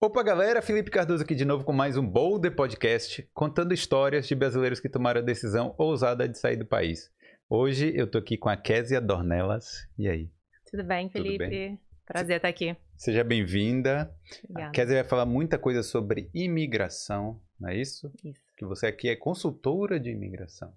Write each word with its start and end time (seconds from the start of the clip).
Opa, 0.00 0.22
galera! 0.22 0.60
Felipe 0.60 0.90
Cardoso 0.90 1.22
aqui 1.24 1.34
de 1.34 1.44
novo 1.44 1.64
com 1.64 1.72
mais 1.72 1.96
um 1.96 2.06
Boulder 2.06 2.54
Podcast, 2.54 3.22
contando 3.32 3.72
histórias 3.72 4.28
de 4.28 4.34
brasileiros 4.34 4.78
que 4.78 4.88
tomaram 4.88 5.20
a 5.20 5.24
decisão 5.24 5.74
ousada 5.78 6.28
de 6.28 6.38
sair 6.38 6.56
do 6.56 6.66
país. 6.66 7.10
Hoje 7.48 7.92
eu 7.96 8.06
tô 8.06 8.18
aqui 8.18 8.36
com 8.36 8.48
a 8.48 8.56
Késia 8.56 9.00
Dornelas. 9.00 9.88
E 9.98 10.08
aí? 10.08 10.30
Tudo 10.70 10.84
bem, 10.84 11.08
Tudo 11.08 11.22
Felipe? 11.24 11.48
bem? 11.48 11.80
Prazer 12.04 12.36
estar 12.36 12.48
aqui. 12.48 12.76
Seja 12.96 13.24
bem-vinda. 13.24 14.14
A. 14.54 14.70
Késia 14.70 14.96
vai 15.00 15.04
falar 15.08 15.24
muita 15.26 15.58
coisa 15.58 15.82
sobre 15.82 16.30
imigração, 16.34 17.40
não 17.58 17.70
é 17.70 17.76
isso? 17.76 18.12
Isso, 18.22 18.40
Que 18.56 18.64
você 18.66 18.86
aqui 18.86 19.08
é 19.08 19.16
consultora 19.16 19.98
de 19.98 20.10
imigração. 20.10 20.72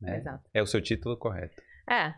Né? 0.00 0.18
exato. 0.18 0.48
É 0.54 0.62
o 0.62 0.66
seu 0.66 0.80
título 0.80 1.16
correto. 1.16 1.62
É, 1.88 2.14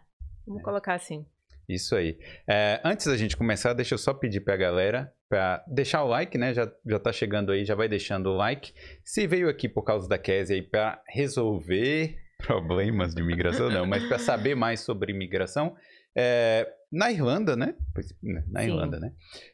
vamos 0.47 0.61
É. 0.63 0.65
colocar 0.65 0.95
assim. 0.95 1.27
Isso 1.69 1.97
aí. 1.97 2.19
É, 2.47 2.81
antes 2.85 3.07
da 3.07 3.17
gente 3.17 3.37
começar, 3.37 3.73
deixa 3.73 3.95
eu 3.95 3.99
só 3.99 4.15
pedir 4.15 4.41
pra 4.41 4.57
galera 4.57 5.13
para 5.29 5.65
deixar 5.67 6.03
o 6.05 6.09
like, 6.09 6.39
né? 6.39 6.55
Já, 6.55 6.71
já 6.87 6.99
tá 6.99 7.13
chegando 7.13 7.53
aí, 7.53 7.65
já 7.65 7.75
vai 7.75 7.89
deixando 7.89 8.31
o 8.31 8.37
like. 8.37 8.73
Se 9.05 9.27
veio 9.27 9.49
aqui 9.49 9.69
por 9.69 9.83
causa 9.83 10.09
da 10.09 10.19
Kézia 10.19 10.57
aí 10.57 10.63
para 10.63 11.03
resolver 11.09 12.17
problemas 12.39 13.15
de 13.15 13.23
imigração, 13.23 13.71
não, 13.71 13.87
mas 13.87 14.05
para 14.05 14.19
saber 14.19 14.55
mais 14.55 14.81
sobre 14.81 15.13
imigração, 15.13 15.75
é, 16.17 16.67
na 16.91 17.11
Irlanda, 17.11 17.57
né? 17.57 17.75
Né, 18.23 18.45
Na 18.49 18.61
Sim. 18.61 18.69
Irlanda, 18.69 19.01
né? 19.01 19.13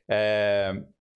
É, 0.09 0.73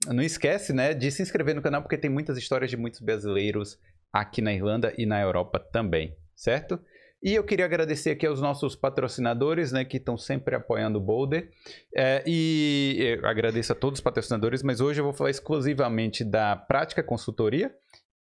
não 0.09 0.23
esquece, 0.23 0.73
né, 0.73 0.95
de 0.95 1.11
se 1.11 1.23
inscrever 1.23 1.55
no 1.55 1.63
canal, 1.63 1.83
porque 1.83 1.99
tem 1.99 2.11
muitas 2.11 2.39
histórias 2.39 2.71
de 2.71 2.77
muitos 2.77 3.01
brasileiros 3.01 3.79
aqui 4.13 4.41
na 4.41 4.53
Irlanda 4.53 4.93
e 4.97 5.05
na 5.05 5.21
Europa 5.21 5.59
também, 5.59 6.17
certo? 6.35 6.81
E 7.27 7.35
eu 7.35 7.43
queria 7.43 7.65
agradecer 7.65 8.11
aqui 8.13 8.25
aos 8.25 8.41
nossos 8.41 8.77
patrocinadores, 8.77 9.73
né, 9.73 9.85
que 9.85 9.97
estão 9.97 10.17
sempre 10.17 10.55
apoiando 10.55 11.01
o 11.01 11.03
Boulder. 11.03 11.51
É, 11.93 12.23
e 12.25 13.19
agradeço 13.25 13.73
a 13.73 13.75
todos 13.75 13.99
os 13.99 14.01
patrocinadores, 14.01 14.63
mas 14.63 14.81
hoje 14.81 15.01
eu 15.01 15.05
vou 15.05 15.13
falar 15.13 15.31
exclusivamente 15.31 16.23
da 16.23 16.55
Prática 16.55 17.03
Consultoria, 17.03 17.75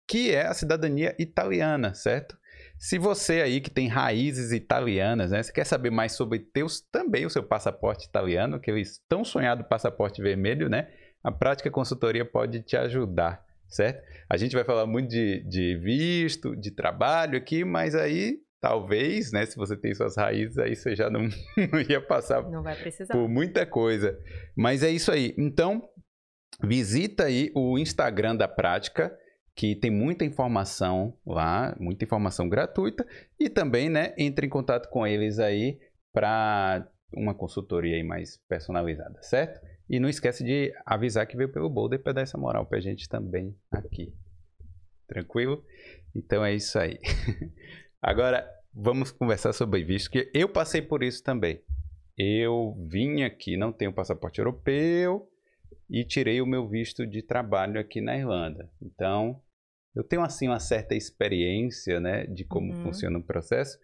que 0.08 0.32
é 0.32 0.48
a 0.48 0.56
cidadania 0.56 1.16
italiana, 1.20 1.94
certo? 1.94 2.36
Se 2.80 2.98
você 2.98 3.44
aí 3.44 3.62
que 3.62 3.70
tem 3.70 3.88
raízes 3.88 4.52
italianas, 4.52 5.30
né, 5.30 5.44
você 5.44 5.54
quer 5.54 5.66
saber 5.66 5.92
mais 5.92 6.14
sobre 6.14 6.40
teus, 6.40 6.82
também 6.92 7.28
o 7.28 7.30
seu 7.30 7.44
passaporte 7.44 8.08
italiano, 8.08 8.56
aquele 8.56 8.82
tão 9.08 9.24
sonhado 9.24 9.64
passaporte 9.66 10.20
vermelho, 10.20 10.68
né? 10.68 10.90
A 11.24 11.32
Prática 11.32 11.70
Consultoria 11.70 12.26
pode 12.26 12.64
te 12.64 12.76
ajudar, 12.76 13.46
certo? 13.70 14.04
A 14.28 14.36
gente 14.36 14.56
vai 14.56 14.64
falar 14.64 14.88
muito 14.88 15.10
de, 15.10 15.48
de 15.48 15.78
visto, 15.78 16.56
de 16.56 16.72
trabalho 16.72 17.38
aqui, 17.38 17.64
mas 17.64 17.94
aí 17.94 18.44
talvez, 18.66 19.32
né, 19.32 19.46
se 19.46 19.56
você 19.56 19.78
tem 19.78 19.94
suas 19.94 20.18
raízes, 20.18 20.58
aí 20.58 20.76
você 20.76 20.96
já 20.96 21.08
não, 21.08 21.22
não 21.72 21.80
ia 21.88 22.02
passar 22.02 22.42
Não 22.50 22.64
vai 22.64 22.76
precisar. 22.76 23.14
por 23.14 23.30
muita 23.30 23.64
coisa. 23.64 24.20
Mas 24.58 24.82
é 24.82 24.90
isso 24.90 25.12
aí. 25.12 25.36
Então, 25.38 25.88
visita 26.64 27.26
aí 27.26 27.52
o 27.54 27.78
Instagram 27.78 28.36
da 28.36 28.48
Prática, 28.48 29.16
que 29.56 29.76
tem 29.76 29.92
muita 29.92 30.26
informação 30.26 31.16
lá, 31.24 31.78
muita 31.80 32.06
informação 32.06 32.50
gratuita. 32.50 33.06
E 33.40 33.52
também, 33.52 33.88
né, 33.88 34.16
entre 34.18 34.48
em 34.48 34.50
contato 34.50 34.90
com 34.90 35.06
eles 35.06 35.38
aí 35.38 35.78
para 36.12 36.90
uma 37.14 37.36
consultoria 37.36 37.98
aí 37.98 38.04
mais 38.04 38.40
personalizada, 38.50 39.22
certo? 39.22 39.62
E 39.88 40.00
não 40.00 40.10
esquece 40.10 40.44
de 40.44 40.74
avisar 40.84 41.28
que 41.28 41.38
veio 41.38 41.52
pelo 41.52 41.70
Boulder 41.70 42.02
para 42.02 42.14
dar 42.14 42.22
essa 42.22 42.38
moral 42.38 42.66
pra 42.66 42.80
gente 42.80 43.08
também 43.08 43.56
aqui. 43.70 44.12
Tranquilo? 45.08 45.64
Então 46.16 46.44
é 46.44 46.56
isso 46.56 46.80
aí. 46.80 46.98
Agora, 48.08 48.48
vamos 48.72 49.12
conversar 49.12 49.52
sobre 49.52 49.84
visto, 49.84 50.12
que 50.12 50.30
eu 50.32 50.48
passei 50.48 50.80
por 50.80 51.02
isso 51.02 51.24
também. 51.24 51.60
Eu 52.16 52.78
vim 52.88 53.24
aqui, 53.24 53.58
não 53.58 53.74
tenho 53.74 53.92
passaporte 53.92 54.38
europeu 54.38 55.28
e 55.90 56.06
tirei 56.06 56.40
o 56.40 56.46
meu 56.46 56.70
visto 56.70 57.04
de 57.08 57.24
trabalho 57.24 57.80
aqui 57.80 58.02
na 58.02 58.16
Irlanda. 58.16 58.70
Então, 58.80 59.42
eu 59.96 60.04
tenho 60.04 60.22
assim 60.22 60.48
uma 60.48 60.60
certa 60.60 60.94
experiência, 60.94 62.00
né, 62.00 62.28
de 62.28 62.46
como 62.46 62.74
Uhum. 62.74 62.84
funciona 62.84 63.18
o 63.18 63.24
processo. 63.24 63.76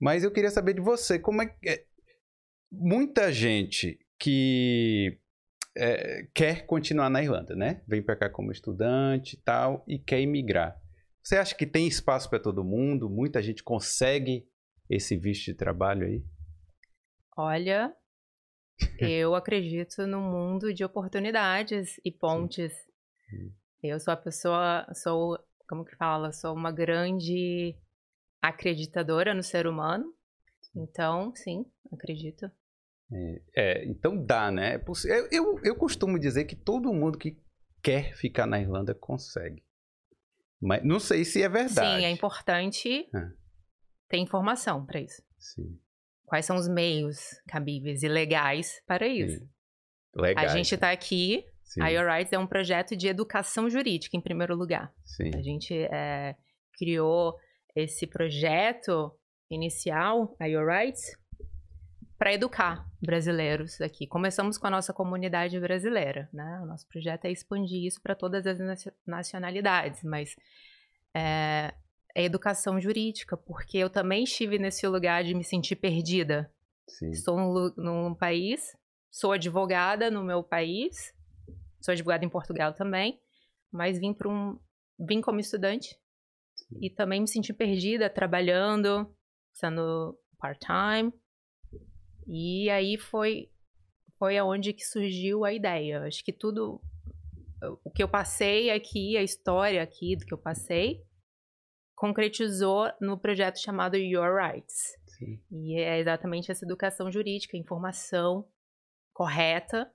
Mas 0.00 0.24
eu 0.24 0.32
queria 0.32 0.50
saber 0.50 0.74
de 0.74 0.80
você, 0.80 1.16
como 1.16 1.40
é 1.40 1.46
que 1.46 1.68
é? 1.68 1.84
muita 2.72 3.30
gente 3.30 4.00
que 4.18 5.16
é, 5.76 6.26
quer 6.34 6.66
continuar 6.66 7.08
na 7.08 7.22
Irlanda, 7.22 7.54
né? 7.54 7.82
Vem 7.86 8.02
para 8.02 8.16
cá 8.16 8.28
como 8.28 8.50
estudante 8.50 9.34
e 9.34 9.38
tal 9.38 9.84
e 9.86 9.96
quer 9.96 10.20
imigrar. 10.20 10.76
Você 11.30 11.36
acha 11.36 11.54
que 11.54 11.64
tem 11.64 11.86
espaço 11.86 12.28
para 12.28 12.40
todo 12.40 12.64
mundo? 12.64 13.08
Muita 13.08 13.40
gente 13.40 13.62
consegue 13.62 14.48
esse 14.88 15.16
visto 15.16 15.44
de 15.44 15.54
trabalho 15.54 16.04
aí? 16.04 16.24
Olha, 17.36 17.94
eu 18.98 19.36
acredito 19.36 20.08
num 20.08 20.28
mundo 20.28 20.74
de 20.74 20.82
oportunidades 20.82 22.00
e 22.04 22.10
pontes. 22.10 22.72
Hum. 23.32 23.52
Eu 23.80 24.00
sou 24.00 24.12
a 24.12 24.16
pessoa, 24.16 24.84
sou, 24.92 25.38
como 25.68 25.84
que 25.84 25.94
fala? 25.94 26.32
Sou 26.32 26.52
uma 26.52 26.72
grande 26.72 27.76
acreditadora 28.42 29.32
no 29.32 29.44
ser 29.44 29.68
humano. 29.68 30.12
Então, 30.74 31.32
sim, 31.36 31.64
acredito. 31.92 32.50
É, 33.54 33.84
então 33.84 34.20
dá, 34.20 34.50
né? 34.50 34.74
É 34.74 34.84
Eu, 35.04 35.28
eu, 35.30 35.60
eu 35.62 35.76
costumo 35.76 36.18
dizer 36.18 36.46
que 36.46 36.56
todo 36.56 36.92
mundo 36.92 37.16
que 37.16 37.40
quer 37.80 38.16
ficar 38.16 38.48
na 38.48 38.58
Irlanda 38.58 38.96
consegue. 38.96 39.62
Mas 40.60 40.84
não 40.84 41.00
sei 41.00 41.24
se 41.24 41.42
é 41.42 41.48
verdade. 41.48 42.00
Sim, 42.00 42.04
é 42.06 42.10
importante 42.10 43.08
Ah. 43.14 43.30
ter 44.08 44.18
informação 44.18 44.84
para 44.84 45.00
isso. 45.00 45.22
Sim. 45.38 45.78
Quais 46.26 46.44
são 46.46 46.56
os 46.56 46.68
meios 46.68 47.18
cabíveis 47.48 48.02
e 48.02 48.08
legais 48.08 48.80
para 48.86 49.06
isso? 49.08 49.40
Legal. 50.14 50.44
A 50.44 50.48
gente 50.48 50.74
está 50.74 50.90
aqui, 50.90 51.44
Sim, 51.64 51.82
a 51.82 51.88
Your 51.88 52.06
Rights 52.08 52.32
é 52.32 52.38
um 52.38 52.46
projeto 52.46 52.96
de 52.96 53.08
educação 53.08 53.68
jurídica, 53.70 54.16
em 54.16 54.20
primeiro 54.20 54.54
lugar. 54.54 54.92
sim. 55.04 55.30
A 55.34 55.42
gente 55.42 55.74
é, 55.74 56.36
criou 56.74 57.36
esse 57.74 58.06
projeto 58.06 59.12
inicial, 59.50 60.36
a 60.38 60.46
Your 60.46 60.66
Rights, 60.68 61.02
para 62.20 62.34
educar 62.34 62.86
brasileiros 63.00 63.80
aqui. 63.80 64.06
Começamos 64.06 64.58
com 64.58 64.66
a 64.66 64.70
nossa 64.70 64.92
comunidade 64.92 65.58
brasileira, 65.58 66.28
né? 66.30 66.60
O 66.62 66.66
nosso 66.66 66.86
projeto 66.86 67.24
é 67.24 67.30
expandir 67.30 67.82
isso 67.86 67.98
para 68.02 68.14
todas 68.14 68.46
as 68.46 68.58
nacio- 68.58 68.92
nacionalidades, 69.06 70.04
mas 70.04 70.36
é, 71.14 71.72
é 72.14 72.22
educação 72.22 72.78
jurídica, 72.78 73.38
porque 73.38 73.78
eu 73.78 73.88
também 73.88 74.24
estive 74.24 74.58
nesse 74.58 74.86
lugar 74.86 75.24
de 75.24 75.34
me 75.34 75.42
sentir 75.42 75.76
perdida. 75.76 76.52
sim. 76.86 77.08
Estou 77.08 77.38
num, 77.38 77.72
num 77.78 78.14
país, 78.14 78.76
sou 79.10 79.32
advogada 79.32 80.10
no 80.10 80.22
meu 80.22 80.42
país, 80.42 81.14
sou 81.80 81.92
advogada 81.92 82.22
em 82.22 82.28
Portugal 82.28 82.74
também, 82.74 83.18
mas 83.72 83.98
vim 83.98 84.12
para 84.12 84.28
um, 84.28 84.58
vim 84.98 85.22
como 85.22 85.40
estudante 85.40 85.98
e 86.82 86.90
também 86.90 87.22
me 87.22 87.28
senti 87.28 87.54
perdida 87.54 88.10
trabalhando, 88.10 89.10
sendo 89.54 90.18
part-time. 90.38 91.14
E 92.26 92.68
aí 92.70 92.98
foi 92.98 93.50
foi 94.18 94.36
aonde 94.36 94.74
que 94.74 94.84
surgiu 94.84 95.44
a 95.44 95.52
ideia. 95.52 96.02
Acho 96.02 96.22
que 96.22 96.32
tudo 96.32 96.80
o 97.84 97.90
que 97.90 98.02
eu 98.02 98.08
passei 98.08 98.70
aqui, 98.70 99.16
a 99.16 99.22
história 99.22 99.82
aqui 99.82 100.16
do 100.16 100.24
que 100.24 100.34
eu 100.34 100.38
passei, 100.38 101.02
concretizou 101.94 102.90
no 103.00 103.18
projeto 103.18 103.58
chamado 103.58 103.96
Your 103.96 104.34
Rights. 104.36 104.96
sim. 105.06 105.38
E 105.50 105.78
é 105.78 105.98
exatamente 105.98 106.50
essa 106.50 106.64
educação 106.64 107.10
jurídica, 107.10 107.56
informação 107.56 108.46
correta 109.12 109.90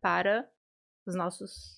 para 0.00 0.48
os 1.06 1.16
nossos. 1.16 1.76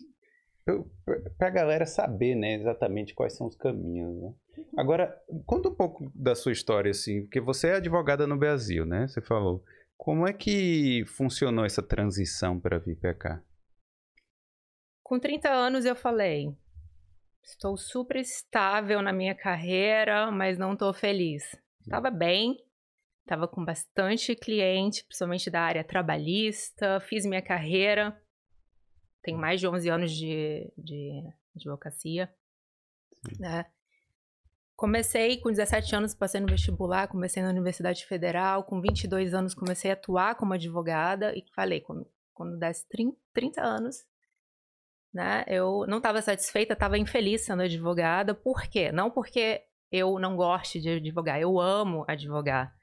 Para 1.38 1.48
a 1.48 1.50
galera 1.50 1.86
saber, 1.86 2.34
né, 2.34 2.54
exatamente 2.54 3.14
quais 3.14 3.34
são 3.34 3.46
os 3.46 3.56
caminhos, 3.56 4.14
né? 4.20 4.34
Agora, 4.76 5.18
conta 5.46 5.70
um 5.70 5.74
pouco 5.74 6.12
da 6.14 6.34
sua 6.34 6.52
história, 6.52 6.90
assim, 6.90 7.22
porque 7.22 7.40
você 7.40 7.68
é 7.68 7.74
advogada 7.76 8.26
no 8.26 8.36
Brasil, 8.36 8.84
né? 8.84 9.08
Você 9.08 9.20
falou. 9.20 9.64
Como 10.00 10.26
é 10.26 10.32
que 10.32 11.04
funcionou 11.04 11.62
essa 11.62 11.82
transição 11.82 12.58
para 12.58 12.78
vir 12.78 12.96
para 12.96 13.14
cá? 13.14 13.44
Com 15.02 15.20
30 15.20 15.50
anos 15.50 15.84
eu 15.84 15.94
falei: 15.94 16.56
estou 17.44 17.76
super 17.76 18.16
estável 18.16 19.02
na 19.02 19.12
minha 19.12 19.34
carreira, 19.34 20.30
mas 20.30 20.56
não 20.56 20.72
estou 20.72 20.94
feliz. 20.94 21.54
Estava 21.82 22.10
bem, 22.10 22.56
estava 23.20 23.46
com 23.46 23.62
bastante 23.62 24.34
cliente, 24.34 25.04
principalmente 25.04 25.50
da 25.50 25.60
área 25.60 25.84
trabalhista, 25.84 26.98
fiz 27.00 27.26
minha 27.26 27.42
carreira. 27.42 28.18
Tenho 29.22 29.36
mais 29.36 29.60
de 29.60 29.68
11 29.68 29.90
anos 29.90 30.12
de, 30.12 30.72
de 30.78 31.30
advocacia. 31.54 32.34
né? 33.38 33.66
Comecei 34.80 35.38
com 35.38 35.50
17 35.50 35.94
anos, 35.94 36.14
passei 36.14 36.40
no 36.40 36.46
vestibular, 36.46 37.06
comecei 37.06 37.42
na 37.42 37.50
Universidade 37.50 38.06
Federal. 38.06 38.64
Com 38.64 38.80
22 38.80 39.34
anos, 39.34 39.54
comecei 39.54 39.90
a 39.90 39.92
atuar 39.92 40.36
como 40.36 40.54
advogada. 40.54 41.36
E 41.36 41.44
falei, 41.54 41.82
quando, 41.82 42.10
quando 42.32 42.58
desse 42.58 42.88
30, 42.88 43.14
30 43.34 43.60
anos, 43.60 43.96
né, 45.12 45.44
eu 45.46 45.84
não 45.86 45.98
estava 45.98 46.22
satisfeita, 46.22 46.72
estava 46.72 46.96
infeliz 46.96 47.42
sendo 47.42 47.60
advogada. 47.60 48.32
Por 48.32 48.62
quê? 48.62 48.90
Não 48.90 49.10
porque 49.10 49.62
eu 49.92 50.18
não 50.18 50.34
goste 50.34 50.80
de 50.80 50.88
advogar, 50.88 51.38
eu 51.38 51.60
amo 51.60 52.06
advogar. 52.08 52.74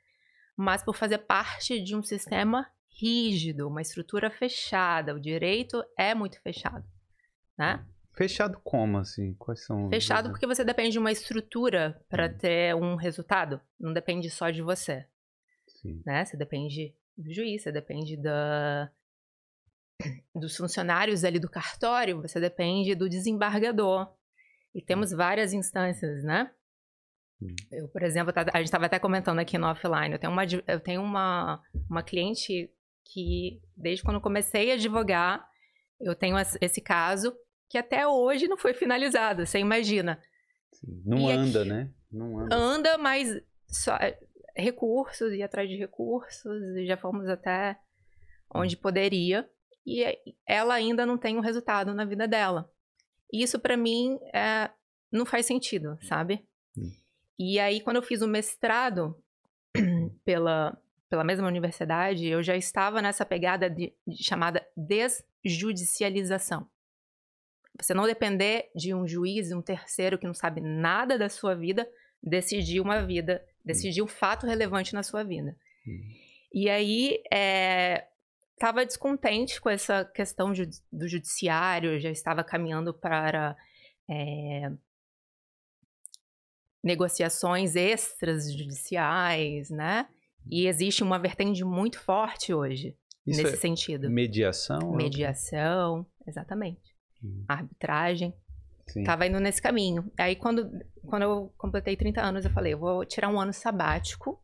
Mas 0.56 0.84
por 0.84 0.96
fazer 0.96 1.18
parte 1.18 1.82
de 1.82 1.96
um 1.96 2.04
sistema 2.04 2.72
rígido, 2.92 3.68
uma 3.68 3.82
estrutura 3.82 4.30
fechada. 4.30 5.16
O 5.16 5.20
direito 5.20 5.84
é 5.98 6.14
muito 6.14 6.40
fechado, 6.44 6.86
né? 7.58 7.84
Fechado 8.18 8.60
como, 8.64 8.98
assim? 8.98 9.34
Quais 9.36 9.64
são? 9.64 9.90
Fechado 9.90 10.30
porque 10.30 10.48
você 10.48 10.64
depende 10.66 10.92
de 10.92 11.00
uma 11.00 11.12
estrutura 11.12 12.04
para 12.10 12.25
Hum. 12.28 12.38
ter 12.38 12.75
um 12.75 12.96
resultado. 12.96 13.62
Não 13.80 13.94
depende 13.94 14.30
só 14.30 14.50
de 14.50 14.62
você, 14.62 15.06
Sim. 15.68 16.02
né? 16.06 16.25
Você 16.25 16.36
depende 16.36 16.96
do 17.16 17.31
juiz, 17.34 17.62
você 17.62 17.72
depende 17.72 18.18
da... 18.18 18.92
dos 20.36 20.56
funcionários 20.58 21.24
ali 21.24 21.40
do 21.40 21.50
cartório, 21.50 22.22
você 22.22 22.40
depende 22.40 22.94
do 22.96 23.10
desembargador. 23.10 24.12
E 24.74 24.81
temos 24.81 25.12
várias 25.12 25.54
instâncias, 25.54 26.24
né? 26.24 26.52
Hum. 27.42 27.56
Eu, 27.72 27.88
por 27.90 28.04
exemplo, 28.04 28.34
tá- 28.34 28.46
a 28.54 28.58
gente 28.58 28.66
estava 28.66 28.86
até 28.88 29.00
comentando 29.00 29.40
aqui 29.40 29.58
no 29.58 29.68
offline, 29.68 30.12
eu 30.14 30.19
tenho 30.19 30.34
uma, 30.34 30.44
eu 30.68 30.80
tenho 30.80 31.02
uma, 31.02 31.62
uma 31.90 32.04
cliente 32.04 32.72
que, 33.06 33.62
desde 33.75 34.04
quando 34.04 34.16
eu 34.16 34.22
comecei 34.22 34.72
a 34.72 34.74
advogar, 34.74 35.48
eu 36.00 36.16
tenho 36.16 36.38
es- 36.38 36.58
esse 36.62 36.81
caso 36.81 37.36
que 37.69 37.78
até 37.78 38.08
hoje 38.08 38.48
não 38.48 38.58
foi 38.58 38.74
finalizado, 38.74 39.46
você 39.46 39.60
imagina. 39.60 40.22
Sim. 40.74 41.02
Não 41.06 41.18
E 41.19 41.25
aqui- 41.31 41.34
anda, 41.34 41.66
né? 41.66 41.90
Não 42.12 42.40
anda. 42.40 42.56
Anda, 42.56 42.98
mas 42.98 43.42
só 43.68 43.96
é, 43.98 44.18
recursos, 44.56 45.34
e 45.34 45.44
atrás 45.44 45.69
de 45.69 45.75
recursos, 45.75 46.62
e 46.78 46.86
já 46.86 46.96
fomos 46.98 47.28
até 47.28 47.78
onde 48.54 48.78
poderia, 48.78 49.50
e 49.86 50.04
é- 50.04 50.18
ela 50.46 50.74
ainda 50.74 51.06
não 51.06 51.18
tem 51.18 51.38
um 51.38 51.42
resultado 51.42 51.94
na 51.94 52.06
vida 52.06 52.28
dela. 52.28 52.69
Isso 53.31 53.60
pra 53.60 53.75
mim 53.75 54.18
é, 54.34 54.69
não 55.12 55.25
faz 55.25 55.46
sentido, 55.46 55.98
sabe? 56.04 56.46
Hum. 56.78 56.92
E 57.38 57.60
aí, 57.60 57.81
quando 57.81 57.98
eu 57.98 58.02
fiz 58.02 58.22
o 58.22 58.28
mestrado 58.28 59.16
pela, 60.24 60.78
pela 61.10 61.24
mesma 61.24 61.48
universidade, 61.48 62.25
eu 62.25 62.42
já 62.42 62.56
estava 62.56 63.02
nessa 63.02 63.25
pegada 63.25 63.69
de, 63.69 63.94
de 64.08 64.24
chamada 64.24 64.66
desjudicialização. 65.44 66.68
Você 67.80 67.94
não 67.94 68.06
depender 68.06 68.70
de 68.76 68.94
um 68.94 69.08
juiz, 69.08 69.52
um 69.52 69.62
terceiro 69.62 70.18
que 70.18 70.26
não 70.26 70.34
sabe 70.34 70.62
nada 70.62 71.18
da 71.18 71.30
sua 71.30 71.54
vida, 71.56 71.88
decidir 72.22 72.80
uma 72.80 73.06
vida, 73.06 73.46
decidir 73.64 74.02
um 74.02 74.08
fato 74.08 74.46
relevante 74.48 74.94
na 74.94 75.04
sua 75.04 75.24
vida. 75.24 75.56
Hum. 75.88 76.02
E 76.54 76.70
aí, 76.70 77.22
estava 78.54 78.86
descontente 78.86 79.62
com 79.62 79.70
essa 79.70 80.04
questão 80.06 80.56
ju- 80.56 80.68
do 80.92 81.08
judiciário, 81.08 82.00
já 82.00 82.10
estava 82.10 82.44
caminhando 82.44 82.94
para 82.94 83.56
é, 84.10 84.72
negociações 86.84 87.76
extras 87.76 88.52
judiciais, 88.52 89.70
né? 89.70 90.08
E 90.50 90.66
existe 90.66 91.04
uma 91.04 91.20
vertente 91.20 91.64
muito 91.64 92.00
forte 92.00 92.54
hoje 92.54 92.96
Isso 93.26 93.42
nesse 93.44 93.56
é 93.56 93.58
sentido. 93.58 94.10
mediação? 94.10 94.96
Mediação, 94.96 96.06
exatamente. 96.26 96.96
Hum. 97.24 97.46
Arbitragem. 97.48 98.34
Sim. 98.88 99.04
Tava 99.04 99.28
indo 99.28 99.40
nesse 99.40 99.62
caminho. 99.62 100.12
Aí, 100.18 100.36
quando, 100.36 100.69
quando 101.06 101.24
eu 101.24 101.54
completei 101.58 101.96
30 101.96 102.22
anos, 102.22 102.46
eu 102.46 102.52
falei, 102.52 102.74
eu 102.74 102.80
vou 102.80 103.06
tirar 103.06 103.30
um 103.30 103.40
ano 103.40 103.52
sabático, 103.52 104.42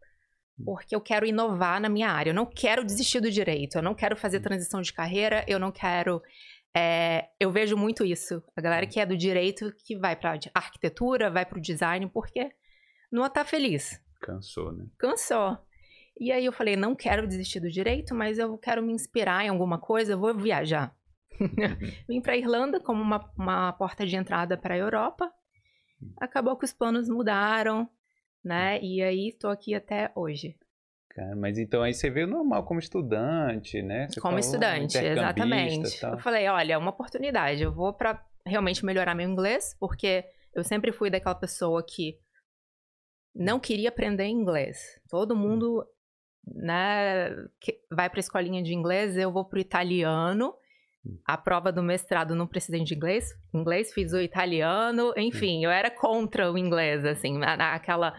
porque 0.63 0.95
eu 0.95 1.01
quero 1.01 1.25
inovar 1.25 1.79
na 1.79 1.89
minha 1.89 2.09
área. 2.09 2.31
Eu 2.31 2.35
não 2.35 2.45
quero 2.45 2.83
desistir 2.83 3.19
do 3.19 3.31
direito, 3.31 3.77
eu 3.77 3.81
não 3.81 3.95
quero 3.95 4.15
fazer 4.15 4.39
transição 4.39 4.81
de 4.81 4.91
carreira, 4.91 5.43
eu 5.47 5.59
não 5.59 5.71
quero... 5.71 6.21
é, 6.75 7.29
eu 7.39 7.51
vejo 7.51 7.77
muito 7.77 8.03
isso. 8.03 8.43
A 8.55 8.61
galera 8.61 8.85
que 8.85 8.99
é 8.99 9.05
do 9.05 9.17
direito, 9.17 9.73
que 9.85 9.97
vai 9.97 10.15
pra 10.15 10.37
arquitetura, 10.53 11.31
vai 11.31 11.45
pro 11.45 11.61
design, 11.61 12.09
porque 12.09 12.51
não 13.11 13.27
tá 13.29 13.45
feliz. 13.45 14.01
Cansou, 14.21 14.73
né? 14.73 14.85
Cansou. 14.97 15.57
E 16.19 16.31
aí 16.31 16.45
eu 16.45 16.53
falei, 16.53 16.75
não 16.75 16.95
quero 16.95 17.27
desistir 17.27 17.59
do 17.59 17.69
direito, 17.69 18.13
mas 18.13 18.37
eu 18.37 18.57
quero 18.57 18.83
me 18.83 18.93
inspirar 18.93 19.43
em 19.43 19.49
alguma 19.49 19.79
coisa, 19.79 20.13
eu 20.13 20.19
vou 20.19 20.33
viajar. 20.35 20.95
Vim 22.07 22.21
para 22.21 22.37
Irlanda 22.37 22.79
como 22.79 23.01
uma, 23.01 23.31
uma 23.37 23.73
porta 23.73 24.05
de 24.05 24.15
entrada 24.15 24.57
para 24.57 24.73
a 24.73 24.77
Europa. 24.77 25.31
Acabou 26.17 26.57
que 26.57 26.65
os 26.65 26.73
planos 26.73 27.07
mudaram, 27.09 27.89
né? 28.43 28.81
E 28.81 29.01
aí 29.01 29.31
tô 29.31 29.47
aqui 29.47 29.73
até 29.73 30.11
hoje. 30.15 30.57
Cara, 31.09 31.35
mas 31.35 31.59
então 31.59 31.83
aí 31.83 31.93
você 31.93 32.09
veio 32.09 32.25
normal 32.25 32.65
como 32.65 32.79
estudante, 32.79 33.81
né? 33.81 34.07
Você 34.09 34.19
como 34.19 34.39
estudante, 34.39 34.97
exatamente. 34.97 35.99
tal. 35.99 36.13
Eu 36.13 36.19
falei, 36.19 36.47
olha, 36.47 36.73
é 36.73 36.77
uma 36.77 36.89
oportunidade. 36.89 37.61
Eu 37.61 37.71
vou 37.71 37.93
para 37.93 38.25
realmente 38.45 38.83
melhorar 38.83 39.13
meu 39.13 39.29
inglês, 39.29 39.75
porque 39.79 40.25
eu 40.53 40.63
sempre 40.63 40.91
fui 40.91 41.09
daquela 41.09 41.35
pessoa 41.35 41.83
que 41.83 42.17
não 43.33 43.59
queria 43.59 43.89
aprender 43.89 44.25
inglês. 44.25 44.99
Todo 45.09 45.35
mundo, 45.35 45.85
né, 46.45 47.29
vai 47.91 48.09
para 48.09 48.19
escolinha 48.19 48.61
de 48.61 48.73
inglês, 48.73 49.15
eu 49.15 49.31
vou 49.31 49.45
pro 49.45 49.59
italiano. 49.59 50.53
A 51.25 51.37
prova 51.37 51.71
do 51.71 51.83
mestrado 51.83 52.33
não 52.35 52.47
precisei 52.47 52.81
de 52.83 52.95
inglês, 52.95 53.29
inglês 53.53 53.93
fiz 53.93 54.13
o 54.13 54.19
italiano, 54.21 55.13
enfim, 55.17 55.63
eu 55.63 55.69
era 55.69 55.91
contra 55.91 56.51
o 56.51 56.57
inglês, 56.57 57.03
assim, 57.03 57.37
na- 57.37 57.57
naquela 57.57 58.13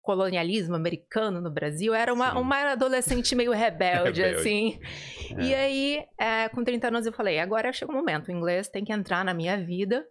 colonialismo 0.00 0.74
americano 0.74 1.40
no 1.42 1.50
Brasil, 1.50 1.92
era 1.92 2.12
uma, 2.12 2.32
Sim. 2.32 2.38
uma 2.38 2.72
adolescente 2.72 3.34
meio 3.36 3.52
rebelde, 3.52 4.22
Rebelde. 4.22 4.38
assim. 4.40 4.80
É. 5.36 5.42
E 5.42 5.54
aí, 5.54 6.04
é, 6.18 6.48
com 6.48 6.64
30 6.64 6.88
anos, 6.88 7.04
eu 7.06 7.12
falei, 7.12 7.38
agora 7.38 7.70
chega 7.72 7.92
o 7.92 7.94
momento, 7.94 8.28
o 8.28 8.32
inglês 8.32 8.68
tem 8.68 8.82
que 8.84 8.92
entrar 8.92 9.22
na 9.24 9.34
minha 9.34 9.58
vida 9.62 10.04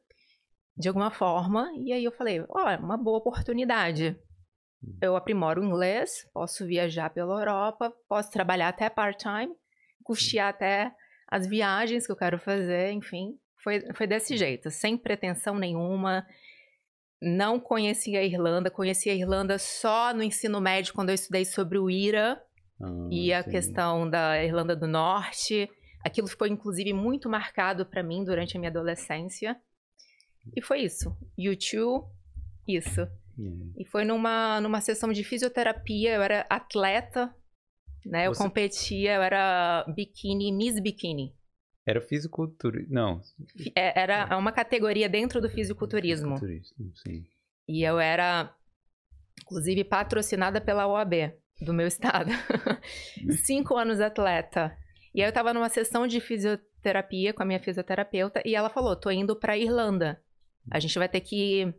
de 0.78 0.88
alguma 0.88 1.10
forma. 1.10 1.68
E 1.84 1.92
aí 1.92 2.04
eu 2.04 2.12
falei, 2.12 2.46
ó, 2.50 2.70
é 2.70 2.78
uma 2.78 2.96
boa 2.96 3.18
oportunidade. 3.18 4.16
Eu 5.02 5.16
aprimoro 5.16 5.60
o 5.62 5.66
inglês, 5.66 6.12
posso 6.32 6.66
viajar 6.66 7.10
pela 7.10 7.40
Europa, 7.40 7.92
posso 8.08 8.30
trabalhar 8.32 8.70
até 8.70 8.90
part-time, 8.90 9.52
custear 10.04 10.50
até 10.50 10.92
as 11.32 11.48
viagens 11.48 12.06
que 12.06 12.12
eu 12.12 12.16
quero 12.16 12.40
fazer, 12.40 12.92
enfim. 12.92 13.38
Foi, 13.64 13.82
foi 13.94 14.08
desse 14.08 14.36
jeito, 14.38 14.70
sem 14.72 14.98
pretensão 14.98 15.58
nenhuma. 15.58 16.26
Não 17.22 17.60
conhecia 17.60 18.20
a 18.20 18.24
Irlanda, 18.24 18.72
conheci 18.72 19.10
a 19.10 19.14
Irlanda 19.14 19.58
só 19.60 20.14
no 20.14 20.24
ensino 20.24 20.62
médio, 20.62 20.94
quando 20.94 21.10
eu 21.10 21.16
estudei 21.16 21.44
sobre 21.44 21.78
o 21.78 21.90
IRA 21.90 22.42
Ah, 22.82 23.08
e 23.12 23.34
a 23.34 23.40
entendi. 23.42 23.56
questão 23.56 24.10
da 24.10 24.42
Irlanda 24.44 24.76
do 24.76 24.88
Norte. 24.88 25.70
Aquilo 26.04 26.28
ficou, 26.28 26.48
inclusive, 26.48 26.94
muito 26.94 27.30
marcado 27.30 27.86
para 27.86 28.02
mim 28.02 28.24
durante 28.24 28.56
a 28.56 28.60
minha 28.60 28.70
adolescência. 28.70 29.58
E 30.56 30.62
foi 30.62 30.80
isso. 30.82 31.16
YouTube, 31.38 32.08
isso. 32.66 33.06
E 33.78 33.86
foi 33.86 34.04
numa, 34.06 34.60
numa 34.62 34.82
sessão 34.82 35.12
de 35.12 35.24
fisioterapia, 35.24 36.16
eu 36.16 36.22
era 36.22 36.46
atleta, 36.50 37.34
né? 38.06 38.28
Eu 38.28 38.34
Você- 38.34 38.44
competia, 38.44 39.16
eu 39.16 39.22
era 39.22 39.86
biquíni, 39.96 40.52
Miss 40.52 40.80
Biquíni. 40.82 41.36
Era 41.86 42.02
fisiculturismo. 42.02 42.94
Não. 42.94 43.22
Fi- 43.58 43.72
é- 43.76 44.00
Era 44.00 44.38
uma 44.38 44.52
categoria 44.52 45.10
dentro 45.10 45.42
do 45.42 45.50
fisiculturismo. 45.50 46.38
Fisiculturismo, 46.38 46.92
sim. 46.98 47.24
E 47.68 47.84
eu 47.84 48.00
era, 48.00 48.54
inclusive, 49.42 49.84
patrocinada 49.84 50.60
pela 50.62 50.88
OAB 50.88 51.34
do 51.62 51.74
meu 51.74 51.88
estado. 52.24 52.30
Cinco 53.46 53.76
anos 53.78 54.00
atleta. 54.00 54.76
E 55.14 55.22
aí 55.22 55.28
eu 55.28 55.34
tava 55.34 55.54
numa 55.54 55.70
sessão 55.70 56.06
de 56.08 56.20
fisioterapia 56.20 57.34
com 57.34 57.42
a 57.44 57.46
minha 57.46 57.60
fisioterapeuta 57.60 58.42
e 58.46 58.56
ela 58.56 58.70
falou: 58.70 58.96
tô 58.96 59.10
indo 59.10 59.36
pra 59.36 59.58
Irlanda. 59.58 60.22
A 60.72 60.80
gente 60.80 60.98
vai 61.00 61.10
ter 61.10 61.22
que 61.22 61.74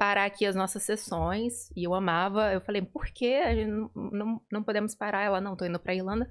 parar 0.00 0.24
aqui 0.24 0.46
as 0.46 0.56
nossas 0.56 0.82
sessões. 0.82 1.70
E 1.76 1.86
eu 1.86 1.92
amava. 1.92 2.50
Eu 2.54 2.62
falei: 2.62 2.80
por? 2.80 3.04
A 3.04 3.54
gente 3.54 3.70
não, 3.70 3.90
não, 3.94 4.40
não 4.50 4.62
podemos 4.62 4.94
parar. 4.94 5.22
Ela: 5.22 5.42
não, 5.42 5.54
tô 5.54 5.66
indo 5.66 5.78
pra 5.78 5.94
Irlanda, 5.94 6.26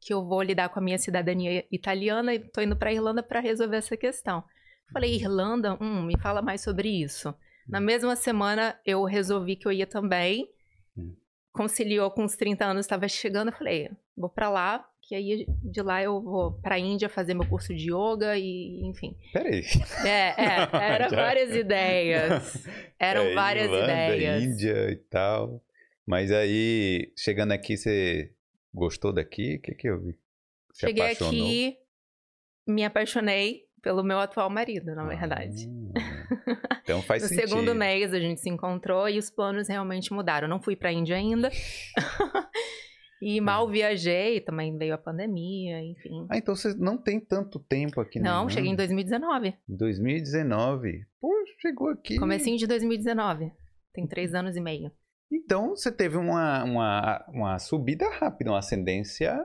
que 0.00 0.12
eu 0.12 0.24
vou 0.26 0.42
lidar 0.42 0.68
com 0.70 0.80
a 0.80 0.82
minha 0.82 0.98
cidadania 0.98 1.64
italiana 1.70 2.34
e 2.34 2.40
tô 2.40 2.60
indo 2.60 2.76
pra 2.76 2.92
Irlanda 2.92 3.22
pra 3.22 3.38
resolver 3.38 3.76
essa 3.76 3.96
questão. 3.96 4.38
Eu 4.88 4.92
falei: 4.92 5.14
Irlanda? 5.14 5.78
Hum, 5.80 6.02
me 6.02 6.18
fala 6.18 6.42
mais 6.42 6.62
sobre 6.62 6.88
isso. 6.88 7.32
Na 7.68 7.80
mesma 7.80 8.16
semana, 8.16 8.76
eu 8.84 9.04
resolvi 9.04 9.54
que 9.54 9.68
eu 9.68 9.72
ia 9.72 9.86
também. 9.86 10.48
Hum. 10.98 11.14
Conciliou 11.52 12.10
com 12.10 12.24
os 12.24 12.34
30 12.34 12.64
anos, 12.64 12.86
estava 12.86 13.06
chegando. 13.06 13.48
Eu 13.48 13.56
falei, 13.56 13.88
vou 14.16 14.28
pra 14.28 14.50
lá, 14.50 14.84
que 15.02 15.14
aí 15.14 15.44
de 15.62 15.82
lá 15.82 16.02
eu 16.02 16.20
vou 16.22 16.52
pra 16.60 16.78
Índia 16.78 17.08
fazer 17.08 17.34
meu 17.34 17.46
curso 17.46 17.74
de 17.74 17.90
yoga 17.92 18.36
e, 18.38 18.80
enfim. 18.84 19.16
Peraí. 19.32 19.62
É, 20.04 20.08
é, 20.40 20.68
eram 20.94 21.10
várias 21.10 21.54
ideias. 21.54 22.66
Eram 22.98 23.22
É, 23.22 23.34
várias 23.34 23.64
Irlanda, 23.66 23.92
ideias. 24.14 24.42
Índia 24.44 24.90
e 24.90 24.96
tal. 24.96 25.60
Mas 26.06 26.30
aí, 26.30 27.12
chegando 27.16 27.50
aqui, 27.52 27.76
você 27.76 28.32
gostou 28.72 29.12
daqui? 29.12 29.56
O 29.56 29.60
que 29.60 29.74
que 29.74 29.88
eu 29.88 30.00
vi? 30.00 30.12
Se 30.72 30.86
Cheguei 30.86 31.02
apaixonou? 31.04 31.32
aqui, 31.32 31.76
me 32.66 32.84
apaixonei 32.84 33.62
pelo 33.82 34.04
meu 34.04 34.20
atual 34.20 34.48
marido, 34.48 34.94
na 34.94 35.04
verdade. 35.04 35.68
Ah, 35.96 36.80
então 36.84 37.02
faz 37.02 37.22
No 37.24 37.28
sentido. 37.28 37.48
segundo 37.48 37.74
mês 37.74 38.14
a 38.14 38.20
gente 38.20 38.40
se 38.40 38.48
encontrou 38.48 39.08
e 39.08 39.18
os 39.18 39.28
planos 39.30 39.68
realmente 39.68 40.12
mudaram. 40.12 40.46
Eu 40.46 40.50
não 40.50 40.62
fui 40.62 40.76
pra 40.76 40.92
Índia 40.92 41.16
ainda. 41.16 41.50
E 43.24 43.40
mal 43.40 43.68
viajei, 43.68 44.40
também 44.40 44.76
veio 44.76 44.92
a 44.94 44.98
pandemia, 44.98 45.80
enfim. 45.80 46.26
Ah, 46.28 46.36
então 46.36 46.56
você 46.56 46.74
não 46.74 46.98
tem 46.98 47.20
tanto 47.20 47.60
tempo 47.60 48.00
aqui 48.00 48.18
na 48.18 48.42
Não, 48.42 48.48
cheguei 48.48 48.72
em 48.72 48.74
2019. 48.74 49.54
Em 49.68 49.76
2019. 49.76 51.06
Pô, 51.20 51.30
chegou 51.60 51.90
aqui. 51.90 52.18
Comecinho 52.18 52.58
de 52.58 52.66
2019. 52.66 53.52
Tem 53.94 54.08
três 54.08 54.34
anos 54.34 54.56
e 54.56 54.60
meio. 54.60 54.90
Então 55.30 55.70
você 55.70 55.92
teve 55.92 56.16
uma, 56.16 56.64
uma, 56.64 57.24
uma 57.28 57.58
subida 57.60 58.10
rápida, 58.10 58.50
uma 58.50 58.58
ascendência 58.58 59.38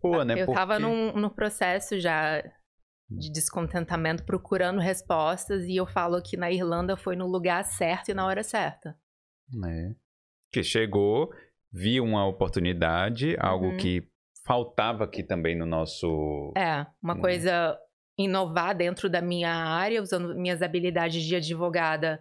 boa, 0.00 0.24
né? 0.24 0.40
Eu 0.40 0.46
tava 0.46 0.78
Porque- 0.78 0.86
num, 0.86 1.12
no 1.20 1.28
processo 1.28 1.98
já 1.98 2.40
de 3.10 3.32
descontentamento 3.32 4.22
procurando 4.24 4.78
respostas 4.78 5.64
e 5.64 5.74
eu 5.74 5.86
falo 5.86 6.22
que 6.22 6.36
na 6.36 6.52
Irlanda 6.52 6.96
foi 6.96 7.16
no 7.16 7.26
lugar 7.26 7.64
certo 7.64 8.10
e 8.10 8.14
na 8.14 8.24
hora 8.24 8.44
certa. 8.44 8.96
É. 9.66 9.90
Que 10.52 10.62
chegou, 10.62 11.32
viu 11.72 12.04
uma 12.04 12.26
oportunidade, 12.26 13.36
algo 13.38 13.66
Uhum. 13.66 13.76
que 13.76 14.08
faltava 14.46 15.04
aqui 15.04 15.22
também 15.22 15.56
no 15.56 15.66
nosso. 15.66 16.52
É, 16.56 16.86
uma 17.02 17.14
Né? 17.14 17.20
coisa 17.20 17.78
inovar 18.18 18.74
dentro 18.76 19.08
da 19.08 19.20
minha 19.20 19.52
área, 19.52 20.02
usando 20.02 20.34
minhas 20.34 20.62
habilidades 20.62 21.22
de 21.22 21.36
advogada 21.36 22.20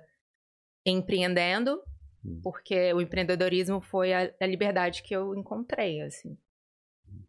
empreendendo, 0.86 1.82
Hum. 2.26 2.40
porque 2.44 2.94
o 2.94 3.02
empreendedorismo 3.02 3.82
foi 3.82 4.14
a, 4.14 4.32
a 4.40 4.46
liberdade 4.46 5.04
que 5.04 5.16
eu 5.16 5.36
encontrei, 5.36 6.02
assim. 6.02 6.38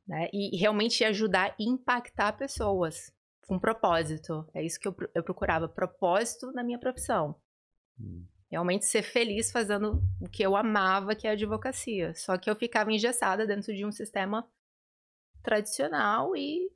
Né? 0.06 0.28
E, 0.32 0.56
realmente 0.56 1.04
ajudar 1.04 1.54
e 1.58 1.64
impactar 1.68 2.32
pessoas 2.32 3.12
com 3.46 3.58
propósito. 3.58 4.46
É 4.54 4.62
isso 4.62 4.78
que 4.80 4.88
eu, 4.88 4.94
eu 5.14 5.22
procurava, 5.22 5.68
propósito 5.68 6.50
na 6.52 6.62
minha 6.64 6.78
profissão. 6.78 7.34
Hum. 8.00 8.25
Realmente 8.50 8.87
ser 8.87 9.02
feliz 9.02 9.52
fazendo 9.52 10.02
o 10.21 10.28
que 10.28 10.43
eu 10.43 10.57
amava, 10.57 11.14
que 11.14 11.26
é 11.26 11.31
a 11.31 11.33
advocacia. 11.35 12.14
Só 12.14 12.38
que 12.38 12.49
eu 12.49 12.57
ficava 12.57 12.90
engessada 12.93 13.47
dentro 13.47 13.75
de 13.75 13.85
um 13.85 13.93
sistema 13.93 14.49
tradicional 15.43 16.35
e, 16.35 16.71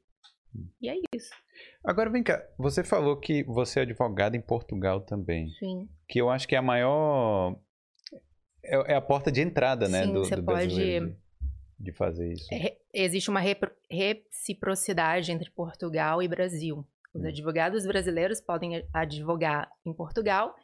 e 0.80 0.88
é 0.88 0.94
isso. 1.14 1.30
Agora 1.84 2.10
vem 2.10 2.22
cá, 2.22 2.46
você 2.58 2.84
falou 2.84 3.16
que 3.18 3.42
você 3.44 3.80
é 3.80 3.82
advogada 3.82 4.36
em 4.36 4.40
Portugal 4.40 5.00
também. 5.00 5.48
Sim. 5.58 5.88
Que 6.08 6.20
eu 6.20 6.28
acho 6.30 6.46
que 6.46 6.54
é 6.54 6.58
a 6.58 6.62
maior. 6.62 7.58
É, 8.62 8.92
é 8.92 8.94
a 8.94 9.00
porta 9.00 9.32
de 9.32 9.40
entrada, 9.40 9.88
né? 9.88 10.04
Sim, 10.04 10.12
do, 10.12 10.20
você 10.24 10.36
do 10.36 10.44
pode- 10.44 11.16
de, 11.78 11.92
fazer 11.92 12.32
isso. 12.32 12.46
É, 12.54 12.76
existe 12.94 13.28
uma 13.28 13.40
repro- 13.40 13.72
reciprocidade 13.90 15.32
entre 15.32 15.50
Portugal 15.50 16.22
e 16.22 16.28
Brasil. 16.28 16.86
Os 17.12 17.22
Hum. 17.22 17.26
advogados 17.26 17.84
brasileiros 17.86 18.40
podem 18.40 18.86
advogar 18.92 19.70
em 19.84 19.92
Portugal 19.92 20.54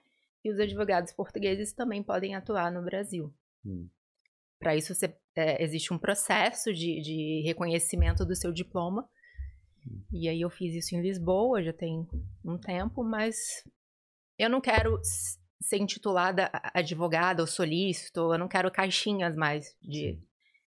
e 0.44 0.50
os 0.50 0.58
advogados 0.58 1.12
portugueses 1.12 1.72
também 1.72 2.02
podem 2.02 2.34
atuar 2.34 2.70
no 2.70 2.82
Brasil. 2.82 3.32
Hum. 3.64 3.88
Para 4.58 4.76
isso, 4.76 4.94
você- 4.94 5.16
é, 5.36 5.62
existe 5.62 5.92
um 5.92 5.98
processo 5.98 6.72
de, 6.72 7.00
de 7.00 7.42
reconhecimento 7.44 8.24
do 8.24 8.34
seu 8.34 8.52
diploma. 8.52 9.08
E 10.12 10.28
aí 10.28 10.40
eu 10.40 10.50
fiz 10.50 10.74
isso 10.74 10.94
em 10.94 11.00
Lisboa, 11.00 11.62
já 11.62 11.72
tem 11.72 12.06
um 12.44 12.58
tempo, 12.58 13.02
mas 13.02 13.36
eu 14.38 14.50
não 14.50 14.60
quero 14.60 15.00
ser 15.60 15.78
intitulada 15.78 16.50
advogada 16.74 17.42
ou 17.42 17.46
solícito, 17.46 18.32
eu 18.32 18.38
não 18.38 18.48
quero 18.48 18.70
caixinhas 18.70 19.34
mais 19.34 19.76
de, 19.80 20.18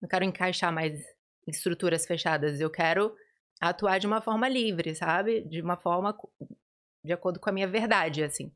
não 0.00 0.08
quero 0.08 0.24
encaixar 0.24 0.72
mais 0.72 1.00
estruturas 1.46 2.06
fechadas, 2.06 2.60
eu 2.60 2.70
quero 2.70 3.14
atuar 3.60 3.98
de 3.98 4.06
uma 4.06 4.20
forma 4.20 4.48
livre, 4.48 4.94
sabe? 4.94 5.42
De 5.42 5.60
uma 5.60 5.76
forma 5.76 6.16
de 7.04 7.12
acordo 7.12 7.38
com 7.38 7.50
a 7.50 7.52
minha 7.52 7.68
verdade, 7.68 8.22
assim. 8.24 8.50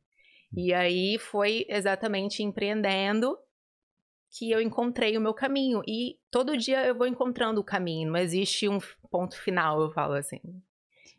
E 0.55 0.73
aí 0.73 1.17
foi 1.19 1.65
exatamente 1.69 2.41
empreendendo 2.43 3.37
que 4.31 4.51
eu 4.51 4.61
encontrei 4.61 5.17
o 5.17 5.21
meu 5.21 5.33
caminho. 5.33 5.81
E 5.87 6.17
todo 6.29 6.57
dia 6.57 6.85
eu 6.85 6.95
vou 6.95 7.07
encontrando 7.07 7.59
o 7.61 7.63
caminho, 7.63 8.11
não 8.11 8.19
existe 8.19 8.67
um 8.67 8.79
ponto 9.09 9.39
final, 9.39 9.81
eu 9.81 9.91
falo 9.91 10.13
assim. 10.13 10.39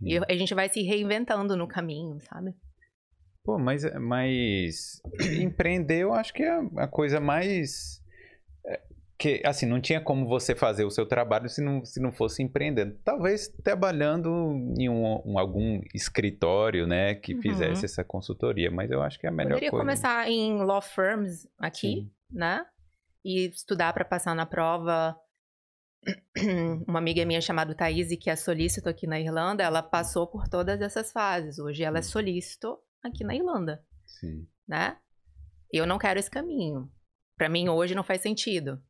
E 0.03 0.15
eu- 0.15 0.25
a 0.29 0.35
gente 0.35 0.55
vai 0.55 0.69
se 0.69 0.83
reinventando 0.83 1.57
no 1.57 1.67
caminho, 1.69 2.19
sabe? 2.21 2.55
Pô, 3.43 3.59
mas, 3.59 3.83
mas 4.01 5.01
empreender 5.41 6.03
eu 6.03 6.13
acho 6.13 6.33
que 6.33 6.43
é 6.43 6.59
a 6.77 6.87
coisa 6.89 7.19
mais. 7.21 8.01
Que, 9.21 9.43
assim, 9.45 9.67
não 9.67 9.81
tinha 9.83 10.01
como 10.01 10.27
você 10.27 10.55
fazer 10.55 10.85
o 10.85 10.91
seu 10.91 11.05
trabalho 11.05 11.47
se 11.49 11.61
não, 11.63 11.85
se 11.85 12.01
não 12.01 12.11
fosse 12.11 12.43
empreendendo. 12.43 12.99
Talvez 13.05 13.49
trabalhando 13.63 14.29
em 14.79 14.89
um, 14.89 15.21
um- 15.27 15.39
algum 15.39 15.83
escritório, 15.95 16.87
né, 16.87 17.15
que 17.15 17.35
Uhum. 17.35 17.43
fizesse 17.43 17.85
essa 17.85 18.03
consultoria, 18.03 18.71
mas 18.71 18.91
eu 18.91 19.03
acho 19.03 19.19
que 19.19 19.27
é 19.27 19.29
a 19.29 19.33
melhor 19.33 19.51
Poderia 19.51 19.71
coisa. 19.71 19.83
começar 19.85 20.27
em 20.31 20.63
law 20.63 20.81
firms 20.81 21.47
aqui, 21.59 21.97
Sim. 21.97 22.11
né? 22.31 22.65
E 23.23 23.47
estudar 23.49 23.93
para 23.93 24.07
passar 24.07 24.35
na 24.35 24.47
prova. 24.47 25.15
Uma 26.89 26.99
amiga 26.99 27.23
minha 27.27 27.43
chamada 27.43 27.75
Thaís, 27.75 28.09
que 28.19 28.31
é 28.31 28.37
solícito 28.37 28.89
aqui 28.89 29.07
na 29.07 29.21
Irlanda, 29.21 29.63
ela 29.63 29.83
passou 29.83 30.27
por 30.27 30.49
todas 30.49 30.81
essas 30.81 31.13
fases. 31.13 31.59
Hoje 31.59 31.83
ela 31.85 31.99
é 31.99 32.03
solícito 32.03 32.79
aqui 33.03 33.23
na 33.23 33.35
Irlanda, 33.35 33.85
Sim. 34.07 34.47
né? 34.67 34.97
Eu 35.71 35.87
não 35.87 35.99
quero 35.99 36.19
esse 36.19 36.31
caminho. 36.31 36.91
Para 37.37 37.51
mim 37.51 37.69
hoje 37.69 37.95
não 37.95 38.03
faz 38.03 38.23
sentido. 38.23 38.83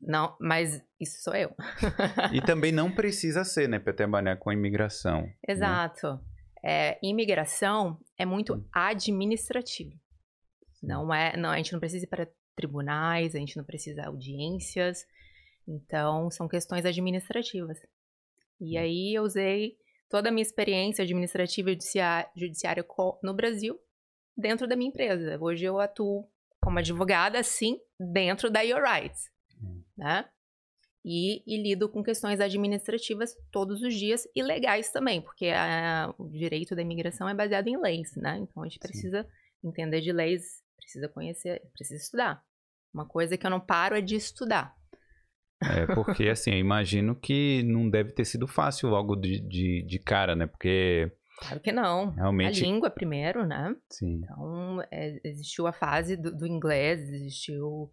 Não, 0.00 0.36
mas 0.40 0.82
isso 1.00 1.22
sou 1.22 1.34
eu. 1.34 1.54
E 2.32 2.40
também 2.40 2.70
não 2.72 2.90
precisa 2.92 3.44
ser, 3.44 3.68
né, 3.68 3.78
para 3.78 3.92
trabalhar 3.92 4.36
com 4.36 4.52
imigração. 4.52 5.28
Exato. 5.46 6.20
É, 6.62 6.98
imigração 7.02 7.98
é 8.18 8.24
muito 8.26 8.54
Hum. 8.54 8.64
administrativo. 8.72 9.92
Não 10.82 11.12
é, 11.12 11.36
não, 11.36 11.50
a 11.50 11.56
gente 11.56 11.72
não 11.72 11.80
precisa 11.80 12.04
ir 12.04 12.08
para 12.08 12.28
tribunais, 12.54 13.34
a 13.34 13.38
gente 13.38 13.56
não 13.56 13.64
precisa 13.64 14.02
de 14.02 14.06
audiências. 14.06 15.06
Então, 15.66 16.30
são 16.30 16.46
questões 16.48 16.84
administrativas. 16.84 17.78
E 18.60 18.76
Hum. 18.78 18.80
aí 18.82 19.14
eu 19.14 19.22
usei 19.22 19.76
toda 20.08 20.28
a 20.28 20.32
minha 20.32 20.42
experiência 20.42 21.02
administrativa 21.02 21.70
e 21.70 21.78
judiciária 22.36 22.84
no 23.22 23.34
Brasil 23.34 23.78
dentro 24.36 24.66
da 24.68 24.76
minha 24.76 24.88
empresa. 24.88 25.38
Hoje 25.40 25.64
eu 25.64 25.80
atuo 25.80 26.28
como 26.60 26.78
advogada, 26.78 27.42
sim, 27.42 27.80
dentro 27.98 28.50
da 28.50 28.60
Your 28.60 28.82
Rights. 28.82 29.30
Né? 29.96 30.28
E, 31.04 31.42
e 31.46 31.62
lido 31.62 31.88
com 31.88 32.02
questões 32.02 32.40
administrativas 32.40 33.30
todos 33.52 33.80
os 33.80 33.94
dias 33.94 34.26
e 34.34 34.42
legais 34.42 34.90
também, 34.90 35.20
porque 35.22 35.46
a- 35.48 36.12
o 36.18 36.28
direito 36.28 36.74
da 36.74 36.82
imigração 36.82 37.28
é 37.28 37.34
baseado 37.34 37.68
em 37.68 37.80
leis, 37.80 38.10
né? 38.16 38.38
Então 38.38 38.62
a 38.62 38.66
gente 38.66 38.74
Sim. 38.82 38.88
precisa 38.88 39.26
entender 39.64 40.00
de 40.00 40.12
leis, 40.12 40.42
precisa 40.76 41.08
conhecer, 41.08 41.62
precisa 41.72 42.02
estudar. 42.02 42.42
Uma 42.92 43.06
coisa 43.06 43.36
que 43.36 43.46
eu 43.46 43.50
não 43.50 43.60
paro 43.60 43.96
é 43.96 44.00
de 44.00 44.16
estudar. 44.16 44.74
É, 45.62 45.86
porque 45.94 46.28
assim, 46.28 46.50
eu 46.50 46.58
imagino 46.58 47.14
que 47.14 47.62
não 47.62 47.88
deve 47.88 48.12
ter 48.12 48.24
sido 48.24 48.48
fácil 48.48 48.88
logo 48.88 49.14
de, 49.14 49.40
de, 49.40 49.84
de 49.86 49.98
cara, 50.00 50.34
né? 50.34 50.46
Porque 50.48 51.10
Claro 51.38 51.60
que 51.60 51.70
não. 51.70 52.10
realmente. 52.10 52.62
A 52.64 52.66
língua 52.66 52.90
primeiro, 52.90 53.46
né? 53.46 53.76
Sim. 53.92 54.22
Então, 54.24 54.82
é, 54.90 55.20
existiu 55.22 55.66
a 55.66 55.72
fase 55.72 56.16
do, 56.16 56.34
do 56.34 56.46
inglês, 56.46 57.00
existiu. 57.00 57.90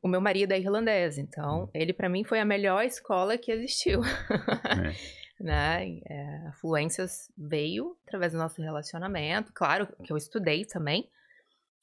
O, 0.00 0.06
meu 0.06 0.20
marido 0.20 0.52
é 0.52 0.60
irlandês, 0.60 1.18
então 1.18 1.68
ele 1.74 1.92
para 1.92 2.08
mim 2.08 2.22
foi 2.22 2.38
a 2.38 2.44
melhor 2.44 2.84
escola 2.84 3.36
que 3.36 3.50
existiu. 3.50 4.00
né? 5.40 5.98
É, 6.08 6.46
a 6.46 6.52
Fluências 6.52 7.32
veio 7.36 7.96
através 8.06 8.32
do 8.32 8.38
nosso 8.38 8.62
relacionamento. 8.62 9.52
Claro 9.52 9.88
que 10.04 10.12
eu 10.12 10.16
estudei 10.16 10.64
também 10.64 11.10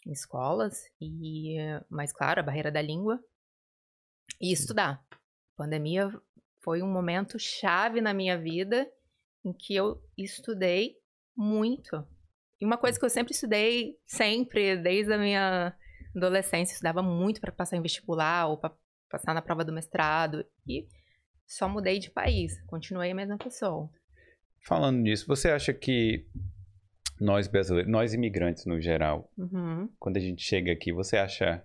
em 0.08 0.14
escolas, 0.14 0.86
e 1.02 1.58
mas 1.90 2.14
claro, 2.14 2.40
a 2.40 2.44
barreira 2.44 2.72
da 2.72 2.82
língua 2.82 3.20
e 4.40 4.54
estudar. 4.54 5.04
A 5.12 5.58
pandemia 5.58 6.10
foi 6.62 6.82
um 6.82 6.92
momento 6.92 7.38
chave 7.38 8.00
na 8.00 8.14
minha 8.14 8.38
vida 8.38 8.90
em 9.44 9.52
que 9.52 9.76
eu 9.76 10.02
estudei 10.18 10.96
muito. 11.36 12.08
E 12.62 12.66
uma 12.66 12.78
coisa 12.78 12.98
que 12.98 13.06
eu 13.06 13.10
sempre 13.10 13.34
estudei, 13.34 13.98
sempre, 14.06 14.78
desde 14.78 15.14
a 15.14 15.18
minha 15.18 15.76
adolescência, 16.16 16.74
estudava 16.74 17.02
muito 17.02 17.40
para 17.42 17.52
passar 17.52 17.78
em 17.78 17.82
vestibular 17.82 18.48
ou 18.48 18.58
para 18.58 18.74
passar 19.10 19.34
na 19.34 19.42
prova 19.42 19.64
do 19.64 19.74
mestrado. 19.74 20.46
E 20.68 20.88
só 21.48 21.68
mudei 21.68 22.00
de 22.00 22.10
país, 22.12 22.62
continuei 22.68 23.12
a 23.12 23.16
mesma 23.16 23.38
pessoa. 23.38 23.90
Falando 24.68 24.98
nisso, 25.00 25.26
você 25.28 25.50
acha 25.50 25.74
que 25.74 26.28
nós 27.20 27.48
brasileiros, 27.48 27.92
nós 27.92 28.14
imigrantes 28.14 28.66
no 28.66 28.80
geral, 28.80 29.30
Uhum. 29.38 29.90
quando 30.00 30.18
a 30.18 30.20
gente 30.20 30.42
chega 30.42 30.72
aqui, 30.72 30.92
você 30.94 31.18
acha 31.18 31.64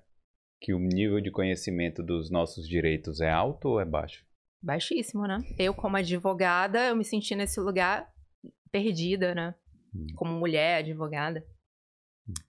que 0.61 0.73
o 0.73 0.79
nível 0.79 1.21
de 1.21 1.31
conhecimento 1.31 2.03
dos 2.03 2.31
nossos 2.31 2.67
direitos 2.69 3.21
é 3.21 3.31
alto 3.31 3.69
ou 3.69 3.81
é 3.81 3.85
baixo? 3.85 4.25
Baixíssimo, 4.63 5.27
né? 5.27 5.39
Eu, 5.59 5.75
como 5.75 5.97
advogada, 5.97 6.87
eu 6.89 6.97
me 6.97 7.05
senti 7.05 7.35
nesse 7.35 7.61
lugar 7.61 8.11
perdida, 8.73 9.35
né? 9.35 9.55
Hum. 9.95 10.07
Como 10.17 10.33
mulher 10.33 10.79
advogada. 10.79 11.45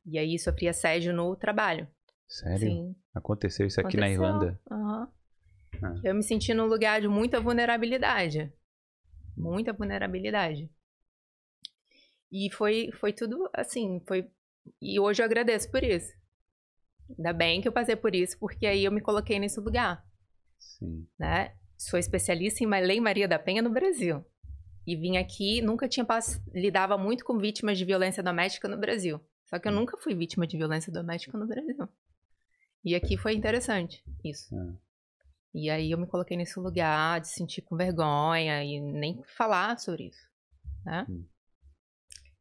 E 0.06 0.18
aí 0.18 0.38
sofri 0.40 0.68
assédio 0.68 1.14
no 1.14 1.36
trabalho. 1.36 1.88
Sério? 2.28 2.60
Sim. 2.60 2.96
Aconteceu 3.14 3.68
isso 3.68 3.80
aqui 3.80 3.98
na 3.98 4.08
Aconteceu. 4.08 4.26
Irlanda? 4.26 4.62
Aham. 4.72 5.12
Ah. 5.84 6.00
Eu 6.04 6.16
me 6.16 6.24
senti 6.24 6.54
num 6.54 6.66
lugar 6.66 7.02
de 7.02 7.08
muita 7.08 7.40
vulnerabilidade. 7.40 8.52
Muita 9.36 9.74
vulnerabilidade. 9.74 10.70
E 12.32 12.50
foi, 12.52 12.92
foi 12.94 13.14
tudo 13.14 13.50
assim, 13.54 14.02
foi. 14.08 14.30
E 14.82 15.00
hoje 15.00 15.22
eu 15.22 15.26
agradeço 15.26 15.70
por 15.70 15.84
isso. 15.84 16.14
Ainda 17.10 17.34
bem 17.34 17.62
que 17.62 17.68
eu 17.68 17.72
passei 17.72 17.96
por 17.96 18.16
isso, 18.16 18.38
porque 18.40 18.66
aí 18.66 18.84
eu 18.84 18.92
me 18.92 19.02
coloquei 19.02 19.38
nesse 19.38 19.60
lugar, 19.60 20.04
Sim. 20.58 21.08
né? 21.20 21.56
Sou 21.78 22.00
especialista 22.00 22.64
em 22.64 22.68
Lei 22.68 23.00
Maria 23.00 23.28
da 23.28 23.38
Penha 23.38 23.62
no 23.62 23.70
Brasil. 23.70 24.26
E 24.88 24.96
vim 24.96 25.18
aqui, 25.18 25.62
nunca 25.62 25.88
tinha 25.88 26.06
pass... 26.06 26.42
lidava 26.54 26.98
muito 26.98 27.26
com 27.26 27.38
vítimas 27.38 27.78
de 27.78 27.86
violência 27.86 28.24
doméstica 28.24 28.68
no 28.68 28.78
Brasil. 28.78 29.20
Só 29.46 29.60
que 29.60 29.68
eu 29.68 29.72
nunca 29.72 29.98
fui 29.98 30.16
vítima 30.16 30.48
de 30.48 30.58
violência 30.58 30.92
doméstica 30.92 31.38
no 31.38 31.48
Brasil. 31.48 31.88
E 32.84 32.96
aqui 32.96 33.18
foi 33.18 33.34
interessante 33.34 34.04
isso. 34.24 34.56
Ah. 34.56 34.74
E 35.54 35.70
aí 35.70 35.92
eu 35.92 35.98
me 35.98 36.06
coloquei 36.06 36.36
nesse 36.36 36.60
lugar 36.60 37.22
de 37.22 37.30
sentir 37.30 37.62
com 37.62 37.78
vergonha 37.78 38.64
e 38.64 38.80
nem 38.80 39.24
falar 39.24 39.80
sobre 39.80 40.08
isso, 40.08 40.28
né? 40.84 41.06
Hum. 41.10 41.26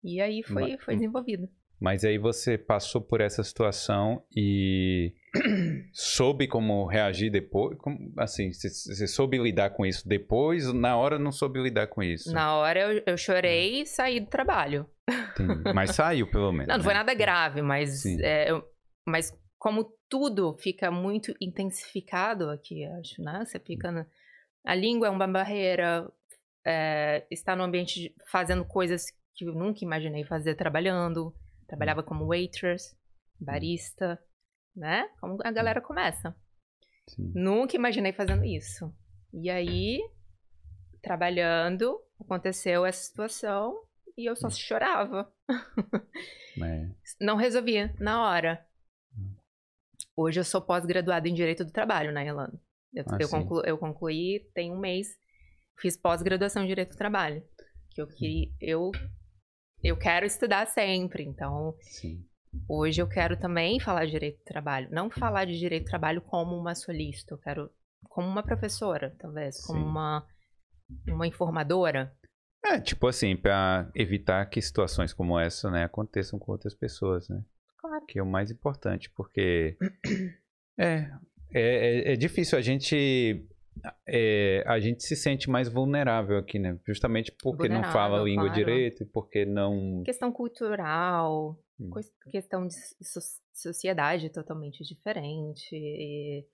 E 0.02 0.20
aí 0.20 0.42
foi, 0.42 0.76
foi 0.78 0.94
desenvolvido. 0.96 1.48
Mas 1.80 2.04
aí 2.04 2.18
você 2.18 2.56
passou 2.56 3.00
por 3.00 3.20
essa 3.20 3.42
situação 3.42 4.24
e 4.34 5.12
soube 5.92 6.46
como 6.46 6.86
reagir 6.86 7.30
depois? 7.30 7.76
Como, 7.78 8.12
assim, 8.16 8.52
você 8.52 9.06
soube 9.06 9.38
lidar 9.38 9.70
com 9.70 9.84
isso 9.84 10.08
depois? 10.08 10.72
Na 10.72 10.96
hora 10.96 11.18
não 11.18 11.32
soube 11.32 11.60
lidar 11.60 11.88
com 11.88 12.02
isso? 12.02 12.32
Na 12.32 12.54
hora 12.56 12.80
eu, 12.80 13.02
eu 13.06 13.16
chorei 13.16 13.82
e 13.82 13.86
saí 13.86 14.20
do 14.20 14.26
trabalho. 14.26 14.88
Entendi. 15.08 15.74
Mas 15.74 15.90
saiu, 15.96 16.30
pelo 16.30 16.52
menos. 16.52 16.68
Não, 16.68 16.74
não 16.74 16.78
né? 16.78 16.84
foi 16.84 16.94
nada 16.94 17.12
grave, 17.14 17.60
mas, 17.60 18.06
é, 18.06 18.50
eu, 18.50 18.64
mas 19.06 19.32
como 19.58 19.92
tudo 20.08 20.56
fica 20.58 20.90
muito 20.90 21.34
intensificado 21.40 22.50
aqui, 22.50 22.84
acho, 22.84 23.22
né? 23.22 23.44
Você 23.44 23.58
fica... 23.58 23.90
Na... 23.90 24.06
A 24.64 24.74
língua 24.74 25.08
é 25.08 25.10
uma 25.10 25.26
barreira, 25.26 26.10
é, 26.66 27.26
está 27.30 27.54
no 27.54 27.64
ambiente 27.64 28.14
fazendo 28.30 28.64
coisas 28.64 29.06
que 29.34 29.44
eu 29.44 29.52
nunca 29.52 29.84
imaginei 29.84 30.24
fazer 30.24 30.54
trabalhando. 30.54 31.34
Trabalhava 31.66 32.00
hum. 32.00 32.04
como 32.04 32.26
waitress, 32.26 32.94
hum. 33.40 33.44
barista, 33.44 34.22
né? 34.74 35.08
Como 35.20 35.38
a 35.42 35.50
galera 35.50 35.80
começa. 35.80 36.34
Sim. 37.08 37.32
Nunca 37.34 37.76
imaginei 37.76 38.12
fazendo 38.12 38.44
isso. 38.44 38.94
E 39.32 39.50
aí, 39.50 40.00
trabalhando, 41.02 42.00
aconteceu 42.20 42.86
essa 42.86 43.02
situação 43.02 43.76
e 44.16 44.28
eu 44.28 44.36
só 44.36 44.48
hum. 44.48 44.50
chorava. 44.50 45.32
É. 46.62 46.88
Não 47.20 47.34
resolvia 47.34 47.92
na 47.98 48.24
hora. 48.24 48.64
Hoje 50.16 50.38
eu 50.38 50.44
sou 50.44 50.62
pós-graduada 50.62 51.28
em 51.28 51.34
Direito 51.34 51.64
do 51.64 51.72
Trabalho 51.72 52.12
na 52.12 52.24
Irlanda. 52.24 52.60
Eu, 52.94 53.04
ah, 53.08 53.18
eu, 53.20 53.28
conclu, 53.28 53.62
eu, 53.66 53.76
concluí 53.76 54.48
tem 54.54 54.72
um 54.72 54.78
mês, 54.78 55.08
fiz 55.80 55.96
pós-graduação 55.96 56.62
em 56.62 56.68
Direito 56.68 56.90
do 56.90 56.96
Trabalho. 56.96 57.42
Que 57.90 58.00
eu 58.00 58.06
queria, 58.06 58.48
eu 58.60 58.92
eu 59.84 59.96
quero 59.96 60.24
estudar 60.24 60.66
sempre, 60.66 61.22
então 61.22 61.76
Sim. 61.82 62.24
hoje 62.68 63.02
eu 63.02 63.06
quero 63.06 63.36
também 63.36 63.78
falar 63.78 64.06
de 64.06 64.12
direito 64.12 64.38
do 64.38 64.44
trabalho, 64.44 64.88
não 64.90 65.10
falar 65.10 65.44
de 65.44 65.58
direito 65.58 65.84
do 65.84 65.90
trabalho 65.90 66.22
como 66.22 66.56
uma 66.56 66.74
solista, 66.74 67.34
eu 67.34 67.38
quero 67.38 67.70
como 68.08 68.26
uma 68.26 68.42
professora, 68.42 69.14
talvez, 69.18 69.60
como 69.64 69.80
Sim. 69.80 69.86
uma 69.86 70.26
uma 71.08 71.26
informadora. 71.26 72.14
É, 72.64 72.80
tipo 72.80 73.06
assim, 73.06 73.36
para 73.36 73.90
evitar 73.94 74.44
que 74.46 74.60
situações 74.60 75.12
como 75.12 75.38
essa, 75.38 75.70
né, 75.70 75.84
aconteçam 75.84 76.38
com 76.38 76.52
outras 76.52 76.74
pessoas, 76.74 77.28
né? 77.28 77.42
Claro. 77.78 78.04
Que 78.06 78.18
é 78.18 78.22
o 78.22 78.26
mais 78.26 78.50
importante, 78.50 79.10
porque 79.10 79.76
é, 80.78 81.10
é, 81.52 82.12
é 82.12 82.16
difícil 82.16 82.56
a 82.58 82.62
gente 82.62 83.46
é, 84.06 84.62
a 84.66 84.78
gente 84.80 85.02
se 85.02 85.16
sente 85.16 85.50
mais 85.50 85.68
vulnerável 85.68 86.38
aqui, 86.38 86.58
né? 86.58 86.78
Justamente 86.86 87.32
porque 87.32 87.68
não 87.68 87.82
fala 87.84 88.20
a 88.20 88.24
língua 88.24 88.44
claro. 88.44 88.58
direito 88.58 89.02
e 89.02 89.06
porque 89.06 89.44
não. 89.44 90.02
Questão 90.04 90.32
cultural, 90.32 91.58
hum. 91.78 91.90
questão 92.30 92.66
de 92.66 92.74
sociedade 93.52 94.30
totalmente 94.30 94.82
diferente, 94.84 96.46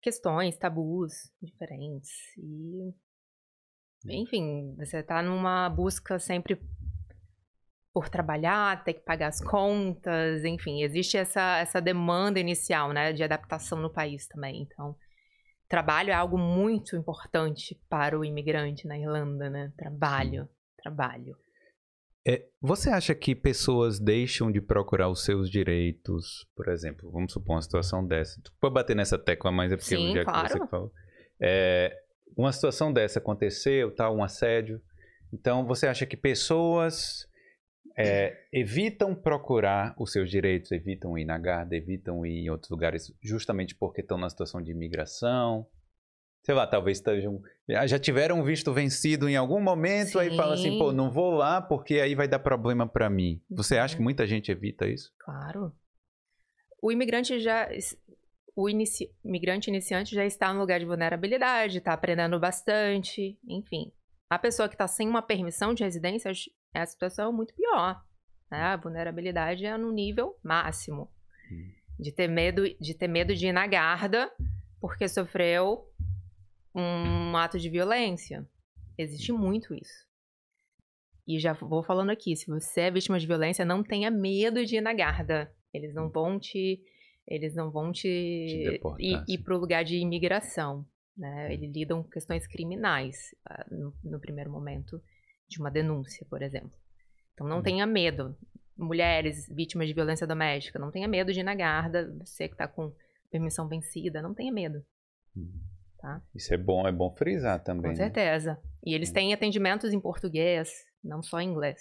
questões, 0.00 0.56
tabus 0.56 1.12
diferentes. 1.40 2.10
E. 2.38 2.94
Enfim, 4.04 4.74
você 4.76 4.98
está 4.98 5.22
numa 5.22 5.68
busca 5.68 6.18
sempre 6.18 6.60
por 7.92 8.08
trabalhar, 8.08 8.82
ter 8.84 8.94
que 8.94 9.00
pagar 9.00 9.28
as 9.28 9.40
contas, 9.40 10.44
enfim, 10.44 10.82
existe 10.82 11.16
essa, 11.16 11.58
essa 11.58 11.80
demanda 11.80 12.40
inicial, 12.40 12.90
né, 12.92 13.12
de 13.12 13.22
adaptação 13.22 13.78
no 13.78 13.92
país 13.92 14.26
também. 14.26 14.62
Então, 14.62 14.96
trabalho 15.72 16.10
é 16.10 16.12
algo 16.12 16.36
muito 16.36 16.94
importante 16.94 17.80
para 17.88 18.18
o 18.18 18.22
imigrante 18.22 18.86
na 18.86 18.98
Irlanda, 18.98 19.48
né? 19.48 19.72
Trabalho, 19.74 20.46
trabalho. 20.76 21.34
É, 22.28 22.46
você 22.60 22.90
acha 22.90 23.14
que 23.14 23.34
pessoas 23.34 23.98
deixam 23.98 24.52
de 24.52 24.60
procurar 24.60 25.08
os 25.08 25.24
seus 25.24 25.48
direitos, 25.48 26.46
por 26.54 26.68
exemplo, 26.68 27.10
vamos 27.10 27.32
supor 27.32 27.56
uma 27.56 27.62
situação 27.62 28.06
dessa. 28.06 28.38
Pode 28.60 28.74
bater 28.74 28.94
nessa 28.94 29.18
tecla, 29.18 29.50
mas 29.50 29.72
é 29.72 29.76
porque 29.78 29.96
Sim, 29.96 30.12
já 30.12 30.24
claro. 30.24 30.46
que 30.46 30.58
você 30.58 30.66
falou. 30.66 30.92
É, 31.40 31.96
uma 32.36 32.52
situação 32.52 32.92
dessa 32.92 33.18
aconteceu, 33.18 33.94
tá, 33.94 34.10
um 34.10 34.22
assédio. 34.22 34.78
Então, 35.32 35.64
você 35.64 35.86
acha 35.86 36.04
que 36.04 36.18
pessoas 36.18 37.26
é, 37.96 38.46
evitam 38.52 39.14
procurar 39.14 39.94
os 39.98 40.12
seus 40.12 40.30
direitos, 40.30 40.72
evitam 40.72 41.16
ir 41.18 41.24
na 41.24 41.38
Garda, 41.38 41.76
evitam 41.76 42.24
ir 42.24 42.44
em 42.44 42.50
outros 42.50 42.70
lugares, 42.70 43.12
justamente 43.22 43.74
porque 43.74 44.00
estão 44.00 44.18
na 44.18 44.28
situação 44.30 44.62
de 44.62 44.70
imigração. 44.70 45.66
Sei 46.44 46.54
lá, 46.54 46.66
talvez 46.66 46.98
estejam. 46.98 47.40
Já 47.86 47.98
tiveram 47.98 48.42
visto 48.42 48.72
vencido 48.72 49.28
em 49.28 49.36
algum 49.36 49.60
momento, 49.60 50.12
Sim. 50.12 50.18
aí 50.18 50.36
fala 50.36 50.54
assim, 50.54 50.76
pô, 50.76 50.92
não 50.92 51.10
vou 51.10 51.34
lá 51.34 51.62
porque 51.62 52.00
aí 52.00 52.16
vai 52.16 52.26
dar 52.26 52.40
problema 52.40 52.86
para 52.88 53.08
mim. 53.08 53.40
Você 53.48 53.78
acha 53.78 53.94
que 53.94 54.00
uhum. 54.00 54.04
muita 54.04 54.26
gente 54.26 54.50
evita 54.50 54.88
isso? 54.88 55.12
Claro. 55.20 55.72
O 56.82 56.90
imigrante 56.90 57.38
já. 57.38 57.68
O 58.56 58.68
inici... 58.68 59.08
imigrante 59.24 59.70
iniciante 59.70 60.14
já 60.14 60.26
está 60.26 60.52
no 60.52 60.60
lugar 60.60 60.80
de 60.80 60.84
vulnerabilidade, 60.84 61.78
está 61.78 61.92
aprendendo 61.92 62.38
bastante, 62.40 63.38
enfim. 63.46 63.92
A 64.28 64.38
pessoa 64.38 64.68
que 64.68 64.74
está 64.74 64.88
sem 64.88 65.08
uma 65.08 65.22
permissão 65.22 65.72
de 65.72 65.84
residência 65.84 66.32
a 66.80 66.86
situação 66.86 67.32
muito 67.32 67.54
pior. 67.54 68.02
Né? 68.50 68.58
A 68.58 68.76
vulnerabilidade 68.76 69.64
é 69.64 69.76
no 69.76 69.90
nível 69.92 70.38
máximo. 70.42 71.10
De 71.98 72.10
ter 72.10 72.28
medo 72.28 72.62
de 72.80 72.94
ter 72.94 73.08
medo 73.08 73.34
de 73.34 73.46
ir 73.46 73.52
na 73.52 73.66
guarda 73.66 74.30
porque 74.80 75.08
sofreu 75.08 75.86
um 76.74 77.36
ato 77.36 77.58
de 77.58 77.68
violência. 77.68 78.48
Existe 78.96 79.32
muito 79.32 79.74
isso. 79.74 80.06
E 81.26 81.38
já 81.38 81.52
vou 81.52 81.82
falando 81.82 82.10
aqui, 82.10 82.34
se 82.34 82.46
você 82.46 82.82
é 82.82 82.90
vítima 82.90 83.18
de 83.18 83.26
violência, 83.26 83.64
não 83.64 83.82
tenha 83.82 84.10
medo 84.10 84.64
de 84.64 84.76
ir 84.76 84.80
na 84.80 84.92
guarda. 84.92 85.54
Eles 85.72 85.94
não 85.94 86.10
vão 86.10 86.38
te 86.38 86.82
eles 87.26 87.54
não 87.54 87.70
vão 87.70 87.92
te, 87.92 88.02
te 88.02 88.80
ir, 88.98 89.24
ir 89.28 89.38
para 89.38 89.54
o 89.54 89.58
lugar 89.58 89.84
de 89.84 89.96
imigração. 89.96 90.84
Né? 91.16 91.54
Eles 91.54 91.72
lidam 91.72 92.02
com 92.02 92.10
questões 92.10 92.46
criminais 92.46 93.16
uh, 93.48 93.74
no, 93.74 93.94
no 94.02 94.20
primeiro 94.20 94.50
momento 94.50 95.00
de 95.52 95.60
uma 95.60 95.70
denúncia, 95.70 96.26
por 96.28 96.42
exemplo. 96.42 96.72
Então 97.34 97.46
não 97.46 97.58
hum. 97.58 97.62
tenha 97.62 97.86
medo. 97.86 98.36
Mulheres 98.76 99.46
vítimas 99.48 99.86
de 99.86 99.94
violência 99.94 100.26
doméstica, 100.26 100.78
não 100.78 100.90
tenha 100.90 101.06
medo 101.06 101.32
de 101.32 101.40
ir 101.40 101.44
na 101.44 101.54
guarda, 101.54 102.12
você 102.18 102.48
que 102.48 102.54
está 102.54 102.66
com 102.66 102.92
permissão 103.30 103.68
vencida, 103.68 104.22
não 104.22 104.34
tenha 104.34 104.52
medo. 104.52 104.84
Hum. 105.36 105.50
Tá? 105.98 106.20
Isso 106.34 106.52
é 106.52 106.56
bom, 106.56 106.86
é 106.86 106.92
bom 106.92 107.14
frisar 107.14 107.62
também. 107.62 107.82
Com 107.82 107.88
né? 107.88 107.94
certeza. 107.94 108.52
Né? 108.52 108.58
E 108.84 108.94
eles 108.94 109.10
hum. 109.10 109.14
têm 109.14 109.34
atendimentos 109.34 109.92
em 109.92 110.00
português, 110.00 110.70
não 111.02 111.22
só 111.22 111.40
em 111.40 111.48
inglês. 111.48 111.80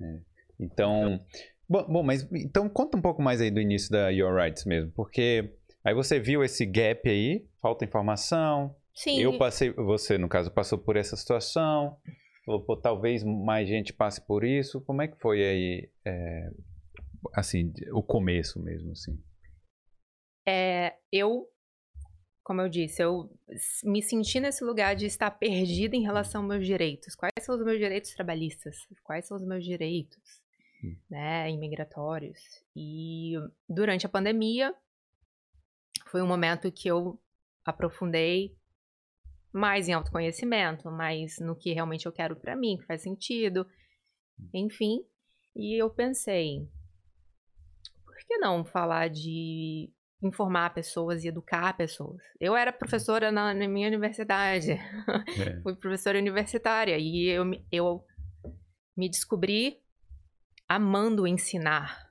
É. 0.00 0.20
Então, 0.58 1.24
bom, 1.68 1.84
bom, 1.88 2.02
mas 2.02 2.26
então 2.32 2.68
conta 2.68 2.96
um 2.96 3.02
pouco 3.02 3.22
mais 3.22 3.40
aí 3.40 3.50
do 3.50 3.60
início 3.60 3.90
da 3.90 4.08
Your 4.08 4.34
Rights 4.34 4.64
mesmo, 4.64 4.90
porque 4.92 5.52
aí 5.84 5.94
você 5.94 6.18
viu 6.18 6.42
esse 6.42 6.64
gap 6.64 7.08
aí, 7.08 7.46
falta 7.60 7.84
informação. 7.84 8.74
Sim. 8.94 9.20
Eu 9.20 9.38
passei, 9.38 9.70
você 9.72 10.18
no 10.18 10.28
caso 10.28 10.50
passou 10.50 10.78
por 10.78 10.96
essa 10.96 11.14
situação. 11.16 11.96
Falou, 12.48 12.62
pô, 12.62 12.74
talvez 12.78 13.22
mais 13.22 13.68
gente 13.68 13.92
passe 13.92 14.26
por 14.26 14.42
isso. 14.42 14.80
Como 14.80 15.02
é 15.02 15.08
que 15.08 15.18
foi 15.18 15.44
aí, 15.44 15.90
é, 16.02 16.50
assim, 17.34 17.74
o 17.92 18.02
começo 18.02 18.58
mesmo, 18.58 18.92
assim? 18.92 19.22
É, 20.48 20.96
eu, 21.12 21.46
como 22.42 22.62
eu 22.62 22.68
disse, 22.70 23.02
eu 23.02 23.30
me 23.84 24.02
senti 24.02 24.40
nesse 24.40 24.64
lugar 24.64 24.96
de 24.96 25.04
estar 25.04 25.30
perdida 25.30 25.94
em 25.94 26.00
relação 26.00 26.40
aos 26.40 26.48
meus 26.48 26.66
direitos. 26.66 27.14
Quais 27.14 27.34
são 27.42 27.54
os 27.54 27.62
meus 27.62 27.76
direitos 27.76 28.14
trabalhistas? 28.14 28.78
Quais 29.02 29.26
são 29.26 29.36
os 29.36 29.44
meus 29.44 29.62
direitos, 29.62 30.40
hum. 30.82 30.96
né, 31.10 31.50
imigratórios? 31.50 32.40
E 32.74 33.34
durante 33.68 34.06
a 34.06 34.08
pandemia, 34.08 34.74
foi 36.06 36.22
um 36.22 36.26
momento 36.26 36.72
que 36.72 36.88
eu 36.88 37.20
aprofundei 37.62 38.57
mais 39.52 39.88
em 39.88 39.92
autoconhecimento, 39.92 40.90
mais 40.90 41.38
no 41.40 41.56
que 41.56 41.72
realmente 41.72 42.06
eu 42.06 42.12
quero 42.12 42.36
para 42.36 42.56
mim, 42.56 42.76
que 42.76 42.86
faz 42.86 43.02
sentido, 43.02 43.66
enfim. 44.52 45.00
E 45.56 45.80
eu 45.80 45.90
pensei, 45.90 46.68
por 48.04 48.16
que 48.26 48.38
não 48.38 48.64
falar 48.64 49.08
de 49.08 49.90
informar 50.22 50.74
pessoas 50.74 51.24
e 51.24 51.28
educar 51.28 51.76
pessoas? 51.76 52.20
Eu 52.40 52.54
era 52.56 52.72
professora 52.72 53.32
na, 53.32 53.54
na 53.54 53.66
minha 53.66 53.88
universidade, 53.88 54.72
é. 54.72 54.78
fui 55.62 55.74
professora 55.76 56.18
universitária 56.18 56.96
e 56.98 57.26
eu, 57.26 57.44
eu 57.72 58.04
me 58.96 59.08
descobri 59.08 59.78
amando 60.68 61.26
ensinar, 61.26 62.08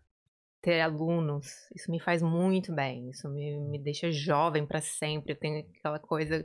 ter 0.62 0.82
alunos. 0.82 1.48
Isso 1.76 1.92
me 1.92 2.00
faz 2.00 2.22
muito 2.22 2.74
bem, 2.74 3.10
isso 3.10 3.30
me, 3.30 3.56
me 3.70 3.78
deixa 3.78 4.12
jovem 4.12 4.66
para 4.66 4.82
sempre. 4.82 5.34
Eu 5.34 5.40
tenho 5.40 5.60
aquela 5.78 6.00
coisa 6.00 6.44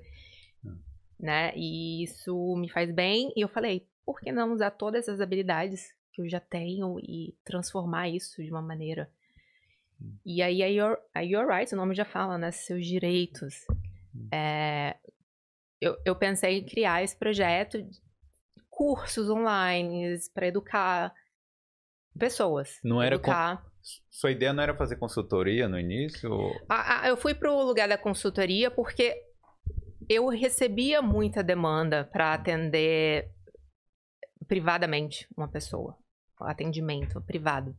né? 1.19 1.53
E 1.57 2.05
isso 2.05 2.57
me 2.57 2.69
faz 2.69 2.93
bem. 2.93 3.33
E 3.37 3.41
eu 3.41 3.49
falei, 3.49 3.87
por 4.05 4.21
que 4.21 4.33
não 4.33 4.53
usar 4.53 4.73
todas 4.73 5.03
essas 5.03 5.21
habilidades 5.21 5.95
que 6.13 6.21
eu 6.21 6.29
já 6.29 6.41
tenho 6.41 6.99
e 7.01 7.35
transformar 7.45 8.09
isso 8.09 8.43
de 8.43 8.51
uma 8.51 8.63
maneira. 8.63 9.11
Hum. 10.01 10.17
E 10.25 10.43
aí 10.43 10.63
a 10.63 10.67
Your, 10.67 10.99
a 11.15 11.21
Your 11.21 11.49
Rights, 11.49 11.73
o 11.73 11.77
nome 11.77 11.95
já 11.95 12.05
fala, 12.05 12.37
né? 12.37 12.51
Seus 12.51 12.87
direitos. 12.87 13.55
é, 14.31 14.97
eu, 15.81 15.97
eu 16.05 16.15
pensei 16.15 16.59
em 16.59 16.67
criar 16.67 17.03
esse 17.03 17.17
projeto, 17.17 17.83
de 17.83 18.01
cursos 18.69 19.29
online 19.29 20.17
para 20.35 20.47
educar 20.47 21.13
pessoas. 22.19 22.79
Não 22.85 23.03
era 23.03 23.17
educar. 23.17 23.63
Com... 23.63 23.73
Sua 24.11 24.31
ideia 24.31 24.53
não 24.53 24.63
era 24.63 24.77
fazer 24.77 24.97
consultoria 24.97 25.69
no 25.69 25.79
início? 25.79 26.31
Ou... 26.31 26.53
Ah, 26.69 27.09
eu 27.09 27.17
fui 27.17 27.35
para 27.35 27.51
o 27.51 27.65
lugar 27.65 27.89
da 27.89 27.99
consultoria 27.99 28.71
porque 28.71 29.21
eu 30.09 30.29
recebia 30.29 31.03
muita 31.03 31.43
demanda 31.43 32.05
para 32.05 32.35
atender 32.35 33.31
privadamente 34.47 35.27
uma 35.37 35.49
pessoa, 35.49 35.97
atendimento 36.41 37.21
privado. 37.23 37.77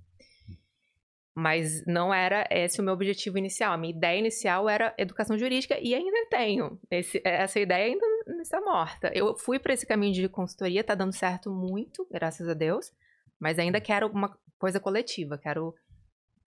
Mas 1.35 1.83
não 1.87 2.13
era 2.13 2.47
esse 2.51 2.79
o 2.79 2.83
meu 2.83 2.93
objetivo 2.93 3.39
inicial. 3.39 3.73
A 3.73 3.77
minha 3.77 3.95
ideia 3.95 4.19
inicial 4.19 4.69
era 4.69 4.93
educação 4.97 5.37
jurídica 5.37 5.77
e 5.79 5.95
ainda 5.95 6.27
tenho. 6.29 6.79
Esse, 6.91 7.19
essa 7.23 7.59
ideia 7.59 7.85
ainda 7.85 8.05
está 8.41 8.61
morta. 8.61 9.11
Eu 9.15 9.35
fui 9.35 9.57
para 9.57 9.73
esse 9.73 9.85
caminho 9.85 10.13
de 10.13 10.29
consultoria, 10.29 10.81
está 10.81 10.93
dando 10.93 11.13
certo 11.13 11.49
muito, 11.51 12.07
graças 12.11 12.47
a 12.47 12.53
Deus. 12.53 12.93
Mas 13.39 13.57
ainda 13.57 13.81
quero 13.81 14.07
uma 14.07 14.37
coisa 14.59 14.79
coletiva. 14.79 15.37
Quero 15.37 15.73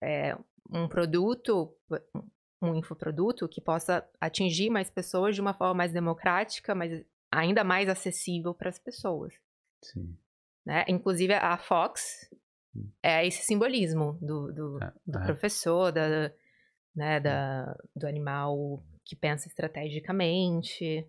é, 0.01 0.37
um 0.71 0.87
produto, 0.87 1.73
um 2.61 2.75
infoproduto 2.75 3.47
que 3.47 3.61
possa 3.61 4.07
atingir 4.19 4.69
mais 4.69 4.89
pessoas 4.89 5.35
de 5.35 5.41
uma 5.41 5.53
forma 5.53 5.73
mais 5.73 5.91
democrática, 5.91 6.73
mas 6.73 7.03
ainda 7.31 7.63
mais 7.63 7.89
acessível 7.89 8.53
para 8.53 8.69
as 8.69 8.79
pessoas. 8.79 9.33
Sim. 9.83 10.17
Né? 10.65 10.83
Inclusive 10.87 11.33
a 11.33 11.57
Fox 11.57 12.29
hum. 12.75 12.89
é 13.01 13.25
esse 13.25 13.43
simbolismo 13.43 14.17
do, 14.21 14.51
do, 14.51 14.79
ah, 14.81 14.93
do 15.05 15.17
ah. 15.17 15.25
professor, 15.25 15.91
da, 15.91 16.31
né, 16.95 17.19
da, 17.19 17.77
do 17.95 18.07
animal 18.07 18.83
que 19.05 19.15
pensa 19.15 19.47
estrategicamente. 19.47 21.07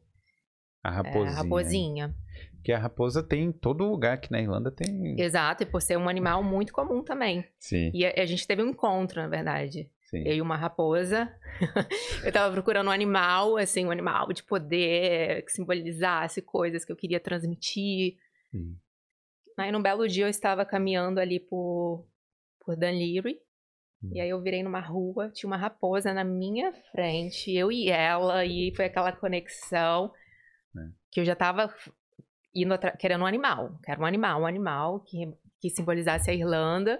A 0.83 0.91
raposinha. 0.91 1.27
É, 1.27 1.29
a 1.29 1.35
raposinha. 1.35 2.17
Porque 2.53 2.73
a 2.73 2.79
raposa 2.79 3.23
tem 3.23 3.45
em 3.45 3.53
todo 3.53 3.89
lugar 3.89 4.15
aqui 4.15 4.31
na 4.31 4.41
Irlanda 4.41 4.71
tem. 4.71 5.19
Exato, 5.19 5.63
e 5.63 5.67
por 5.67 5.81
ser 5.81 5.97
um 5.97 6.09
animal 6.09 6.43
muito 6.43 6.73
comum 6.73 7.03
também. 7.03 7.45
Sim. 7.59 7.91
E 7.95 8.05
a, 8.05 8.13
a 8.23 8.27
gente 8.27 8.47
teve 8.47 8.63
um 8.63 8.69
encontro, 8.69 9.21
na 9.21 9.29
verdade. 9.29 9.91
Sim. 10.09 10.23
Eu 10.27 10.37
e 10.37 10.41
uma 10.41 10.57
raposa. 10.57 11.31
eu 12.25 12.33
tava 12.33 12.53
procurando 12.53 12.89
um 12.89 12.91
animal, 12.93 13.59
assim, 13.59 13.85
um 13.85 13.91
animal 13.91 14.33
de 14.33 14.43
poder, 14.43 15.45
que 15.45 15.53
simbolizasse 15.53 16.41
coisas 16.41 16.83
que 16.83 16.91
eu 16.91 16.97
queria 16.97 17.21
transmitir. 17.21 18.17
Sim. 18.51 18.75
Aí, 19.59 19.71
num 19.71 19.83
belo 19.83 20.09
dia, 20.09 20.25
eu 20.25 20.31
estava 20.31 20.65
caminhando 20.65 21.21
ali 21.21 21.39
por, 21.39 22.07
por 22.61 22.75
Dunleary. 22.75 23.39
Hum. 24.03 24.11
E 24.15 24.21
aí, 24.21 24.31
eu 24.31 24.41
virei 24.41 24.63
numa 24.63 24.81
rua, 24.81 25.31
tinha 25.31 25.49
uma 25.49 25.59
raposa 25.59 26.15
na 26.15 26.25
minha 26.25 26.73
frente, 26.91 27.53
eu 27.53 27.71
e 27.71 27.91
ela, 27.91 28.47
e 28.47 28.73
foi 28.75 28.87
aquela 28.87 29.13
conexão 29.13 30.11
é. 30.75 30.89
que 31.11 31.21
eu 31.21 31.25
já 31.25 31.35
tava 31.35 31.71
indo 32.55 32.79
querendo 32.99 33.23
um 33.23 33.27
animal. 33.27 33.79
Quero 33.85 34.01
um 34.01 34.07
animal, 34.07 34.41
um 34.41 34.47
animal 34.47 35.01
que, 35.01 35.31
que 35.61 35.69
simbolizasse 35.69 36.31
a 36.31 36.35
Irlanda. 36.35 36.99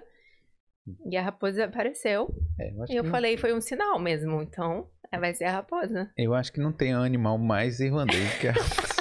E 1.05 1.17
a 1.17 1.21
raposa 1.21 1.65
apareceu. 1.65 2.33
É, 2.59 2.69
eu 2.71 2.85
e 2.89 2.95
eu 2.95 3.05
falei, 3.05 3.37
foi 3.37 3.53
um 3.53 3.61
sinal 3.61 3.99
mesmo. 3.99 4.41
Então, 4.41 4.89
é, 5.11 5.19
vai 5.19 5.33
ser 5.33 5.45
a 5.45 5.51
raposa. 5.51 6.11
Eu 6.17 6.33
acho 6.33 6.51
que 6.51 6.59
não 6.59 6.71
tem 6.71 6.93
animal 6.93 7.37
mais 7.37 7.79
irlandês 7.79 8.33
que 8.39 8.47
a 8.47 8.51
raposa. 8.53 8.99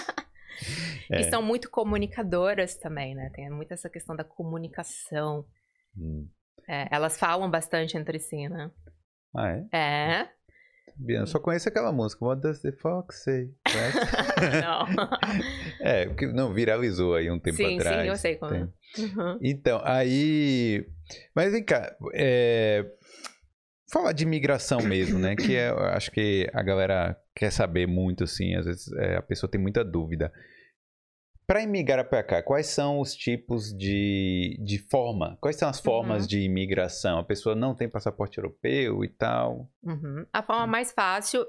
É. 1.10 1.20
E 1.20 1.30
são 1.30 1.42
muito 1.42 1.70
comunicadoras 1.70 2.76
também, 2.76 3.14
né? 3.14 3.30
Tem 3.34 3.48
muito 3.50 3.72
essa 3.72 3.88
questão 3.88 4.14
da 4.14 4.24
comunicação. 4.24 5.44
Hum. 5.96 6.28
É, 6.68 6.86
elas 6.90 7.18
falam 7.18 7.50
bastante 7.50 7.96
entre 7.96 8.18
si, 8.18 8.48
né? 8.48 8.70
Ah, 9.34 9.50
é? 9.50 9.76
É. 9.76 10.28
Biana, 10.96 11.26
só 11.26 11.38
conheço 11.38 11.68
aquela 11.68 11.92
música, 11.92 12.24
What 12.24 12.42
Does 12.42 12.60
the 12.60 12.72
Fox 12.72 13.22
Say? 13.22 13.50
não. 14.62 15.08
é, 15.80 16.06
porque 16.06 16.26
não, 16.26 16.52
viralizou 16.52 17.14
aí 17.14 17.30
um 17.30 17.38
tempo 17.38 17.56
sim, 17.56 17.76
atrás. 17.76 18.02
Sim, 18.02 18.08
eu 18.08 18.16
sei 18.16 18.36
como. 18.36 18.54
Uhum. 18.54 19.38
Então, 19.42 19.80
aí. 19.84 20.86
Mas 21.34 21.52
vem 21.52 21.64
cá, 21.64 21.96
é... 22.14 22.84
falar 23.90 24.12
de 24.12 24.24
imigração 24.24 24.80
mesmo, 24.82 25.18
né? 25.18 25.36
Que 25.36 25.56
é, 25.56 25.68
acho 25.68 26.10
que 26.10 26.48
a 26.52 26.62
galera 26.62 27.16
quer 27.34 27.50
saber 27.50 27.86
muito, 27.86 28.24
assim, 28.24 28.54
às 28.54 28.66
vezes 28.66 28.92
é, 28.94 29.16
a 29.16 29.22
pessoa 29.22 29.50
tem 29.50 29.60
muita 29.60 29.84
dúvida. 29.84 30.32
Para 31.48 31.62
imigrar 31.62 32.06
para 32.06 32.22
cá, 32.22 32.42
quais 32.42 32.66
são 32.66 33.00
os 33.00 33.14
tipos 33.14 33.74
de, 33.74 34.60
de 34.62 34.76
forma? 34.76 35.38
Quais 35.40 35.56
são 35.56 35.66
as 35.66 35.80
formas 35.80 36.24
uhum. 36.24 36.28
de 36.28 36.40
imigração? 36.40 37.18
A 37.18 37.24
pessoa 37.24 37.54
não 37.54 37.74
tem 37.74 37.88
passaporte 37.88 38.36
europeu 38.36 39.02
e 39.02 39.08
tal? 39.08 39.72
Uhum. 39.82 40.26
A 40.30 40.42
forma 40.42 40.64
hum. 40.64 40.66
mais 40.66 40.92
fácil 40.92 41.46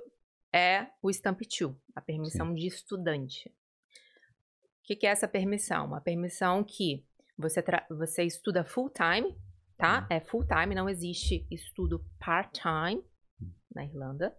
é 0.53 0.87
o 1.01 1.11
Stamp 1.11 1.41
2, 1.41 1.75
a 1.93 1.99
permissão 1.99 2.47
Sim. 2.47 2.55
de 2.55 2.67
estudante. 2.67 3.49
O 3.49 4.83
que, 4.83 4.95
que, 4.95 5.05
é 5.05 5.09
essa 5.09 5.27
permissão? 5.27 5.87
Uma 5.87 5.99
permissão 5.99 6.63
que 6.63 7.05
você, 7.37 7.61
você 7.89 8.23
estuda 8.23 8.63
full 8.63 8.89
time, 8.89 9.37
tá? 9.77 10.07
Uhum. 10.09 10.15
É 10.15 10.21
full 10.21 10.47
time, 10.47 10.75
não 10.75 10.87
existe 10.87 11.45
estudo 11.51 12.05
part-time 12.17 13.03
hum. 13.41 13.51
na 13.75 13.83
Irlanda. 13.83 14.33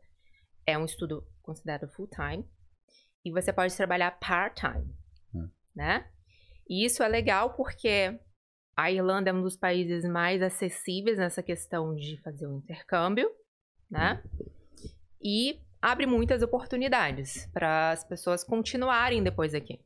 É 0.67 0.79
um 0.79 0.87
estudo 0.87 1.23
considerado 1.43 1.87
full 1.87 2.09
time. 2.09 2.49
E 3.23 3.31
você 3.31 3.53
pode 3.53 3.77
trabalhar 3.77 4.13
part-time 4.13 4.99
né? 5.75 6.07
E 6.69 6.85
isso 6.85 7.03
é 7.03 7.09
legal 7.09 7.55
porque 7.55 8.19
a 8.77 8.91
Irlanda 8.91 9.31
é 9.31 9.33
um 9.33 9.43
dos 9.43 9.57
países 9.57 10.05
mais 10.05 10.41
acessíveis 10.41 11.19
nessa 11.19 11.43
questão 11.43 11.95
de 11.95 12.21
fazer 12.23 12.47
o 12.47 12.55
um 12.55 12.59
intercâmbio, 12.59 13.31
né? 13.91 14.23
E 15.23 15.61
abre 15.83 16.07
muitas 16.07 16.43
oportunidades 16.43 17.49
para 17.53 17.91
as 17.91 18.05
pessoas 18.05 18.45
continuarem 18.45 19.23
depois 19.23 19.55
aqui. 19.55 19.81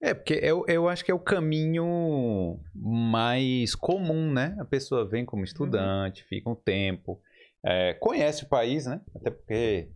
É, 0.00 0.14
porque 0.14 0.34
eu, 0.34 0.64
eu 0.68 0.88
acho 0.88 1.04
que 1.04 1.10
é 1.10 1.14
o 1.14 1.18
caminho 1.18 2.60
mais 2.74 3.74
comum, 3.74 4.32
né? 4.32 4.56
A 4.60 4.64
pessoa 4.64 5.08
vem 5.08 5.24
como 5.24 5.42
estudante, 5.42 6.22
uhum. 6.22 6.28
fica 6.28 6.50
um 6.50 6.54
tempo, 6.54 7.20
é, 7.64 7.94
conhece 7.94 8.44
o 8.44 8.48
país, 8.48 8.86
né? 8.86 9.00
Até 9.14 9.30
porque 9.30 9.90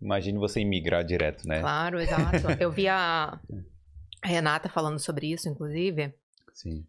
imagine 0.00 0.38
você 0.38 0.60
imigrar 0.60 1.04
direto, 1.04 1.46
né? 1.46 1.60
Claro, 1.60 2.00
exato. 2.00 2.46
eu 2.60 2.70
vi 2.70 2.86
a, 2.86 3.38
A 3.38 3.38
Renata 4.22 4.68
falando 4.68 4.98
sobre 4.98 5.32
isso, 5.32 5.48
inclusive. 5.48 6.14
Sim. 6.52 6.86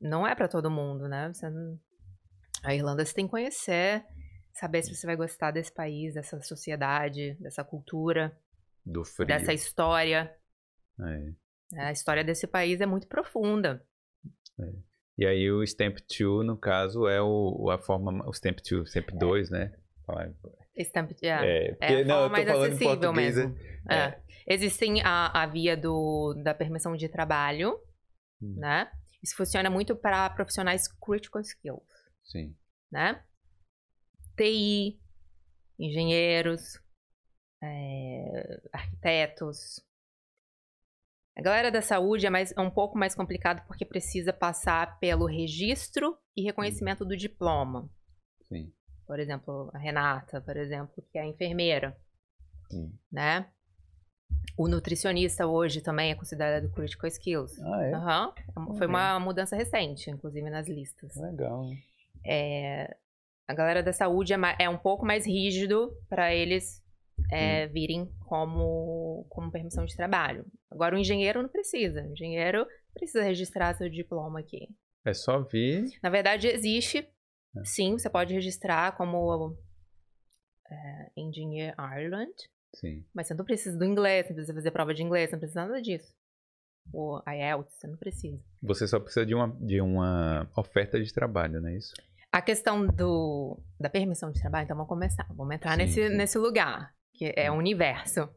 Não 0.00 0.26
é 0.26 0.34
para 0.34 0.48
todo 0.48 0.70
mundo, 0.70 1.08
né? 1.08 1.32
Você 1.32 1.46
A 2.62 2.74
Irlanda 2.74 3.04
você 3.04 3.14
tem 3.14 3.26
que 3.26 3.30
conhecer, 3.30 4.04
saber 4.52 4.82
se 4.82 4.94
você 4.94 5.06
vai 5.06 5.16
gostar 5.16 5.50
desse 5.50 5.72
país, 5.72 6.14
dessa 6.14 6.40
sociedade, 6.42 7.34
dessa 7.40 7.64
cultura, 7.64 8.36
do 8.84 9.04
frio. 9.04 9.26
dessa 9.26 9.52
história. 9.52 10.34
É. 11.00 11.32
A 11.80 11.92
história 11.92 12.24
desse 12.24 12.46
país 12.46 12.80
é 12.80 12.86
muito 12.86 13.06
profunda. 13.06 13.84
É. 14.58 14.72
E 15.18 15.26
aí 15.26 15.50
o 15.50 15.62
Stamp 15.64 15.98
2, 15.98 16.46
no 16.46 16.56
caso, 16.56 17.08
é 17.08 17.20
o, 17.20 17.70
a 17.70 17.78
forma, 17.78 18.24
o 18.26 18.32
Stamp 18.32 18.58
2, 18.58 18.88
Stamp 18.88 19.10
2, 19.10 19.50
né? 19.50 19.74
Stamp, 20.84 21.10
yeah. 21.22 21.46
é, 21.46 21.70
porque, 21.70 21.84
é 21.84 22.02
a 22.02 22.04
não, 22.04 22.28
mais 22.28 22.48
acessível 22.48 23.12
mesmo. 23.12 23.56
É. 23.88 23.96
é. 23.96 24.22
Existem 24.46 25.02
a, 25.02 25.42
a 25.42 25.46
via 25.46 25.76
do, 25.76 26.34
da 26.42 26.54
permissão 26.54 26.96
de 26.96 27.08
trabalho, 27.08 27.78
hum. 28.40 28.54
né? 28.56 28.90
Isso 29.22 29.36
funciona 29.36 29.68
muito 29.68 29.96
para 29.96 30.30
profissionais 30.30 30.88
critical 30.88 31.42
skills. 31.42 31.82
Sim. 32.24 32.56
Né? 32.90 33.22
TI, 34.36 35.00
engenheiros, 35.78 36.80
é, 37.62 38.60
arquitetos. 38.72 39.80
A 41.36 41.42
galera 41.42 41.70
da 41.70 41.82
saúde 41.82 42.26
é, 42.26 42.30
mais, 42.30 42.52
é 42.56 42.60
um 42.60 42.70
pouco 42.70 42.96
mais 42.98 43.14
complicado 43.14 43.64
porque 43.66 43.84
precisa 43.84 44.32
passar 44.32 44.98
pelo 44.98 45.26
registro 45.26 46.16
e 46.36 46.42
reconhecimento 46.42 47.04
do 47.04 47.16
diploma. 47.16 47.90
Sim. 48.48 48.72
Por 49.08 49.18
exemplo, 49.18 49.70
a 49.72 49.78
Renata, 49.78 50.38
por 50.42 50.54
exemplo, 50.54 51.02
que 51.10 51.18
é 51.18 51.24
enfermeira. 51.24 51.96
Sim. 52.70 52.92
Né? 53.10 53.46
O 54.54 54.68
nutricionista 54.68 55.46
hoje 55.46 55.80
também 55.80 56.10
é 56.10 56.14
considerado 56.14 56.70
critical 56.72 57.08
skills. 57.08 57.58
Ah, 57.62 57.84
é? 57.84 57.96
Uhum. 58.60 58.76
Foi 58.76 58.86
uma 58.86 59.18
mudança 59.18 59.56
recente, 59.56 60.10
inclusive 60.10 60.50
nas 60.50 60.68
listas. 60.68 61.16
Legal. 61.16 61.64
É, 62.26 62.94
a 63.46 63.54
galera 63.54 63.82
da 63.82 63.94
saúde 63.94 64.34
é, 64.34 64.36
é 64.58 64.68
um 64.68 64.76
pouco 64.76 65.06
mais 65.06 65.26
rígido 65.26 65.90
para 66.06 66.34
eles 66.34 66.84
é, 67.32 67.66
virem 67.68 68.12
como, 68.26 69.24
como 69.30 69.50
permissão 69.50 69.86
de 69.86 69.96
trabalho. 69.96 70.44
Agora, 70.70 70.94
o 70.94 70.98
engenheiro 70.98 71.40
não 71.40 71.48
precisa. 71.48 72.02
O 72.02 72.12
engenheiro 72.12 72.66
precisa 72.92 73.22
registrar 73.22 73.74
seu 73.74 73.88
diploma 73.88 74.40
aqui. 74.40 74.68
É 75.02 75.14
só 75.14 75.40
vir. 75.40 75.86
Na 76.02 76.10
verdade, 76.10 76.46
existe. 76.48 77.08
Sim, 77.64 77.98
você 77.98 78.08
pode 78.10 78.34
registrar 78.34 78.96
como 78.96 79.56
é, 80.70 81.10
Engineer 81.16 81.74
Ireland. 81.78 82.32
Sim. 82.74 83.04
Mas 83.14 83.26
você 83.26 83.34
não 83.34 83.44
precisa 83.44 83.78
do 83.78 83.84
inglês, 83.84 84.26
não 84.28 84.34
precisa 84.34 84.54
fazer 84.54 84.70
prova 84.70 84.94
de 84.94 85.02
inglês, 85.02 85.30
não 85.32 85.38
precisa 85.38 85.66
nada 85.66 85.80
disso. 85.80 86.12
O 86.92 87.20
IELTS, 87.28 87.74
você 87.74 87.86
não 87.86 87.96
precisa. 87.96 88.42
Você 88.62 88.86
só 88.86 88.98
precisa 88.98 89.26
de 89.26 89.34
uma, 89.34 89.48
de 89.60 89.80
uma 89.80 90.50
oferta 90.56 91.02
de 91.02 91.12
trabalho, 91.12 91.60
não 91.60 91.68
é 91.68 91.76
isso? 91.76 91.92
A 92.30 92.42
questão 92.42 92.86
do, 92.86 93.58
da 93.80 93.88
permissão 93.88 94.30
de 94.30 94.40
trabalho, 94.40 94.64
então 94.64 94.76
vamos 94.76 94.88
começar. 94.88 95.26
Vamos 95.34 95.54
entrar 95.54 95.72
sim, 95.72 95.78
nesse, 95.78 96.08
sim. 96.08 96.16
nesse 96.16 96.38
lugar. 96.38 96.94
que 97.14 97.32
é 97.36 97.50
o 97.50 97.54
universo. 97.54 98.28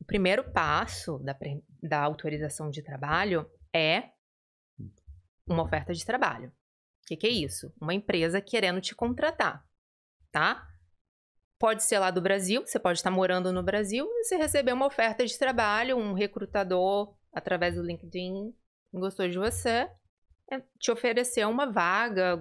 O 0.00 0.04
primeiro 0.04 0.50
passo 0.50 1.18
da, 1.18 1.36
da 1.82 2.00
autorização 2.02 2.70
de 2.70 2.82
trabalho 2.82 3.50
é 3.74 4.10
uma 5.46 5.62
oferta 5.62 5.92
de 5.92 6.04
trabalho. 6.04 6.52
O 7.06 7.08
que, 7.08 7.16
que 7.16 7.26
é 7.26 7.30
isso? 7.30 7.72
Uma 7.80 7.94
empresa 7.94 8.40
querendo 8.40 8.80
te 8.80 8.94
contratar, 8.94 9.64
tá? 10.32 10.66
Pode 11.58 11.84
ser 11.84 11.98
lá 11.98 12.10
do 12.10 12.20
Brasil, 12.20 12.66
você 12.66 12.78
pode 12.78 12.98
estar 12.98 13.10
morando 13.10 13.52
no 13.52 13.62
Brasil 13.62 14.06
e 14.06 14.24
você 14.24 14.36
receber 14.36 14.72
uma 14.72 14.86
oferta 14.86 15.24
de 15.24 15.38
trabalho, 15.38 15.96
um 15.96 16.12
recrutador 16.12 17.16
através 17.32 17.76
do 17.76 17.82
LinkedIn 17.82 18.52
gostou 18.92 19.28
de 19.28 19.38
você, 19.38 19.88
é 20.50 20.60
te 20.78 20.90
oferecer 20.90 21.46
uma 21.46 21.66
vaga, 21.66 22.36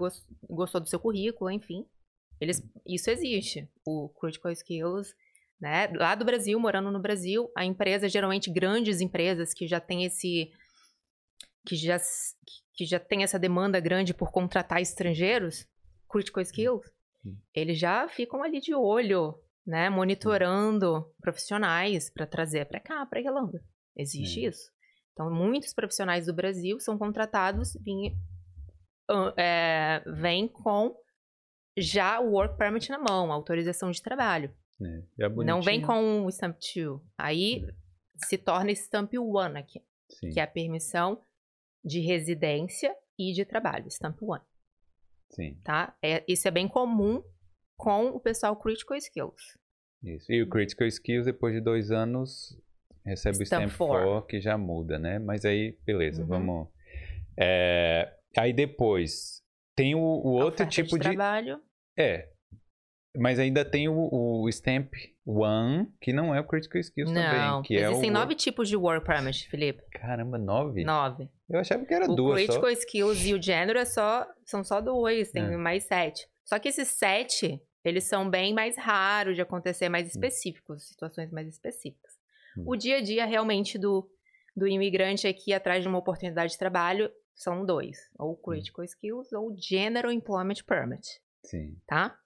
gostou 0.49 0.81
do 0.81 0.87
seu 0.87 0.99
currículo, 0.99 1.51
enfim. 1.51 1.85
Eles, 2.39 2.61
isso 2.85 3.09
existe. 3.09 3.69
O 3.85 4.09
Critical 4.09 4.51
Skills, 4.51 5.13
né? 5.59 5.87
Lá 5.95 6.15
do 6.15 6.25
Brasil, 6.25 6.59
morando 6.59 6.91
no 6.91 6.99
Brasil, 6.99 7.49
a 7.55 7.65
empresa, 7.65 8.09
geralmente 8.09 8.51
grandes 8.51 9.01
empresas 9.01 9.53
que 9.53 9.67
já 9.67 9.79
tem 9.79 10.05
esse. 10.05 10.51
Que 11.65 11.75
já, 11.75 11.97
que 12.73 12.85
já 12.85 12.99
tem 12.99 13.23
essa 13.23 13.39
demanda 13.39 13.79
grande 13.79 14.13
por 14.13 14.31
contratar 14.31 14.81
estrangeiros, 14.81 15.67
Critical 16.09 16.43
Skills, 16.43 16.91
eles 17.53 17.79
já 17.79 18.07
ficam 18.07 18.43
ali 18.43 18.59
de 18.59 18.73
olho, 18.73 19.35
né? 19.65 19.89
Monitorando 19.89 21.11
profissionais 21.19 22.09
para 22.09 22.27
trazer 22.27 22.65
para 22.65 22.79
cá, 22.79 23.05
para 23.05 23.19
Irlanda. 23.19 23.63
Existe 23.97 24.45
isso. 24.45 24.71
Então, 25.13 25.33
muitos 25.33 25.73
profissionais 25.73 26.25
do 26.25 26.33
Brasil 26.33 26.79
são 26.79 26.97
contratados, 26.97 27.73
vêm 27.81 28.15
é, 29.37 30.03
vem 30.05 30.47
com 30.47 30.95
já 31.77 32.19
o 32.19 32.31
work 32.31 32.57
permit 32.57 32.89
na 32.89 32.97
mão, 32.97 33.31
autorização 33.31 33.91
de 33.91 34.01
trabalho. 34.01 34.53
É, 35.17 35.29
não 35.45 35.61
vem 35.61 35.81
com 35.81 36.25
o 36.25 36.29
stamp 36.29 36.57
2. 36.57 37.01
Aí 37.17 37.65
é. 37.65 38.27
se 38.27 38.37
torna 38.37 38.71
stamp 38.71 39.13
1 39.13 39.57
aqui, 39.57 39.81
Sim. 40.09 40.29
que 40.29 40.39
é 40.39 40.43
a 40.43 40.47
permissão 40.47 41.21
de 41.85 41.99
residência 41.99 42.95
e 43.17 43.31
de 43.31 43.45
trabalho, 43.45 43.87
stamp 43.87 44.21
1. 44.21 44.39
Sim. 45.29 45.59
Tá? 45.63 45.95
É, 46.01 46.23
isso 46.27 46.47
é 46.47 46.51
bem 46.51 46.67
comum 46.67 47.23
com 47.77 48.07
o 48.07 48.19
pessoal 48.19 48.55
Critical 48.55 48.97
Skills. 48.97 49.57
Isso. 50.03 50.31
E 50.31 50.41
o 50.41 50.49
Critical 50.49 50.87
Skills, 50.87 51.25
depois 51.25 51.53
de 51.53 51.61
dois 51.61 51.91
anos, 51.91 52.59
recebe 53.05 53.45
Stamp 53.45 53.65
o 53.65 53.69
Stamp 53.69 53.89
4, 53.89 54.27
que 54.27 54.41
já 54.41 54.57
muda, 54.57 54.97
né? 54.97 55.19
Mas 55.19 55.45
aí, 55.45 55.77
beleza, 55.85 56.21
uhum. 56.23 56.27
vamos... 56.27 56.67
É, 57.37 58.13
aí 58.37 58.53
depois, 58.53 59.43
tem 59.75 59.93
o, 59.93 59.99
o 59.99 60.41
outro 60.41 60.65
tipo 60.67 60.97
de... 60.97 61.03
trabalho. 61.03 61.61
É, 61.97 62.29
mas 63.17 63.39
ainda 63.39 63.63
tem 63.63 63.87
o, 63.87 64.09
o 64.11 64.49
Stamp 64.51 64.93
One, 65.25 65.87
que 65.99 66.13
não 66.13 66.33
é 66.33 66.39
o 66.39 66.43
Critical 66.43 66.79
Skills 66.79 67.11
não, 67.11 67.21
também. 67.21 67.61
Que 67.63 67.75
existem 67.75 68.09
é 68.09 68.11
o... 68.11 68.13
nove 68.13 68.35
tipos 68.35 68.69
de 68.69 68.75
Work 68.75 69.05
Permit, 69.05 69.49
Felipe. 69.49 69.81
Caramba, 69.91 70.37
nove? 70.37 70.83
Nove. 70.83 71.29
Eu 71.49 71.59
achava 71.59 71.85
que 71.85 71.93
era 71.93 72.09
o 72.09 72.15
duas 72.15 72.35
Critical 72.35 72.61
só. 72.61 72.69
Skills 72.69 73.25
e 73.25 73.33
o 73.33 73.41
Gênero 73.41 73.79
é 73.79 73.85
só, 73.85 74.27
são 74.45 74.63
só 74.63 74.81
dois, 74.81 75.31
tem 75.31 75.43
é. 75.43 75.57
mais 75.57 75.83
sete. 75.85 76.27
Só 76.43 76.59
que 76.59 76.69
esses 76.69 76.89
sete, 76.89 77.59
eles 77.83 78.03
são 78.03 78.29
bem 78.29 78.53
mais 78.53 78.77
raros 78.77 79.35
de 79.35 79.41
acontecer, 79.41 79.89
mais 79.89 80.05
hum. 80.05 80.09
específicos, 80.09 80.87
situações 80.87 81.31
mais 81.31 81.47
específicas. 81.47 82.13
Hum. 82.57 82.63
O 82.67 82.75
dia 82.75 82.97
a 82.97 83.01
dia 83.01 83.25
realmente 83.25 83.77
do, 83.77 84.07
do 84.55 84.67
imigrante 84.67 85.27
aqui 85.27 85.53
atrás 85.53 85.81
de 85.81 85.87
uma 85.87 85.97
oportunidade 85.97 86.51
de 86.51 86.59
trabalho 86.59 87.11
são 87.33 87.65
dois, 87.65 87.97
ou 88.17 88.33
hum. 88.33 88.35
Critical 88.35 88.83
hum. 88.83 88.85
Skills 88.85 89.33
ou 89.33 89.55
General 89.57 90.11
Employment 90.11 90.63
Permit. 90.67 91.19
Sim. 91.43 91.77
Tá? 91.87 92.17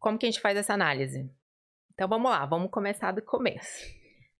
Como 0.00 0.18
que 0.18 0.26
a 0.26 0.30
gente 0.30 0.40
faz 0.40 0.56
essa 0.56 0.72
análise? 0.72 1.30
Então 1.92 2.08
vamos 2.08 2.30
lá, 2.30 2.44
vamos 2.46 2.70
começar 2.70 3.12
do 3.12 3.22
começo. 3.22 3.86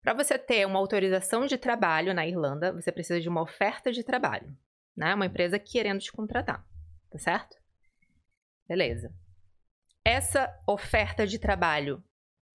Para 0.02 0.14
você 0.14 0.38
ter 0.38 0.66
uma 0.66 0.78
autorização 0.78 1.44
de 1.44 1.58
trabalho 1.58 2.14
na 2.14 2.26
Irlanda, 2.26 2.72
você 2.72 2.90
precisa 2.90 3.20
de 3.20 3.28
uma 3.28 3.42
oferta 3.42 3.92
de 3.92 4.02
trabalho, 4.02 4.56
né? 4.96 5.14
Uma 5.14 5.26
empresa 5.26 5.58
querendo 5.58 6.00
te 6.00 6.10
contratar, 6.10 6.66
tá 7.10 7.18
certo? 7.18 7.54
Beleza. 8.66 9.14
Essa 10.02 10.50
oferta 10.66 11.26
de 11.26 11.38
trabalho, 11.38 12.02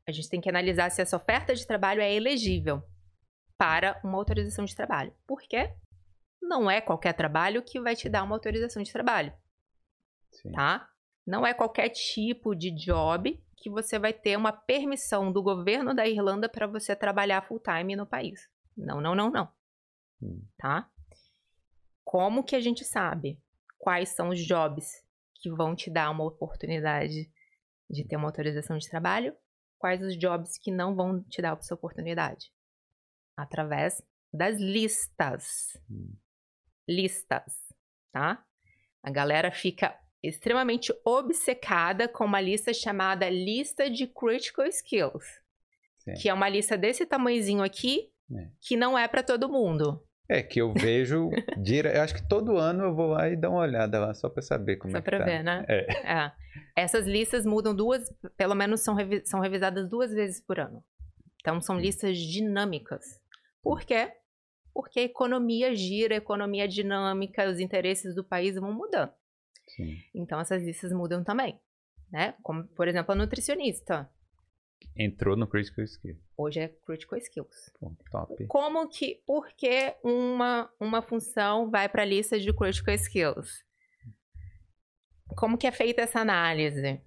a 0.10 0.12
gente 0.12 0.28
tem 0.28 0.42
que 0.42 0.50
analisar 0.50 0.90
se 0.90 1.04
essa 1.04 1.16
oferta 1.16 1.54
de 1.54 1.68
trabalho 1.68 2.02
é 2.02 2.12
elegível 2.12 2.82
para 3.60 4.02
uma 4.04 4.18
autorização 4.18 4.66
de 4.66 4.76
trabalho. 4.76 5.16
Por 5.28 5.42
quê? 5.44 5.72
Não 6.42 6.70
é 6.70 6.82
qualquer 6.82 7.14
trabalho 7.14 7.64
que 7.64 7.80
vai 7.80 7.96
te 7.96 8.10
dar 8.10 8.24
uma 8.24 8.36
autorização 8.36 8.82
de 8.82 8.92
trabalho. 8.92 9.32
Sim. 10.32 10.52
Tá? 10.52 10.90
Não 11.26 11.46
é 11.46 11.54
qualquer 11.54 11.90
tipo 11.90 12.54
de 12.56 12.70
job 12.72 13.42
que 13.58 13.70
você 13.70 13.98
vai 13.98 14.14
ter 14.14 14.38
uma 14.38 14.52
permissão 14.54 15.32
do 15.32 15.42
governo 15.42 15.94
da 15.94 16.08
Irlanda 16.08 16.48
para 16.48 16.68
você 16.68 16.96
trabalhar 16.96 17.42
full 17.42 17.60
time 17.60 17.96
no 17.96 18.06
país. 18.06 18.48
Não, 18.78 19.02
não, 19.02 19.16
não, 19.16 19.32
não. 19.32 19.52
Hum. 20.22 20.46
Tá? 20.58 20.88
Como 22.04 22.44
que 22.44 22.56
a 22.56 22.60
gente 22.60 22.86
sabe 22.86 23.42
quais 23.80 24.10
são 24.10 24.30
os 24.30 24.40
jobs 24.46 25.04
que 25.42 25.50
vão 25.50 25.76
te 25.76 25.90
dar 25.90 26.12
uma 26.12 26.24
oportunidade 26.24 27.32
de 27.90 28.04
ter 28.04 28.16
uma 28.16 28.28
autorização 28.28 28.78
de 28.78 28.88
trabalho? 28.88 29.36
Quais 29.80 30.02
os 30.04 30.18
jobs 30.18 30.58
que 30.60 30.72
não 30.72 30.96
vão 30.96 31.24
te 31.24 31.42
dar 31.42 31.58
essa 31.58 31.74
oportunidade? 31.74 32.52
Através 33.36 34.02
das 34.32 34.60
listas. 34.60 35.76
Hum. 35.90 36.16
Listas, 36.88 37.74
tá? 38.12 38.46
A 39.02 39.10
galera 39.10 39.52
fica 39.52 40.00
extremamente 40.28 40.94
obcecada 41.04 42.08
com 42.08 42.26
uma 42.26 42.42
lista 42.42 42.74
chamada 42.74 43.30
Lista 43.30 43.90
de 43.90 44.08
Critical 44.08 44.66
Skills. 44.66 45.42
Sim. 46.00 46.14
Que 46.14 46.30
é 46.30 46.34
uma 46.34 46.50
lista 46.50 46.78
desse 46.78 47.06
tamanhozinho 47.06 47.64
aqui, 47.64 48.10
é. 48.32 48.48
que 48.62 48.78
não 48.78 48.98
é 48.98 49.08
para 49.08 49.24
todo 49.24 49.50
mundo. 49.50 50.02
É, 50.28 50.42
que 50.42 50.60
eu 50.60 50.74
vejo. 50.74 51.30
dire... 51.58 51.90
Eu 51.90 52.02
acho 52.02 52.16
que 52.16 52.28
todo 52.28 52.58
ano 52.58 52.86
eu 52.86 52.96
vou 52.96 53.08
lá 53.08 53.30
e 53.30 53.36
dar 53.36 53.50
uma 53.50 53.62
olhada 53.62 54.00
lá, 54.00 54.14
só 54.14 54.30
para 54.30 54.42
saber 54.42 54.78
como 54.78 54.92
só 54.92 54.98
é 54.98 55.02
que 55.02 55.10
pra 55.10 55.20
tá. 55.20 55.26
ver, 55.26 55.44
né? 55.44 55.66
É. 55.68 56.14
é. 56.14 56.32
Essas 56.76 57.06
listas 57.06 57.46
mudam 57.46 57.76
duas, 57.76 58.12
pelo 58.36 58.56
menos 58.56 58.82
são, 58.82 58.96
revi... 58.96 59.22
são 59.26 59.40
revisadas 59.40 59.90
duas 59.90 60.12
vezes 60.12 60.42
por 60.42 60.60
ano. 60.60 60.84
Então 61.40 61.62
são 61.62 61.80
listas 61.80 62.18
dinâmicas. 62.18 63.22
Por 63.62 63.82
quê? 63.82 64.12
Porque 64.74 65.00
a 65.00 65.04
economia 65.04 65.76
gira, 65.76 66.16
a 66.16 66.18
economia 66.18 66.66
é 66.66 66.68
dinâmica, 66.68 67.50
os 67.50 67.60
interesses 67.60 68.14
do 68.16 68.24
país 68.24 68.56
vão 68.56 68.74
mudando. 68.74 69.12
Sim. 69.76 70.02
Então 70.14 70.40
essas 70.40 70.64
listas 70.64 70.92
mudam 70.92 71.24
também, 71.24 71.60
né? 72.12 72.34
Como, 72.42 72.64
por 72.70 72.88
exemplo, 72.88 73.12
a 73.12 73.16
nutricionista. 73.16 74.10
Entrou 74.96 75.36
no 75.36 75.48
Critical 75.48 75.84
Skills. 75.84 76.20
Hoje 76.38 76.60
é 76.62 76.68
Critical 76.68 77.20
Skills. 77.20 77.72
Pô, 77.80 77.92
top. 78.10 78.48
Como 78.48 78.88
que, 78.88 79.22
por 79.26 79.50
que 79.50 79.94
uma, 80.04 80.72
uma 80.80 81.02
função 81.02 81.70
vai 81.70 81.90
para 81.90 82.04
a 82.04 82.06
lista 82.06 82.40
de 82.40 82.54
Critical 82.54 82.94
Skills? 82.94 83.66
Como 85.36 85.58
que 85.58 85.68
é 85.68 85.72
feita 85.72 86.02
essa 86.02 86.20
análise? 86.20 87.02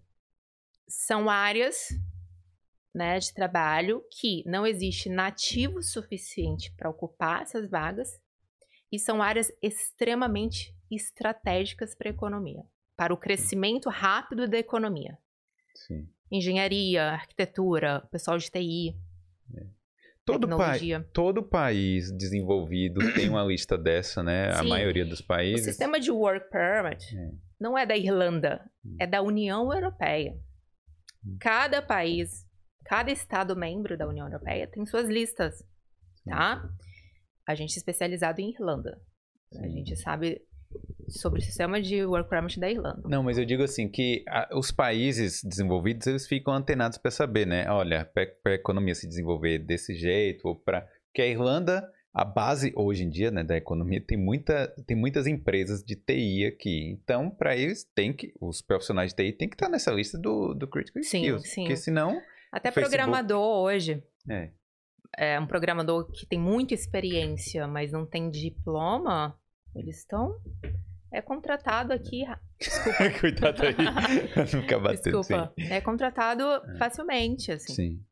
São 0.87 1.31
áreas 1.31 1.89
né, 2.95 3.19
de 3.19 3.33
trabalho 3.33 4.05
que 4.11 4.43
não 4.47 4.67
existe 4.67 5.09
nativo 5.09 5.83
suficiente 5.83 6.73
para 6.73 6.91
ocupar 6.91 7.43
essas 7.43 7.71
vagas 7.71 8.21
e 8.91 8.99
são 8.99 9.23
áreas 9.23 9.53
extremamente 9.63 10.75
estratégicas 10.91 11.95
para 11.95 12.09
a 12.09 12.13
economia, 12.13 12.65
para 12.97 13.13
o 13.13 13.17
crescimento 13.17 13.89
rápido 13.89 14.49
da 14.49 14.59
economia. 14.59 15.19
Sim. 15.75 16.09
Engenharia, 16.31 17.13
arquitetura, 17.13 18.07
pessoal 18.11 18.39
de 18.39 18.51
TI. 18.51 18.97
É. 19.55 19.67
Todo, 20.25 20.47
pa 20.47 20.75
todo 21.11 21.43
país 21.43 22.13
desenvolvido 22.13 23.01
tem 23.15 23.31
uma 23.31 23.43
lista 23.43 23.79
dessa, 23.79 24.23
né? 24.23 24.53
Sim. 24.53 24.61
A 24.61 24.63
maioria 24.63 25.07
dos 25.07 25.23
países. 25.23 25.63
O 25.63 25.71
sistema 25.71 25.99
de 25.99 26.11
work 26.11 26.51
permit 26.51 27.17
é. 27.17 27.31
não 27.59 27.79
é 27.79 27.87
da 27.87 27.97
Irlanda, 27.97 28.63
hum. 28.85 28.97
é 29.01 29.07
da 29.07 29.23
União 29.23 29.73
Europeia. 29.73 30.39
Hum. 31.25 31.39
Cada 31.41 31.81
país, 31.81 32.47
cada 32.85 33.11
estado 33.11 33.57
membro 33.57 33.97
da 33.97 34.07
União 34.07 34.27
Europeia 34.27 34.67
tem 34.67 34.85
suas 34.85 35.09
listas, 35.09 35.65
tá? 36.27 36.69
A 37.47 37.55
gente 37.55 37.75
é 37.75 37.79
especializado 37.79 38.43
em 38.43 38.51
Irlanda. 38.51 39.01
Sim. 39.51 39.65
A 39.65 39.69
gente 39.69 39.97
sabe 39.97 40.43
sobre 41.09 41.41
o 41.41 41.43
sistema 41.43 41.81
de 41.81 42.05
work 42.05 42.29
permit 42.29 42.59
da 42.61 42.71
Irlanda. 42.71 43.03
Não, 43.09 43.23
mas 43.23 43.39
eu 43.39 43.45
digo 43.45 43.63
assim 43.63 43.89
que 43.89 44.25
a, 44.29 44.49
os 44.57 44.71
países 44.71 45.43
desenvolvidos 45.43 46.07
eles 46.07 46.27
ficam 46.27 46.53
antenados 46.53 46.99
para 46.99 47.11
saber, 47.11 47.47
né? 47.47 47.69
Olha, 47.71 48.05
para 48.05 48.53
a 48.53 48.55
economia 48.55 48.95
se 48.95 49.09
desenvolver 49.09 49.59
desse 49.59 49.95
jeito 49.95 50.49
ou 50.49 50.55
para 50.55 50.87
que 51.13 51.23
a 51.23 51.27
Irlanda 51.27 51.89
a 52.19 52.25
base 52.25 52.73
hoje 52.75 53.05
em 53.05 53.09
dia 53.09 53.31
né, 53.31 53.45
da 53.45 53.57
economia 53.57 54.01
tem, 54.01 54.19
muita, 54.19 54.75
tem 54.87 54.97
muitas 54.97 55.27
empresas 55.27 55.85
de 55.85 55.95
TI 55.95 56.47
aqui. 56.47 56.91
Então, 56.91 57.31
para 57.31 57.57
eles, 57.57 57.85
tem 57.95 58.13
que, 58.13 58.35
os 58.41 58.61
profissionais 58.61 59.13
de 59.13 59.17
TI 59.17 59.33
têm 59.33 59.49
que 59.49 59.55
estar 59.55 59.69
nessa 59.69 59.93
lista 59.93 60.19
do, 60.19 60.53
do 60.53 60.67
Critical 60.67 61.03
sim, 61.03 61.19
Skills. 61.19 61.49
Sim. 61.49 61.63
Porque 61.63 61.77
senão. 61.77 62.21
Até 62.51 62.73
programador 62.73 63.63
hoje. 63.63 64.03
É. 64.29 64.51
é. 65.17 65.41
Um 65.41 65.47
programador 65.47 66.11
que 66.11 66.27
tem 66.27 66.41
muita 66.41 66.75
experiência, 66.75 67.69
mas 67.69 67.93
não 67.93 68.05
tem 68.05 68.31
diploma, 68.31 69.39
eles 69.77 69.99
estão 69.99 70.41
é 71.13 71.21
contratado 71.23 71.93
aqui. 71.93 72.25
Desculpa. 72.59 73.11
Cuidado 73.21 73.63
aí. 73.63 73.75
Nunca 74.55 74.79
bateu. 74.79 75.21
Desculpa. 75.21 75.53
É 75.57 75.81
contratado 75.81 76.45
facilmente, 76.79 77.53
assim. 77.53 77.73
Sim. 77.73 78.05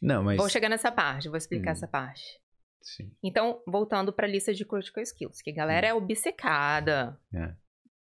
Não, 0.00 0.22
mas. 0.22 0.36
Vou 0.36 0.48
chegar 0.48 0.68
nessa 0.68 0.90
parte, 0.90 1.28
vou 1.28 1.36
explicar 1.36 1.70
hum. 1.70 1.72
essa 1.72 1.88
parte. 1.88 2.22
Sim. 2.82 3.12
Então, 3.22 3.62
voltando 3.66 4.12
para 4.12 4.26
a 4.26 4.30
lista 4.30 4.52
de 4.52 4.64
critical 4.64 5.02
skills, 5.02 5.40
que 5.40 5.50
a 5.50 5.54
galera 5.54 5.86
hum. 5.86 5.90
é 5.90 5.94
obcecada. 5.94 7.18
É. 7.32 7.54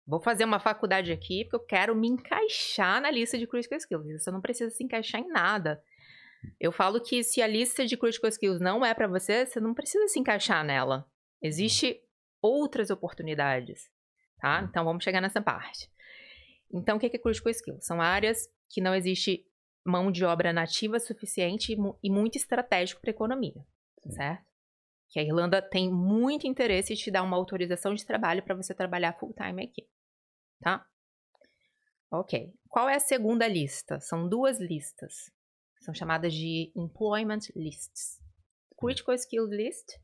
Vou 0.05 0.19
fazer 0.19 0.43
uma 0.43 0.59
faculdade 0.59 1.11
aqui 1.11 1.45
porque 1.45 1.55
eu 1.55 1.65
quero 1.65 1.95
me 1.95 2.07
encaixar 2.07 2.99
na 3.01 3.11
lista 3.11 3.37
de 3.37 3.47
critical 3.47 3.77
skills. 3.77 4.21
Você 4.21 4.31
não 4.31 4.41
precisa 4.41 4.71
se 4.71 4.83
encaixar 4.83 5.21
em 5.21 5.27
nada. 5.27 5.81
Eu 6.59 6.71
falo 6.71 6.99
que 6.99 7.23
se 7.23 7.41
a 7.41 7.47
lista 7.47 7.85
de 7.85 7.95
critical 7.95 8.29
skills 8.29 8.59
não 8.59 8.83
é 8.83 8.93
para 8.93 9.07
você, 9.07 9.45
você 9.45 9.59
não 9.59 9.73
precisa 9.73 10.07
se 10.07 10.19
encaixar 10.19 10.65
nela. 10.65 11.05
Existem 11.41 12.01
outras 12.41 12.89
oportunidades, 12.89 13.89
tá? 14.41 14.67
Então 14.67 14.83
vamos 14.83 15.03
chegar 15.03 15.21
nessa 15.21 15.41
parte. 15.41 15.89
Então 16.73 16.97
o 16.97 16.99
que 16.99 17.05
é 17.05 17.17
critical 17.17 17.51
skills? 17.51 17.85
São 17.85 18.01
áreas 18.01 18.49
que 18.69 18.81
não 18.81 18.95
existe 18.95 19.45
mão 19.85 20.11
de 20.11 20.25
obra 20.25 20.51
nativa 20.51 20.99
suficiente 20.99 21.75
e 22.03 22.09
muito 22.09 22.37
estratégico 22.37 23.01
para 23.01 23.11
a 23.11 23.13
economia, 23.13 23.65
Sim. 24.03 24.11
certo? 24.11 24.45
Que 25.09 25.19
a 25.19 25.23
Irlanda 25.23 25.61
tem 25.61 25.91
muito 25.91 26.47
interesse 26.47 26.93
em 26.93 26.95
te 26.95 27.11
dar 27.11 27.23
uma 27.23 27.35
autorização 27.35 27.93
de 27.93 28.05
trabalho 28.05 28.43
para 28.43 28.55
você 28.55 28.73
trabalhar 28.73 29.13
full 29.13 29.33
time 29.33 29.63
aqui, 29.63 29.87
tá? 30.61 30.85
Ok. 32.11 32.53
Qual 32.69 32.89
é 32.89 32.95
a 32.95 32.99
segunda 32.99 33.47
lista? 33.47 33.99
São 33.99 34.27
duas 34.27 34.59
listas. 34.59 35.31
São 35.81 35.93
chamadas 35.93 36.33
de 36.33 36.71
employment 36.75 37.39
lists. 37.55 38.19
Critical 38.77 39.15
skills 39.15 39.51
list 39.51 39.97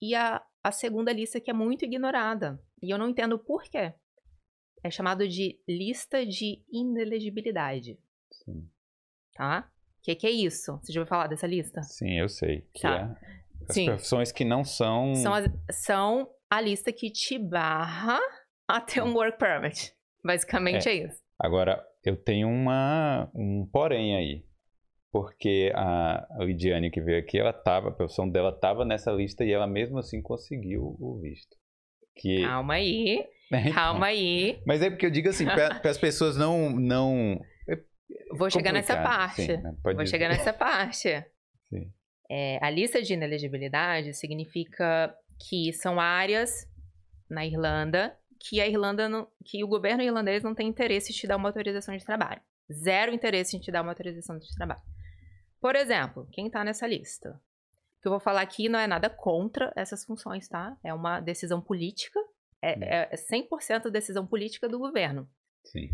e 0.00 0.14
a, 0.14 0.42
a 0.68 0.72
segunda 0.72 1.12
lista 1.12 1.40
que 1.40 1.50
é 1.50 1.54
muito 1.54 1.84
ignorada. 1.84 2.60
E 2.82 2.92
eu 2.92 2.98
não 2.98 3.08
entendo 3.08 3.38
por 3.38 3.64
quê. 3.64 3.94
É 4.82 4.90
chamado 4.90 5.26
de 5.26 5.58
lista 5.68 6.24
de 6.24 6.62
inelegibilidade. 6.70 7.98
Sim 8.30 8.68
tá? 9.36 9.68
O 10.00 10.02
que, 10.02 10.14
que, 10.14 10.26
é 10.26 10.30
isso? 10.30 10.78
Você 10.82 10.92
já 10.92 11.00
ouviu 11.00 11.08
falar 11.08 11.26
dessa 11.26 11.46
lista? 11.46 11.82
Sim, 11.82 12.18
eu 12.18 12.28
sei. 12.28 12.66
Que 12.72 12.82
tá. 12.82 13.16
é 13.22 13.36
as 13.68 13.74
Sim. 13.74 13.86
profissões 13.86 14.32
que 14.32 14.44
não 14.44 14.64
são... 14.64 15.14
São, 15.16 15.34
as, 15.34 15.48
são 15.70 16.30
a 16.48 16.60
lista 16.60 16.92
que 16.92 17.10
te 17.10 17.38
barra 17.38 18.20
a 18.68 18.80
ter 18.80 19.02
um 19.02 19.14
work 19.14 19.38
permit. 19.38 19.92
Basicamente 20.24 20.88
é, 20.88 20.92
é 20.92 21.06
isso. 21.06 21.20
Agora, 21.38 21.84
eu 22.04 22.16
tenho 22.16 22.48
uma, 22.48 23.30
um 23.34 23.68
porém 23.70 24.16
aí. 24.16 24.45
Porque 25.16 25.72
a 25.74 26.26
Lidiane 26.40 26.90
que 26.90 27.00
veio 27.00 27.18
aqui, 27.18 27.38
ela 27.38 27.50
tava, 27.50 27.88
a 27.88 27.90
profissão 27.90 28.28
dela 28.28 28.50
estava 28.50 28.84
nessa 28.84 29.10
lista 29.10 29.46
e 29.46 29.50
ela 29.50 29.66
mesmo 29.66 29.96
assim 29.96 30.20
conseguiu 30.20 30.94
o 31.00 31.18
visto. 31.18 31.56
Que... 32.14 32.42
Calma 32.42 32.74
aí, 32.74 33.24
é, 33.50 33.70
calma 33.72 34.06
aí. 34.08 34.60
Mas 34.66 34.82
é 34.82 34.90
porque 34.90 35.06
eu 35.06 35.10
digo 35.10 35.30
assim, 35.30 35.46
para 35.46 35.80
as 35.88 35.96
pessoas 35.96 36.36
não, 36.36 36.68
não 36.68 37.40
Vou 38.36 38.50
chegar 38.50 38.74
nessa 38.74 38.94
parte. 38.94 39.46
Sim, 39.46 39.56
né? 39.56 39.74
Vou 39.82 39.94
dizer. 39.94 40.06
chegar 40.06 40.28
nessa 40.28 40.52
parte. 40.52 41.24
É, 42.28 42.58
a 42.60 42.68
lista 42.68 43.00
de 43.00 43.14
inelegibilidade 43.14 44.12
significa 44.12 45.14
que 45.48 45.72
são 45.72 46.00
áreas 46.00 46.68
na 47.30 47.46
Irlanda 47.46 48.18
que 48.40 48.60
a 48.60 48.66
Irlanda 48.66 49.08
não, 49.08 49.28
que 49.44 49.62
o 49.62 49.68
governo 49.68 50.02
irlandês 50.02 50.42
não 50.42 50.52
tem 50.52 50.66
interesse 50.66 51.12
em 51.12 51.14
te 51.14 51.24
dar 51.24 51.36
uma 51.36 51.48
autorização 51.48 51.96
de 51.96 52.04
trabalho. 52.04 52.40
Zero 52.72 53.14
interesse 53.14 53.56
em 53.56 53.60
te 53.60 53.70
dar 53.70 53.82
uma 53.82 53.92
autorização 53.92 54.40
de 54.40 54.52
trabalho. 54.56 54.82
Por 55.66 55.76
exemplo, 55.76 56.28
quem 56.30 56.46
está 56.46 56.62
nessa 56.62 56.86
lista? 56.86 57.30
O 57.98 58.02
que 58.02 58.08
eu 58.08 58.12
vou 58.12 58.20
falar 58.20 58.42
aqui 58.42 58.68
não 58.68 58.78
é 58.78 58.86
nada 58.86 59.10
contra 59.10 59.72
essas 59.74 60.04
funções, 60.04 60.48
tá? 60.48 60.76
É 60.84 60.94
uma 60.94 61.20
decisão 61.20 61.60
política. 61.60 62.20
É, 62.62 63.12
é 63.12 63.16
100% 63.16 63.90
decisão 63.90 64.26
política 64.26 64.68
do 64.68 64.78
governo. 64.78 65.28
Sim 65.64 65.90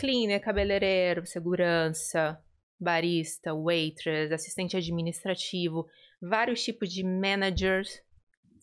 cleaner, 0.00 0.40
cabeleireiro, 0.40 1.26
segurança, 1.26 2.42
barista, 2.80 3.54
waitress, 3.54 4.32
assistente 4.32 4.74
administrativo, 4.74 5.86
vários 6.22 6.64
tipos 6.64 6.90
de 6.90 7.04
managers 7.04 8.02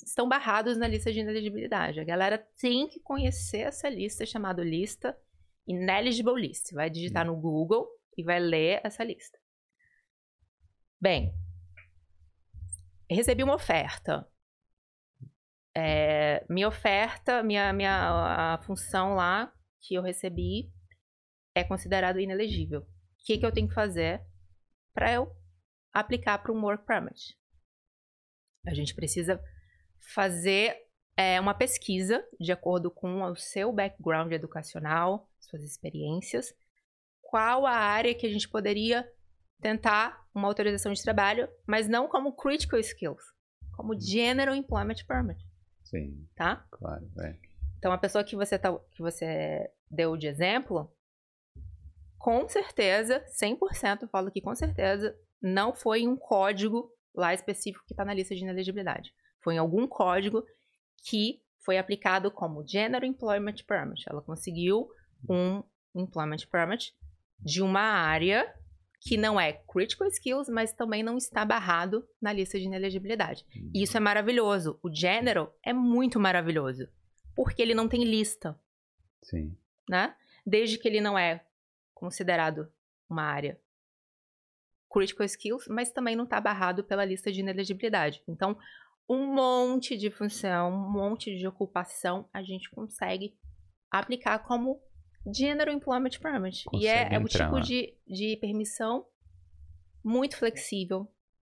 estão 0.03 0.27
barrados 0.27 0.77
na 0.77 0.87
lista 0.87 1.13
de 1.13 1.19
ineligibilidade. 1.19 1.99
A 1.99 2.03
galera 2.03 2.43
tem 2.59 2.87
que 2.87 2.99
conhecer 2.99 3.59
essa 3.59 3.87
lista 3.87 4.25
chamada 4.25 4.63
lista 4.63 5.15
Ineligible 5.67 6.41
List. 6.41 6.73
Vai 6.73 6.89
digitar 6.89 7.23
no 7.23 7.35
Google 7.35 7.87
e 8.17 8.23
vai 8.23 8.39
ler 8.39 8.81
essa 8.83 9.03
lista. 9.03 9.37
Bem, 10.99 11.31
recebi 13.07 13.43
uma 13.43 13.53
oferta. 13.53 14.27
É, 15.75 16.43
minha 16.49 16.67
oferta, 16.67 17.43
minha, 17.43 17.71
minha 17.71 18.53
a 18.53 18.57
função 18.63 19.13
lá 19.13 19.53
que 19.79 19.93
eu 19.93 20.01
recebi 20.01 20.71
é 21.53 21.63
considerado 21.63 22.19
inelegível. 22.19 22.81
O 22.81 22.85
que, 23.25 23.37
que 23.37 23.45
eu 23.45 23.51
tenho 23.51 23.67
que 23.67 23.75
fazer 23.75 24.25
para 24.91 25.13
eu 25.13 25.31
aplicar 25.93 26.39
para 26.39 26.51
um 26.51 26.63
work 26.63 26.83
permit? 26.83 27.37
A 28.65 28.73
gente 28.73 28.95
precisa 28.95 29.39
fazer 30.15 30.75
é, 31.15 31.39
uma 31.39 31.53
pesquisa 31.53 32.27
de 32.39 32.51
acordo 32.51 32.89
com 32.89 33.21
o 33.21 33.35
seu 33.35 33.71
background 33.71 34.31
educacional, 34.31 35.29
suas 35.39 35.61
experiências, 35.61 36.55
qual 37.21 37.67
a 37.67 37.73
área 37.75 38.15
que 38.15 38.25
a 38.25 38.31
gente 38.31 38.49
poderia 38.49 39.07
tentar 39.61 40.25
uma 40.33 40.47
autorização 40.47 40.93
de 40.93 41.01
trabalho, 41.01 41.47
mas 41.65 41.87
não 41.87 42.07
como 42.07 42.35
critical 42.35 42.79
skills, 42.79 43.23
como 43.75 43.93
hum. 43.93 43.99
general 43.99 44.55
employment 44.55 45.05
permit. 45.07 45.39
Sim. 45.83 46.27
Tá? 46.35 46.65
Claro, 46.71 47.09
é. 47.21 47.37
Então 47.77 47.91
a 47.91 47.97
pessoa 47.97 48.23
que 48.23 48.35
você 48.35 48.57
tá, 48.57 48.77
que 48.91 49.01
você 49.01 49.69
deu 49.89 50.17
de 50.17 50.27
exemplo, 50.27 50.91
com 52.17 52.47
certeza, 52.47 53.23
100% 53.41 54.01
eu 54.01 54.07
falo 54.09 54.31
que 54.31 54.41
com 54.41 54.53
certeza, 54.55 55.15
não 55.41 55.73
foi 55.73 56.07
um 56.07 56.17
código 56.17 56.91
lá 57.15 57.33
específico 57.33 57.85
que 57.85 57.93
está 57.93 58.03
na 58.03 58.13
lista 58.13 58.35
de 58.35 58.41
inelegibilidade. 58.41 59.13
Foi 59.43 59.55
em 59.55 59.59
algum 59.59 59.87
código 59.87 60.43
que 61.03 61.41
foi 61.63 61.77
aplicado 61.77 62.31
como 62.31 62.67
General 62.67 63.07
Employment 63.07 63.63
Permit. 63.67 64.03
Ela 64.09 64.21
conseguiu 64.21 64.89
um 65.29 65.63
Employment 65.95 66.47
Permit 66.51 66.93
de 67.39 67.61
uma 67.61 67.81
área 67.81 68.53
que 68.99 69.17
não 69.17 69.39
é 69.39 69.53
Critical 69.53 70.07
Skills, 70.07 70.49
mas 70.49 70.73
também 70.73 71.03
não 71.03 71.17
está 71.17 71.45
barrado 71.45 72.07
na 72.21 72.33
lista 72.33 72.59
de 72.59 72.65
inelegibilidade. 72.65 73.45
E 73.73 73.83
isso 73.83 73.95
é 73.95 73.99
maravilhoso. 73.99 74.79
O 74.81 74.93
General 74.93 75.55
é 75.63 75.71
muito 75.71 76.19
maravilhoso, 76.19 76.89
porque 77.35 77.61
ele 77.61 77.75
não 77.75 77.87
tem 77.87 78.03
lista. 78.03 78.59
Sim. 79.23 79.55
Né? 79.89 80.15
Desde 80.45 80.77
que 80.77 80.87
ele 80.87 81.01
não 81.01 81.17
é 81.17 81.45
considerado 81.93 82.71
uma 83.09 83.23
área 83.23 83.59
critical 84.89 85.25
skills, 85.25 85.67
mas 85.67 85.91
também 85.91 86.15
não 86.15 86.23
está 86.23 86.39
barrado 86.39 86.83
pela 86.83 87.05
lista 87.05 87.31
de 87.31 87.39
inelegibilidade. 87.39 88.23
Então, 88.27 88.57
um 89.07 89.33
monte 89.33 89.95
de 89.95 90.09
função, 90.09 90.71
um 90.71 90.91
monte 90.91 91.37
de 91.37 91.47
ocupação 91.47 92.27
a 92.33 92.41
gente 92.41 92.69
consegue 92.69 93.37
aplicar 93.89 94.39
como 94.39 94.81
General 95.33 95.73
Employment 95.73 96.19
Permit. 96.21 96.65
Consegue 96.65 96.85
e 96.85 96.87
é, 96.87 97.13
é 97.13 97.19
o 97.19 97.25
tipo 97.25 97.59
de, 97.61 97.93
de 98.07 98.37
permissão 98.37 99.05
muito 100.03 100.37
flexível. 100.37 101.07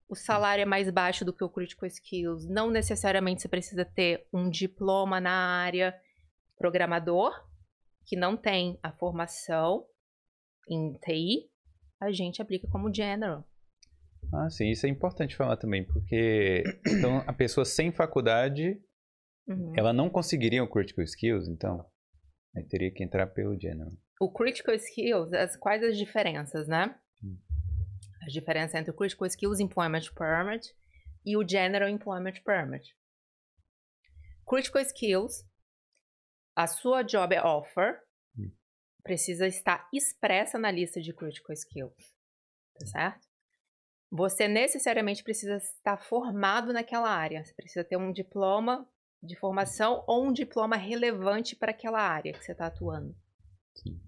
O 0.09 0.15
salário 0.15 0.63
é 0.63 0.67
mais 0.67 0.91
baixo 0.91 1.25
do 1.25 1.33
que 1.33 1.43
o 1.43 1.49
Critical 1.49 1.87
Skills. 1.87 2.47
Não 2.49 2.71
necessariamente 2.71 3.41
você 3.41 3.49
precisa 3.49 3.85
ter 3.85 4.27
um 4.33 4.51
diploma 4.51 5.21
na 5.21 5.33
área. 5.33 5.95
Programador, 6.59 7.33
que 8.05 8.15
não 8.15 8.37
tem 8.37 8.79
a 8.83 8.93
formação, 8.93 9.85
em 10.69 10.95
TI, 10.95 11.51
a 12.01 12.13
gente 12.13 12.41
aplica 12.41 12.69
como 12.69 12.93
general. 12.93 13.45
Ah, 14.33 14.49
sim, 14.49 14.71
isso 14.71 14.87
é 14.87 14.89
importante 14.89 15.37
falar 15.37 15.57
também, 15.57 15.85
porque 15.85 16.63
então 16.87 17.23
a 17.27 17.33
pessoa 17.33 17.65
sem 17.65 17.93
faculdade, 17.93 18.81
uhum. 19.47 19.73
ela 19.77 19.93
não 19.93 20.09
conseguiria 20.09 20.63
o 20.63 20.69
critical 20.69 21.05
skills, 21.05 21.49
então 21.49 21.85
aí 22.55 22.65
teria 22.65 22.91
que 22.93 23.03
entrar 23.03 23.27
pelo 23.29 23.59
general. 23.59 23.93
O 24.21 24.31
critical 24.31 24.75
skills, 24.75 25.33
as, 25.33 25.57
quais 25.57 25.83
as 25.83 25.97
diferenças, 25.97 26.69
né? 26.69 26.99
Hum. 27.23 27.39
As 28.25 28.33
diferenças 28.33 28.75
entre 28.75 28.91
o 28.91 28.95
critical 28.95 29.27
skills 29.27 29.61
employment 29.61 30.13
permit 30.15 30.75
e 31.25 31.37
o 31.37 31.49
general 31.49 31.89
employment 31.89 32.41
permit. 32.45 32.97
Critical 34.47 34.83
skills, 34.83 35.45
a 36.55 36.67
sua 36.67 37.03
job 37.03 37.37
offer 37.39 38.03
precisa 39.03 39.47
estar 39.47 39.89
expressa 39.93 40.59
na 40.59 40.71
lista 40.71 41.01
de 41.01 41.13
critical 41.13 41.53
skills, 41.53 42.15
tá 42.79 42.87
certo? 42.87 43.29
Você 44.11 44.47
necessariamente 44.47 45.25
precisa 45.25 45.57
estar 45.57 45.97
formado 45.97 46.73
naquela 46.73 47.11
área. 47.11 47.43
Você 47.43 47.55
precisa 47.55 47.83
ter 47.83 47.97
um 47.97 48.13
diploma 48.13 48.89
de 49.23 49.37
formação 49.37 50.03
ou 50.07 50.25
um 50.27 50.33
diploma 50.33 50.77
relevante 50.77 51.55
para 51.55 51.71
aquela 51.71 52.01
área 52.01 52.33
que 52.33 52.45
você 52.45 52.53
está 52.53 52.67
atuando. 52.67 53.15
Sim. 53.75 54.01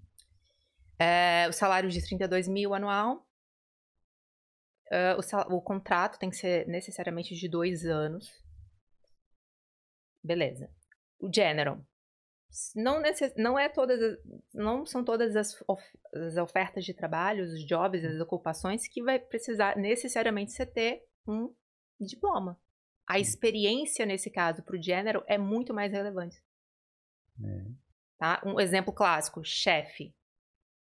É, 0.99 1.47
o 1.49 1.53
salário 1.53 1.89
de 1.89 2.01
32 2.01 2.47
mil 2.47 2.73
anual. 2.73 3.25
Uh, 4.91 5.17
o, 5.51 5.55
o, 5.55 5.61
contrato 5.61 6.19
tem 6.19 6.29
que 6.29 6.35
ser 6.35 6.67
necessariamente 6.67 7.35
de 7.35 7.49
dois 7.49 7.85
anos. 7.85 8.29
Beleza. 10.23 10.69
O 11.19 11.31
general 11.33 11.83
não, 12.75 13.01
necess, 13.01 13.33
não 13.35 13.59
é 13.59 13.67
todas 13.67 14.01
as, 14.01 14.17
não 14.53 14.85
são 14.85 15.03
todas 15.03 15.35
as, 15.35 15.61
of, 15.67 15.83
as 16.13 16.37
ofertas 16.37 16.85
de 16.85 16.93
trabalho, 16.93 17.43
os 17.43 17.65
jobs, 17.65 18.03
as 18.03 18.19
ocupações 18.19 18.87
que 18.87 19.03
vai 19.03 19.19
precisar 19.19 19.77
necessariamente 19.77 20.51
você 20.51 20.65
ter 20.65 21.03
um 21.27 21.53
diploma. 21.99 22.59
A 23.07 23.19
experiência 23.19 24.05
nesse 24.05 24.29
caso 24.29 24.63
para 24.63 24.75
o 24.75 24.81
gênero 24.81 25.23
é 25.27 25.37
muito 25.37 25.73
mais 25.73 25.91
relevante. 25.91 26.41
É. 27.43 27.65
Tá? 28.17 28.41
Um 28.45 28.59
exemplo 28.59 28.93
clássico, 28.93 29.43
chefe, 29.43 30.13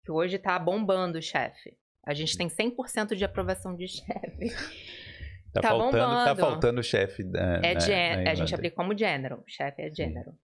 que 0.05 0.11
hoje 0.11 0.37
está 0.37 0.59
bombando 0.59 1.19
o 1.19 1.23
chefe. 1.23 1.77
A 2.03 2.15
gente 2.15 2.37
tem 2.37 2.49
100% 2.49 3.15
de 3.15 3.25
aprovação 3.25 3.77
de 3.77 3.89
chefe. 3.89 4.51
Tá, 5.55 5.61
tá 5.61 5.69
faltando, 5.69 5.93
tá 5.93 6.05
bombando. 6.05 6.25
Tá 6.25 6.35
faltando 6.35 6.83
chefe. 6.83 7.23
É, 7.23 7.61
né, 7.61 8.29
a 8.29 8.35
gente 8.35 8.53
aplica 8.53 8.75
como 8.75 8.99
gênero. 8.99 9.45
Chefe 9.47 9.83
é 9.83 9.89
gênero. 9.89 10.33
Sim 10.33 10.39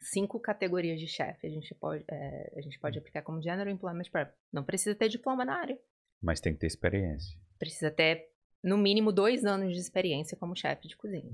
cinco 0.00 0.38
categorias 0.40 1.00
de 1.00 1.06
chefe. 1.06 1.46
A 1.46 1.50
gente 1.50 1.74
pode, 1.74 2.04
é, 2.08 2.52
a 2.56 2.60
gente 2.60 2.78
pode 2.78 2.98
hum. 2.98 3.00
aplicar 3.00 3.22
como 3.22 3.42
General 3.42 3.68
Employment 3.68 4.10
Prep. 4.10 4.32
Não 4.52 4.64
precisa 4.64 4.94
ter 4.94 5.08
diploma 5.08 5.44
na 5.44 5.58
área. 5.58 5.78
Mas 6.20 6.40
tem 6.40 6.52
que 6.52 6.60
ter 6.60 6.66
experiência. 6.66 7.38
Precisa 7.58 7.90
ter, 7.90 8.28
no 8.68 8.78
mínimo, 8.78 9.12
dois 9.12 9.44
anos 9.44 9.74
de 9.74 9.80
experiência 9.80 10.36
como 10.36 10.56
chefe 10.56 10.86
de 10.86 10.96
cozinha. 10.96 11.32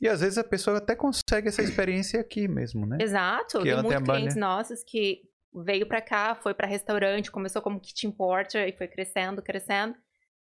E 0.00 0.08
às 0.08 0.20
vezes 0.20 0.36
a 0.36 0.44
pessoa 0.44 0.78
até 0.78 0.96
consegue 0.96 1.48
essa 1.48 1.62
experiência 1.62 2.20
aqui 2.20 2.48
mesmo, 2.48 2.84
né? 2.84 2.98
Exato. 3.00 3.58
Que 3.58 3.72
tem 3.72 3.82
muitos 3.82 4.02
clientes 4.02 4.36
nossos 4.36 4.82
que 4.82 5.22
veio 5.54 5.86
para 5.86 6.00
cá, 6.00 6.34
foi 6.34 6.54
para 6.54 6.66
restaurante, 6.66 7.30
começou 7.30 7.62
como 7.62 7.80
kitchen 7.80 8.10
porter 8.10 8.68
e 8.68 8.76
foi 8.76 8.88
crescendo, 8.88 9.40
crescendo. 9.42 9.94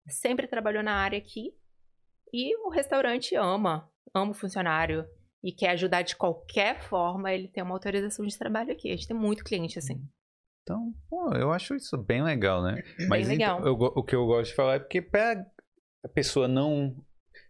Sempre 0.08 0.48
trabalhou 0.48 0.82
na 0.82 0.94
área 0.94 1.18
aqui. 1.18 1.54
E 2.34 2.56
o 2.66 2.70
restaurante 2.70 3.36
ama, 3.36 3.88
ama 4.16 4.32
o 4.32 4.34
funcionário 4.34 5.06
e 5.44 5.52
quer 5.52 5.72
ajudar 5.72 6.04
de 6.04 6.16
qualquer 6.16 6.82
forma, 6.82 7.32
ele 7.32 7.48
tem 7.48 7.64
uma 7.64 7.74
autorização 7.74 8.26
de 8.26 8.38
trabalho 8.38 8.72
aqui. 8.72 8.90
A 8.90 8.96
gente 8.96 9.08
tem 9.08 9.18
muito 9.18 9.44
cliente 9.44 9.78
assim. 9.78 10.02
Então, 10.64 10.94
pô, 11.10 11.34
eu 11.34 11.52
acho 11.52 11.76
isso 11.76 11.98
bem 11.98 12.24
legal, 12.24 12.64
né? 12.64 12.82
Bem 12.98 13.08
Mas 13.08 13.28
legal. 13.28 13.60
Então, 13.60 13.68
eu, 13.68 13.74
o 13.74 14.04
que 14.04 14.16
eu 14.16 14.26
gosto 14.26 14.52
de 14.52 14.56
falar 14.56 14.76
é 14.76 14.80
porque 14.80 15.02
pra 15.02 15.44
a 16.04 16.08
pessoa 16.08 16.48
não. 16.48 16.96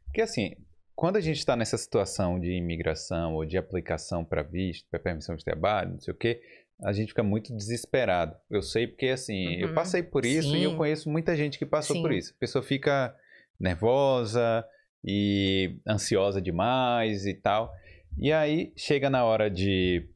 Porque 0.06 0.22
assim, 0.22 0.56
quando 0.96 1.18
a 1.18 1.22
gente 1.22 1.38
está 1.38 1.56
nessa 1.56 1.78
situação 1.78 2.40
de 2.40 2.52
imigração 2.52 3.34
ou 3.34 3.46
de 3.46 3.58
aplicação 3.58 4.24
para 4.24 4.44
visto, 4.44 4.88
para 4.90 5.00
permissão 5.00 5.36
de 5.36 5.44
trabalho, 5.44 5.92
não 5.92 6.00
sei 6.00 6.14
o 6.14 6.18
quê, 6.18 6.42
a 6.84 6.92
gente 6.94 7.10
fica 7.10 7.24
muito 7.24 7.56
desesperado. 7.56 8.36
Eu 8.50 8.62
sei 8.62 8.88
porque, 8.88 9.08
assim, 9.08 9.48
uhum. 9.48 9.62
eu 9.62 9.74
passei 9.74 10.04
por 10.04 10.26
isso 10.26 10.52
Sim. 10.52 10.58
e 10.58 10.64
eu 10.64 10.76
conheço 10.76 11.10
muita 11.10 11.36
gente 11.36 11.58
que 11.58 11.66
passou 11.66 11.96
Sim. 11.96 12.02
por 12.02 12.12
isso. 12.12 12.34
A 12.36 12.40
pessoa 12.40 12.64
fica 12.64 13.16
nervosa 13.60 14.66
e 15.04 15.78
ansiosa 15.88 16.42
demais 16.42 17.26
e 17.26 17.34
tal. 17.34 17.72
E 18.18 18.32
aí 18.32 18.74
chega 18.76 19.10
na 19.10 19.24
hora 19.24 19.50
de 19.50 20.08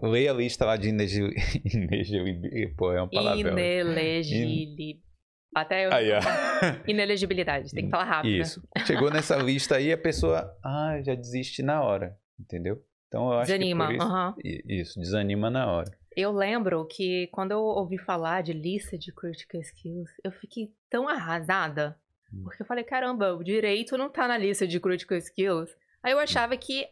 ler 0.00 0.28
a 0.28 0.32
lista 0.32 0.64
lá 0.64 0.76
de 0.76 0.88
inelegibilidade. 0.88 2.74
Pô, 2.76 2.92
é 2.92 3.06
palavrão. 3.08 3.52
Inelegibilidade. 3.52 5.11
Até 5.54 5.86
eu. 5.86 5.92
Aí, 5.92 6.08
Inelegibilidade, 6.88 7.70
tem 7.70 7.84
que 7.84 7.90
falar 7.90 8.04
rápido. 8.04 8.40
Isso. 8.40 8.62
Chegou 8.86 9.10
nessa 9.10 9.36
lista 9.36 9.76
aí, 9.76 9.92
a 9.92 9.98
pessoa 9.98 10.56
ah, 10.64 10.98
já 11.02 11.14
desiste 11.14 11.62
na 11.62 11.82
hora, 11.82 12.16
entendeu? 12.40 12.82
Então 13.08 13.30
eu 13.30 13.38
acho 13.38 13.52
desanima, 13.52 13.88
que. 13.88 13.92
Desanima. 13.92 14.34
Isso, 14.42 14.62
isso, 14.68 15.00
desanima 15.00 15.50
na 15.50 15.70
hora. 15.70 15.90
Eu 16.16 16.32
lembro 16.32 16.86
que 16.86 17.26
quando 17.28 17.52
eu 17.52 17.60
ouvi 17.60 17.98
falar 17.98 18.42
de 18.42 18.52
lista 18.52 18.96
de 18.96 19.12
critical 19.12 19.60
skills, 19.60 20.10
eu 20.24 20.32
fiquei 20.32 20.72
tão 20.90 21.08
arrasada. 21.08 21.98
Hum. 22.32 22.42
Porque 22.44 22.62
eu 22.62 22.66
falei, 22.66 22.84
caramba, 22.84 23.34
o 23.34 23.44
direito 23.44 23.96
não 23.98 24.10
tá 24.10 24.26
na 24.26 24.38
lista 24.38 24.66
de 24.66 24.80
critical 24.80 25.18
skills. 25.18 25.70
Aí 26.02 26.12
eu 26.12 26.18
achava 26.18 26.56
que 26.56 26.86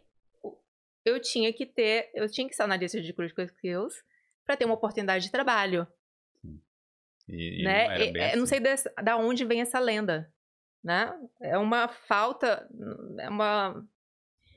eu 1.04 1.20
tinha 1.20 1.52
que 1.52 1.64
ter, 1.64 2.10
eu 2.14 2.30
tinha 2.30 2.46
que 2.46 2.52
estar 2.52 2.66
na 2.66 2.76
lista 2.76 3.00
de 3.00 3.12
critical 3.12 3.44
skills 3.46 3.94
para 4.44 4.56
ter 4.56 4.64
uma 4.64 4.74
oportunidade 4.74 5.24
de 5.24 5.32
trabalho. 5.32 5.86
E, 7.32 7.62
né? 7.62 7.88
não, 7.88 7.96
e, 7.96 8.20
assim. 8.20 8.38
não 8.38 8.46
sei 8.46 8.60
da 9.02 9.16
onde 9.16 9.44
vem 9.44 9.60
essa 9.60 9.78
lenda, 9.78 10.32
né? 10.82 11.12
É 11.40 11.56
uma 11.58 11.88
falta, 11.88 12.68
é 13.18 13.28
uma 13.28 13.86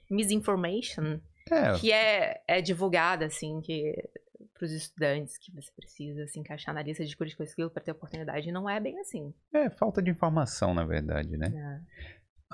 misinformation 0.09 1.19
é. 1.51 1.79
que 1.79 1.91
é, 1.91 2.41
é 2.47 2.61
divulgada 2.61 3.25
assim 3.25 3.61
que 3.61 3.93
para 4.53 4.65
os 4.65 4.71
estudantes 4.71 5.37
que 5.37 5.51
você 5.51 5.71
precisa 5.75 6.27
se 6.27 6.39
encaixar 6.39 6.73
na 6.73 6.83
lista 6.83 7.03
de 7.03 7.17
critical 7.17 7.45
skills 7.45 7.73
para 7.73 7.83
ter 7.83 7.91
oportunidade 7.91 8.51
não 8.51 8.69
é 8.69 8.79
bem 8.79 8.99
assim. 8.99 9.33
É 9.53 9.69
falta 9.69 10.01
de 10.01 10.11
informação 10.11 10.73
na 10.73 10.85
verdade, 10.85 11.35
né? 11.37 11.47
É. 11.53 12.03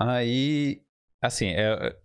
Aí, 0.02 0.82
assim, 1.20 1.50
é, 1.50 1.96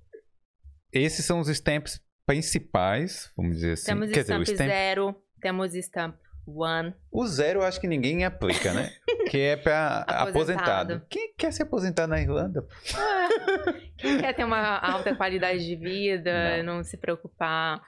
esses 0.92 1.26
são 1.26 1.40
os 1.40 1.48
stamps 1.48 2.02
principais, 2.26 3.32
vamos 3.38 3.56
dizer 3.56 3.74
assim. 3.74 3.86
Temos 3.86 4.12
Quer 4.12 4.22
stamp 4.22 4.44
dizer, 4.44 4.54
stamp... 4.56 4.70
zero, 4.70 5.24
temos 5.40 5.74
stamp 5.76 6.25
one. 6.46 6.94
O 7.12 7.26
zero 7.28 7.62
eu 7.62 7.64
acho 7.64 7.80
que 7.80 7.88
ninguém 7.88 8.24
aplica, 8.24 8.74
né? 8.74 8.92
que 9.30 9.40
é 9.40 9.58
para 9.58 10.00
aposentado. 10.08 10.94
aposentado. 10.94 11.06
Quem 11.10 11.34
quer 11.36 11.52
se 11.52 11.64
aposentar 11.64 12.08
na 12.08 12.20
Irlanda? 12.20 12.66
Ah, 12.96 13.30
quem 13.98 14.18
quer 14.20 14.34
ter 14.34 14.44
uma 14.44 14.78
alta 14.80 15.16
qualidade 15.16 15.66
de 15.66 15.76
vida, 15.76 16.64
não, 16.64 16.78
não 16.78 16.84
se 16.84 16.98
preocupar. 16.98 17.82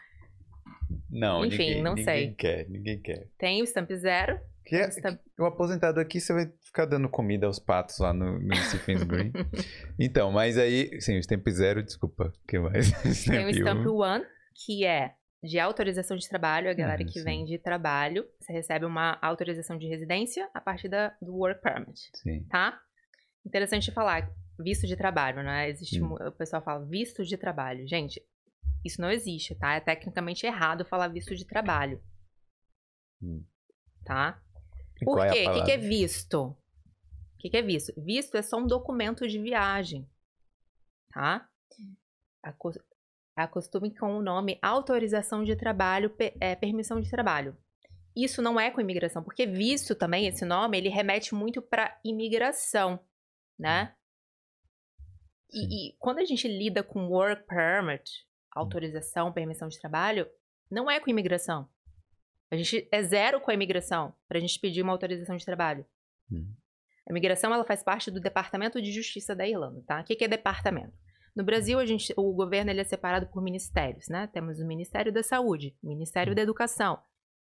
Não, 1.10 1.46
Enfim, 1.46 1.58
ninguém, 1.58 1.84
não 1.84 1.96
ninguém 1.96 2.06
sei. 2.06 2.34
quer, 2.34 2.70
ninguém 2.70 3.00
quer. 3.00 3.28
Tem 3.38 3.62
o 3.62 3.66
stamp 3.66 3.92
zero. 3.92 4.40
Que 4.66 4.76
é, 4.76 4.88
stamp... 4.90 5.20
O 5.40 5.46
aposentado 5.46 6.00
aqui, 6.00 6.20
você 6.20 6.34
vai 6.34 6.52
ficar 6.62 6.86
dando 6.86 7.08
comida 7.08 7.48
aos 7.48 7.58
patos 7.58 8.00
lá 8.00 8.14
no, 8.14 8.40
no 8.40 8.56
Stephen's 8.56 9.04
Green. 9.04 9.32
então, 9.98 10.32
mas 10.32 10.58
aí, 10.58 11.00
sim, 11.00 11.18
o 11.18 11.24
Stamp 11.24 11.48
Zero, 11.48 11.82
desculpa, 11.82 12.34
que 12.48 12.60
mais? 12.60 12.92
Tem 13.24 13.46
o 13.46 13.50
Stamp 13.50 13.86
One, 13.88 14.26
que 14.54 14.86
é 14.86 15.14
de 15.44 15.60
autorização 15.60 16.18
de 16.18 16.28
trabalho, 16.28 16.70
a 16.70 16.74
galera 16.74 17.04
ah, 17.04 17.06
que 17.06 17.20
sim. 17.20 17.24
vem 17.24 17.46
de 17.46 17.58
trabalho, 17.58 18.28
você 18.40 18.52
recebe 18.52 18.86
uma 18.86 19.18
autorização 19.22 19.78
de 19.78 19.88
residência 19.88 20.50
a 20.54 20.60
partir 20.60 20.90
da, 20.90 21.16
do 21.22 21.36
Work 21.36 21.62
Permit, 21.62 22.10
sim. 22.16 22.44
tá? 22.46 22.82
Interessante 23.46 23.92
falar, 23.92 24.32
visto 24.60 24.88
de 24.88 24.96
trabalho, 24.96 25.44
né? 25.44 25.70
Existe, 25.70 26.02
hum. 26.02 26.16
o 26.16 26.32
pessoal 26.32 26.62
fala 26.62 26.84
visto 26.86 27.24
de 27.24 27.38
trabalho. 27.38 27.88
Gente, 27.88 28.22
isso 28.84 29.00
não 29.00 29.12
existe, 29.12 29.56
tá? 29.56 29.76
É 29.76 29.80
tecnicamente 29.80 30.46
errado 30.46 30.86
falar 30.86 31.08
visto 31.08 31.36
de 31.36 31.46
trabalho. 31.46 32.02
Hum. 33.22 33.44
Tá? 34.04 34.42
Por 35.04 35.20
é 35.20 35.30
quê? 35.30 35.48
O 35.48 35.54
que, 35.54 35.64
que 35.66 35.72
é 35.72 35.78
visto? 35.78 36.42
O 36.42 37.38
que, 37.38 37.50
que 37.50 37.58
é 37.58 37.62
visto? 37.62 37.94
Visto 38.02 38.36
é 38.36 38.42
só 38.42 38.58
um 38.58 38.66
documento 38.66 39.28
de 39.28 39.40
viagem, 39.40 40.10
tá? 41.14 41.48
Acostume 43.44 43.96
com 43.96 44.18
o 44.18 44.22
nome 44.22 44.58
autorização 44.64 45.44
de 45.44 45.56
trabalho, 45.56 46.12
é, 46.40 46.56
permissão 46.56 47.00
de 47.00 47.10
trabalho. 47.10 47.56
Isso 48.16 48.42
não 48.42 48.60
é 48.60 48.72
com 48.72 48.82
imigração, 48.82 49.24
porque 49.24 49.46
visto 49.46 49.94
também, 49.94 50.26
esse 50.26 50.44
nome, 50.44 50.76
ele 50.76 50.90
remete 50.90 51.36
muito 51.36 51.62
para 51.62 52.00
imigração, 52.04 53.00
né? 53.60 53.94
E, 55.54 55.92
e, 55.92 55.98
quando 56.00 56.18
a 56.18 56.26
gente 56.26 56.48
lida 56.48 56.82
com 56.82 57.08
work 57.08 57.46
permit, 57.46 58.28
autorização, 58.52 59.32
permissão 59.32 59.68
de 59.68 59.80
trabalho, 59.80 60.28
não 60.70 60.90
é 60.90 61.00
com 61.00 61.12
imigração. 61.12 61.70
A 62.50 62.56
gente 62.56 62.88
é 62.92 63.04
zero 63.04 63.40
com 63.40 63.52
a 63.52 63.54
imigração 63.54 64.16
para 64.28 64.40
a 64.40 64.42
gente 64.42 64.60
pedir 64.60 64.82
uma 64.82 64.94
autorização 64.94 65.38
de 65.38 65.46
trabalho. 65.46 65.86
Hum. 66.32 66.52
A 67.08 67.12
imigração 67.12 67.54
ela 67.54 67.64
faz 67.64 67.84
parte 67.84 68.10
do 68.10 68.20
Departamento 68.20 68.82
de 68.82 68.92
Justiça 68.92 69.36
da 69.36 69.48
Irlanda, 69.48 69.84
tá? 69.86 70.02
O 70.02 70.04
que, 70.04 70.16
que 70.16 70.26
é 70.26 70.28
departamento? 70.28 70.98
No 71.38 71.44
Brasil, 71.44 71.78
a 71.78 71.86
gente, 71.86 72.12
o 72.18 72.34
governo 72.34 72.72
ele 72.72 72.82
é 72.82 72.84
separado 72.84 73.28
por 73.28 73.44
ministérios, 73.44 74.08
né? 74.08 74.26
Temos 74.26 74.60
o 74.60 74.66
Ministério 74.66 75.14
da 75.14 75.22
Saúde, 75.22 75.78
Ministério 75.84 76.34
da 76.34 76.42
Educação, 76.42 77.00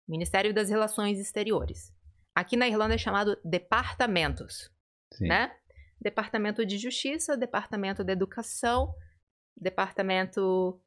Ministério 0.08 0.52
das 0.52 0.70
Relações 0.72 1.20
Exteriores. 1.20 1.94
Aqui 2.34 2.58
na 2.58 2.68
Irlanda 2.68 2.96
é 2.96 2.98
chamado 2.98 3.40
departamentos, 3.46 4.72
Sim. 5.14 5.28
né? 5.28 5.56
Departamento 6.02 6.66
de 6.66 6.80
Justiça, 6.80 7.38
Departamento 7.38 8.04
da 8.04 8.12
Educação, 8.12 8.92
Departamento 9.56 10.82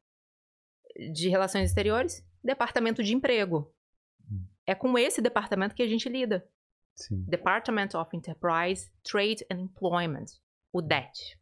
de 1.13 1.29
Relações 1.29 1.69
Exteriores, 1.69 2.21
Departamento 2.43 3.01
de 3.01 3.15
Emprego. 3.15 3.73
É 4.67 4.75
com 4.75 4.97
esse 4.99 5.21
departamento 5.21 5.73
que 5.73 5.83
a 5.83 5.87
gente 5.87 6.09
lida. 6.09 6.45
Sim. 6.97 7.23
Department 7.29 7.91
of 7.95 8.13
Enterprise, 8.13 8.91
Trade 9.03 9.45
and 9.49 9.61
Employment, 9.61 10.25
o 10.73 10.81
DET. 10.81 11.39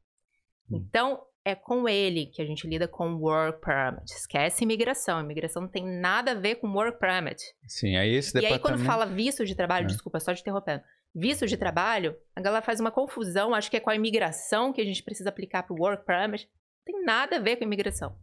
Hum. 0.70 0.78
Então, 0.78 1.28
é 1.48 1.56
com 1.56 1.88
ele 1.88 2.26
que 2.26 2.42
a 2.42 2.46
gente 2.46 2.68
lida 2.68 2.90
com 2.90 3.16
Work 3.16 3.62
Permit. 3.62 4.12
Esquece 4.12 4.66
imigração. 4.66 5.22
Imigração 5.22 5.62
não 5.62 5.70
tem 5.70 5.86
nada 5.86 6.32
a 6.32 6.36
ver 6.36 6.56
com 6.56 6.68
Work 6.68 7.00
Permit. 7.00 7.42
Sim, 7.66 7.96
aí 7.96 8.14
esse 8.16 8.34
departamento... 8.34 8.54
E 8.54 8.70
aí, 8.70 8.78
quando 8.78 8.86
fala 8.86 9.06
visto 9.06 9.46
de 9.46 9.56
trabalho, 9.56 9.86
é. 9.86 9.88
desculpa, 9.88 10.20
só 10.20 10.34
te 10.34 10.42
interrompendo. 10.42 10.84
Visto 11.16 11.48
de 11.48 11.56
trabalho, 11.56 12.18
a 12.36 12.42
galera 12.42 12.62
faz 12.62 12.82
uma 12.82 12.92
confusão, 12.92 13.56
acho 13.56 13.72
que 13.72 13.78
é 13.78 13.80
com 13.80 13.90
a 13.90 13.96
imigração 13.96 14.74
que 14.74 14.82
a 14.82 14.84
gente 14.84 15.02
precisa 15.02 15.30
aplicar 15.30 15.64
para 15.64 15.74
o 15.74 15.80
Work 15.80 16.06
Permit. 16.06 16.50
Não 16.86 16.94
tem 16.94 17.06
nada 17.06 17.38
a 17.38 17.40
ver 17.40 17.56
com 17.56 17.64
imigração. 17.64 18.14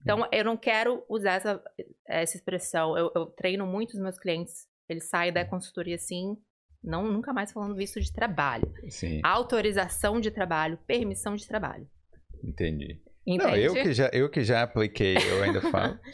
Então, 0.00 0.24
eu 0.30 0.44
não 0.44 0.56
quero 0.56 1.04
usar 1.08 1.32
essa, 1.32 1.60
essa 2.06 2.36
expressão. 2.36 2.96
Eu, 2.96 3.10
eu 3.16 3.26
treino 3.26 3.66
muitos 3.66 3.98
meus 3.98 4.16
clientes. 4.16 4.68
Eles 4.88 5.08
saem 5.08 5.32
da 5.32 5.44
consultoria 5.44 5.96
assim, 5.96 6.36
não 6.82 7.10
nunca 7.10 7.32
mais 7.32 7.50
falando 7.50 7.74
visto 7.74 8.00
de 8.00 8.12
trabalho. 8.12 8.72
Sim. 8.88 9.20
Autorização 9.24 10.20
de 10.20 10.30
trabalho, 10.30 10.78
permissão 10.86 11.34
de 11.34 11.46
trabalho. 11.46 11.90
Entendi. 12.44 13.00
Entende? 13.26 13.44
Não, 13.44 13.56
eu 13.56 13.74
que 13.74 13.92
já, 13.92 14.08
eu 14.12 14.30
que 14.30 14.42
já 14.42 14.62
apliquei, 14.62 15.16
eu 15.16 15.42
ainda 15.42 15.60
falo. 15.70 15.98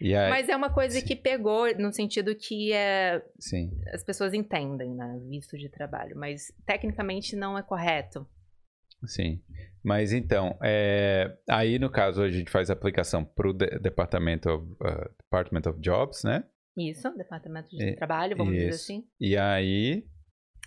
E 0.00 0.14
aí, 0.14 0.30
Mas 0.30 0.48
é 0.48 0.54
uma 0.54 0.72
coisa 0.72 1.00
sim. 1.00 1.04
que 1.04 1.16
pegou 1.16 1.66
no 1.76 1.92
sentido 1.92 2.32
que 2.32 2.72
é, 2.72 3.20
sim. 3.36 3.68
as 3.92 4.04
pessoas 4.04 4.32
entendem, 4.32 4.94
né? 4.94 5.18
Visto 5.28 5.58
de 5.58 5.68
trabalho. 5.68 6.16
Mas 6.16 6.52
tecnicamente 6.64 7.34
não 7.34 7.58
é 7.58 7.64
correto. 7.64 8.24
Sim. 9.06 9.42
Mas 9.82 10.12
então, 10.12 10.56
é, 10.62 11.36
aí 11.50 11.80
no 11.80 11.90
caso 11.90 12.22
a 12.22 12.30
gente 12.30 12.48
faz 12.48 12.70
a 12.70 12.74
aplicação 12.74 13.24
para 13.24 13.48
o 13.48 13.52
Departamento 13.52 14.48
of, 14.48 14.72
uh, 14.74 15.10
Department 15.20 15.68
of 15.68 15.80
Jobs, 15.80 16.22
né? 16.22 16.44
Isso, 16.76 17.10
departamento 17.16 17.68
de 17.70 17.82
É, 17.82 17.96
trabalho, 17.96 18.36
vamos 18.36 18.54
dizer 18.54 18.68
isso. 18.68 18.84
assim. 18.84 19.04
E 19.20 19.36
aí. 19.36 20.04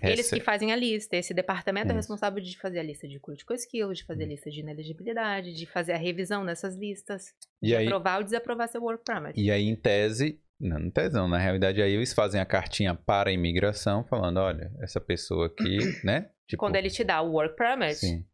Eles 0.02 0.30
que 0.30 0.40
fazem 0.40 0.72
a 0.72 0.76
lista. 0.76 1.16
Esse 1.16 1.34
departamento 1.34 1.88
é 1.88 1.90
Isso. 1.90 1.98
responsável 1.98 2.42
de 2.42 2.58
fazer 2.58 2.80
a 2.80 2.84
lista 2.84 3.08
de 3.08 3.20
critical 3.20 3.56
skills, 3.56 4.00
de 4.00 4.04
fazer 4.06 4.24
a 4.24 4.28
lista 4.28 4.50
de 4.50 4.60
inelegibilidade, 4.62 5.54
de 5.54 5.66
fazer 5.66 5.94
a 5.94 5.98
revisão 5.98 6.46
dessas 6.46 6.76
listas, 6.76 7.34
E 7.62 7.68
de 7.68 7.76
aí, 7.76 7.86
aprovar 7.88 8.18
ou 8.18 8.24
desaprovar 8.24 8.68
seu 8.70 8.82
work 8.82 9.04
permit. 9.06 9.40
e 9.40 9.52
aí, 9.52 9.68
em 9.68 9.76
tese. 9.76 10.40
Não, 10.60 10.80
em 10.80 10.92
tese 10.92 11.16
não. 11.16 11.28
Na 11.28 11.40
realidade, 11.40 11.82
aí 11.82 11.92
eles 11.94 12.14
fazem 12.14 12.40
a 12.40 12.46
cartinha 12.46 12.94
para 12.94 13.30
a 13.30 13.34
imigração, 13.34 14.04
falando: 14.04 14.38
olha, 14.38 14.72
essa 14.80 15.02
pessoa 15.02 15.48
aqui, 15.48 15.78
né? 16.06 16.30
Tipo, 16.48 16.60
Quando 16.60 16.76
ele 16.76 16.90
te 16.90 17.04
dá 17.04 17.22
o 17.22 17.32
work 17.32 17.56
permit, 17.56 17.96
Sim. 17.96 18.26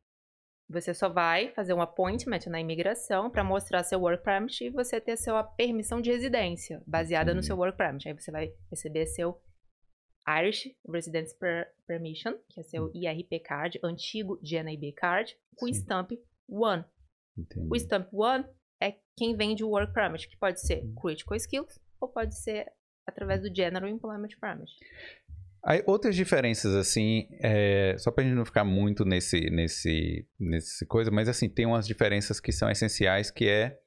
você 0.69 0.93
só 0.93 1.07
vai 1.07 1.49
fazer 1.53 1.73
um 1.73 1.81
appointment 1.81 2.39
na 2.47 2.59
imigração 2.59 3.29
para 3.29 3.43
mostrar 3.43 3.83
seu 3.83 3.99
work 4.01 4.23
permit 4.23 4.63
e 4.65 4.69
você 4.69 4.99
ter 4.99 5.15
sua 5.17 5.41
permissão 5.43 6.01
de 6.01 6.11
residência 6.11 6.81
baseada 6.85 7.31
no 7.31 7.39
Entendi. 7.39 7.47
seu 7.47 7.57
work 7.57 7.77
permit. 7.77 8.07
Aí 8.09 8.13
você 8.13 8.29
vai 8.31 8.51
receber 8.69 9.05
seu 9.05 9.39
Irish 10.27 10.75
Residence 10.87 11.33
Per- 11.37 11.71
Permission, 11.87 12.33
que 12.49 12.59
é 12.59 12.63
seu 12.63 12.91
IRP 12.93 13.39
card, 13.39 13.79
antigo 13.83 14.37
GNIB 14.43 14.91
card, 14.93 15.37
com 15.55 15.65
Hum. 15.67 15.73
Sim. 15.73 15.79
stamp 15.81 16.11
1. 16.49 16.83
Entendi. 17.37 17.67
O 17.71 17.75
stamp 17.75 18.09
1 18.13 18.43
é 18.81 18.95
quem 19.17 19.35
vende 19.37 19.63
o 19.63 19.69
work 19.69 19.93
permit, 19.93 20.27
que 20.27 20.37
pode 20.37 20.59
ser 20.61 20.83
Hum. 20.83 20.95
critical 21.01 21.35
skills 21.37 21.79
ou 22.01 22.09
pode 22.09 22.37
ser 22.37 22.71
através 23.07 23.41
do 23.41 23.55
General 23.55 23.89
Employment 23.89 24.29
Permit. 24.39 24.71
Aí, 25.63 25.81
outras 25.87 26.15
diferenças, 26.15 26.75
assim, 26.75 27.27
é, 27.41 27.95
só 27.97 28.11
pra 28.11 28.23
gente 28.23 28.35
não 28.35 28.45
ficar 28.45 28.63
muito 28.63 29.03
nesse, 29.03 29.49
nesse, 29.49 30.27
nesse 30.39 30.85
coisa, 30.85 31.09
mas 31.09 31.27
assim, 31.27 31.49
tem 31.49 31.65
umas 31.65 31.87
diferenças 31.87 32.39
que 32.39 32.51
são 32.51 32.69
essenciais, 32.69 33.31
que 33.31 33.47
é 33.49 33.79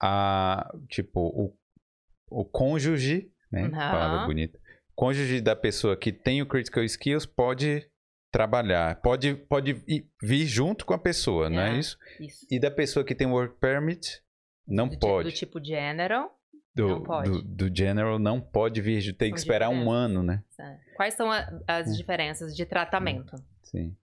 a, 0.00 0.70
tipo, 0.88 1.20
o, 1.20 1.56
o 2.30 2.44
cônjuge, 2.44 3.30
né, 3.50 3.62
Aham. 3.66 3.90
palavra 3.90 4.26
bonita, 4.26 4.58
cônjuge 4.94 5.40
da 5.40 5.54
pessoa 5.56 5.96
que 5.96 6.12
tem 6.12 6.40
o 6.42 6.46
critical 6.46 6.82
skills 6.84 7.26
pode 7.26 7.88
trabalhar, 8.32 9.00
pode, 9.00 9.34
pode 9.34 9.82
ir- 9.86 10.08
vir 10.22 10.44
junto 10.46 10.84
com 10.84 10.92
a 10.94 10.98
pessoa, 10.98 11.48
não 11.48 11.60
é 11.60 11.76
É. 11.76 11.78
isso? 11.78 11.96
Isso. 12.20 12.46
E 12.50 12.58
da 12.58 12.70
pessoa 12.70 13.04
que 13.04 13.14
tem 13.14 13.26
work 13.28 13.56
permit, 13.60 14.20
não 14.66 14.88
do, 14.88 14.98
pode. 14.98 15.28
do 15.30 15.34
tipo 15.34 15.64
General. 15.64 16.30
Do, 16.74 16.88
não 16.88 17.02
pode. 17.04 17.30
do, 17.30 17.42
do 17.68 17.76
general 17.76 18.18
não 18.18 18.40
pode 18.40 18.80
vir, 18.80 19.12
tem 19.16 19.30
que 19.32 19.38
esperar 19.38 19.68
um 19.68 19.92
ano, 19.92 20.24
né? 20.24 20.42
é. 20.58 20.76
Quais 20.96 21.14
são 21.14 21.30
a- 21.30 21.48
as 21.68 21.86
Hum. 21.88 21.92
diferenças 21.92 22.56
de 22.56 22.66
tratamento? 22.66 23.36
Sim. 23.62 23.94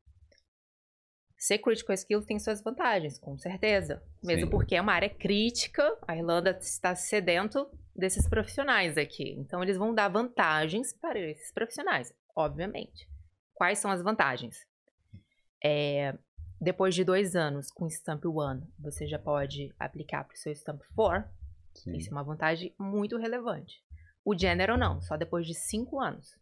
Ser 1.41 1.57
critical 1.57 1.95
skills 1.95 2.27
tem 2.27 2.37
suas 2.37 2.61
vantagens, 2.61 3.17
com 3.17 3.35
certeza. 3.35 4.03
Mesmo 4.23 4.45
Sim. 4.45 4.51
porque 4.51 4.75
é 4.75 4.81
uma 4.81 4.93
área 4.93 5.09
crítica, 5.09 5.97
a 6.07 6.15
Irlanda 6.15 6.51
está 6.61 6.95
sedento 6.95 7.67
desses 7.95 8.29
profissionais 8.29 8.95
aqui. 8.95 9.31
Então, 9.39 9.63
eles 9.63 9.75
vão 9.75 9.91
dar 9.91 10.07
vantagens 10.07 10.93
para 10.93 11.17
esses 11.17 11.51
profissionais, 11.51 12.13
obviamente. 12.35 13.09
Quais 13.55 13.79
são 13.79 13.89
as 13.89 14.03
vantagens? 14.03 14.67
É, 15.63 16.15
depois 16.59 16.93
de 16.93 17.03
dois 17.03 17.35
anos 17.35 17.71
com 17.71 17.89
Stamp 17.89 18.23
1, 18.23 18.61
você 18.77 19.07
já 19.07 19.17
pode 19.17 19.73
aplicar 19.79 20.23
para 20.25 20.35
o 20.35 20.37
seu 20.37 20.51
Stamp 20.51 20.83
4. 20.95 21.27
sim. 21.73 21.97
Isso 21.97 22.09
é 22.09 22.11
uma 22.11 22.23
vantagem 22.23 22.71
muito 22.77 23.17
relevante. 23.17 23.83
O 24.23 24.37
General 24.37 24.77
não, 24.77 25.01
só 25.01 25.17
depois 25.17 25.47
de 25.47 25.55
cinco 25.55 25.99
anos. 25.99 26.37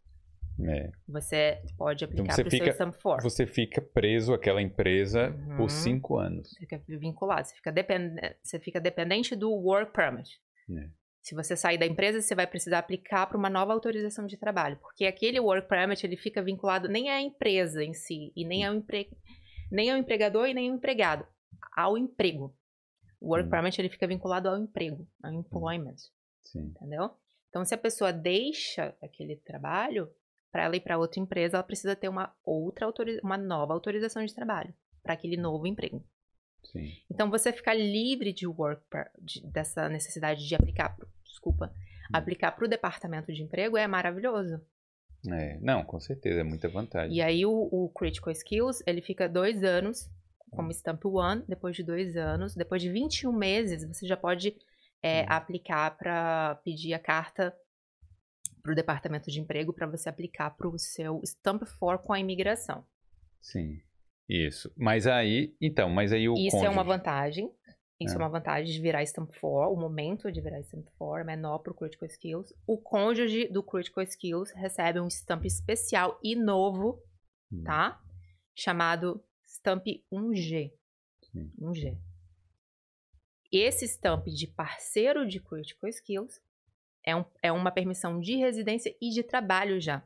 É. 0.68 0.92
Você 1.08 1.62
pode 1.78 2.04
aplicar 2.06 2.34
você 2.36 2.44
para 2.44 2.48
o 2.48 2.52
fica- 2.52 2.74
seu 2.74 2.94
4. 3.02 3.30
Você 3.30 3.48
fica 3.48 3.82
preso 3.82 4.34
àquela 4.34 4.62
empresa 4.62 5.30
Uhum. 5.30 5.58
por 5.58 5.70
cinco 5.70 6.18
anos. 6.18 6.50
Você 6.50 6.60
fica 6.60 6.82
vinculado, 6.88 7.48
você 7.48 7.56
fica, 7.56 7.72
depend... 7.72 8.16
você 8.44 8.60
fica 8.60 8.80
dependente 8.82 9.36
do 9.36 9.52
work 9.52 9.94
permit. 9.94 10.30
É. 10.72 10.90
Se 11.22 11.36
você 11.36 11.56
sair 11.56 11.78
da 11.78 11.86
empresa, 11.86 12.22
você 12.22 12.34
vai 12.34 12.48
precisar 12.48 12.80
aplicar 12.80 13.28
para 13.28 13.38
uma 13.38 13.50
nova 13.50 13.74
autorização 13.74 14.26
de 14.26 14.38
trabalho, 14.38 14.78
porque 14.78 15.06
aquele 15.06 15.40
work 15.40 15.68
permit 15.68 16.04
ele 16.06 16.18
fica 16.18 16.42
vinculado 16.42 16.88
nem 16.88 17.10
à 17.10 17.22
empresa 17.22 17.84
em 17.84 17.94
si 17.94 18.32
e 18.36 18.46
nem 18.46 18.64
ao 18.66 18.74
empre... 18.74 19.10
nem 19.72 19.92
ao 19.92 19.98
empregador 19.98 20.48
e 20.48 20.54
nem 20.54 20.70
ao 20.70 20.76
empregado, 20.76 21.26
ao 21.76 21.98
emprego. 21.98 22.56
O 23.22 23.30
work 23.32 23.48
Hum. 23.48 23.52
permit 23.52 23.80
ele 23.80 23.90
fica 23.90 24.08
vinculado 24.08 24.48
ao 24.50 24.58
emprego, 24.58 25.08
ao 25.22 25.32
employment, 25.34 25.98
Sim. 26.42 26.74
entendeu? 26.76 27.10
Então, 27.50 27.66
se 27.66 27.74
a 27.76 27.78
pessoa 27.78 28.14
deixa 28.14 28.96
aquele 29.02 29.36
trabalho 29.36 30.10
para 30.52 30.64
ela 30.64 30.76
ir 30.76 30.82
para 30.82 30.98
outra 30.98 31.20
empresa, 31.20 31.58
ela 31.58 31.64
precisa 31.64 31.96
ter 31.96 32.08
uma 32.10 32.34
outra 32.44 32.86
autoriza... 32.86 33.20
uma 33.24 33.38
nova 33.38 33.74
autorização 33.74 34.24
de 34.26 34.34
trabalho 34.34 34.74
para 35.04 35.14
aquele 35.14 35.38
novo 35.38 35.66
emprego. 35.68 36.04
Sim. 36.64 36.92
Então, 37.10 37.30
você 37.30 37.52
ficar 37.54 37.74
livre 37.74 38.34
de 38.34 38.46
work 38.48 38.84
de- 39.22 39.42
dessa 39.48 39.88
necessidade 39.90 40.48
de 40.48 40.56
aplicar, 40.56 40.96
pro- 40.96 41.08
desculpa, 41.24 41.74
aplicar 42.12 42.52
para 42.52 42.66
o 42.66 42.68
departamento 42.70 43.32
de 43.32 43.42
emprego 43.44 43.78
é 43.78 43.88
maravilhoso. 43.88 44.60
É, 45.32 45.58
não, 45.60 45.84
com 45.84 46.00
certeza, 46.00 46.40
é 46.42 46.44
muita 46.44 46.68
vantagem. 46.70 47.16
E 47.18 47.22
aí, 47.22 47.46
o, 47.46 47.52
o 47.72 47.90
Critical 47.90 48.32
Skills, 48.32 48.82
ele 48.88 49.02
fica 49.02 49.28
dois 49.28 49.64
anos 49.64 50.10
como 50.52 50.72
Stamp 50.74 51.06
One, 51.06 51.44
depois 51.48 51.76
de 51.76 51.84
dois 51.84 52.18
anos, 52.18 52.56
depois 52.56 52.82
de 52.82 52.90
21 52.92 53.32
meses, 53.32 53.86
você 53.86 54.08
já 54.08 54.18
pode 54.18 54.56
é, 55.02 55.22
Hum. 55.22 55.26
aplicar 55.30 55.96
para 55.98 56.56
pedir 56.64 56.94
a 56.94 57.00
carta 57.00 57.56
para 58.62 58.72
o 58.72 58.76
departamento 58.76 59.30
de 59.32 59.40
emprego 59.40 59.74
para 59.74 59.88
você 59.88 60.10
aplicar 60.10 60.52
para 60.52 60.68
o 60.68 60.78
seu 60.78 61.22
Stamp 61.24 61.64
4 61.80 62.06
com 62.06 62.14
a 62.14 62.20
imigração. 62.20 62.86
Sim. 63.42 63.82
Isso. 64.28 64.72
Mas 64.78 65.08
aí, 65.08 65.56
então, 65.60 65.90
mas 65.90 66.12
aí 66.14 66.28
o 66.30 66.34
Isso 66.36 66.56
é 66.58 66.70
uma 66.70 66.84
cônjuge- 66.84 66.88
vantagem. 66.88 67.54
Isso 68.02 68.14
é. 68.14 68.16
É. 68.16 68.18
uma 68.20 68.30
vantagem 68.30 68.72
de 68.74 68.80
virar 68.82 69.04
Stamp 69.04 69.30
4. 69.42 69.74
O 69.74 69.76
momento 69.80 70.32
de 70.32 70.40
virar 70.40 70.60
Stamp 70.62 70.86
4 70.98 71.22
é 71.22 71.24
menor 71.26 71.60
para 71.60 71.72
o 71.72 71.76
Critical 71.76 72.08
Skills. 72.08 72.54
O 72.68 72.78
cônjuge 72.78 73.48
do 73.50 73.62
Critical 73.64 74.04
Skills 74.04 74.52
recebe 74.54 75.00
um 75.00 75.08
Stamp 75.10 75.44
especial 75.46 76.20
e 76.24 76.36
novo, 76.36 77.02
Hum, 77.52 77.64
tá? 77.64 78.00
Chamado 78.56 79.24
Stamp 79.46 79.86
1G. 80.12 80.72
Sim. 81.32 81.52
1G. 81.60 81.98
Esse 83.52 83.86
Stamp 83.88 84.28
de 84.28 84.48
parceiro 84.48 85.28
de 85.28 85.40
Critical 85.40 85.90
Skills 85.90 86.40
é, 87.06 87.16
um- 87.16 87.26
é 87.42 87.52
uma 87.52 87.72
permissão 87.72 88.20
de 88.20 88.36
residência 88.36 88.96
e 89.02 89.10
de 89.10 89.24
trabalho 89.24 89.80
já. 89.80 90.04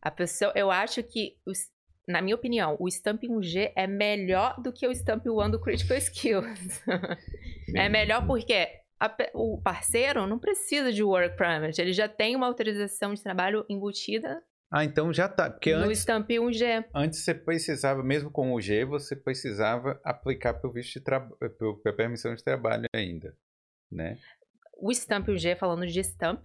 A 0.00 0.10
pessoa, 0.10 0.52
eu 0.54 0.70
acho 0.70 1.02
que, 1.02 1.36
os- 1.46 1.70
na 2.06 2.20
minha 2.20 2.36
opinião, 2.36 2.76
o 2.78 2.88
Stamp 2.88 3.22
1G 3.24 3.72
é 3.74 3.86
melhor 3.86 4.60
do 4.60 4.72
que 4.72 4.86
o 4.86 4.92
Stamp 4.94 5.24
1 5.26 5.50
do 5.50 5.60
Critical 5.60 5.96
Skills. 5.96 6.82
É 7.74 7.88
melhor 7.88 8.26
porque 8.26 8.68
a 9.00 9.10
o 9.34 9.60
parceiro 9.60 10.26
não 10.26 10.38
precisa 10.38 10.92
de 10.92 11.02
work 11.02 11.36
permit, 11.36 11.80
ele 11.80 11.92
já 11.92 12.06
tem 12.08 12.36
uma 12.36 12.46
autorização 12.46 13.12
de 13.14 13.22
trabalho 13.22 13.64
embutida 13.68 14.40
Ah, 14.70 14.84
então 14.84 15.12
já 15.12 15.28
tá. 15.28 15.50
Porque 15.50 15.74
no 15.74 15.84
antes, 15.84 16.00
Stamp 16.00 16.28
1G. 16.30 16.84
antes 16.94 17.24
você 17.24 17.34
precisava, 17.34 18.02
mesmo 18.02 18.30
com 18.30 18.52
o 18.52 18.60
G, 18.60 18.84
você 18.84 19.16
precisava 19.16 20.00
aplicar 20.04 20.54
para 20.54 20.70
visto 20.70 20.92
de 20.94 21.00
trabalho, 21.00 21.36
para 21.82 21.92
permissão 21.92 22.34
de 22.34 22.44
trabalho 22.44 22.84
ainda, 22.94 23.36
né? 23.90 24.18
O 24.76 24.90
Stamp 24.92 25.28
1G, 25.28 25.56
falando 25.56 25.86
de 25.86 26.00
Stamp, 26.02 26.44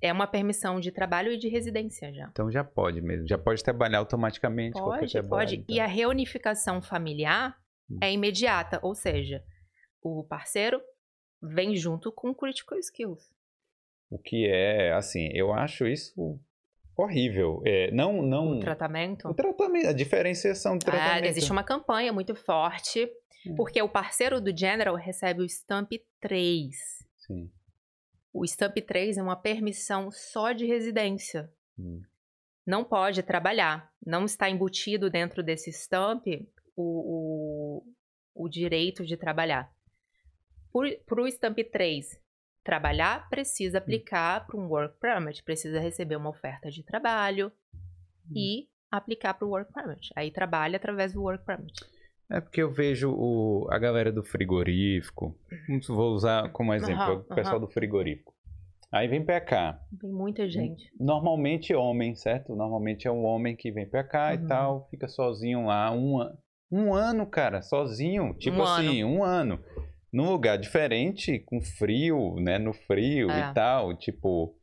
é 0.00 0.12
uma 0.12 0.26
permissão 0.26 0.80
de 0.80 0.90
trabalho 0.90 1.32
e 1.32 1.36
de 1.38 1.48
residência 1.48 2.12
já. 2.12 2.28
Então 2.30 2.50
já 2.50 2.62
pode 2.64 3.00
mesmo, 3.00 3.26
já 3.26 3.38
pode 3.38 3.62
trabalhar 3.62 3.98
automaticamente. 3.98 4.78
Pode, 4.78 5.10
trabalho, 5.12 5.30
pode. 5.30 5.56
então. 5.56 5.74
E 5.76 5.80
a 5.80 5.86
reunificação 5.86 6.80
familiar 6.82 7.56
Hum. 7.90 7.98
é 8.02 8.10
imediata, 8.12 8.78
ou 8.82 8.94
seja, 8.94 9.44
o 10.02 10.24
parceiro 10.24 10.80
vem 11.42 11.76
junto 11.76 12.10
com 12.10 12.30
o 12.30 12.34
Critical 12.34 12.78
Skills. 12.78 13.22
O 14.10 14.18
que 14.18 14.46
é, 14.48 14.92
assim, 14.94 15.28
eu 15.34 15.52
acho 15.52 15.86
isso 15.86 16.40
horrível. 16.96 17.60
É, 17.66 17.90
não, 17.90 18.22
não. 18.22 18.52
O 18.56 18.60
tratamento. 18.60 19.28
O 19.28 19.34
tratamento, 19.34 19.88
a 19.88 19.92
diferenciação 19.92 20.78
do 20.78 20.82
Ah, 20.88 20.92
tratamento. 20.92 21.24
existe 21.26 21.52
uma 21.52 21.62
campanha 21.64 22.10
muito 22.12 22.34
forte, 22.34 23.06
Hum. 23.46 23.54
porque 23.56 23.82
o 23.82 23.88
parceiro 23.88 24.40
do 24.40 24.56
General 24.56 24.94
recebe 24.96 25.42
o 25.42 25.44
Stamp 25.48 25.90
3. 26.20 27.03
Sim. 27.26 27.50
O 28.32 28.44
Stamp 28.44 28.76
3 28.76 29.18
é 29.18 29.22
uma 29.22 29.36
permissão 29.36 30.10
só 30.10 30.52
de 30.52 30.66
residência. 30.66 31.52
Hum. 31.78 32.02
Não 32.66 32.84
pode 32.84 33.22
trabalhar. 33.22 33.92
Não 34.04 34.24
está 34.24 34.50
embutido 34.50 35.08
dentro 35.08 35.42
desse 35.42 35.70
Stamp 35.70 36.26
o, 36.76 37.82
o, 37.84 37.94
o 38.34 38.48
direito 38.48 39.04
de 39.04 39.16
trabalhar. 39.16 39.72
Para 41.06 41.22
o 41.22 41.28
Stamp 41.28 41.58
3 41.70 42.20
trabalhar, 42.64 43.28
precisa 43.28 43.78
aplicar 43.78 44.46
para 44.46 44.58
um 44.58 44.66
Work 44.66 44.98
Permit, 44.98 45.42
precisa 45.42 45.78
receber 45.78 46.16
uma 46.16 46.30
oferta 46.30 46.70
de 46.70 46.82
trabalho 46.82 47.52
e 48.34 48.68
aplicar 48.90 49.34
para 49.34 49.46
o 49.46 49.50
Work 49.50 49.72
Permit. 49.72 50.10
Aí 50.16 50.30
trabalha 50.30 50.76
através 50.76 51.12
do 51.12 51.22
Work 51.22 51.44
Permit. 51.44 51.84
É 52.30 52.40
porque 52.40 52.62
eu 52.62 52.70
vejo 52.72 53.10
o, 53.12 53.66
a 53.70 53.78
galera 53.78 54.10
do 54.10 54.22
frigorífico. 54.22 55.36
Vou 55.88 56.12
usar 56.14 56.50
como 56.50 56.72
exemplo 56.74 57.02
Aham, 57.02 57.18
o 57.18 57.34
pessoal 57.34 57.56
aham. 57.56 57.66
do 57.66 57.68
frigorífico. 57.72 58.32
Aí 58.90 59.08
vem 59.08 59.24
pra 59.24 59.40
cá. 59.40 59.80
Tem 60.00 60.10
muita 60.10 60.48
gente. 60.48 60.88
Normalmente 60.98 61.74
homem, 61.74 62.14
certo? 62.14 62.54
Normalmente 62.54 63.06
é 63.08 63.10
um 63.10 63.24
homem 63.24 63.56
que 63.56 63.70
vem 63.72 63.88
pra 63.88 64.04
cá 64.04 64.34
e 64.34 64.38
Uhum. 64.38 64.46
tal, 64.46 64.88
fica 64.90 65.08
sozinho 65.08 65.66
lá 65.66 65.90
um, 65.90 66.20
an- 66.20 66.36
um 66.70 66.94
ano, 66.94 67.26
cara, 67.26 67.60
sozinho. 67.60 68.34
Tipo 68.34 68.58
Um 68.58 68.62
assim, 68.62 69.04
um 69.04 69.22
ano. 69.24 69.58
Num 70.12 70.30
lugar 70.30 70.56
diferente, 70.58 71.40
com 71.40 71.60
frio, 71.60 72.36
né? 72.36 72.56
No 72.58 72.72
frio 72.72 73.30
É. 73.30 73.50
e 73.50 73.54
tal. 73.54 73.96
Tipo. 73.96 74.54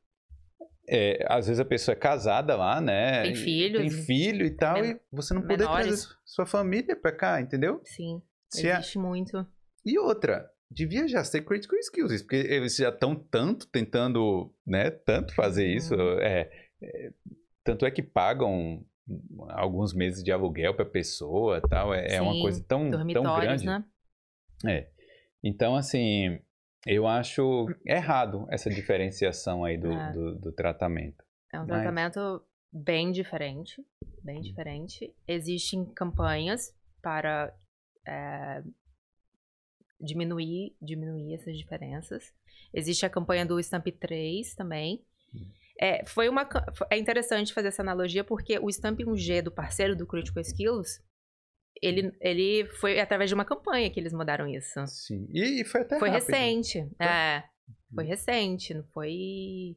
É, 0.92 1.26
às 1.30 1.48
vezes 1.48 1.60
a 1.60 1.66
pessoa 1.66 1.94
é 1.94 1.98
casada 2.00 2.56
lá, 2.58 2.82
né? 2.82 3.24
Tem 3.24 3.36
filhos. 3.36 3.80
Tem 3.82 3.90
filho 3.90 4.46
e 4.46 4.52
tal, 4.52 4.82
Men- 4.82 4.92
e 5.12 5.16
você 5.16 5.34
não 5.34 5.42
poder 5.42 5.64
trazer 5.64 5.84
menores. 5.86 6.10
sua 6.26 6.46
família 6.46 6.96
pra 6.96 7.12
cá, 7.12 7.40
entendeu? 7.40 7.82
Sim, 7.86 8.22
Se 8.50 8.68
é- 8.68 8.74
existe 8.74 9.00
muito. 9.00 9.48
E 9.86 9.98
outra, 9.98 10.52
devia 10.70 11.08
já 11.08 11.24
ser 11.24 11.42
critical 11.46 11.80
skills, 11.80 12.12
isso, 12.12 12.24
porque 12.26 12.36
eles 12.36 12.76
já 12.76 12.90
estão 12.90 13.16
tanto 13.16 13.68
tentando, 13.68 14.54
né, 14.68 14.92
tanto 14.92 15.34
fazer 15.34 15.66
isso, 15.68 15.96
Uhum. 15.96 16.20
é, 16.20 16.52
é, 16.82 17.12
tanto 17.64 17.86
é 17.86 17.92
que 17.92 18.04
pagam 18.04 18.86
alguns 19.50 19.94
meses 19.94 20.24
de 20.24 20.32
aluguel 20.32 20.74
para 20.76 20.86
pessoa, 20.86 21.62
tal, 21.70 21.94
é, 21.94 22.16
é 22.16 22.22
uma 22.22 22.34
Sim, 22.34 22.42
coisa 22.42 22.64
tão, 22.68 22.90
tão 22.92 23.36
grande. 23.40 23.66
né? 23.66 23.84
É. 24.66 24.88
Então, 25.44 25.76
assim, 25.76 26.40
eu 26.86 27.06
acho 27.08 27.68
errado 27.86 28.46
essa 28.50 28.70
diferenciação 28.70 29.64
aí 29.64 29.78
do, 29.78 29.92
É. 29.92 30.12
do, 30.12 30.36
do 30.40 30.52
tratamento. 30.52 31.24
É 31.54 31.58
um 31.60 31.66
Mas- 31.68 31.82
tratamento 31.82 32.44
bem 32.74 33.12
diferente, 33.12 33.84
bem 34.24 34.40
Hum. 34.40 34.42
diferente. 34.42 35.14
Existem 35.28 35.86
campanhas 35.94 36.74
para 37.02 37.54
é, 38.08 38.64
diminuir, 40.00 40.76
diminuir 40.82 41.36
essas 41.36 41.56
diferenças. 41.58 42.34
Existe 42.74 43.06
a 43.06 43.10
campanha 43.10 43.46
do 43.46 43.60
Stamp 43.60 43.86
3 44.00 44.56
também. 44.56 45.04
Hum. 45.36 45.52
É, 45.80 46.06
foi 46.06 46.30
uma, 46.30 46.48
é 46.90 46.98
interessante 46.98 47.54
fazer 47.54 47.68
essa 47.70 47.82
analogia 47.82 48.24
porque 48.24 48.58
o 48.60 48.70
Stamp 48.70 49.00
1G 49.00 49.42
do 49.42 49.52
parceiro 49.52 49.96
do 49.96 50.06
Critical 50.08 50.42
Skills, 50.42 51.00
ele, 51.82 52.12
ele 52.20 52.66
foi 52.80 53.00
através 53.00 53.30
de 53.30 53.34
uma 53.34 53.46
campanha 53.46 53.90
que 53.90 54.00
eles 54.00 54.14
mudaram 54.14 54.48
isso. 54.48 54.86
Sim. 54.88 55.28
E, 55.32 55.62
e 55.62 55.66
foi 55.66 55.82
até 55.82 56.00
Foi 56.00 56.10
rápido. 56.10 56.28
recente. 56.28 56.80
É. 57.00 57.44
Foi 57.94 58.04
recente, 58.06 58.74
não 58.74 58.84
foi. 58.94 59.76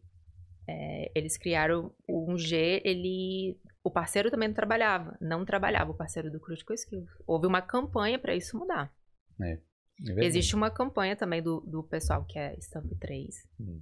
é, 0.68 1.10
eles 1.14 1.36
criaram 1.36 1.92
o 2.08 2.32
1G, 2.32 2.80
ele. 2.84 3.58
O 3.82 3.90
parceiro 3.90 4.30
também 4.30 4.48
não 4.48 4.54
trabalhava. 4.54 5.16
Não 5.20 5.44
trabalhava 5.44 5.90
o 5.90 5.96
parceiro 5.96 6.30
do 6.30 6.40
Critical 6.40 6.74
Skills. 6.74 7.10
Houve 7.26 7.46
uma 7.46 7.60
campanha 7.60 8.18
para 8.18 8.34
isso 8.34 8.56
mudar. 8.58 8.92
É 9.40 9.58
verdade. 10.00 10.26
Existe 10.26 10.54
uma 10.54 10.70
campanha 10.70 11.14
também 11.16 11.42
do, 11.42 11.60
do 11.60 11.82
pessoal 11.82 12.24
que 12.24 12.38
é 12.38 12.56
Stamp 12.60 12.90
3. 12.98 13.34
Hum. 13.60 13.80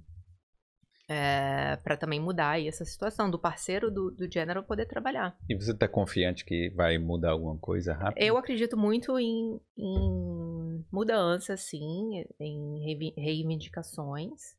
Para 1.83 1.97
também 1.97 2.19
mudar 2.19 2.51
aí 2.51 2.67
essa 2.67 2.85
situação 2.85 3.29
do 3.29 3.39
parceiro 3.39 3.89
do, 3.91 4.11
do 4.11 4.31
General 4.31 4.63
poder 4.63 4.85
trabalhar. 4.85 5.37
E 5.49 5.55
você 5.55 5.73
tá 5.73 5.87
confiante 5.87 6.45
que 6.45 6.69
vai 6.69 6.97
mudar 6.97 7.31
alguma 7.31 7.57
coisa 7.57 7.93
rápido? 7.93 8.21
Eu 8.23 8.37
acredito 8.37 8.77
muito 8.77 9.17
em, 9.19 9.59
em 9.77 10.85
mudança, 10.91 11.55
sim, 11.57 12.23
em 12.39 12.79
reivi- 12.83 13.13
reivindicações. 13.17 14.55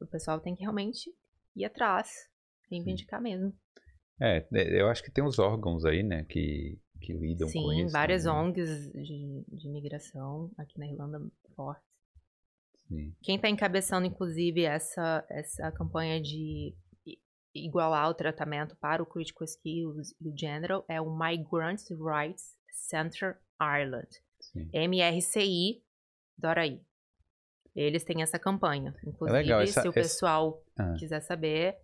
O 0.00 0.06
pessoal 0.06 0.40
tem 0.40 0.54
que 0.54 0.62
realmente 0.62 1.10
ir 1.54 1.64
atrás, 1.64 2.28
reivindicar 2.70 3.20
mesmo. 3.20 3.52
É, 4.20 4.46
é, 4.52 4.80
eu 4.80 4.88
acho 4.88 5.02
que 5.02 5.10
tem 5.10 5.24
os 5.24 5.38
órgãos 5.38 5.84
aí, 5.84 6.02
né, 6.02 6.24
que, 6.24 6.78
que 7.00 7.12
lidam 7.12 7.48
com 7.48 7.52
Sim, 7.52 7.84
isso. 7.84 7.92
várias 7.92 8.24
né? 8.24 8.30
ONGs 8.30 8.92
de, 8.92 9.44
de 9.48 9.68
imigração 9.68 10.50
aqui 10.56 10.78
na 10.78 10.86
Irlanda 10.86 11.20
fortes. 11.54 11.84
Sim. 12.88 13.14
Quem 13.22 13.36
está 13.36 13.48
encabeçando, 13.48 14.06
inclusive, 14.06 14.62
essa, 14.64 15.24
essa 15.28 15.70
campanha 15.72 16.20
de 16.20 16.74
igualar 17.54 18.08
o 18.10 18.14
tratamento 18.14 18.76
para 18.76 19.02
o 19.02 19.06
Critical 19.06 19.44
Skills 19.44 20.14
e 20.20 20.28
o 20.28 20.36
General 20.38 20.84
é 20.88 21.00
o 21.00 21.10
Migrant 21.16 21.80
Rights 21.90 22.54
Center 22.70 23.38
Ireland. 23.60 24.08
sim. 24.40 24.68
MRCI.ai. 24.72 25.80
Eles 27.74 28.04
têm 28.04 28.22
essa 28.22 28.38
campanha. 28.38 28.94
Inclusive, 29.04 29.38
legal, 29.38 29.60
essa- 29.60 29.82
se 29.82 29.88
o 29.88 29.92
pessoal 29.92 30.62
Ah. 30.78 30.94
quiser 30.98 31.20
saber, 31.20 31.76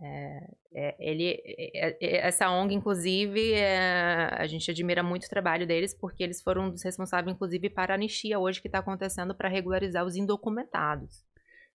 é, 0.00 0.50
é, 0.74 0.96
ele, 0.98 1.40
é- 1.74 1.96
é- 2.00 2.26
essa 2.26 2.50
ONG, 2.50 2.74
inclusive, 2.74 3.52
é, 3.52 4.28
a 4.32 4.46
gente 4.46 4.70
admira 4.70 5.02
muito 5.02 5.24
o 5.24 5.28
trabalho 5.30 5.66
deles, 5.66 5.94
porque 5.94 6.22
eles 6.22 6.42
foram 6.42 6.70
os 6.70 6.82
responsáveis, 6.82 7.34
inclusive, 7.34 7.70
para 7.70 7.94
a 7.94 7.96
anistia 7.96 8.38
hoje 8.38 8.60
que 8.60 8.68
está 8.68 8.78
acontecendo 8.80 9.34
para 9.34 9.48
regularizar 9.48 10.04
os 10.04 10.16
indocumentados. 10.16 11.24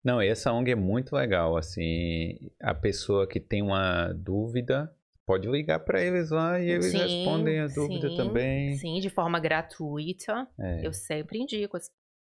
Não, 0.03 0.21
essa 0.21 0.51
ONG 0.53 0.71
é 0.71 0.75
muito 0.75 1.15
legal, 1.15 1.57
assim, 1.57 2.37
a 2.61 2.73
pessoa 2.73 3.27
que 3.27 3.39
tem 3.39 3.61
uma 3.61 4.13
dúvida 4.13 4.93
pode 5.25 5.47
ligar 5.49 5.79
para 5.79 6.01
eles 6.01 6.29
lá 6.31 6.59
e 6.59 6.69
eles 6.69 6.93
Sim, 6.93 6.99
respondem 6.99 7.59
a 7.59 7.67
dúvida 7.67 8.09
sim, 8.09 8.15
também. 8.15 8.77
Sim, 8.77 8.99
de 8.99 9.09
forma 9.09 9.39
gratuita. 9.39 10.47
É, 10.57 10.87
Eu 10.87 10.93
sempre 10.93 11.39
indico 11.39 11.77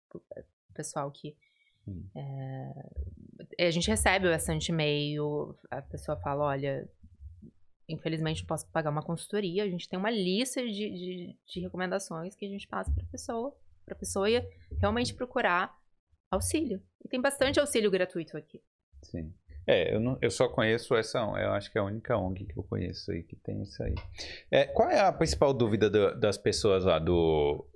pro 0.08 0.20
pessoal 0.74 1.10
que. 1.12 1.36
Hum. 1.86 2.02
é, 2.16 2.72
a 3.66 3.70
gente 3.70 3.88
recebe 3.88 4.28
bastante 4.28 4.68
e-mail, 4.70 5.54
a 5.70 5.82
pessoa 5.82 6.16
fala: 6.20 6.44
olha, 6.44 6.88
infelizmente 7.88 8.42
não 8.42 8.46
posso 8.46 8.66
pagar 8.70 8.90
uma 8.90 9.02
consultoria. 9.02 9.64
A 9.64 9.68
gente 9.68 9.88
tem 9.88 9.98
uma 9.98 10.10
lista 10.10 10.62
de, 10.64 10.72
de, 10.72 11.36
de 11.46 11.60
recomendações 11.60 12.34
que 12.34 12.44
a 12.46 12.48
gente 12.48 12.66
passa 12.68 12.92
para 12.92 13.02
a 13.02 13.06
pessoa, 13.10 13.56
para 13.84 13.94
a 13.94 13.98
pessoa 13.98 14.26
realmente 14.80 15.14
procurar 15.14 15.74
auxílio. 16.30 16.82
E 17.04 17.08
tem 17.08 17.20
bastante 17.20 17.58
auxílio 17.58 17.90
gratuito 17.90 18.36
aqui. 18.36 18.60
sim. 19.02 19.32
É, 19.70 19.94
eu, 19.94 20.00
não- 20.00 20.16
eu 20.22 20.30
só 20.30 20.48
conheço 20.48 20.94
essa 20.96 21.22
ONG, 21.22 21.42
eu 21.42 21.52
acho 21.52 21.70
que 21.70 21.76
é 21.76 21.80
a 21.82 21.84
única 21.84 22.16
ONG 22.16 22.46
que 22.46 22.58
eu 22.58 22.62
conheço 22.64 23.10
aí 23.12 23.22
que 23.22 23.36
tem 23.36 23.60
isso 23.62 23.82
aí. 23.82 23.94
É, 24.50 24.64
qual 24.64 24.88
é 24.90 24.98
a 24.98 25.12
principal 25.12 25.52
dúvida 25.52 25.90
do- 25.90 26.18
das 26.18 26.38
pessoas 26.38 26.86
lá 26.86 26.98
do 26.98 27.68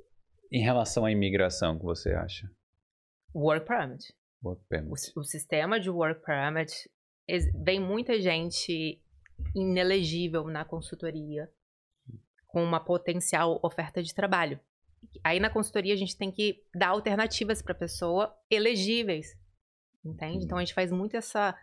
em 0.50 0.62
relação 0.62 1.04
à 1.04 1.12
imigração 1.12 1.76
que 1.78 1.84
você 1.84 2.12
acha? 2.14 2.50
Work 3.34 3.66
Permit. 3.66 4.10
O, 4.42 4.56
o 5.20 5.24
sistema 5.24 5.78
de 5.78 5.88
work 5.88 6.24
permit 6.24 6.90
vem 7.64 7.80
muita 7.80 8.20
gente 8.20 9.00
inelegível 9.54 10.44
na 10.44 10.64
consultoria 10.64 11.48
com 12.48 12.62
uma 12.62 12.80
potencial 12.80 13.58
oferta 13.62 14.02
de 14.02 14.14
trabalho. 14.14 14.60
Aí 15.24 15.40
na 15.40 15.50
consultoria 15.50 15.94
a 15.94 15.96
gente 15.96 16.16
tem 16.16 16.30
que 16.30 16.62
dar 16.74 16.88
alternativas 16.88 17.62
para 17.62 17.72
a 17.72 17.78
pessoa 17.78 18.36
elegíveis, 18.50 19.36
entende? 20.04 20.44
Então 20.44 20.58
a 20.58 20.60
gente 20.60 20.74
faz 20.74 20.92
muito 20.92 21.16
essa 21.16 21.56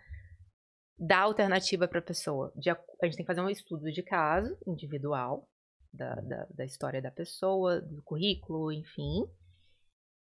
dar 0.98 1.22
alternativa 1.22 1.88
para 1.88 2.00
a 2.00 2.04
pessoa. 2.04 2.52
De 2.56 2.70
a 2.70 2.78
gente 3.04 3.16
tem 3.16 3.26
que 3.26 3.32
fazer 3.32 3.42
um 3.42 3.50
estudo 3.50 3.92
de 3.92 4.04
caso 4.04 4.58
individual 4.68 5.48
da, 5.94 6.16
da, 6.16 6.48
da 6.54 6.66
história 6.66 7.02
da 7.02 7.12
pessoa, 7.12 7.82
do 7.82 8.02
currículo, 8.04 8.72
enfim, 8.72 9.26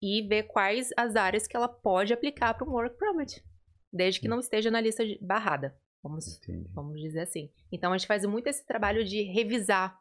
e 0.02 0.22
ver 0.28 0.44
quais 0.44 0.90
as 0.98 1.16
áreas 1.16 1.46
que 1.48 1.56
ela 1.56 1.68
pode 1.68 2.14
aplicar 2.14 2.54
para 2.54 2.68
um 2.68 2.72
work 2.72 2.98
permit, 2.98 3.44
desde 3.92 4.20
que 4.20 4.28
não 4.28 4.40
esteja 4.40 4.72
na 4.72 4.80
lista 4.80 5.04
barrada, 5.22 5.78
vamos, 6.02 6.38
Entendi. 6.38 6.70
vamos 6.74 7.02
dizer 7.02 7.22
assim. 7.22 7.52
Então 7.72 7.92
a 7.92 7.98
gente 7.98 8.08
faz 8.08 8.26
muito 8.26 8.48
esse 8.48 8.66
trabalho 8.66 9.04
de 9.04 9.22
revisar, 9.24 10.00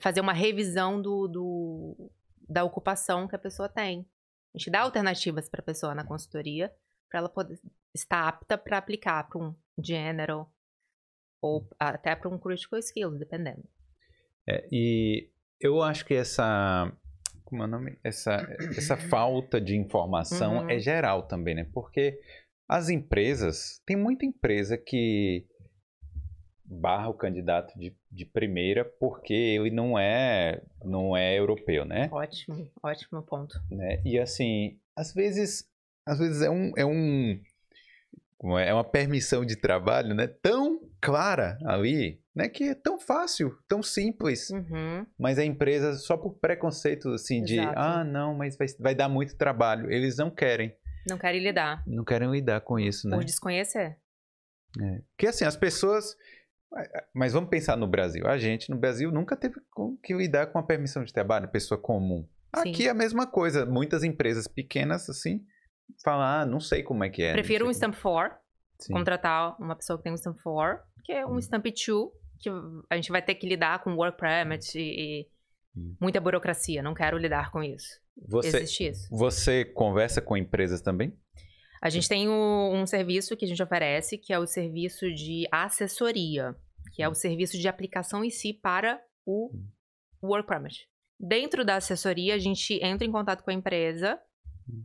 fazer 0.00 0.20
uma 0.20 0.32
revisão 0.32 1.00
do, 1.02 1.28
do- 1.28 2.10
da 2.48 2.64
ocupação 2.64 3.28
que 3.28 3.36
a 3.36 3.38
pessoa 3.38 3.68
tem. 3.68 4.08
A 4.54 4.58
gente 4.58 4.70
dá 4.70 4.80
alternativas 4.80 5.48
para 5.48 5.60
a 5.60 5.64
pessoa 5.64 5.94
na 5.94 6.06
consultoria 6.06 6.72
para 7.10 7.20
ela 7.20 7.28
poder 7.28 7.58
estar 7.94 8.26
apta 8.28 8.56
para 8.56 8.78
aplicar 8.78 9.28
para 9.28 9.38
um 9.42 9.54
general 9.82 10.50
ou 11.42 11.68
até 11.78 12.14
para 12.16 12.28
um 12.28 12.38
critical 12.38 12.78
skills, 12.78 13.18
dependendo. 13.18 13.62
É, 14.48 14.66
e 14.72 15.30
eu 15.60 15.82
acho 15.82 16.04
que 16.06 16.14
essa. 16.14 16.90
Como 17.48 17.62
é 17.62 17.66
o 17.66 17.68
nome? 17.68 17.98
Essa, 18.04 18.46
essa 18.76 18.94
falta 18.94 19.58
de 19.58 19.74
informação 19.74 20.58
Uhum. 20.58 20.70
é 20.70 20.78
geral 20.78 21.22
também, 21.22 21.54
né? 21.54 21.66
Porque 21.72 22.20
as 22.68 22.90
empresas. 22.90 23.80
Tem 23.86 23.96
muita 23.96 24.26
empresa 24.26 24.76
que 24.76 25.46
barra 26.62 27.08
o 27.08 27.14
candidato 27.14 27.72
de, 27.78 27.96
de 28.12 28.26
primeira 28.26 28.84
porque 28.84 29.32
ele 29.32 29.70
não 29.70 29.98
é 29.98 30.60
não 30.84 31.16
é 31.16 31.38
europeu, 31.38 31.86
né? 31.86 32.10
Ótimo, 32.12 32.70
ótimo 32.82 33.22
ponto. 33.22 33.58
né? 33.70 34.02
E 34.04 34.18
assim, 34.18 34.78
às 34.94 35.14
vezes, 35.14 35.66
às 36.06 36.18
vezes 36.18 36.42
é 36.42 36.50
um, 36.50 36.72
é 36.76 36.84
um 36.84 37.40
é 38.58 38.68
é 38.68 38.74
uma 38.74 38.84
permissão 38.84 39.46
de 39.46 39.56
trabalho, 39.56 40.14
né? 40.14 40.26
Tão 40.26 40.80
clara 41.00 41.56
ali, 41.64 42.20
né? 42.38 42.48
Que 42.48 42.68
é 42.68 42.74
tão 42.74 43.00
fácil, 43.00 43.58
tão 43.66 43.82
simples. 43.82 44.48
Uhum. 44.50 45.04
Mas 45.18 45.40
a 45.40 45.44
empresa, 45.44 45.94
só 45.94 46.16
por 46.16 46.38
preconceito, 46.38 47.10
assim, 47.10 47.42
de 47.42 47.58
Exato. 47.58 47.78
ah, 47.78 48.04
não, 48.04 48.32
mas 48.32 48.56
vai, 48.56 48.68
vai 48.78 48.94
dar 48.94 49.08
muito 49.08 49.36
trabalho. 49.36 49.90
Eles 49.90 50.16
não 50.16 50.30
querem. 50.30 50.72
Não 51.04 51.18
querem 51.18 51.42
lidar. 51.42 51.82
Não 51.84 52.04
querem 52.04 52.30
lidar 52.30 52.60
com 52.60 52.78
isso, 52.78 53.08
né? 53.08 53.16
Por 53.16 53.24
desconhecer. 53.24 53.98
É. 54.80 55.00
Porque 55.10 55.26
assim, 55.26 55.44
as 55.44 55.56
pessoas. 55.56 56.16
Mas 57.14 57.32
vamos 57.32 57.50
pensar 57.50 57.76
no 57.76 57.88
Brasil. 57.88 58.26
A 58.26 58.38
gente 58.38 58.70
no 58.70 58.76
Brasil 58.76 59.10
nunca 59.10 59.34
teve 59.34 59.56
que 60.02 60.14
lidar 60.14 60.48
com 60.48 60.58
a 60.58 60.62
permissão 60.62 61.02
de 61.02 61.12
trabalho, 61.12 61.48
pessoa 61.48 61.80
comum. 61.80 62.28
Sim. 62.62 62.70
Aqui 62.70 62.86
é 62.86 62.90
a 62.90 62.94
mesma 62.94 63.26
coisa. 63.26 63.66
Muitas 63.66 64.04
empresas 64.04 64.46
pequenas, 64.46 65.08
assim, 65.08 65.44
falam, 66.04 66.22
ah, 66.24 66.46
não 66.46 66.60
sei 66.60 66.82
como 66.82 67.02
é 67.02 67.08
que 67.08 67.22
é. 67.22 67.32
Prefiro 67.32 67.66
um 67.66 67.70
Stamp 67.70 67.94
4, 67.96 68.38
contratar 68.92 69.56
uma 69.60 69.74
pessoa 69.74 69.96
que 69.96 70.04
tem 70.04 70.12
um 70.12 70.16
Stamp 70.16 70.38
4, 70.40 70.78
que 71.04 71.12
é 71.12 71.26
um 71.26 71.36
hum. 71.36 71.38
Stamp 71.38 71.64
2, 71.64 71.74
que 72.38 72.48
a 72.88 72.96
gente 72.96 73.10
vai 73.10 73.22
ter 73.22 73.34
que 73.34 73.46
lidar 73.46 73.82
com 73.82 73.94
work 73.94 74.18
permit 74.18 74.78
e, 74.78 74.80
e 74.80 75.28
hum. 75.76 75.96
muita 76.00 76.20
burocracia. 76.20 76.82
Não 76.82 76.94
quero 76.94 77.18
lidar 77.18 77.50
com 77.50 77.62
isso. 77.62 78.00
Você, 78.26 78.48
Existe 78.48 78.88
isso. 78.88 79.08
Você 79.10 79.64
conversa 79.64 80.20
com 80.20 80.36
empresas 80.36 80.80
também? 80.80 81.16
A 81.80 81.90
gente 81.90 82.08
tem 82.08 82.28
um, 82.28 82.80
um 82.80 82.86
serviço 82.86 83.36
que 83.36 83.44
a 83.44 83.48
gente 83.48 83.62
oferece, 83.62 84.18
que 84.18 84.32
é 84.32 84.38
o 84.38 84.46
serviço 84.46 85.12
de 85.12 85.46
assessoria, 85.52 86.56
que 86.92 87.02
é 87.02 87.08
o 87.08 87.14
serviço 87.14 87.56
de 87.56 87.68
aplicação 87.68 88.24
em 88.24 88.30
si 88.30 88.52
para 88.52 89.00
o. 89.24 89.52
Work 90.20 90.48
Permit. 90.48 90.88
Dentro 91.18 91.64
da 91.64 91.76
assessoria, 91.76 92.34
a 92.34 92.38
gente 92.38 92.74
entra 92.82 93.06
em 93.06 93.12
contato 93.12 93.44
com 93.44 93.50
a 93.50 93.54
empresa, 93.54 94.20
hum. 94.68 94.84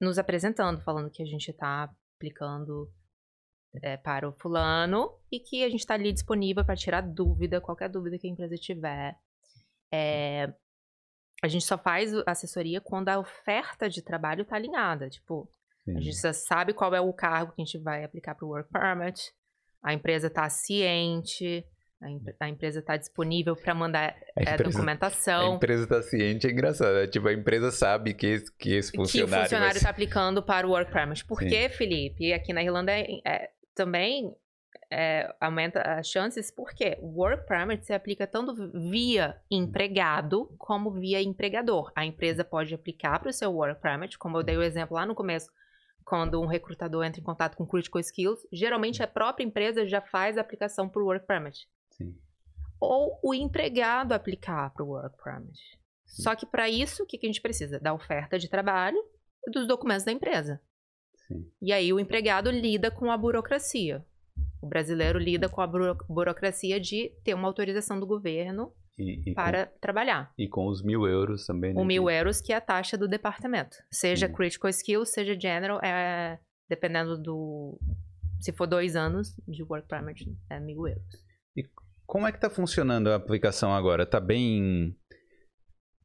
nos 0.00 0.18
apresentando, 0.18 0.80
falando 0.82 1.10
que 1.10 1.22
a 1.22 1.26
gente 1.26 1.50
está 1.50 1.88
aplicando 2.16 2.90
é, 3.80 3.96
para 3.96 4.28
o 4.28 4.32
fulano 4.32 5.12
e 5.30 5.40
que 5.40 5.64
a 5.64 5.68
gente 5.68 5.80
está 5.80 5.94
ali 5.94 6.12
disponível 6.12 6.64
para 6.64 6.76
tirar 6.76 7.00
dúvida, 7.00 7.60
qualquer 7.60 7.88
dúvida 7.88 8.18
que 8.18 8.26
a 8.26 8.30
empresa 8.30 8.56
tiver. 8.56 9.16
É, 9.92 10.52
a 11.42 11.48
gente 11.48 11.64
só 11.64 11.78
faz 11.78 12.12
assessoria 12.26 12.80
quando 12.80 13.08
a 13.08 13.18
oferta 13.18 13.88
de 13.88 14.02
trabalho 14.02 14.42
está 14.42 14.56
alinhada. 14.56 15.08
Tipo, 15.08 15.48
Sim. 15.84 15.96
A 15.96 16.00
gente 16.00 16.20
já 16.20 16.32
sabe 16.32 16.72
qual 16.72 16.94
é 16.94 17.00
o 17.00 17.12
cargo 17.12 17.52
que 17.52 17.62
a 17.62 17.64
gente 17.64 17.78
vai 17.78 18.04
aplicar 18.04 18.34
para 18.34 18.46
o 18.46 18.50
Work 18.50 18.70
Permit. 18.70 19.32
A 19.82 19.92
empresa 19.92 20.28
está 20.28 20.48
ciente, 20.48 21.64
a, 22.40 22.48
empresa 22.48 22.78
está 22.78 22.96
disponível 22.96 23.56
para 23.56 23.74
mandar 23.74 24.16
é, 24.36 24.56
documentação. 24.56 25.52
A 25.52 25.56
empresa 25.56 25.82
está 25.82 26.02
ciente, 26.02 26.46
é 26.46 26.50
engraçado. 26.50 26.98
É, 26.98 27.06
tipo, 27.08 27.26
a 27.26 27.32
empresa 27.32 27.72
sabe 27.72 28.14
que, 28.14 28.26
esse, 28.26 28.56
que 28.56 28.74
esse 28.74 28.92
funcionário... 28.92 29.30
Que 29.30 29.36
o 29.36 29.42
funcionário 29.42 29.76
está 29.76 29.90
aplicando 29.90 30.40
para 30.42 30.66
o 30.66 30.70
Work 30.70 30.92
Permit. 30.92 31.24
Por 31.24 31.40
quê, 31.40 31.68
Felipe? 31.68 32.32
Aqui 32.32 32.52
na 32.52 32.62
Irlanda 32.62 32.92
é, 32.92 33.06
é, 33.26 33.50
também 33.74 34.34
é, 34.90 35.34
aumenta 35.40 35.80
as 35.80 36.06
chances, 36.06 36.50
porque 36.50 36.98
o 37.00 37.18
Work 37.18 37.46
Permit 37.46 37.86
se 37.86 37.92
aplica 37.92 38.26
tanto 38.26 38.54
via 38.90 39.40
empregado 39.50 40.54
como 40.58 40.90
via 40.90 41.22
empregador. 41.22 41.90
A 41.94 42.04
empresa 42.04 42.44
pode 42.44 42.74
aplicar 42.74 43.18
para 43.18 43.30
o 43.30 43.32
seu 43.32 43.52
Work 43.52 43.80
Permit, 43.80 44.18
como 44.18 44.36
eu 44.38 44.42
dei 44.42 44.56
o 44.56 44.62
exemplo 44.62 44.96
lá 44.96 45.06
no 45.06 45.14
começo, 45.14 45.50
quando 46.04 46.40
um 46.40 46.46
recrutador 46.46 47.04
entra 47.04 47.20
em 47.20 47.24
contato 47.24 47.56
com 47.56 47.66
Critical 47.66 48.00
Skills, 48.00 48.46
geralmente 48.52 49.02
a 49.02 49.06
própria 49.06 49.44
empresa 49.44 49.86
já 49.86 50.00
faz 50.00 50.36
a 50.36 50.40
aplicação 50.40 50.88
para 50.88 51.02
o 51.02 51.06
Work 51.06 51.26
Permit. 51.26 51.68
Sim. 51.90 52.14
Ou 52.80 53.18
o 53.22 53.32
empregado 53.32 54.12
aplicar 54.12 54.70
para 54.74 54.84
o 54.84 54.88
Work 54.88 55.16
Permit. 55.22 55.58
Sim. 56.04 56.22
Só 56.22 56.34
que 56.34 56.44
para 56.44 56.68
isso, 56.68 57.04
o 57.04 57.06
que, 57.06 57.16
que 57.16 57.26
a 57.26 57.28
gente 57.28 57.40
precisa? 57.40 57.78
Da 57.78 57.94
oferta 57.94 58.38
de 58.38 58.48
trabalho 58.48 58.98
e 59.46 59.50
dos 59.50 59.66
documentos 59.66 60.04
da 60.04 60.12
empresa. 60.12 60.60
Sim. 61.32 61.50
E 61.60 61.72
aí 61.72 61.92
o 61.92 62.00
empregado 62.00 62.50
lida 62.50 62.90
com 62.90 63.10
a 63.10 63.16
burocracia. 63.16 64.04
O 64.60 64.66
brasileiro 64.66 65.18
lida 65.18 65.48
com 65.48 65.60
a 65.60 65.66
burocracia 65.66 66.78
de 66.78 67.12
ter 67.24 67.34
uma 67.34 67.48
autorização 67.48 67.98
do 67.98 68.06
governo 68.06 68.72
e, 68.98 69.30
e 69.30 69.34
para 69.34 69.66
com, 69.66 69.78
trabalhar. 69.80 70.32
E 70.38 70.48
com 70.48 70.66
os 70.66 70.82
mil 70.82 71.06
euros 71.06 71.46
também. 71.46 71.74
Né? 71.74 71.80
O 71.80 71.84
mil 71.84 72.08
euros 72.08 72.40
que 72.40 72.52
é 72.52 72.56
a 72.56 72.60
taxa 72.60 72.96
do 72.96 73.08
departamento. 73.08 73.76
Seja 73.90 74.28
Sim. 74.28 74.32
critical 74.32 74.70
skills, 74.70 75.10
seja 75.10 75.38
general, 75.38 75.80
é, 75.82 76.38
dependendo 76.68 77.20
do... 77.20 77.78
Se 78.40 78.52
for 78.52 78.66
dois 78.66 78.96
anos 78.96 79.36
de 79.46 79.62
work 79.62 79.86
permit, 79.88 80.26
é 80.50 80.58
mil 80.58 80.86
euros. 80.86 81.24
E 81.56 81.64
como 82.06 82.26
é 82.26 82.32
que 82.32 82.38
está 82.38 82.50
funcionando 82.50 83.08
a 83.08 83.14
aplicação 83.14 83.74
agora? 83.74 84.02
Está 84.02 84.20
bem 84.20 84.96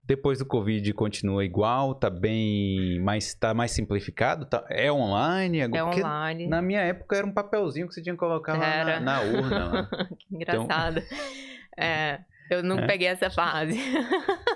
depois 0.07 0.39
do 0.39 0.45
Covid 0.45 0.93
continua 0.93 1.43
igual, 1.43 1.93
tá 1.93 2.09
bem, 2.09 2.97
mas 3.01 3.33
tá 3.33 3.53
mais 3.53 3.71
simplificado, 3.71 4.45
tá, 4.45 4.65
é 4.69 4.89
online? 4.89 5.59
É 5.59 5.83
online. 5.83 6.47
Na 6.47 6.61
minha 6.61 6.79
época 6.79 7.17
era 7.17 7.27
um 7.27 7.33
papelzinho 7.33 7.89
que 7.89 7.93
você 7.93 8.01
tinha 8.01 8.13
que 8.13 8.19
colocar 8.19 8.57
lá 8.57 8.85
na, 8.85 8.99
na, 9.01 9.21
urna. 9.21 9.89
que 10.17 10.33
engraçado. 10.33 10.99
Então... 10.99 11.85
É, 11.85 12.23
eu 12.49 12.63
não 12.63 12.79
é? 12.79 12.87
peguei 12.87 13.09
essa 13.09 13.29
fase. 13.29 13.77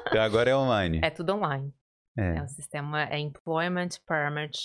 Então 0.08 0.22
agora 0.22 0.50
é 0.50 0.56
online. 0.56 1.02
É 1.04 1.10
tudo 1.10 1.34
online. 1.34 1.74
É, 2.18 2.38
é 2.38 2.44
um 2.44 2.48
sistema, 2.48 3.04
é 3.04 3.20
Employment 3.20 3.90
Permit 4.08 4.58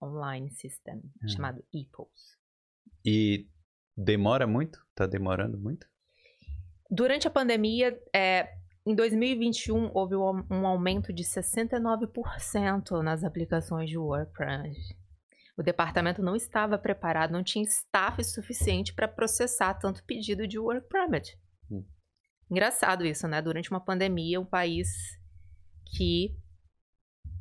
Online 0.00 0.50
System, 0.50 1.02
é. 1.22 1.28
chamado 1.28 1.64
EPOS. 1.74 2.38
E 3.04 3.48
demora 3.96 4.46
muito? 4.46 4.80
Tá 4.94 5.04
demorando 5.04 5.58
muito? 5.58 5.86
Durante 6.88 7.26
a 7.26 7.30
pandemia, 7.30 8.00
é, 8.14 8.57
em 8.88 8.94
2021, 8.94 9.90
houve 9.92 10.16
um 10.16 10.66
aumento 10.66 11.12
de 11.12 11.22
69% 11.22 13.02
nas 13.02 13.22
aplicações 13.22 13.90
de 13.90 13.98
WordPress. 13.98 14.96
O 15.58 15.62
departamento 15.62 16.22
não 16.22 16.34
estava 16.34 16.78
preparado, 16.78 17.32
não 17.32 17.44
tinha 17.44 17.64
staff 17.64 18.24
suficiente 18.24 18.94
para 18.94 19.06
processar 19.06 19.74
tanto 19.74 20.02
pedido 20.04 20.48
de 20.48 20.58
Work 20.58 20.88
Permit. 20.88 21.38
Hum. 21.70 21.84
Engraçado 22.50 23.04
isso, 23.04 23.28
né? 23.28 23.42
Durante 23.42 23.70
uma 23.70 23.84
pandemia, 23.84 24.40
um 24.40 24.46
país 24.46 24.88
que 25.94 26.34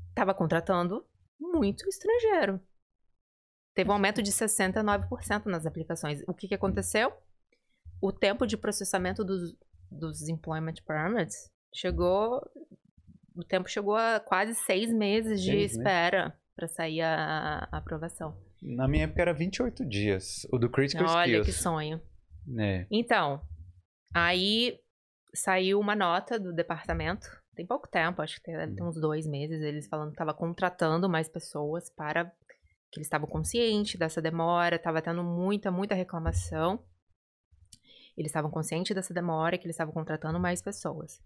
estava 0.10 0.34
contratando 0.34 1.08
muito 1.40 1.88
estrangeiro. 1.88 2.60
Teve 3.74 3.90
um 3.90 3.94
aumento 3.94 4.22
de 4.22 4.34
69% 4.34 5.46
nas 5.46 5.66
aplicações. 5.66 6.22
O 6.28 6.34
que, 6.34 6.50
que 6.50 6.56
aconteceu? 6.56 7.14
O 8.02 8.12
tempo 8.12 8.46
de 8.46 8.58
processamento 8.58 9.24
dos, 9.24 9.56
dos 9.92 10.28
employment 10.28 10.76
permits 10.86 11.52
chegou. 11.74 12.42
O 13.36 13.44
tempo 13.44 13.70
chegou 13.70 13.96
a 13.96 14.20
quase 14.20 14.56
seis 14.56 14.92
meses 14.92 15.42
de 15.42 15.52
seis 15.52 15.72
espera 15.74 16.36
para 16.56 16.68
sair 16.68 17.02
a, 17.02 17.68
a, 17.72 17.78
aprovação. 17.78 18.36
Na 18.62 18.88
minha 18.88 19.04
época 19.04 19.22
era 19.22 19.34
28 19.34 19.86
dias. 19.86 20.48
O 20.52 20.58
do 20.58 20.70
Critical 20.70 21.08
Olha 21.08 21.40
Skills. 21.40 21.46
que 21.46 21.54
sonho. 21.54 22.02
É. 22.58 22.88
Então, 22.90 23.42
aí 24.14 24.80
saiu 25.36 25.80
uma 25.80 25.96
nota 25.96 26.40
do 26.40 26.52
departamento. 26.52 27.28
Tem 27.56 27.66
pouco 27.66 27.88
tempo, 27.88 28.22
acho 28.22 28.38
que 28.38 28.44
tem, 28.44 28.76
tem 28.76 28.84
uns 28.84 29.00
dois 29.00 29.28
meses, 29.28 29.62
eles 29.62 29.88
falando 29.88 30.10
que 30.10 30.16
estava 30.16 30.34
contratando 30.34 31.10
mais 31.10 31.28
pessoas 31.28 31.90
para 31.90 32.26
que 32.92 33.00
eles 33.00 33.08
estavam 33.08 33.28
conscientes 33.28 34.00
dessa 34.00 34.22
demora, 34.22 34.76
estava 34.76 35.02
tendo 35.02 35.24
muita, 35.24 35.72
muita 35.72 35.94
reclamação. 35.94 36.84
Eles 38.18 38.30
estavam 38.30 38.50
conscientes 38.50 38.96
dessa 38.96 39.14
demora, 39.14 39.58
que 39.58 39.66
eles 39.66 39.76
estavam 39.76 39.94
contratando 39.94 40.40
mais 40.40 40.62
pessoas. 40.62 41.22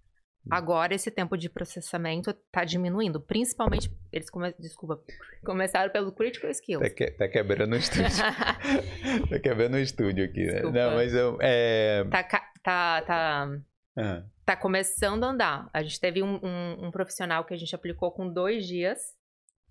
Hum. 0.46 0.50
Agora, 0.52 0.94
esse 0.94 1.10
tempo 1.10 1.38
de 1.38 1.50
processamento 1.50 2.32
está 2.32 2.66
diminuindo. 2.66 3.22
Principalmente, 3.22 3.90
eles 4.12 4.30
come... 4.30 4.54
Desculpa, 4.60 5.02
começaram 5.46 5.92
pelo 5.92 6.12
Critical 6.12 6.50
Skills. 6.50 6.90
Tá, 6.90 6.94
que... 6.94 7.12
tá 7.12 7.28
quebrando 7.30 7.74
o 7.74 7.78
estúdio. 7.78 8.10
tá 9.30 9.40
quebrando 9.40 9.76
o 9.76 9.80
estúdio 9.80 10.26
aqui, 10.26 10.46
né? 10.46 10.62
Não, 10.64 10.96
mas 10.96 11.14
eu... 11.14 11.38
É... 11.42 12.04
Tá, 12.12 12.24
tá, 12.64 13.02
tá... 13.02 13.62
Uhum. 13.96 14.24
Tá 14.46 14.56
começando 14.56 15.24
a 15.24 15.28
andar. 15.28 15.70
A 15.74 15.84
gente 15.84 16.00
teve 16.00 16.22
um, 16.24 16.40
um, 16.44 16.88
um, 16.88 16.92
profissional 16.92 17.46
que 17.46 17.54
a 17.54 17.58
gente 17.58 17.74
aplicou 17.76 18.12
com 18.12 18.28
dois 18.28 18.68
dias. 18.68 19.16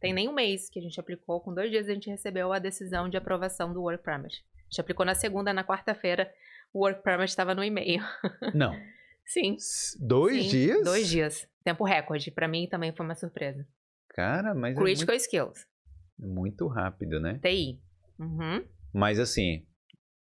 Tem 0.00 0.12
nem 0.12 0.28
um 0.28 0.32
mês 0.32 0.70
que 0.70 0.78
a 0.78 0.82
gente 0.82 0.98
aplicou. 0.98 1.40
Com 1.40 1.52
dois 1.52 1.70
dias 1.70 1.88
a 1.88 1.92
gente 1.92 2.08
recebeu 2.08 2.52
a 2.52 2.58
decisão 2.58 3.08
de 3.08 3.16
aprovação 3.16 3.72
do 3.72 3.82
Work 3.82 4.02
Permit. 4.02 4.44
A 4.56 4.62
gente 4.70 4.80
aplicou 4.80 5.04
na 5.04 5.14
segunda, 5.14 5.52
na 5.52 5.64
quarta-feira 5.64 6.32
o 6.72 6.80
work 6.80 7.02
permit 7.02 7.30
estava 7.30 7.54
no 7.54 7.62
e-mail. 7.62 8.02
Não. 8.54 8.74
Sim. 9.26 9.56
Dois 10.00 10.44
Sim, 10.44 10.48
dias? 10.48 10.84
Dois 10.84 11.08
dias. 11.08 11.48
Tempo 11.64 11.84
recorde. 11.84 12.30
Para 12.30 12.48
mim 12.48 12.66
também 12.68 12.92
foi 12.92 13.04
uma 13.06 13.14
surpresa. 13.14 13.66
Cara, 14.08 14.54
mas. 14.54 14.76
É 14.76 14.80
Critical 14.80 15.14
é 15.14 15.16
muito... 15.16 15.22
Skills. 15.22 15.66
Muito 16.18 16.66
rápido, 16.66 17.20
né? 17.20 17.38
TI. 17.42 17.80
Uhum. 18.18 18.64
Mas 18.92 19.18
assim, 19.18 19.66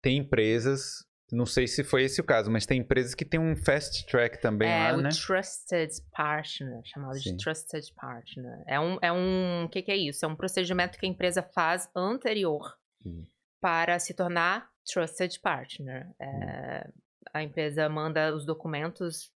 tem 0.02 0.18
empresas. 0.18 1.04
Não 1.32 1.46
sei 1.46 1.66
se 1.66 1.82
foi 1.82 2.04
esse 2.04 2.20
o 2.20 2.24
caso, 2.24 2.50
mas 2.50 2.66
tem 2.66 2.80
empresas 2.80 3.12
que 3.12 3.24
tem 3.24 3.40
um 3.40 3.56
fast 3.56 4.06
track 4.06 4.40
também 4.40 4.70
é, 4.70 4.92
lá, 4.92 4.98
o 4.98 5.02
né? 5.02 5.08
Trusted 5.08 5.92
Partner, 6.12 6.80
chamado 6.84 7.18
Sim. 7.18 7.32
de 7.32 7.42
Trusted 7.42 7.92
Partner. 7.94 8.62
É 8.66 8.78
um, 8.78 8.98
é 9.02 9.12
um, 9.12 9.64
o 9.64 9.68
que, 9.68 9.82
que, 9.82 9.90
é 9.90 9.96
isso? 9.96 10.24
É 10.24 10.28
um 10.28 10.36
procedimento 10.36 10.98
que 10.98 11.04
a 11.04 11.08
empresa 11.08 11.42
faz 11.42 11.90
anterior 11.96 12.76
hum. 13.04 13.24
para 13.60 13.98
se 13.98 14.14
tornar 14.14 14.70
trusted 14.86 15.40
partner. 15.40 16.14
É, 16.18 16.90
a 17.32 17.42
empresa 17.42 17.88
manda 17.88 18.34
os 18.34 18.46
documentos 18.46 19.32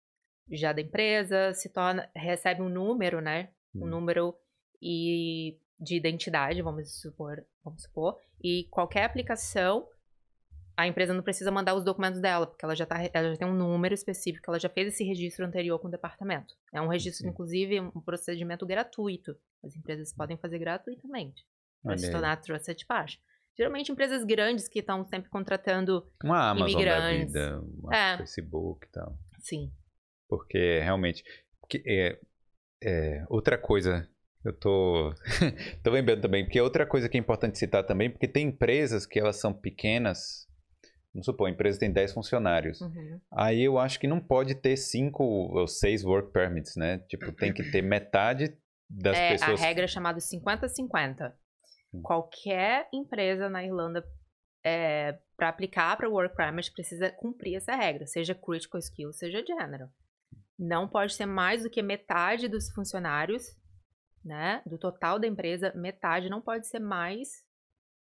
já 0.52 0.74
da 0.74 0.82
empresa, 0.82 1.54
se 1.54 1.70
torna, 1.70 2.10
recebe 2.16 2.62
um 2.62 2.70
número, 2.70 3.22
né? 3.22 3.50
Um 3.76 3.86
número 3.86 4.36
e 4.82 5.58
de 5.80 5.96
identidade, 5.96 6.62
vamos 6.62 7.00
supor, 7.00 7.46
vamos 7.64 7.84
supor, 7.84 8.20
e 8.44 8.66
qualquer 8.70 9.06
aplicação 9.06 9.88
a 10.76 10.88
empresa 10.88 11.14
não 11.14 11.22
precisa 11.22 11.52
mandar 11.52 11.76
os 11.76 11.84
documentos 11.84 12.22
dela, 12.22 12.48
porque 12.48 12.64
ela 12.64 12.74
já, 12.74 12.86
tá, 12.86 12.98
ela 13.14 13.32
já 13.32 13.38
tem 13.38 13.48
um 13.48 13.54
número 13.54 13.94
específico, 13.94 14.50
ela 14.50 14.58
já 14.58 14.70
fez 14.70 14.94
esse 14.94 15.04
registro 15.04 15.46
anterior 15.46 15.78
com 15.78 15.90
o 15.90 15.92
departamento. 15.92 16.56
É 16.74 16.80
um 16.80 16.88
registro, 16.88 17.26
Sim. 17.26 17.32
inclusive, 17.32 17.82
um 17.82 18.00
procedimento 18.00 18.66
gratuito. 18.66 19.38
As 19.62 19.76
empresas 19.76 20.14
podem 20.14 20.38
fazer 20.38 20.58
gratuitamente 20.58 21.46
para 21.84 21.98
se 21.98 22.10
tornar 22.10 22.38
trusted 22.38 22.86
partner. 22.86 23.20
Geralmente 23.60 23.92
empresas 23.92 24.24
grandes 24.24 24.70
que 24.70 24.80
estão 24.80 25.04
sempre 25.04 25.30
contratando 25.30 26.10
Uma 26.24 26.52
Amazon 26.52 26.66
da 26.66 26.72
imigrantes. 26.72 27.34
vida, 27.34 27.60
uma 27.60 27.94
É. 27.94 28.18
Facebook 28.18 28.88
e 28.88 28.90
tal. 28.90 29.20
Sim. 29.40 29.70
Porque 30.30 30.80
realmente. 30.80 31.26
porque, 31.60 31.84
é, 31.86 32.18
é, 32.82 33.26
outra 33.28 33.58
coisa. 33.58 34.08
Eu 34.46 34.58
tô, 34.58 35.14
tô 35.84 35.92
lembrando 35.92 36.22
também, 36.22 36.46
porque 36.46 36.62
outra 36.62 36.86
coisa 36.86 37.10
que 37.10 37.18
é 37.18 37.20
importante 37.20 37.60
citar 37.60 37.86
também, 37.86 38.10
porque 38.10 38.30
tem 38.30 38.48
empresas 38.48 39.06
que 39.06 39.20
elas 39.20 39.36
são 39.36 39.52
pequenas, 39.52 40.48
vamos 41.14 41.26
supor, 41.26 41.50
a 41.50 41.52
empresa 41.52 41.78
tem 41.78 41.92
10 41.92 42.14
funcionários. 42.14 42.80
Uhum. 42.80 43.20
Aí 43.34 43.62
eu 43.62 43.78
acho 43.78 44.00
que 44.00 44.08
não 44.08 44.22
pode 44.22 44.56
ter 44.56 44.78
5 44.78 45.22
ou 45.22 45.68
6 45.68 46.06
work 46.06 46.32
permits, 46.32 46.78
né? 46.78 47.00
Tipo, 47.10 47.34
tem 47.34 47.52
que 47.52 47.70
ter 47.70 47.82
metade 47.82 48.58
das 48.90 49.18
é, 49.18 49.32
pessoas. 49.32 49.62
A 49.62 49.66
regra 49.66 49.84
é 49.84 49.88
chamada 49.88 50.20
50-50. 50.20 51.34
Qualquer 52.04 52.88
empresa 52.94 53.50
na 53.50 53.64
Irlanda 53.64 54.06
para 55.36 55.50
aplicar 55.50 55.96
para 55.98 56.08
o 56.08 56.14
Work 56.14 56.36
Permit 56.36 56.72
precisa 56.72 57.10
cumprir 57.10 57.56
essa 57.56 57.76
regra, 57.76 58.06
seja 58.06 58.36
Critical 58.36 58.80
Skill, 58.80 59.14
seja 59.14 59.44
General. 59.46 59.90
Não 60.58 60.88
pode 60.88 61.14
ser 61.14 61.26
mais 61.26 61.64
do 61.64 61.70
que 61.70 61.82
metade 61.82 62.48
dos 62.48 62.70
funcionários, 62.72 63.56
né? 64.24 64.62
Do 64.66 64.78
total 64.78 65.18
da 65.18 65.26
empresa, 65.26 65.72
metade 65.74 66.30
não 66.30 66.42
pode 66.42 66.68
ser 66.68 66.80
mais 66.80 67.44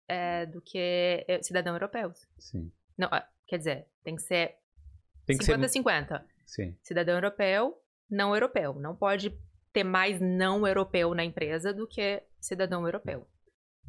é, 0.07 0.45
do 0.45 0.61
que 0.61 1.25
é, 1.27 1.43
cidadão 1.43 1.75
europeus. 1.75 2.27
Sim. 2.39 2.71
Não, 2.97 3.09
ah, 3.11 3.27
quer 3.47 3.59
dizer, 3.59 3.89
tem 4.05 4.15
que 4.15 4.23
ser 4.23 4.59
Tem 5.25 5.39
que 5.39 5.45
ser. 5.45 5.57
50-50. 5.57 6.23
Sim. 6.47 6.77
Cidadão 6.83 7.15
europeu, 7.15 7.83
não 8.11 8.35
europeu. 8.35 8.75
Não 8.75 8.95
pode 8.95 9.37
ter 9.73 9.85
mais 9.85 10.21
não 10.21 10.67
europeu 10.67 11.15
na 11.15 11.25
empresa 11.25 11.73
do 11.73 11.89
que 11.89 12.23
cidadão 12.39 12.85
europeu. 12.85 13.27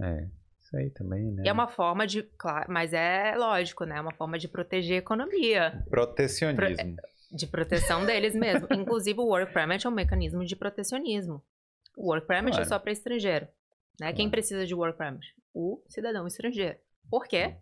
É. 0.02 0.28
Isso 0.60 0.78
aí 0.78 0.90
também, 0.92 1.32
né? 1.34 1.44
É 1.46 1.52
uma 1.52 1.68
forma 1.68 2.08
de, 2.08 2.24
claro, 2.38 2.72
mas 2.72 2.94
é 2.94 3.36
lógico, 3.36 3.84
né? 3.86 3.98
É 3.98 4.02
uma 4.02 4.14
forma 4.14 4.40
de 4.40 4.48
proteger 4.48 4.96
a 4.96 5.00
economia, 5.00 5.84
Protecionismo. 5.90 6.96
de 7.32 7.48
proteção 7.48 8.06
deles 8.06 8.34
mesmo. 8.34 8.68
Inclusive 8.74 9.20
o 9.20 9.26
work 9.26 9.54
permit 9.54 9.86
é 9.86 9.90
um 9.90 9.94
mecanismo 9.94 10.46
de 10.46 10.56
protecionismo. 10.56 11.44
O 11.98 12.10
work 12.10 12.26
permit 12.28 12.54
é 12.54 12.56
Claro. 12.58 12.70
só 12.70 12.80
para 12.80 12.92
estrangeiro, 12.92 13.48
né? 14.00 14.08
Quem 14.14 14.26
Claro. 14.26 14.32
precisa 14.32 14.66
de 14.66 14.74
work 14.74 14.98
permit? 14.98 15.26
O 15.54 15.84
cidadão 15.90 16.26
estrangeiro. 16.26 16.78
Por 17.10 17.28
quê? 17.28 17.56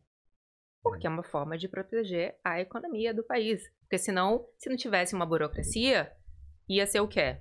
Porque 0.83 1.05
é 1.05 1.09
uma 1.09 1.23
forma 1.23 1.57
de 1.57 1.67
proteger 1.67 2.35
a 2.43 2.61
economia 2.61 3.13
do 3.13 3.23
país. 3.23 3.61
Porque 3.81 3.97
senão, 3.97 4.47
se 4.57 4.69
não 4.69 4.77
tivesse 4.77 5.13
uma 5.13 5.25
burocracia, 5.25 6.11
ia 6.69 6.85
ser 6.87 7.01
o 7.01 7.07
quê? 7.07 7.37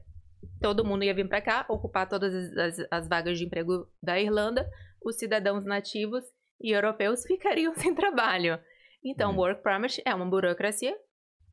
Todo 0.61 0.85
mundo 0.85 1.05
ia 1.05 1.15
vir 1.15 1.29
para 1.29 1.41
cá, 1.41 1.67
ocupar 1.69 2.09
todas 2.09 2.35
as, 2.35 2.57
as- 2.79 2.87
as 2.91 3.09
vagas 3.09 3.39
de 3.39 3.45
emprego 3.45 3.89
da 4.03 4.19
Irlanda, 4.21 4.69
os 5.03 5.17
cidadãos 5.17 5.65
nativos 5.65 6.25
e 6.61 6.71
europeus 6.73 7.23
ficariam 7.27 7.75
sem 7.75 7.95
trabalho. 7.95 8.59
Então, 9.05 9.33
Hum. 9.33 9.37
Work 9.39 9.63
Permit 9.63 10.03
é 10.05 10.15
uma 10.15 10.27
burocracia 10.27 10.97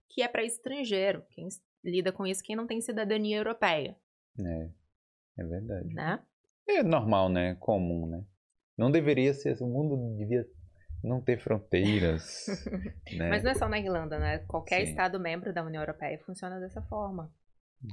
que 0.10 0.22
é 0.22 0.28
para 0.28 0.44
estrangeiro. 0.44 1.24
Quem 1.32 1.48
lida 1.84 2.12
com 2.12 2.26
isso, 2.26 2.44
quem 2.44 2.56
não 2.56 2.68
tem 2.68 2.82
cidadania 2.82 3.38
europeia, 3.38 3.96
É. 4.40 4.70
É 5.40 5.44
verdade. 5.44 5.94
né? 5.94 6.20
É 6.68 6.82
normal, 6.84 7.30
né? 7.30 7.56
Comum, 7.60 8.08
né? 8.08 8.24
Não 8.78 8.90
deveria 8.92 9.34
ser. 9.34 9.56
O 9.62 9.68
mundo 9.68 10.18
devia 10.18 10.46
não 11.04 11.22
ter 11.22 11.40
fronteiras. 11.40 12.48
né? 13.16 13.30
Mas 13.30 13.44
não 13.44 13.52
é 13.52 13.54
só 13.54 13.70
na 13.70 13.80
Irlanda, 13.80 14.18
né? 14.20 14.40
Qualquer 14.48 14.84
Sim. 14.86 14.92
Estado 14.92 15.20
membro 15.20 15.54
da 15.54 15.64
União 15.64 15.82
Europeia 15.82 16.20
funciona 16.26 16.60
dessa 16.60 16.82
forma. 16.82 17.32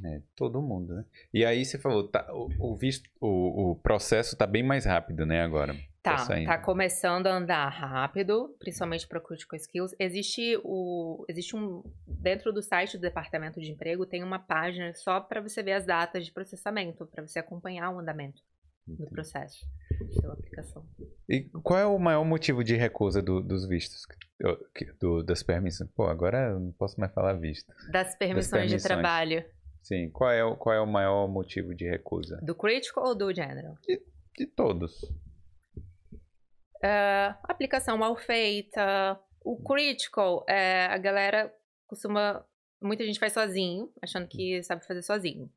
É, 0.05 0.20
todo 0.35 0.62
mundo, 0.62 0.95
né? 0.95 1.05
E 1.32 1.45
aí 1.45 1.64
você 1.64 1.78
falou, 1.78 2.09
tá, 2.09 2.26
o, 2.32 2.49
o 2.59 2.76
visto, 2.76 3.09
o, 3.20 3.72
o 3.72 3.76
processo 3.76 4.37
tá 4.37 4.47
bem 4.47 4.62
mais 4.62 4.85
rápido, 4.87 5.26
né, 5.26 5.43
agora? 5.43 5.74
Tá, 6.03 6.18
saindo. 6.18 6.47
tá 6.47 6.59
começando 6.59 7.26
a 7.28 7.35
andar 7.37 7.66
rápido, 7.68 8.55
principalmente 8.59 9.09
para 9.09 9.20
Critical 9.20 9.57
Skills. 9.59 9.95
Existe 9.99 10.59
o 10.62 11.24
existe 11.28 11.57
um 11.57 11.82
dentro 12.07 12.53
do 12.53 12.61
site 12.61 12.99
do 12.99 13.01
Departamento 13.01 13.59
de 13.59 13.70
Emprego 13.72 14.05
tem 14.05 14.22
uma 14.22 14.39
página 14.39 14.93
só 14.95 15.18
para 15.18 15.41
você 15.41 15.62
ver 15.62 15.72
as 15.72 15.87
datas 15.87 16.26
de 16.26 16.32
processamento, 16.32 17.07
para 17.07 17.26
você 17.26 17.39
acompanhar 17.39 17.91
o 17.91 17.99
andamento 18.01 18.43
do 18.87 19.07
processo 19.07 19.66
de 20.07 20.20
sua 20.20 20.35
aplicação. 20.35 20.85
E 21.26 21.45
qual 21.62 21.78
é 21.80 21.87
o 21.87 21.99
maior 21.99 22.22
motivo 22.24 22.62
de 22.62 22.76
recusa 22.76 23.22
do- 23.22 23.41
dos 23.41 23.66
vistos? 23.66 24.03
Do- 25.01 25.22
das 25.22 25.43
permissões? 25.43 25.89
Pô, 25.93 26.07
agora 26.07 26.51
eu 26.51 26.61
não 26.61 26.72
posso 26.72 27.01
mais 27.01 27.12
falar 27.14 27.32
visto. 27.32 27.72
Das 27.91 28.14
permissões, 28.14 28.64
de 28.64 28.76
permissões. 28.76 28.82
trabalho 28.82 29.43
Sim, 29.85 30.09
qual 30.11 30.30
é, 30.32 30.43
o, 30.43 30.57
qual 30.57 30.74
é 30.74 30.80
o 30.80 30.87
maior 30.87 31.28
motivo 31.28 31.74
de 31.74 31.87
recusa? 31.89 32.39
do 32.43 32.55
Critical 32.55 33.05
ou 33.05 33.14
do 33.14 33.32
General? 33.32 33.74
De 34.37 34.47
todos. 34.47 35.05
É, 36.82 37.35
aplicação 37.45 37.97
mal 37.99 38.16
feita. 38.16 39.20
O 39.45 39.62
critical, 39.62 40.45
é, 40.49 40.87
a 40.87 40.97
galera 40.99 41.55
costuma. 41.87 42.45
Muita 42.80 43.05
gente 43.05 43.18
faz 43.20 43.32
sozinho, 43.35 43.93
achando 44.03 44.26
que 44.26 44.62
sabe 44.62 44.87
fazer 44.87 45.03
sozinho. 45.03 45.51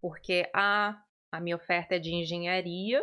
Porque 0.00 0.48
a, 0.54 1.02
a 1.32 1.40
minha 1.40 1.56
oferta 1.56 1.96
é 1.96 1.98
de 1.98 2.14
engenharia. 2.14 3.02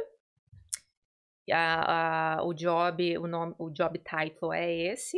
A, 1.51 2.37
a- 2.37 2.43
o 2.43 2.53
job, 2.53 3.17
o 3.17 3.27
nome, 3.27 3.55
o 3.59 3.69
job 3.69 3.99
title 3.99 4.53
é 4.53 4.71
esse. 4.71 5.17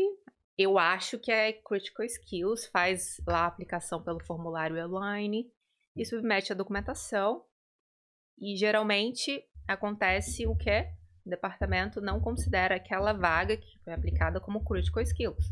Eu 0.57 0.79
acho 0.79 1.19
que 1.19 1.31
é 1.31 1.53
Critical 1.53 2.05
Skills, 2.05 2.65
faz 2.67 3.21
lá 3.27 3.41
a 3.41 3.45
aplicação 3.45 4.01
pelo 4.01 4.23
formulário 4.23 4.75
online 4.91 5.51
e 5.95 6.03
submete 6.03 6.51
a 6.51 6.55
documentação. 6.55 7.45
E 8.39 8.55
geralmente 8.55 9.43
acontece 9.67 10.47
o 10.47 10.55
quê? 10.55 10.87
O 11.23 11.29
departamento 11.29 12.01
não 12.01 12.19
considera 12.19 12.75
aquela 12.75 13.13
vaga 13.13 13.55
que 13.55 13.77
foi 13.83 13.93
aplicada 13.93 14.39
como 14.39 14.63
critical 14.63 15.03
skills. 15.03 15.45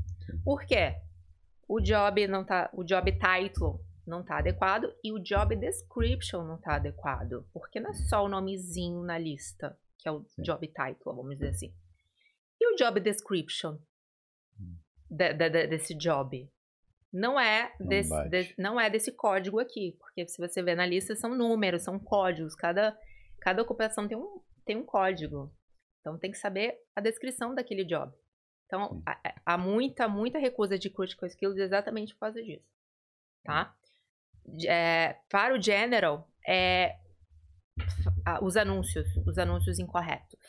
Por 0.43 0.66
quê? 0.66 0.95
O 1.68 1.80
job 1.80 2.28
não 2.28 2.43
tá, 2.43 2.70
o 2.74 2.84
job 2.84 3.12
title 3.12 3.80
não 4.08 4.24
tá 4.24 4.38
adequado 4.38 4.91
e 5.03 5.12
o 5.12 5.20
job 5.20 5.56
description 5.56 6.43
não 6.43 6.58
tá 6.58 6.76
adequado, 6.76 7.45
porque 7.51 7.80
não 7.80 7.89
é 7.89 7.93
só 7.93 8.24
o 8.24 8.30
nomezinho 8.30 9.03
na 9.03 9.18
lista, 9.18 9.78
que 9.97 10.08
é 10.08 10.12
o 10.12 10.24
Sim. 10.24 10.43
job 10.43 10.68
title, 10.68 11.16
vamos 11.16 11.34
dizer 11.34 11.49
assim. 11.49 11.74
E 12.60 12.74
o 12.74 12.76
job 12.76 12.99
description 12.99 13.78
de- 15.10 15.34
de- 15.34 15.49
de- 15.49 15.68
desse 15.68 15.93
job? 15.95 16.49
Não 17.12 17.39
é 17.39 17.74
Não 17.80 17.88
desse, 17.88 18.30
de- 18.30 18.56
não 18.58 18.80
é 18.80 18.89
desse 18.89 19.12
código 19.12 19.60
aqui, 19.60 19.95
porque 19.99 20.28
se 20.28 20.38
você 20.38 20.62
ver 20.62 20.76
na 20.76 20.86
lista 20.86 21.16
são 21.16 21.34
números, 21.36 21.84
são 21.84 21.97
códigos, 21.99 22.56
cada 22.56 22.97
cada 23.39 23.62
ocupação 23.62 24.08
tem 24.08 24.18
um, 24.18 24.41
tem 24.66 24.76
um 24.76 24.84
código. 24.86 25.53
Então 26.01 26.18
tem 26.18 26.32
que 26.32 26.38
saber 26.38 26.78
a 26.95 27.01
descrição 27.01 27.53
daquele 27.56 27.84
job. 27.86 28.12
Então 28.66 29.01
há- 29.45 29.58
muita, 29.58 30.08
muita 30.08 30.39
recusa 30.39 30.78
de 30.80 30.89
critical 30.89 31.28
skills 31.28 31.58
exatamente 31.58 32.14
por 32.16 32.22
causa 32.22 32.41
disso. 32.41 32.66
Tá? 33.43 33.76
É, 34.68 35.16
para 35.30 35.53
o 35.56 35.62
general, 35.62 36.28
é 36.47 36.97
os 38.41 38.58
anúncios, 38.58 39.08
os 39.26 39.38
anúncios 39.38 39.80
incorretos. 39.80 40.39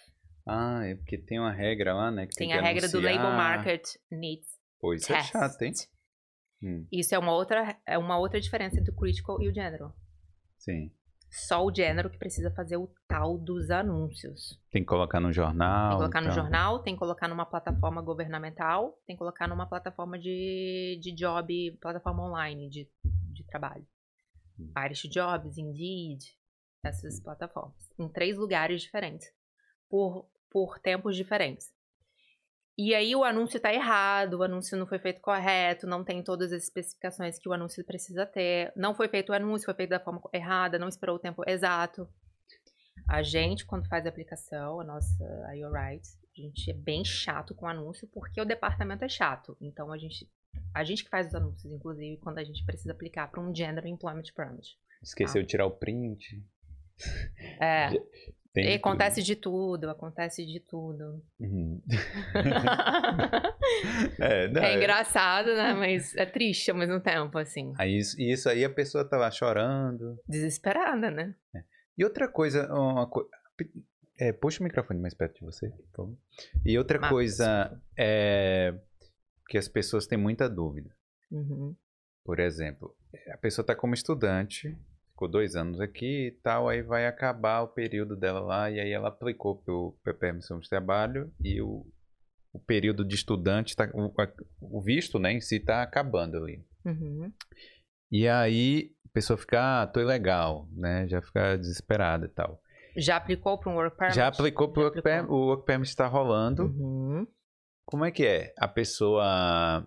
Ah, 0.46 0.84
é 0.84 0.94
porque 0.94 1.18
tem 1.18 1.38
uma 1.40 1.52
regra 1.52 1.92
lá, 1.94 2.10
né? 2.10 2.26
Que 2.26 2.34
tem, 2.36 2.48
Tem 2.48 2.58
a 2.58 2.62
regra 2.62 2.88
do 2.88 2.98
Label 2.98 3.14
anunciar. 3.26 3.36
Market 3.36 3.84
Needs 4.10 4.48
Pô, 4.78 4.94
isso 4.94 5.12
é 5.12 5.16
Test. 5.16 5.32
chato, 5.32 5.62
hein? 5.62 5.72
Hum, 6.62 6.86
Isso 6.90 7.14
é 7.14 7.18
uma 7.18 7.32
outra, 7.32 7.76
é 7.86 7.98
uma 7.98 8.16
outra 8.18 8.40
diferença 8.40 8.78
entre 8.78 8.90
o 8.90 8.94
critical 8.96 9.40
e 9.42 9.48
o 9.48 9.54
general. 9.54 9.94
sim. 10.58 10.90
Só 11.28 11.66
o 11.66 11.74
general 11.74 12.08
que 12.10 12.18
precisa 12.18 12.50
fazer 12.52 12.76
o 12.76 12.88
tal 13.08 13.36
dos 13.36 13.68
anúncios. 13.70 14.58
Tem 14.70 14.80
que 14.82 14.86
colocar 14.88 15.18
no 15.20 15.32
jornal. 15.32 15.88
Tem 15.88 15.96
que 15.96 16.02
colocar 16.02 16.20
no 16.20 16.26
então. 16.28 16.42
jornal, 16.42 16.78
tem 16.82 16.94
que 16.94 16.98
colocar 17.00 17.28
numa 17.28 17.44
plataforma 17.44 18.00
governamental, 18.00 18.96
tem 19.06 19.16
que 19.16 19.18
colocar 19.18 19.48
numa 19.48 19.66
plataforma 19.68 20.18
de, 20.18 20.98
de 21.02 21.12
job, 21.12 21.76
plataforma 21.80 22.22
online 22.24 22.70
de, 22.70 22.88
de 23.34 23.44
trabalho. 23.44 23.84
Hum. 24.58 24.72
Irish 24.86 25.08
Jobs, 25.10 25.58
Indeed, 25.58 26.20
essas 26.82 27.20
plataformas. 27.20 27.74
Em 27.98 28.08
três 28.08 28.36
lugares 28.38 28.80
diferentes, 28.80 29.26
por, 29.90 30.30
por 30.50 30.78
tempos 30.78 31.16
diferentes. 31.16 31.74
E 32.78 32.94
aí 32.94 33.16
o 33.16 33.24
anúncio 33.24 33.56
está 33.56 33.72
errado, 33.72 34.34
o 34.34 34.42
anúncio 34.42 34.76
não 34.76 34.86
foi 34.86 34.98
feito 34.98 35.20
correto, 35.20 35.86
não 35.86 36.04
tem 36.04 36.22
todas 36.22 36.52
as 36.52 36.64
especificações 36.64 37.38
que 37.38 37.48
o 37.48 37.52
anúncio 37.54 37.82
precisa 37.82 38.26
ter. 38.26 38.70
Não 38.76 38.94
foi 38.94 39.08
feito 39.08 39.30
o 39.30 39.34
anúncio, 39.34 39.64
foi 39.64 39.74
feito 39.74 39.90
da 39.90 40.00
forma 40.00 40.20
errada, 40.30 40.78
não 40.78 40.88
esperou 40.88 41.16
o 41.16 41.18
tempo 41.18 41.42
exato. 41.46 42.06
A 43.08 43.22
gente, 43.22 43.64
quando 43.64 43.88
faz 43.88 44.04
a 44.04 44.10
aplicação, 44.10 44.80
a 44.80 44.84
nossa 44.84 45.24
a 45.46 45.52
Your 45.52 45.72
Rights, 45.72 46.18
a 46.36 46.40
gente 46.40 46.70
é 46.70 46.74
bem 46.74 47.02
chato 47.02 47.54
com 47.54 47.64
o 47.64 47.68
anúncio, 47.68 48.06
porque 48.12 48.40
o 48.40 48.44
departamento 48.44 49.04
é 49.04 49.08
chato. 49.08 49.56
Então, 49.58 49.90
a 49.90 49.96
gente, 49.96 50.28
a 50.74 50.84
gente 50.84 51.02
que 51.02 51.10
faz 51.10 51.28
os 51.28 51.34
anúncios, 51.34 51.72
inclusive, 51.72 52.18
quando 52.18 52.38
a 52.38 52.44
gente 52.44 52.62
precisa 52.66 52.92
aplicar 52.92 53.30
para 53.30 53.40
um 53.40 53.54
Gender 53.54 53.86
Employment 53.86 54.34
Permit. 54.34 54.78
Esqueceu 55.02 55.40
de 55.40 55.48
tirar 55.48 55.64
o 55.64 55.70
print. 55.70 56.44
É, 57.58 57.88
Tem 58.56 58.72
e 58.72 58.74
acontece 58.76 59.22
de 59.22 59.36
tudo, 59.36 59.90
acontece 59.90 60.46
de 60.46 60.60
tudo. 60.60 60.96
tudo. 60.98 61.22
Uhum. 61.38 61.82
é, 64.18 64.48
não, 64.48 64.62
é 64.62 64.72
é- 64.72 64.76
engraçado, 64.76 65.46
né? 65.54 65.74
Mas 65.74 66.14
é 66.16 66.26
triste 66.26 66.70
ao 66.70 66.76
mesmo 66.76 67.00
tempo, 67.00 67.38
assim. 67.38 67.72
Aí, 67.78 67.98
isso, 67.98 68.20
e 68.20 68.32
isso 68.32 68.48
aí 68.48 68.64
a 68.64 68.70
pessoa 68.70 69.04
tá 69.08 69.16
lá 69.16 69.30
chorando. 69.30 70.18
Desesperada, 70.28 71.10
né? 71.10 71.34
E 71.98 72.04
outra 72.04 72.28
coisa, 72.28 72.72
uma 72.72 73.06
co- 73.06 73.28
É, 74.18 74.32
puxa 74.32 74.60
o 74.60 74.64
microfone 74.64 74.98
mais 75.00 75.14
perto 75.14 75.34
de 75.34 75.44
você, 75.44 75.68
por 75.68 75.86
favor. 75.94 76.16
E 76.64 76.78
outra 76.78 76.98
Mas- 76.98 77.10
coisa 77.10 77.80
é 77.96 78.74
que 79.48 79.58
as 79.58 79.68
pessoas 79.68 80.06
têm 80.06 80.18
muita 80.18 80.48
dúvida. 80.48 80.90
Uhum. 81.30 81.74
Por 82.24 82.40
exemplo, 82.40 82.96
a 83.30 83.36
pessoa 83.36 83.62
está 83.62 83.74
como 83.76 83.94
estudante, 83.94 84.76
ficou 85.16 85.28
dois 85.28 85.56
anos 85.56 85.80
aqui 85.80 86.26
e 86.26 86.30
tal, 86.42 86.68
aí 86.68 86.82
vai 86.82 87.06
acabar 87.06 87.62
o 87.62 87.68
período 87.68 88.14
dela 88.14 88.38
lá, 88.40 88.70
e 88.70 88.78
aí 88.78 88.90
ela 88.92 89.08
aplicou 89.08 89.62
para 90.04 90.12
permissão 90.12 90.60
de 90.60 90.68
trabalho 90.68 91.32
e 91.42 91.58
o, 91.62 91.86
o 92.52 92.58
período 92.58 93.02
de 93.02 93.14
estudante, 93.14 93.74
tá, 93.74 93.88
o, 93.94 94.12
a- 94.20 94.32
o 94.60 94.78
visto 94.82 95.18
né, 95.18 95.32
em 95.32 95.40
si 95.40 95.56
está 95.56 95.82
acabando 95.82 96.36
ali. 96.36 96.62
Uhum. 96.84 97.32
E 98.12 98.28
aí 98.28 98.92
a 99.06 99.08
pessoa 99.14 99.38
fica, 99.38 99.82
ah, 99.82 99.86
tô 99.86 100.00
ilegal, 100.00 100.68
né? 100.70 101.08
Já 101.08 101.22
fica 101.22 101.56
desesperada 101.56 102.26
e 102.26 102.28
tal. 102.28 102.60
Já 102.94 103.16
aplicou 103.16 103.56
para 103.58 103.70
um 103.72 103.76
work 103.76 103.96
permit? 103.96 104.16
Já 104.16 104.26
aplicou 104.28 104.68
pro 104.70 104.82
Já 104.82 104.86
work 104.88 105.02
permit, 105.02 105.32
o 105.32 105.46
work 105.46 105.64
permit 105.64 105.88
está 105.88 106.06
rolando. 106.06 106.64
Uhum. 106.64 107.26
Como 107.86 108.04
é 108.04 108.10
que 108.10 108.26
é? 108.26 108.52
A 108.58 108.68
pessoa 108.68 109.86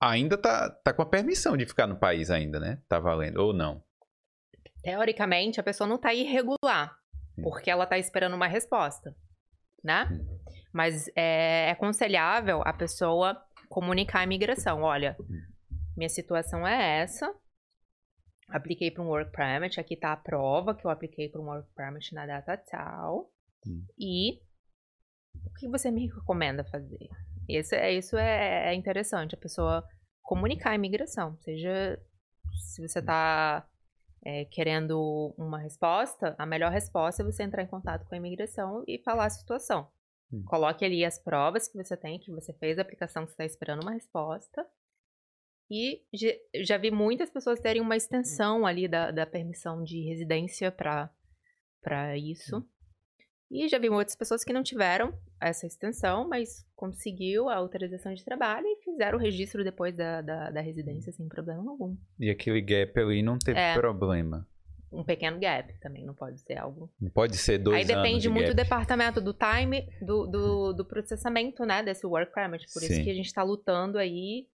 ainda 0.00 0.36
tá, 0.36 0.68
tá 0.68 0.92
com 0.92 1.02
a 1.02 1.06
permissão 1.06 1.56
de 1.56 1.64
ficar 1.64 1.86
no 1.86 1.96
país 1.96 2.28
ainda, 2.28 2.58
né? 2.58 2.82
Tá 2.88 2.98
valendo, 2.98 3.38
ou 3.38 3.52
não. 3.52 3.82
Teoricamente, 4.84 5.58
a 5.58 5.62
pessoa 5.62 5.88
não 5.88 5.96
está 5.96 6.12
irregular, 6.12 6.94
porque 7.42 7.70
ela 7.70 7.84
está 7.84 7.98
esperando 7.98 8.34
uma 8.34 8.46
resposta, 8.46 9.16
né? 9.82 10.06
Mas 10.72 11.08
é, 11.16 11.68
é 11.68 11.70
aconselhável 11.70 12.60
a 12.64 12.72
pessoa 12.72 13.42
comunicar 13.68 14.20
à 14.20 14.24
imigração. 14.24 14.82
Olha, 14.82 15.16
minha 15.96 16.08
situação 16.08 16.66
é 16.66 17.00
essa. 17.00 17.34
Apliquei 18.48 18.90
para 18.90 19.02
um 19.02 19.08
work 19.08 19.32
permit. 19.32 19.80
Aqui 19.80 19.94
está 19.94 20.12
a 20.12 20.16
prova 20.16 20.74
que 20.74 20.84
eu 20.84 20.90
apliquei 20.90 21.30
para 21.30 21.40
um 21.40 21.46
work 21.46 21.68
permit 21.74 22.14
na 22.14 22.26
data 22.26 22.56
tal. 22.56 23.32
E 23.98 24.40
o 25.46 25.52
que 25.58 25.68
você 25.68 25.90
me 25.90 26.06
recomenda 26.08 26.62
fazer? 26.64 27.08
Isso, 27.48 27.74
é, 27.74 27.92
isso 27.92 28.16
é, 28.16 28.70
é 28.70 28.74
interessante, 28.74 29.34
a 29.34 29.38
pessoa 29.38 29.82
comunicar 30.22 30.70
à 30.70 30.74
imigração. 30.74 31.36
Seja 31.40 31.98
se 32.52 32.86
você 32.86 32.98
está 32.98 33.66
querendo 34.50 35.34
uma 35.36 35.58
resposta, 35.58 36.34
a 36.38 36.46
melhor 36.46 36.72
resposta 36.72 37.22
é 37.22 37.24
você 37.24 37.42
entrar 37.42 37.62
em 37.62 37.66
contato 37.66 38.06
com 38.06 38.14
a 38.14 38.18
imigração 38.18 38.82
e 38.88 38.98
falar 38.98 39.26
a 39.26 39.30
situação. 39.30 39.88
Hum. 40.32 40.42
Coloque 40.46 40.84
ali 40.84 41.04
as 41.04 41.18
provas 41.18 41.68
que 41.68 41.76
você 41.76 41.96
tem, 41.96 42.18
que 42.18 42.30
você 42.30 42.52
fez 42.54 42.78
a 42.78 42.82
aplicação, 42.82 43.24
que 43.24 43.30
você 43.30 43.34
está 43.34 43.44
esperando 43.44 43.82
uma 43.82 43.92
resposta. 43.92 44.66
E 45.70 46.02
já, 46.62 46.76
vi 46.76 46.90
muitas 46.90 47.30
pessoas 47.30 47.60
terem 47.60 47.80
uma 47.80 47.96
extensão 47.96 48.66
ali 48.66 48.86
da, 48.86 49.10
da 49.10 49.26
permissão 49.26 49.82
de 49.82 50.00
residência 50.00 50.70
para 50.70 52.16
isso. 52.16 52.66
E 53.50 53.68
já 53.68 53.78
vi 53.78 53.88
muitas 53.88 54.16
pessoas 54.16 54.44
que 54.44 54.52
não 54.52 54.62
tiveram 54.62 55.18
essa 55.40 55.66
extensão, 55.66 56.28
mas 56.28 56.66
conseguiu 56.74 57.48
a 57.48 57.56
autorização 57.56 58.12
de 58.12 58.24
trabalho 58.24 58.66
fizeram 58.94 59.18
o 59.18 59.20
registro 59.20 59.62
depois 59.62 59.94
da, 59.94 60.20
da, 60.22 60.50
da 60.50 60.60
residência 60.60 61.12
sem 61.12 61.28
problema 61.28 61.70
algum. 61.70 61.96
E 62.18 62.30
aquele 62.30 62.60
gap 62.60 62.98
ali 62.98 63.22
não 63.22 63.38
teve 63.38 63.58
É. 63.58 63.74
problema. 63.74 64.46
Um 64.92 65.02
pequeno 65.02 65.40
gap 65.40 65.76
também, 65.80 66.04
não 66.06 66.14
pode 66.14 66.40
ser 66.40 66.56
algo. 66.56 66.88
Não 67.00 67.10
pode 67.10 67.36
ser 67.36 67.58
dois 67.58 67.78
Aí 67.78 67.84
depende 67.84 68.20
de 68.22 68.28
muito 68.28 68.46
do 68.52 68.54
gap. 68.54 68.62
departamento, 68.64 69.20
do 69.20 69.34
time, 69.34 69.88
do, 70.00 70.26
do, 70.26 70.72
do 70.72 70.84
processamento, 70.84 71.64
né, 71.66 71.82
desse 71.82 72.06
work 72.06 72.32
permit. 72.32 72.64
Por 72.72 72.80
Sim. 72.80 72.92
isso 72.92 73.02
que 73.02 73.10
a 73.10 73.14
gente 73.14 73.26
está 73.26 73.42
lutando 73.42 73.98
aí 73.98 74.46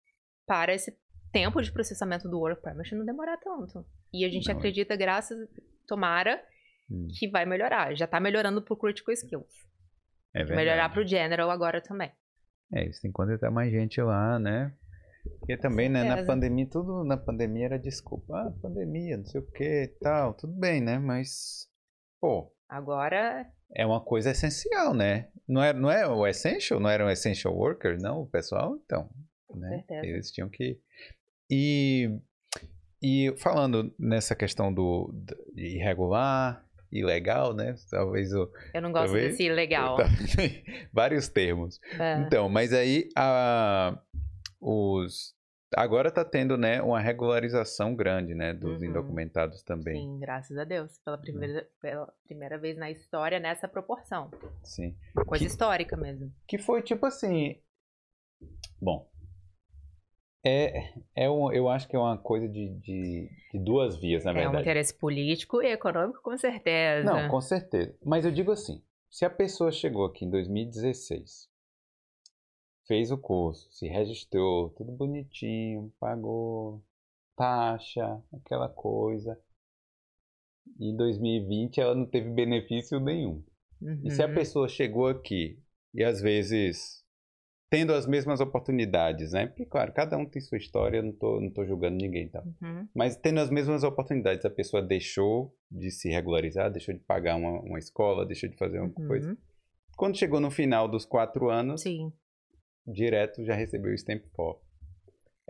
para 0.46 0.72
esse 0.74 0.96
tempo 1.30 1.60
de 1.60 1.70
processamento 1.70 2.26
do 2.28 2.38
work 2.38 2.62
permit 2.62 2.94
não 2.94 3.04
demorar 3.04 3.36
tanto. 3.36 3.84
E 4.12 4.24
a 4.24 4.28
gente 4.30 4.48
Não, 4.48 4.56
acredita, 4.56 4.96
graças, 4.96 5.38
tomara, 5.86 6.42
Hum, 6.90 7.06
que 7.18 7.28
vai 7.28 7.44
melhorar. 7.46 7.94
Já 7.94 8.06
tá 8.06 8.18
melhorando 8.18 8.62
pro 8.62 8.76
critical 8.76 9.12
skills. 9.14 9.68
É 10.34 10.42
melhorar 10.44 10.88
pro 10.88 11.06
general 11.06 11.50
agora 11.50 11.80
também. 11.80 12.10
É, 12.72 12.88
isso 12.88 13.00
tem 13.00 13.10
que 13.10 13.16
contratar 13.16 13.50
mais 13.50 13.70
gente 13.70 14.00
lá, 14.00 14.38
né? 14.38 14.74
Porque 15.38 15.56
também, 15.56 15.88
né, 15.88 16.02
na 16.02 16.08
certeza. 16.08 16.26
pandemia, 16.26 16.66
tudo 16.70 17.04
na 17.04 17.16
pandemia 17.16 17.66
era 17.66 17.78
desculpa. 17.78 18.34
Ah, 18.38 18.52
pandemia, 18.62 19.18
não 19.18 19.24
sei 19.24 19.40
o 19.40 19.46
que 19.46 19.82
e 19.84 19.88
tal. 20.00 20.34
Tudo 20.34 20.52
bem, 20.54 20.80
né? 20.80 20.98
Mas, 20.98 21.68
pô, 22.20 22.50
Agora, 22.70 23.44
é 23.74 23.84
uma 23.84 24.00
coisa 24.00 24.30
essencial, 24.30 24.94
né? 24.94 25.28
Não 25.46 25.60
é, 25.60 25.72
não 25.72 25.90
é 25.90 26.06
o 26.06 26.24
essential? 26.24 26.78
Não 26.78 26.88
era 26.88 27.04
um 27.04 27.10
essential 27.10 27.52
worker, 27.52 28.00
não, 28.00 28.22
o 28.22 28.26
pessoal? 28.28 28.78
Então, 28.84 29.10
né? 29.52 29.78
certeza. 29.78 30.06
Eles 30.06 30.30
tinham 30.30 30.48
que... 30.48 30.78
E, 31.50 32.16
e 33.02 33.34
falando 33.38 33.92
nessa 33.98 34.36
questão 34.36 34.72
do, 34.72 35.10
do 35.12 35.36
irregular, 35.60 36.64
ilegal, 36.92 37.54
né? 37.54 37.74
Talvez 37.90 38.32
o... 38.32 38.50
eu 38.74 38.82
não 38.82 38.90
gosto 38.92 39.06
Talvez- 39.06 39.30
desse 39.36 39.48
legal. 39.48 39.96
Tá- 40.00 40.04
Vários 40.92 41.28
termos. 41.28 41.78
É. 41.98 42.18
Então, 42.20 42.48
mas 42.48 42.72
aí 42.72 43.08
a, 43.16 43.98
os 44.60 45.34
agora 45.76 46.10
tá 46.10 46.24
tendo, 46.24 46.56
né, 46.58 46.82
uma 46.82 46.98
regularização 47.00 47.94
grande, 47.94 48.34
né, 48.34 48.52
dos 48.52 48.82
Uhum. 48.82 48.88
indocumentados 48.88 49.62
também. 49.62 49.94
Sim, 49.94 50.18
graças 50.18 50.58
a 50.58 50.64
Deus. 50.64 50.98
Pela 51.04 51.16
primeira, 51.16 51.68
pela 51.80 52.12
primeira 52.24 52.58
vez 52.58 52.76
na 52.76 52.90
história 52.90 53.38
nessa 53.38 53.68
proporção. 53.68 54.30
Sim. 54.64 54.96
Coisa 55.26 55.44
Que- 55.44 55.50
histórica 55.50 55.96
mesmo. 55.96 56.32
Que 56.48 56.58
foi 56.58 56.82
tipo 56.82 57.06
assim, 57.06 57.56
bom, 58.80 59.08
é, 60.44 60.92
é 61.14 61.30
um, 61.30 61.52
eu 61.52 61.68
acho 61.68 61.88
que 61.88 61.96
é 61.96 61.98
uma 61.98 62.16
coisa 62.18 62.48
de, 62.48 62.68
de, 62.80 63.28
de 63.52 63.58
duas 63.58 63.96
vias, 63.96 64.24
na 64.24 64.32
É 64.32 64.34
um 64.36 64.42
verdade. 64.42 64.62
interesse 64.62 64.94
político 64.94 65.62
e 65.62 65.72
econômico, 65.72 66.20
com 66.22 66.36
certeza. 66.36 67.04
Não, 67.04 67.28
com 67.30 67.40
certeza. 67.40 67.94
Mas 68.04 68.24
eu 68.24 68.30
digo 68.32 68.50
assim, 68.52 68.82
se 69.10 69.24
a 69.24 69.30
pessoa 69.30 69.70
chegou 69.72 70.04
aqui 70.06 70.24
em 70.24 70.30
2016, 70.30 71.48
fez 72.86 73.10
o 73.10 73.18
curso, 73.18 73.70
se 73.72 73.86
registrou, 73.88 74.70
tudo 74.70 74.92
bonitinho, 74.92 75.92
pagou 75.98 76.82
taxa, 77.36 78.22
aquela 78.32 78.68
coisa. 78.68 79.38
E 80.78 80.90
em 80.90 80.96
2020 80.96 81.80
ela 81.80 81.94
não 81.94 82.06
teve 82.06 82.30
benefício 82.30 82.98
nenhum. 83.00 83.42
E 84.02 84.10
se 84.10 84.22
a 84.22 84.26
Uhum. 84.26 84.34
pessoa 84.34 84.68
chegou 84.68 85.06
aqui 85.06 85.58
e 85.94 86.02
às 86.04 86.20
vezes 86.20 86.99
tendo 87.70 87.94
as 87.94 88.04
mesmas 88.04 88.40
oportunidades, 88.40 89.32
né? 89.32 89.46
Porque, 89.46 89.64
claro, 89.64 89.92
cada 89.92 90.18
um 90.18 90.26
tem 90.26 90.42
sua 90.42 90.58
história, 90.58 90.98
eu 90.98 91.04
não 91.04 91.12
tô, 91.12 91.40
não 91.40 91.50
tô 91.50 91.64
julgando 91.64 91.96
ninguém, 91.96 92.28
tá? 92.28 92.42
Uhum. 92.60 92.88
Mas 92.92 93.14
tendo 93.14 93.38
as 93.38 93.48
mesmas 93.48 93.84
oportunidades, 93.84 94.44
a 94.44 94.50
pessoa 94.50 94.82
deixou 94.82 95.56
de 95.70 95.90
se 95.92 96.08
regularizar, 96.08 96.68
deixou 96.70 96.92
de 96.92 97.00
pagar 97.00 97.36
uma, 97.36 97.60
uma 97.60 97.78
escola, 97.78 98.26
deixou 98.26 98.48
de 98.50 98.56
fazer 98.56 98.80
uma 98.80 98.90
coisa. 98.90 99.30
Uhum. 99.30 99.36
Quando 99.96 100.18
chegou 100.18 100.40
no 100.40 100.50
final 100.50 100.88
dos 100.88 101.04
quatro 101.04 101.48
anos, 101.48 101.82
Sim. 101.82 102.12
direto 102.84 103.44
já 103.44 103.54
recebeu 103.54 103.92
o 103.92 103.94
stamp 103.94 104.24
for. 104.34 104.60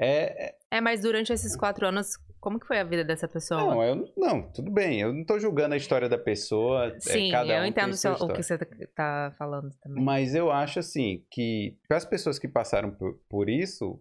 É, 0.03 0.46
é- 0.46 0.59
É, 0.70 0.80
mas 0.80 1.03
durante 1.03 1.30
esses 1.32 1.55
quatro 1.57 1.86
anos, 1.86 2.16
como 2.40 2.59
que 2.59 2.66
foi 2.66 2.78
a 2.78 2.84
vida 2.84 3.05
dessa 3.05 3.28
pessoa? 3.28 3.61
não, 3.61 3.84
eu, 3.84 4.12
não, 4.16 4.51
tudo 4.51 4.70
bem, 4.70 4.98
eu 5.01 5.12
não 5.12 5.24
tô 5.24 5.38
julgando 5.38 5.74
a 5.74 5.76
história 5.76 6.09
da 6.09 6.16
pessoa, 6.16 6.86
é, 6.86 7.01
Sim, 7.01 7.34
um 7.34 7.36
eu 7.42 7.61
tem 7.61 7.68
entendo 7.68 7.94
seu- 7.96 8.12
o 8.14 8.32
que 8.32 8.42
você 8.42 8.57
tá 8.94 9.34
falando 9.36 9.70
também. 9.82 10.03
Mas 10.03 10.34
eu 10.34 10.51
acho 10.51 10.78
assim 10.78 11.22
que 11.30 11.76
para 11.86 11.98
as 11.98 12.05
pessoas 12.07 12.38
que 12.38 12.48
passaram 12.48 12.90
por, 12.92 13.18
por 13.28 13.51
isso, 13.51 14.01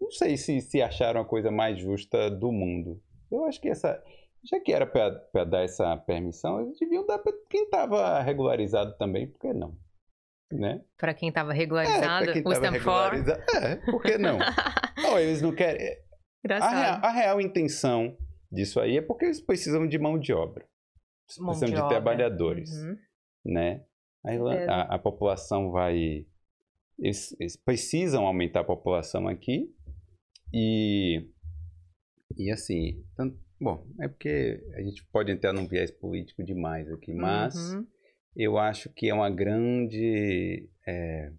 não 0.00 0.10
sei 0.12 0.36
se, 0.36 0.60
se 0.60 0.80
acharam 0.80 1.20
a 1.20 1.24
coisa 1.24 1.50
mais 1.50 1.78
justa 1.78 2.30
do 2.30 2.52
mundo. 2.52 3.02
Eu 3.30 3.44
acho 3.46 3.60
que 3.60 3.68
essa, 3.68 4.02
já 4.44 4.60
que 4.60 4.72
era 4.72 4.86
para 4.86 5.44
dar 5.44 5.62
essa 5.64 5.96
permissão, 5.96 6.60
eles 6.60 6.78
deviam 6.78 7.04
dar 7.06 7.18
para 7.18 7.32
quem 7.48 7.64
estava 7.64 8.20
regularizado 8.20 8.96
também, 8.96 9.26
por 9.26 9.38
que 9.40 9.52
não? 9.52 9.76
Né? 10.52 10.82
Pra 10.98 11.14
quem 11.14 11.30
tava 11.32 11.52
É, 11.52 11.56
regularizado, 11.56 12.24
pra 12.24 12.32
quem 12.32 12.42
o 12.42 12.44
tava. 12.44 12.78
É, 13.62 13.76
por 13.76 14.02
que 14.02 14.18
não? 14.18 14.38
Não, 14.98 15.18
eles 15.18 15.40
não 15.40 15.54
querem. 15.54 15.86
A 15.88 15.96
Engraçado. 16.44 16.74
real, 16.74 16.98
a 17.04 17.10
real 17.10 17.40
intenção 17.40 18.16
disso 18.52 18.78
aí 18.80 18.96
é 18.98 19.02
porque 19.02 19.24
eles 19.26 19.40
precisam 19.40 19.86
de 19.86 19.98
mão 19.98 20.18
de 20.18 20.32
obra. 20.32 20.66
Mão 21.38 21.46
Precisam 21.54 21.68
de, 21.70 21.76
obra. 21.76 21.88
trabalhadores, 21.88 22.70
Uhum. 22.82 22.96
né? 23.46 23.84
A, 24.24 24.28
Certeza. 24.30 24.72
a- 24.72 24.94
a 24.94 24.98
população 24.98 25.70
vai... 25.70 26.26
Eles, 26.98 27.34
eles 27.40 27.56
precisam 27.56 28.26
aumentar 28.26 28.60
a 28.60 28.64
população 28.64 29.26
aqui 29.28 29.72
e... 30.52 31.26
E 32.36 32.50
assim... 32.50 33.02
tan- 33.16 33.34
bom, 33.60 33.86
é 34.00 34.08
porque 34.08 34.62
a 34.74 34.82
gente 34.82 35.04
pode 35.06 35.30
entrar 35.32 35.52
num 35.52 35.66
viés 35.66 35.90
político 35.90 36.42
demais 36.44 36.90
aqui, 36.92 37.14
mas 37.14 37.72
Uhum. 37.72 37.86
Eu 38.36 38.58
acho 38.58 38.90
que 38.90 39.08
é 39.08 39.14
uma 39.14 39.30
grande... 39.30 40.68
É, 40.86 41.32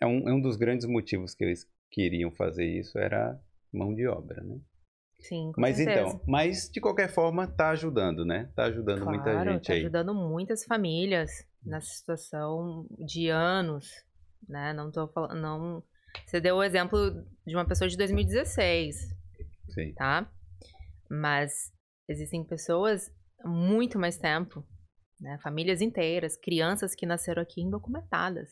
é, 0.00 0.06
um, 0.06 0.28
é 0.28 0.32
um 0.32 0.40
dos 0.40 0.56
grandes 0.56 0.86
motivos 0.86 1.34
que 1.34 1.44
eles 1.44 1.66
queriam 1.90 2.30
fazer 2.30 2.66
isso, 2.66 2.98
era 2.98 3.40
mão 3.72 3.94
de 3.94 4.06
obra, 4.06 4.42
né? 4.42 4.60
Sim, 5.18 5.50
com 5.52 5.60
Mas 5.60 5.76
certeza. 5.76 6.08
então, 6.08 6.20
mas 6.26 6.68
de 6.70 6.80
qualquer 6.80 7.08
forma 7.08 7.46
tá 7.46 7.70
ajudando, 7.70 8.24
né? 8.24 8.50
Tá 8.54 8.64
ajudando 8.64 9.04
muita 9.06 9.24
Claro, 9.32 9.52
gente 9.52 9.66
tá 9.66 9.72
aí. 9.72 9.80
ajudando 9.80 10.14
muitas 10.14 10.64
famílias 10.64 11.30
nessa 11.64 11.88
situação 11.88 12.86
de 12.98 13.28
anos, 13.28 13.90
né? 14.48 14.72
Não 14.72 14.90
tô 14.90 15.08
falando, 15.08 15.40
não... 15.40 15.82
Você 16.26 16.40
deu 16.40 16.56
o 16.56 16.62
exemplo 16.62 16.98
de 17.46 17.54
uma 17.54 17.66
pessoa 17.66 17.88
de 17.88 17.96
2016, 17.96 18.96
Sim. 19.70 19.92
tá? 19.94 20.30
Mas 21.10 21.72
existem 22.08 22.44
pessoas 22.44 23.10
há 23.40 23.48
muito 23.48 23.98
mais 23.98 24.16
tempo 24.18 24.64
Né? 25.20 25.38
Famílias 25.42 25.80
inteiras, 25.80 26.36
crianças 26.36 26.94
que 26.94 27.06
nasceram 27.06 27.42
aqui 27.42 27.62
indocumentadas. 27.62 28.50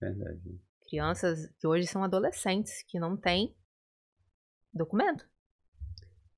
Verdade. 0.00 0.60
Crianças 0.88 1.50
que 1.58 1.66
hoje 1.66 1.86
são 1.86 2.02
adolescentes, 2.04 2.82
que 2.88 2.98
não 2.98 3.16
têm 3.16 3.56
documento. 4.72 5.26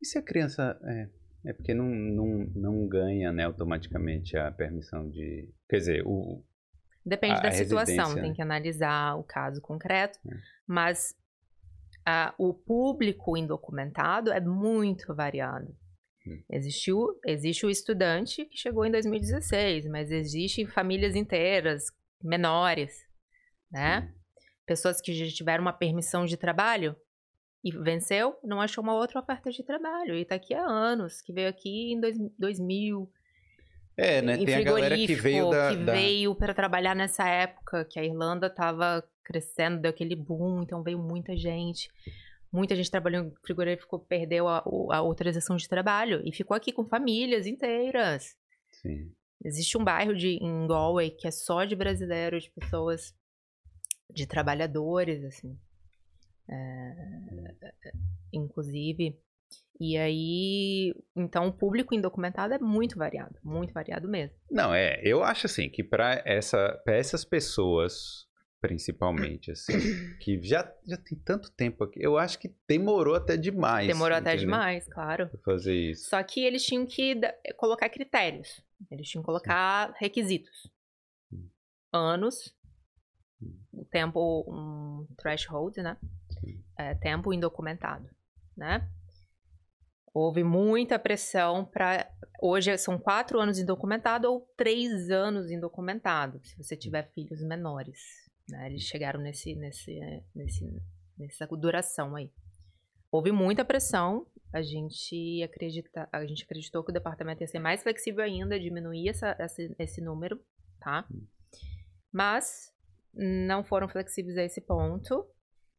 E 0.01 0.07
se 0.07 0.19
a 0.19 0.23
criança. 0.23 0.79
É, 0.85 1.51
é 1.51 1.53
porque 1.53 1.73
não, 1.75 1.87
não, 1.87 2.27
não 2.55 2.87
ganha 2.87 3.33
né, 3.33 3.45
automaticamente 3.45 4.37
a 4.37 4.51
permissão 4.53 5.09
de. 5.09 5.53
Quer 5.69 5.79
dizer, 5.79 6.03
o. 6.07 6.45
Depende 7.05 7.39
a- 7.39 7.43
da 7.43 7.49
a 7.49 7.53
situação, 7.53 8.15
tem 8.15 8.31
né? 8.31 8.35
que 8.35 8.43
analisar 8.43 9.17
o 9.17 9.25
caso 9.25 9.61
concreto. 9.61 10.19
É. 10.29 10.37
Mas 10.67 11.17
o 12.39 12.55
público 12.55 13.37
indocumentado 13.37 14.31
é 14.33 14.41
muito 14.41 15.13
variado. 15.15 15.77
Hum. 16.27 16.43
Existiu, 16.51 17.19
existe 17.25 17.65
o 17.65 17.71
estudante 17.71 18.45
que 18.47 18.57
chegou 18.57 18.85
em 18.85 18.91
2016, 18.91 19.87
mas 19.87 20.11
existem 20.11 20.67
famílias 20.67 21.15
inteiras, 21.15 21.85
menores, 22.23 22.93
né? 23.71 24.13
Pessoas 24.67 25.01
que 25.01 25.13
já 25.15 25.33
tiveram 25.35 25.63
uma 25.63 25.73
permissão 25.73 26.25
de 26.25 26.37
trabalho 26.37 26.97
e 27.63 27.71
venceu, 27.71 28.37
não 28.43 28.61
achou 28.61 28.83
uma 28.83 28.95
outra 28.95 29.21
oferta 29.21 29.51
de 29.51 29.63
trabalho. 29.63 30.15
E 30.17 30.25
tá 30.25 30.35
aqui 30.35 30.55
há 30.55 30.65
anos, 30.65 31.21
que 31.23 31.33
veio 31.33 31.49
aqui 31.49 31.93
em 31.93 32.01
dois, 32.01 32.17
2000, 32.39 33.11
É, 33.97 34.21
né? 34.23 34.37
em 34.37 34.45
Tem 34.45 34.57
a 34.57 34.63
galera 34.63 34.97
que 34.97 35.15
veio 35.15 35.51
da. 35.51 35.71
que 35.71 35.77
da- 35.77 35.93
veio 35.93 36.35
para 36.35 36.53
trabalhar 36.55 36.95
nessa 36.97 37.29
época 37.29 37.85
que 37.85 37.99
a 37.99 38.05
Irlanda 38.05 38.49
estava 38.49 39.03
crescendo, 39.25 39.81
deu 39.81 39.91
aquele 39.91 40.15
boom, 40.17 40.63
então 40.63 40.83
veio 40.83 40.99
muita 40.99 41.37
gente. 41.37 41.91
Muita 42.57 42.75
gente 42.75 42.91
trabalhou 42.91 43.27
em 43.27 43.35
frigorífico, 43.43 43.99
perdeu 43.99 44.49
a, 44.49 44.65
a 44.91 44.97
autorização 44.97 45.57
de 45.57 45.69
trabalho 45.69 46.23
e 46.25 46.33
ficou 46.33 46.57
aqui 46.57 46.73
com 46.73 46.87
famílias 46.87 47.47
inteiras. 47.47 48.35
Sim. 48.73 49.13
Existe 49.45 49.77
um 49.77 49.85
bairro 49.85 50.17
de, 50.17 50.39
em 50.43 50.67
Galway 50.67 51.11
que 51.11 51.29
é 51.29 51.31
só 51.31 51.67
de 51.67 51.77
brasileiros, 51.77 52.45
de 52.45 52.51
pessoas, 52.51 53.15
de 54.11 54.27
trabalhadores, 54.27 55.23
assim. 55.23 55.55
É, 56.49 57.93
inclusive. 58.33 59.21
E 59.79 59.99
aí, 59.99 60.95
então 61.15 61.49
o 61.49 61.53
público 61.53 61.95
indocumentado 61.95 62.55
é 62.55 62.59
muito 62.59 62.97
variado, 62.97 63.39
muito 63.45 63.75
variado 63.75 64.09
mesmo. 64.09 64.35
Não, 64.51 64.73
é, 64.73 64.99
eu 65.05 65.23
acho 65.23 65.45
assim 65.45 65.69
que 65.69 65.85
para 65.85 66.23
essa, 66.25 66.81
pra 66.83 66.97
essas 66.97 67.23
pessoas, 67.23 68.26
principalmente, 68.61 69.51
assim, 69.51 69.73
que 70.21 70.43
já, 70.43 70.73
já 70.87 70.97
tem 70.97 71.19
tanto 71.19 71.51
tempo 71.51 71.85
aqui, 71.85 72.01
eu 72.03 72.19
acho 72.19 72.39
que 72.39 72.55
demorou 72.69 73.15
até 73.15 73.37
demais. 73.37 73.87
Demorou 73.87 74.17
até 74.17 74.31
entendeu? 74.31 74.47
demais, 74.47 74.87
claro. 74.89 75.29
Pra 75.29 75.41
fazer 75.41 75.75
isso. 75.75 76.09
Só 76.09 76.23
que 76.23 76.45
eles 76.45 76.65
tinham 76.65 76.87
que 76.87 77.21
colocar 77.57 77.89
critérios. 77.89 78.63
Eles 78.91 79.09
tinham 79.09 79.23
que 79.23 79.27
colocar 79.27 79.93
requisitos. 79.99 80.71
Anos, 81.93 82.55
o 83.73 83.85
tempo, 83.85 84.45
um 84.49 85.07
threshold, 85.17 85.83
né? 85.83 85.97
É, 86.79 86.95
tempo 86.95 87.33
indocumentado, 87.33 88.09
né? 88.57 88.89
Houve 90.13 90.43
muita 90.43 90.99
pressão 90.99 91.65
para. 91.65 92.11
Hoje 92.41 92.77
são 92.79 92.99
quatro 92.99 93.39
anos 93.39 93.59
indocumentado 93.59 94.31
ou 94.31 94.41
três 94.57 95.11
anos 95.11 95.51
indocumentado, 95.51 96.41
se 96.43 96.57
você 96.57 96.77
tiver 96.77 97.11
filhos 97.13 97.43
menores. 97.43 98.26
Né? 98.49 98.69
Eles 98.71 98.83
chegaram 98.83 99.21
nesse, 99.21 99.55
nesse, 99.55 99.99
nesse, 100.35 100.83
nessa 101.19 101.47
duração 101.47 102.15
aí. 102.15 102.31
Houve 103.11 103.33
muita 103.33 103.65
pressão. 103.65 104.27
A 104.53 104.63
gente, 104.63 105.43
acredita, 105.43 106.09
a 106.13 106.25
gente 106.25 106.45
acreditou 106.45 106.85
que 106.85 106.91
o 106.91 106.95
departamento 106.95 107.43
ia 107.43 107.47
ser 107.47 107.59
mais 107.59 107.83
flexível 107.83 108.25
ainda, 108.25 108.59
diminuir 108.59 109.09
essa, 109.09 109.37
esse, 109.39 109.75
esse 109.79 110.01
número, 110.01 110.41
tá? 110.81 111.07
Mas 112.13 112.73
não 113.13 113.65
foram 113.65 113.89
flexíveis 113.89 114.37
a 114.39 114.45
esse 114.45 114.61
ponto. 114.61 115.27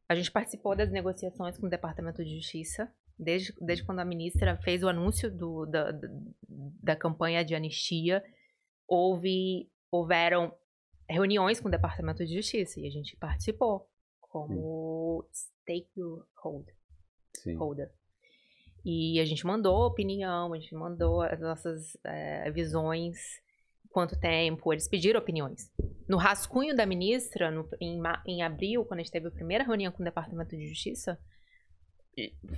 A 0.08 0.14
gente 0.14 0.30
participou 0.30 0.76
das 0.76 0.90
negociações 0.90 1.58
com 1.58 1.66
o 1.66 1.70
Departamento 1.70 2.24
de 2.24 2.36
Justiça, 2.36 2.92
desde, 3.18 3.52
desde 3.60 3.84
quando 3.84 4.00
a 4.00 4.04
ministra 4.04 4.56
fez 4.58 4.82
o 4.82 4.88
anúncio 4.88 5.30
do, 5.30 5.66
da, 5.66 5.92
da 6.82 6.96
campanha 6.96 7.44
de 7.44 7.54
anistia. 7.54 8.22
Houve, 8.86 9.70
houveram 9.90 10.54
reuniões 11.08 11.60
com 11.60 11.68
o 11.68 11.70
Departamento 11.70 12.24
de 12.24 12.34
Justiça 12.34 12.80
e 12.80 12.86
a 12.86 12.90
gente 12.90 13.16
participou 13.16 13.88
como 14.20 15.26
stakeholder 15.32 16.74
Sim. 17.36 17.54
holder. 17.54 17.90
E 18.84 19.18
a 19.20 19.24
gente 19.24 19.44
mandou 19.46 19.86
opinião, 19.86 20.52
a 20.52 20.58
gente 20.58 20.74
mandou 20.74 21.22
as 21.22 21.40
nossas 21.40 21.96
eh, 22.04 22.50
visões, 22.52 23.16
quanto 23.90 24.18
tempo, 24.18 24.72
eles 24.72 24.86
pediram 24.88 25.20
opiniões. 25.20 25.70
No 26.08 26.16
rascunho 26.16 26.74
da 26.76 26.86
ministra, 26.86 27.50
no- 27.50 27.68
em, 27.80 28.00
em 28.26 28.42
abril, 28.42 28.84
quando 28.84 29.00
a 29.00 29.02
gente 29.02 29.12
teve 29.12 29.28
a 29.28 29.32
primeira 29.32 29.64
reunião 29.64 29.92
com 29.92 30.02
o 30.02 30.04
Departamento 30.04 30.56
de 30.56 30.68
Justiça, 30.68 31.18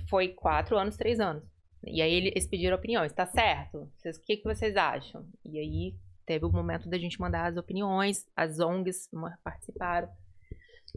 foi 0.09 0.29
quatro 0.29 0.77
anos, 0.77 0.95
três 0.97 1.19
anos. 1.19 1.43
E 1.85 2.01
aí 2.01 2.13
eles 2.13 2.47
pediram 2.47 2.77
opiniões, 2.77 3.11
tá 3.13 3.25
certo? 3.25 3.77
O 4.05 4.21
que, 4.25 4.37
que 4.37 4.43
vocês 4.43 4.75
acham? 4.77 5.27
E 5.43 5.57
aí 5.57 5.95
teve 6.31 6.45
o 6.45 6.49
momento 6.49 6.87
da 6.89 6.97
gente 6.97 7.19
mandar 7.19 7.47
as 7.51 7.57
opiniões, 7.57 8.25
as 8.33 8.57
ONGs 8.61 9.09
participaram. 9.43 10.07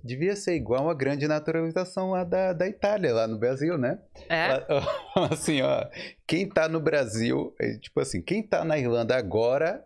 Devia 0.02 0.36
ser 0.36 0.54
igual 0.54 0.88
a 0.88 0.94
grande 0.94 1.26
naturalização 1.26 2.10
lá 2.10 2.22
da, 2.22 2.52
da 2.52 2.68
Itália, 2.68 3.12
lá 3.12 3.26
no 3.26 3.36
Brasil, 3.38 3.76
né? 3.76 4.00
É, 4.28 4.64
Assim, 5.32 5.60
ó, 5.60 5.88
quem 6.26 6.48
tá 6.48 6.68
no 6.68 6.80
Brasil, 6.80 7.52
é, 7.60 7.76
tipo 7.78 7.98
assim, 8.00 8.22
quem 8.22 8.46
tá 8.46 8.64
na 8.64 8.78
Irlanda 8.78 9.16
agora 9.16 9.84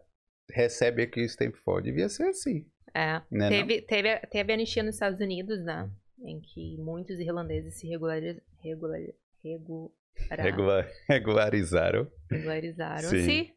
recebe 0.51 1.03
aqui 1.03 1.21
o 1.21 1.25
stamp 1.25 1.55
for. 1.65 1.83
Devia 1.83 2.09
ser 2.11 2.25
assim, 2.29 2.67
é. 2.95 3.15
né? 3.15 3.23
não? 3.31 3.49
Teve, 3.49 3.81
teve, 3.83 4.11
a- 4.11 4.21
teve 4.21 4.53
a 4.53 4.55
anistia 4.55 4.83
nos 4.83 4.95
Estados 4.97 5.21
Unidos, 5.21 5.63
né? 5.65 5.91
Em 6.21 6.41
que 6.41 6.77
muitos 6.79 7.19
irlandeses 7.19 7.75
se 7.79 7.87
regulariz, 7.89 8.37
regular, 8.63 9.01
regula- 9.43 9.91
Regular- 10.31 10.89
regularizaram. 11.09 12.11
regularizaram-se. 12.31 13.55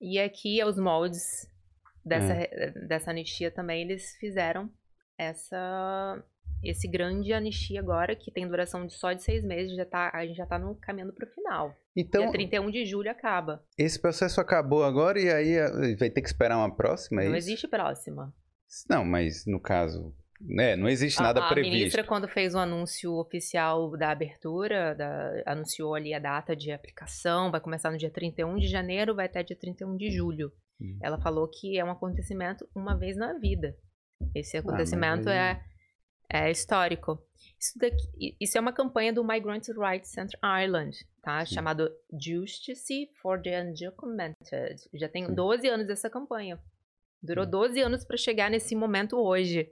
E 0.00 0.18
aqui, 0.18 0.60
aos 0.60 0.78
moldes 0.78 1.46
dessa, 2.04 2.34
dessa 2.86 3.10
anistia 3.10 3.50
também, 3.50 3.82
eles 3.82 4.14
fizeram 4.16 4.70
essa, 5.18 6.22
esse 6.64 6.88
grande 6.88 7.32
anistia 7.32 7.80
agora, 7.80 8.16
que 8.16 8.30
tem 8.30 8.48
duração 8.48 8.86
de 8.86 8.94
só 8.94 9.12
de 9.12 9.22
seis 9.22 9.44
meses. 9.44 9.76
Já 9.76 9.84
tá, 9.84 10.10
a 10.14 10.24
gente 10.26 10.36
já 10.36 10.46
tá 10.46 10.58
no 10.58 10.74
caminho 10.76 11.12
pro 11.12 11.26
final. 11.26 11.74
Então, 11.94 12.22
Dia 12.22 12.32
31 12.32 12.70
de 12.70 12.84
julho 12.86 13.10
acaba. 13.10 13.62
esse 13.76 14.00
processo 14.00 14.40
acabou 14.40 14.84
agora 14.84 15.20
e 15.20 15.30
aí 15.30 15.52
eh, 15.54 15.96
vai 15.96 16.08
ter 16.08 16.22
que 16.22 16.28
esperar 16.28 16.56
uma 16.56 16.74
próxima, 16.74 17.22
é 17.22 17.28
Não 17.28 17.36
isso? 17.36 17.48
existe 17.48 17.68
próxima. 17.68 18.32
Não, 18.88 19.04
mas 19.04 19.44
no 19.46 19.60
caso, 19.60 20.14
né, 20.40 20.74
não 20.76 20.88
existe 20.88 21.20
A- 21.20 21.24
nada 21.24 21.44
a, 21.44 21.48
previsto. 21.48 21.74
ministra, 21.76 22.04
quando 22.04 22.26
fez 22.28 22.54
o 22.54 22.58
anúncio 22.58 23.12
oficial 23.14 23.90
da 23.96 24.10
abertura, 24.10 24.94
da- 24.94 25.42
anunciou 25.46 25.94
ali 25.94 26.14
a 26.14 26.18
data 26.18 26.56
de 26.56 26.72
aplicação, 26.72 27.50
vai 27.50 27.60
começar 27.60 27.90
no 27.90 27.98
dia 27.98 28.10
31 28.10 28.56
de 28.56 28.66
janeiro, 28.68 29.14
vai 29.14 29.26
até 29.26 29.42
dia 29.42 29.56
31 29.56 29.96
de 29.96 30.10
julho. 30.10 30.52
Hum. 30.80 30.98
Ela 31.02 31.20
falou 31.20 31.46
que 31.48 31.78
é 31.78 31.84
um 31.84 31.90
acontecimento 31.90 32.66
uma 32.74 32.96
vez 32.96 33.16
na 33.16 33.34
vida. 33.38 33.76
Esse 34.34 34.56
Ah, 34.56 34.62
mas 34.62 34.68
acontecimento 34.68 35.28
é, 35.28 35.62
é 36.32 36.50
histórico. 36.50 37.18
Isso, 37.58 37.78
daqui- 37.78 38.36
isso 38.40 38.56
é 38.56 38.60
uma 38.60 38.72
campanha 38.72 39.12
do 39.12 39.22
Migrant 39.24 39.66
Rights 39.76 40.10
Center 40.10 40.38
Ireland, 40.42 40.96
tá? 41.22 41.44
Sim. 41.44 41.54
Chamado 41.54 41.90
Justice 42.12 43.10
for 43.20 43.40
the 43.42 43.62
Undocumented. 43.62 44.76
Já 44.94 45.08
tem 45.08 45.26
Sim. 45.26 45.34
12 45.34 45.68
anos 45.68 45.88
essa 45.90 46.08
campanha. 46.08 46.58
Durou 47.22 47.44
Sim. 47.44 47.50
12 47.50 47.80
anos 47.82 48.04
para 48.04 48.16
chegar 48.16 48.50
nesse 48.50 48.74
momento 48.74 49.16
hoje. 49.18 49.70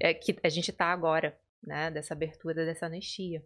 É 0.00 0.14
que 0.14 0.36
a 0.42 0.48
gente 0.48 0.72
tá 0.72 0.86
agora, 0.86 1.36
né? 1.62 1.90
Dessa 1.90 2.14
abertura 2.14 2.64
dessa 2.64 2.86
anistia. 2.86 3.44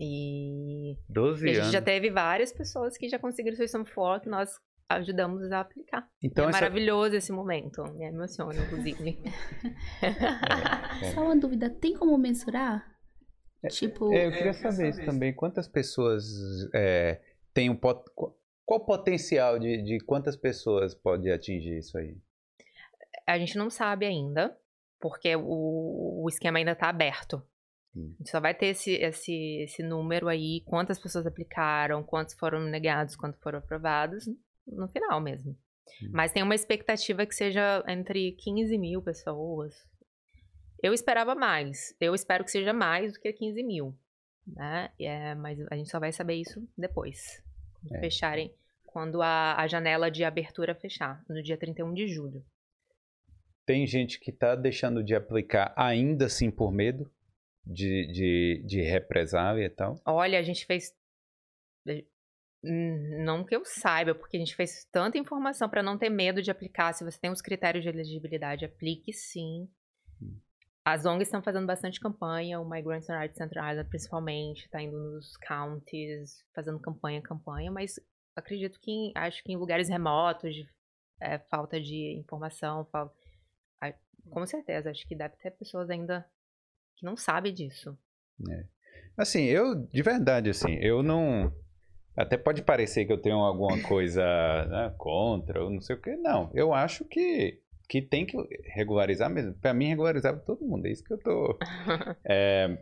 E, 0.00 0.96
12 1.08 1.46
e 1.46 1.50
a 1.50 1.52
gente 1.52 1.62
anos. 1.62 1.72
já 1.72 1.82
teve 1.82 2.10
várias 2.10 2.52
pessoas 2.52 2.96
que 2.96 3.08
já 3.08 3.18
conseguiram 3.18 3.54
o 3.54 3.56
System 3.56 3.84
for 3.84 4.20
que 4.20 4.28
nós 4.28 4.58
ajudamos 4.88 5.50
a 5.52 5.60
aplicar. 5.60 6.08
Então, 6.22 6.46
é 6.46 6.48
essa... 6.48 6.60
maravilhoso 6.60 7.16
esse 7.16 7.32
momento. 7.32 7.82
Me 7.94 8.06
emociona, 8.06 8.64
inclusive. 8.64 9.18
É. 11.02 11.12
Só 11.14 11.22
uma 11.22 11.36
dúvida, 11.36 11.70
tem 11.70 11.94
como 11.94 12.16
mensurar? 12.18 12.86
Tipo, 13.70 14.12
É, 14.12 14.26
eu 14.26 14.32
queria 14.32 14.52
saber 14.52 14.90
isso 14.90 15.04
também. 15.04 15.32
Quantas 15.32 15.66
pessoas 15.66 16.24
é, 16.74 17.20
têm 17.54 17.70
um 17.70 17.76
pot... 17.76 18.04
Qual 18.14 18.80
o 18.80 18.84
potencial 18.84 19.58
de, 19.58 19.82
de 19.82 19.98
quantas 20.04 20.36
pessoas 20.36 20.94
pode 20.94 21.30
atingir 21.30 21.78
isso 21.78 21.96
aí? 21.98 22.16
a 23.26 23.38
gente 23.38 23.56
não 23.56 23.70
sabe 23.70 24.06
ainda, 24.06 24.56
porque 25.02 25.34
o, 25.36 26.22
o 26.24 26.28
esquema 26.28 26.58
ainda 26.58 26.72
está 26.72 26.88
aberto. 26.88 27.42
A 27.94 27.98
gente 27.98 28.30
só 28.30 28.40
vai 28.40 28.54
ter 28.54 28.68
esse, 28.68 28.92
esse, 28.92 29.62
esse 29.62 29.82
número 29.82 30.28
aí, 30.28 30.62
quantas 30.64 30.98
pessoas 30.98 31.26
aplicaram, 31.26 32.02
quantos 32.02 32.34
foram 32.34 32.60
negados, 32.60 33.14
quantos 33.16 33.38
foram 33.42 33.58
aprovados, 33.58 34.24
no 34.66 34.88
final 34.88 35.20
mesmo. 35.20 35.54
Mas 36.10 36.32
tem 36.32 36.42
uma 36.42 36.54
expectativa 36.54 37.26
que 37.26 37.34
seja 37.34 37.84
entre 37.86 38.32
15 38.32 38.78
mil 38.78 39.02
pessoas. 39.02 39.74
Eu 40.82 40.94
esperava 40.94 41.34
mais. 41.34 41.94
Eu 42.00 42.14
espero 42.14 42.44
que 42.44 42.50
seja 42.50 42.72
mais 42.72 43.12
do 43.12 43.20
que 43.20 43.30
15 43.30 43.62
mil. 43.62 43.94
Né? 44.46 44.90
É, 44.98 45.34
mas 45.34 45.60
a 45.70 45.76
gente 45.76 45.90
só 45.90 46.00
vai 46.00 46.12
saber 46.12 46.34
isso 46.34 46.66
depois. 46.76 47.42
Quando 47.74 47.96
É. 47.96 48.00
Fecharem. 48.00 48.54
quando 48.86 49.20
a, 49.20 49.54
a 49.60 49.66
janela 49.66 50.10
de 50.10 50.24
abertura 50.24 50.74
fechar, 50.74 51.22
no 51.28 51.42
dia 51.42 51.58
31 51.58 51.92
de 51.92 52.08
julho. 52.08 52.42
Tem 53.66 53.86
gente 53.86 54.18
que 54.18 54.30
está 54.30 54.54
deixando 54.54 55.02
de 55.02 55.14
aplicar 55.14 55.72
ainda 55.76 56.26
assim 56.26 56.50
por 56.50 56.72
medo 56.72 57.10
de, 57.64 58.06
de, 58.08 58.62
de 58.66 58.80
represália 58.82 59.66
e 59.66 59.70
tal? 59.70 60.00
Olha, 60.04 60.38
a 60.38 60.42
gente 60.42 60.66
fez. 60.66 60.94
Não 62.64 63.44
que 63.44 63.56
eu 63.56 63.64
saiba, 63.64 64.14
porque 64.14 64.36
a 64.36 64.40
gente 64.40 64.54
fez 64.54 64.84
tanta 64.92 65.18
informação 65.18 65.68
para 65.68 65.82
não 65.82 65.98
ter 65.98 66.10
medo 66.10 66.40
de 66.40 66.50
aplicar. 66.50 66.92
Se 66.92 67.04
você 67.04 67.18
tem 67.18 67.30
os 67.30 67.42
critérios 67.42 67.82
de 67.82 67.90
elegibilidade, 67.90 68.64
aplique 68.64 69.12
sim. 69.12 69.68
Hum. 70.20 70.38
As 70.84 71.06
ONGs 71.06 71.28
estão 71.28 71.42
fazendo 71.42 71.66
bastante 71.66 72.00
campanha, 72.00 72.60
o 72.60 72.68
Migrants 72.68 73.08
on 73.08 73.14
Art 73.14 73.32
Central 73.32 73.70
Island 73.70 73.88
principalmente, 73.88 74.64
está 74.64 74.82
indo 74.82 74.98
nos 74.98 75.36
counties, 75.36 76.44
fazendo 76.52 76.80
campanha, 76.80 77.22
campanha, 77.22 77.70
mas 77.70 78.00
acredito 78.34 78.80
que 78.80 78.90
em, 78.90 79.12
acho 79.14 79.44
que 79.44 79.52
em 79.52 79.56
lugares 79.56 79.88
remotos, 79.88 80.52
de, 80.52 80.68
é, 81.20 81.38
falta 81.38 81.80
de 81.80 82.18
informação, 82.18 82.84
falta, 82.86 83.14
com 84.30 84.46
certeza, 84.46 84.90
acho 84.90 85.06
que 85.06 85.14
deve 85.14 85.36
ter 85.36 85.50
pessoas 85.52 85.90
ainda 85.90 86.26
que 86.96 87.04
não 87.04 87.16
sabem 87.16 87.52
disso. 87.52 87.96
É. 88.48 88.64
Assim, 89.16 89.44
eu, 89.44 89.74
de 89.86 90.02
verdade, 90.02 90.50
assim, 90.50 90.74
eu 90.80 91.02
não. 91.02 91.52
Até 92.16 92.36
pode 92.36 92.62
parecer 92.62 93.06
que 93.06 93.12
eu 93.12 93.20
tenho 93.20 93.36
alguma 93.36 93.80
coisa 93.82 94.22
né, 94.66 94.94
contra 94.98 95.64
ou 95.64 95.70
não 95.70 95.80
sei 95.80 95.96
o 95.96 96.00
que. 96.00 96.14
Não, 96.16 96.50
eu 96.54 96.74
acho 96.74 97.04
que, 97.04 97.60
que 97.88 98.02
tem 98.02 98.26
que 98.26 98.36
regularizar 98.74 99.30
mesmo. 99.30 99.54
Para 99.54 99.72
mim, 99.72 99.88
regularizava 99.88 100.38
todo 100.38 100.66
mundo, 100.66 100.86
é 100.86 100.90
isso 100.90 101.04
que 101.04 101.12
eu 101.12 101.18
tô. 101.18 101.58
é, 102.24 102.78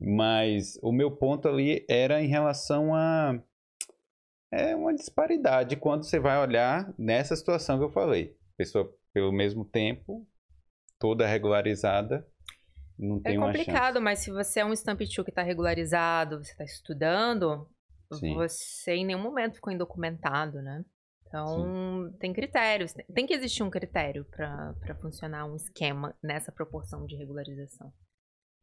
mas 0.00 0.78
o 0.82 0.92
meu 0.92 1.10
ponto 1.10 1.48
ali 1.48 1.84
era 1.88 2.22
em 2.22 2.28
relação 2.28 2.94
a 2.94 3.40
é 4.52 4.76
uma 4.76 4.94
disparidade 4.94 5.74
quando 5.76 6.04
você 6.04 6.20
vai 6.20 6.38
olhar 6.38 6.94
nessa 6.96 7.34
situação 7.34 7.76
que 7.78 7.84
eu 7.84 7.90
falei. 7.90 8.36
Pessoa 8.56 8.88
pelo 9.12 9.32
mesmo 9.32 9.64
tempo, 9.64 10.24
toda 11.04 11.26
regularizada, 11.26 12.26
não 12.98 13.20
tem 13.20 13.36
É 13.36 13.38
complicado, 13.38 14.00
mas 14.00 14.20
se 14.20 14.30
você 14.30 14.60
é 14.60 14.64
um 14.64 14.72
Stamp 14.72 15.00
que 15.00 15.20
está 15.20 15.42
regularizado, 15.42 16.42
você 16.42 16.50
está 16.50 16.64
estudando, 16.64 17.68
Sim. 18.14 18.32
você 18.32 18.94
em 18.94 19.04
nenhum 19.04 19.22
momento 19.22 19.56
ficou 19.56 19.70
indocumentado, 19.70 20.62
né? 20.62 20.82
Então, 21.26 22.08
Sim. 22.08 22.16
tem 22.18 22.32
critérios. 22.32 22.94
Tem 23.12 23.26
que 23.26 23.34
existir 23.34 23.62
um 23.62 23.68
critério 23.68 24.24
para 24.24 24.94
funcionar 25.02 25.44
um 25.44 25.56
esquema 25.56 26.16
nessa 26.22 26.50
proporção 26.50 27.04
de 27.04 27.16
regularização. 27.16 27.92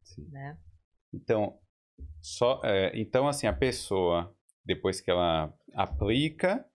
Sim. 0.04 0.28
Né? 0.32 0.58
Então, 1.14 1.60
só, 2.24 2.60
é, 2.64 2.92
então, 3.00 3.28
assim, 3.28 3.46
a 3.46 3.54
pessoa 3.54 4.36
depois 4.66 5.00
que 5.00 5.12
ela 5.12 5.54
aplica, 5.76 6.66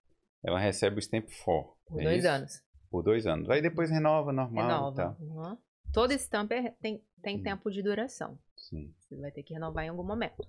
ela 0.44 0.60
recebe 0.60 0.98
o 0.98 1.02
Stamp 1.02 1.28
for. 1.28 1.76
Por 1.86 2.01
é 2.02 2.05
dois 2.05 2.18
isso? 2.18 2.28
anos. 2.28 2.65
Por 2.90 3.02
dois 3.02 3.26
anos. 3.26 3.48
Aí 3.50 3.60
depois 3.60 3.90
renova 3.90 4.32
normal. 4.32 4.92
Renova. 4.92 5.16
Uhum. 5.20 5.58
Todo 5.92 6.12
stamp 6.12 6.52
é, 6.52 6.70
tem, 6.80 7.02
tem 7.22 7.42
tempo 7.42 7.70
de 7.70 7.82
duração. 7.82 8.38
Sim. 8.56 8.94
Você 8.98 9.16
vai 9.16 9.30
ter 9.30 9.42
que 9.42 9.54
renovar 9.54 9.84
em 9.84 9.88
algum 9.88 10.04
momento. 10.04 10.46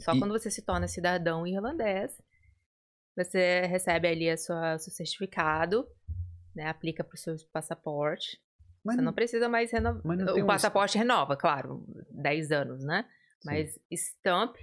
Só 0.00 0.14
e... 0.14 0.18
quando 0.18 0.32
você 0.32 0.50
se 0.50 0.62
torna 0.62 0.86
cidadão 0.86 1.46
irlandês, 1.46 2.20
você 3.16 3.62
recebe 3.66 4.08
ali 4.08 4.30
a 4.30 4.36
sua, 4.36 4.78
seu 4.78 4.92
certificado, 4.92 5.88
né? 6.54 6.66
Aplica 6.66 7.02
para 7.02 7.14
o 7.14 7.18
seu 7.18 7.36
passaporte. 7.52 8.40
Mas 8.84 8.94
você 8.94 9.00
não, 9.00 9.06
não 9.06 9.14
precisa 9.14 9.48
mais 9.48 9.70
renovar. 9.70 10.02
O 10.36 10.46
passaporte 10.46 10.96
um... 10.96 11.00
renova, 11.00 11.36
claro, 11.36 11.84
10 12.10 12.52
anos, 12.52 12.84
né? 12.84 13.04
Sim. 13.40 13.48
Mas 13.48 13.78
stamp 13.92 14.56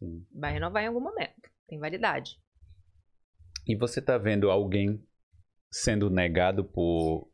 Sim. 0.00 0.26
Vai 0.32 0.54
renovar 0.54 0.82
em 0.82 0.86
algum 0.86 1.00
momento. 1.00 1.50
Tem 1.68 1.78
validade. 1.78 2.40
E 3.66 3.76
você 3.76 4.00
está 4.00 4.16
vendo 4.16 4.50
alguém 4.50 5.06
sendo 5.70 6.10
negado 6.10 6.64
por. 6.64 7.28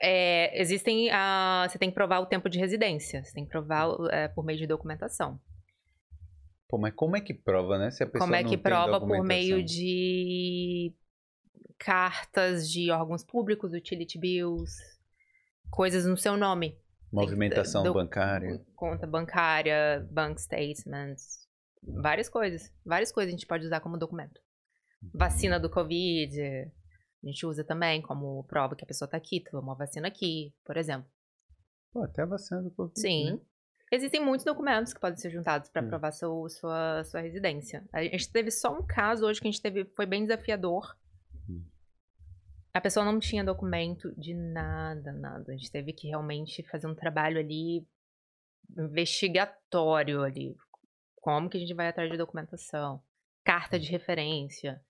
É, 0.00 0.60
existem. 0.60 1.10
A, 1.10 1.66
você 1.68 1.78
tem 1.78 1.88
que 1.88 1.94
provar 1.94 2.20
o 2.20 2.26
tempo 2.26 2.48
de 2.48 2.58
residência. 2.58 3.24
Você 3.24 3.32
tem 3.32 3.44
que 3.44 3.50
provar 3.50 3.88
é, 4.10 4.28
por 4.28 4.44
meio 4.44 4.58
de 4.58 4.66
documentação. 4.66 5.40
Pô, 6.68 6.78
mas 6.78 6.94
como 6.94 7.16
é 7.16 7.20
que 7.20 7.34
prova, 7.34 7.78
né? 7.78 7.90
Se 7.90 8.02
a 8.02 8.06
pessoa 8.06 8.20
como 8.26 8.34
é 8.34 8.44
que 8.44 8.56
prova 8.56 9.00
por 9.00 9.24
meio 9.24 9.62
de 9.62 10.94
cartas 11.78 12.70
de 12.70 12.90
órgãos 12.90 13.24
públicos, 13.24 13.72
utility 13.72 14.18
bills, 14.18 14.72
coisas 15.70 16.06
no 16.06 16.16
seu 16.16 16.36
nome. 16.36 16.78
Movimentação 17.12 17.84
do, 17.84 17.94
bancária. 17.94 18.60
Conta 18.74 19.06
bancária, 19.06 20.04
bank 20.10 20.40
statements, 20.40 21.46
várias 21.82 22.28
coisas. 22.28 22.72
Várias 22.84 23.12
coisas 23.12 23.32
a 23.32 23.36
gente 23.36 23.46
pode 23.46 23.66
usar 23.66 23.80
como 23.80 23.96
documento. 23.96 24.40
Vacina 25.12 25.58
do 25.58 25.70
Covid, 25.70 26.40
a 26.40 27.26
gente 27.26 27.46
usa 27.46 27.64
também 27.64 28.00
como 28.00 28.44
prova 28.44 28.76
que 28.76 28.84
a 28.84 28.86
pessoa 28.86 29.06
está 29.06 29.16
aqui, 29.16 29.40
tomou 29.40 29.62
uma 29.62 29.74
vacina 29.74 30.08
aqui, 30.08 30.54
por 30.64 30.76
exemplo. 30.76 31.10
Pô, 31.92 32.04
até 32.04 32.22
a 32.22 32.26
vacina 32.26 32.62
do 32.62 32.70
Covid. 32.70 33.00
Sim. 33.00 33.32
Né? 33.32 33.40
Existem 33.92 34.24
muitos 34.24 34.44
documentos 34.44 34.92
que 34.92 35.00
podem 35.00 35.18
ser 35.18 35.30
juntados 35.30 35.68
para 35.68 35.82
hum. 35.82 35.88
provar 35.88 36.12
seu, 36.12 36.48
sua, 36.48 37.04
sua 37.04 37.20
residência. 37.20 37.86
A 37.92 38.02
gente 38.02 38.30
teve 38.30 38.50
só 38.50 38.76
um 38.76 38.84
caso 38.84 39.26
hoje 39.26 39.40
que 39.40 39.46
a 39.46 39.50
gente 39.50 39.62
teve, 39.62 39.84
foi 39.94 40.06
bem 40.06 40.22
desafiador, 40.22 40.96
a 42.74 42.80
pessoa 42.80 43.06
não 43.06 43.20
tinha 43.20 43.44
documento 43.44 44.12
de 44.18 44.34
nada, 44.34 45.12
nada. 45.12 45.52
A 45.52 45.56
gente 45.56 45.70
teve 45.70 45.92
que 45.92 46.08
realmente 46.08 46.60
fazer 46.64 46.88
um 46.88 46.94
trabalho 46.94 47.38
ali 47.38 47.86
investigatório 48.76 50.22
ali. 50.22 50.56
Como 51.14 51.48
que 51.48 51.56
a 51.56 51.60
gente 51.60 51.72
vai 51.72 51.86
atrás 51.86 52.10
de 52.10 52.18
documentação? 52.18 53.00
Carta 53.44 53.78
de 53.78 53.88
referência. 53.88 54.82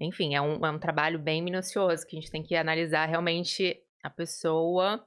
Enfim, 0.00 0.34
é 0.34 0.40
um, 0.40 0.64
é 0.64 0.70
um 0.70 0.78
trabalho 0.78 1.18
bem 1.18 1.42
minucioso 1.42 2.06
que 2.06 2.16
a 2.16 2.20
gente 2.20 2.30
tem 2.30 2.42
que 2.42 2.56
analisar 2.56 3.06
realmente 3.06 3.78
a 4.02 4.08
pessoa, 4.08 5.06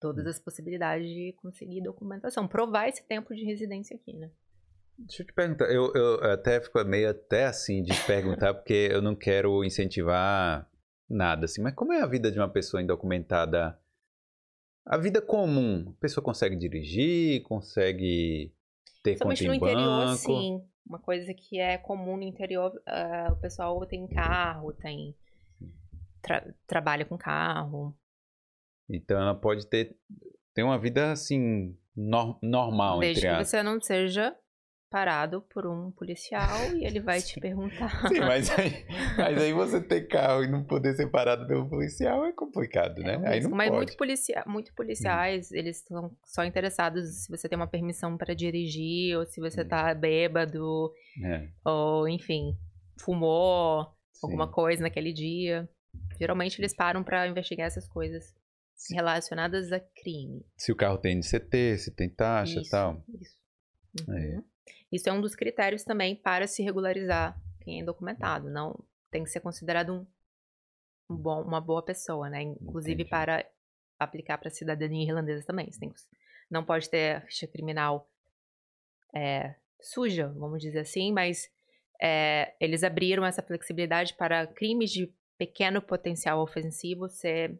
todas 0.00 0.26
as 0.26 0.40
possibilidades 0.40 1.08
de 1.08 1.32
conseguir 1.40 1.80
documentação. 1.80 2.48
Provar 2.48 2.88
esse 2.88 3.06
tempo 3.06 3.32
de 3.32 3.44
residência 3.44 3.96
aqui, 3.96 4.12
né? 4.12 4.30
Deixa 4.98 5.22
eu 5.22 5.26
te 5.26 5.32
perguntar, 5.32 5.72
eu, 5.72 5.92
eu 5.94 6.24
até 6.32 6.60
fico 6.60 6.82
meio 6.84 7.10
até 7.10 7.46
assim 7.46 7.82
de 7.82 7.92
perguntar, 8.04 8.52
porque 8.54 8.88
eu 8.90 9.00
não 9.00 9.14
quero 9.14 9.64
incentivar 9.64 10.68
nada 11.08 11.44
assim. 11.44 11.62
Mas 11.62 11.74
como 11.74 11.92
é 11.92 12.00
a 12.00 12.06
vida 12.06 12.30
de 12.30 12.38
uma 12.38 12.48
pessoa 12.48 12.82
indocumentada? 12.82 13.78
A 14.84 14.98
vida 14.98 15.22
comum, 15.22 15.94
a 15.96 16.00
pessoa 16.00 16.22
consegue 16.22 16.56
dirigir, 16.56 17.42
consegue 17.44 18.52
ter 19.02 19.16
Somente 19.16 19.46
conta 19.46 19.48
no 19.48 19.54
interior, 19.54 20.16
sim. 20.16 20.64
Uma 20.86 20.98
coisa 20.98 21.32
que 21.32 21.58
é 21.58 21.78
comum 21.78 22.16
no 22.16 22.22
interior, 22.22 22.70
uh, 22.70 23.32
o 23.32 23.36
pessoal 23.36 23.84
tem 23.86 24.06
carro, 24.06 24.72
tem 24.72 25.14
tra 26.20 26.54
trabalha 26.66 27.04
com 27.04 27.16
carro. 27.16 27.96
Então 28.88 29.20
ela 29.20 29.34
pode 29.34 29.66
ter, 29.66 29.96
ter 30.52 30.62
uma 30.62 30.78
vida 30.78 31.12
assim 31.12 31.76
no 31.96 32.38
normal, 32.42 32.98
Desde 32.98 33.26
entre 33.26 33.38
que 33.38 33.44
você 33.44 33.62
não 33.62 33.80
seja 33.80 34.36
parado 34.94 35.42
por 35.52 35.66
um 35.66 35.90
policial 35.90 36.72
e 36.76 36.86
ele 36.86 37.00
vai 37.00 37.20
te 37.20 37.40
perguntar. 37.40 37.90
Sim, 38.06 38.20
mas 38.20 38.48
aí, 38.56 38.86
mas 39.18 39.42
aí 39.42 39.52
você 39.52 39.80
ter 39.80 40.06
carro 40.06 40.44
e 40.44 40.46
não 40.46 40.62
poder 40.62 40.94
ser 40.94 41.10
parado 41.10 41.48
pelo 41.48 41.68
policial 41.68 42.24
é 42.24 42.30
complicado, 42.30 43.02
né? 43.02 43.20
É 43.24 43.28
aí 43.28 43.40
não 43.40 43.50
mas 43.50 43.70
pode. 43.70 43.78
muito, 43.78 43.96
policia 43.96 44.44
muito 44.46 44.72
policiais, 44.72 45.50
hum. 45.50 45.56
eles 45.56 45.78
estão 45.78 46.16
só 46.24 46.44
interessados 46.44 47.24
se 47.24 47.28
você 47.28 47.48
tem 47.48 47.56
uma 47.56 47.66
permissão 47.66 48.16
para 48.16 48.34
dirigir 48.34 49.18
ou 49.18 49.26
se 49.26 49.40
você 49.40 49.62
hum. 49.62 49.68
tá 49.68 49.92
bêbado 49.92 50.92
é. 51.24 51.48
ou, 51.64 52.08
enfim, 52.08 52.56
fumou 53.00 53.86
Sim. 54.12 54.20
alguma 54.28 54.46
coisa 54.46 54.80
naquele 54.80 55.12
dia. 55.12 55.68
Geralmente 56.20 56.60
eles 56.60 56.72
param 56.72 57.02
para 57.02 57.26
investigar 57.26 57.66
essas 57.66 57.88
coisas 57.88 58.32
relacionadas 58.92 59.72
a 59.72 59.80
crime. 59.80 60.46
Se 60.56 60.70
o 60.70 60.76
carro 60.76 60.98
tem 60.98 61.16
NCT, 61.16 61.78
se 61.78 61.90
tem 61.90 62.08
taxa 62.08 62.60
e 62.60 62.68
tal. 62.68 63.02
Isso. 63.20 63.36
É. 64.08 64.12
Uhum. 64.12 64.38
É. 64.38 64.53
Isso 64.90 65.08
é 65.08 65.12
um 65.12 65.20
dos 65.20 65.34
critérios 65.34 65.84
também 65.84 66.16
para 66.16 66.46
se 66.46 66.62
regularizar 66.62 67.38
quem 67.60 67.78
é 67.78 67.82
indocumentado. 67.82 68.50
Não 68.50 68.78
tem 69.10 69.24
que 69.24 69.30
ser 69.30 69.40
considerado 69.40 69.92
um, 69.92 70.06
um 71.14 71.16
bom, 71.16 71.42
uma 71.42 71.60
boa 71.60 71.82
pessoa, 71.82 72.28
né? 72.28 72.42
Inclusive 72.42 73.02
Entendi. 73.02 73.10
para 73.10 73.46
aplicar 73.98 74.38
para 74.38 74.48
a 74.48 74.52
cidadania 74.52 75.06
irlandesa 75.06 75.44
também. 75.44 75.66
Que, 75.66 75.78
não 76.50 76.64
pode 76.64 76.88
ter 76.88 77.16
a 77.16 77.20
ficha 77.22 77.46
criminal 77.46 78.08
é, 79.14 79.54
suja, 79.80 80.28
vamos 80.36 80.60
dizer 80.60 80.80
assim, 80.80 81.12
mas 81.12 81.50
é, 82.00 82.54
eles 82.60 82.82
abriram 82.82 83.24
essa 83.24 83.42
flexibilidade 83.42 84.14
para 84.14 84.46
crimes 84.46 84.90
de 84.90 85.12
pequeno 85.38 85.80
potencial 85.80 86.40
ofensivo 86.40 87.08
ser 87.08 87.58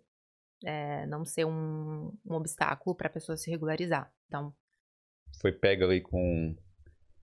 é, 0.65 1.07
não 1.07 1.25
ser 1.25 1.45
um, 1.45 2.13
um 2.25 2.35
obstáculo 2.35 2.95
para 2.97 3.09
a 3.09 3.13
pessoa 3.13 3.37
se 3.37 3.51
regularizar. 3.51 4.13
Então 4.27 4.55
foi 5.41 5.53
pega 5.53 5.85
ali 5.85 6.01
com 6.01 6.57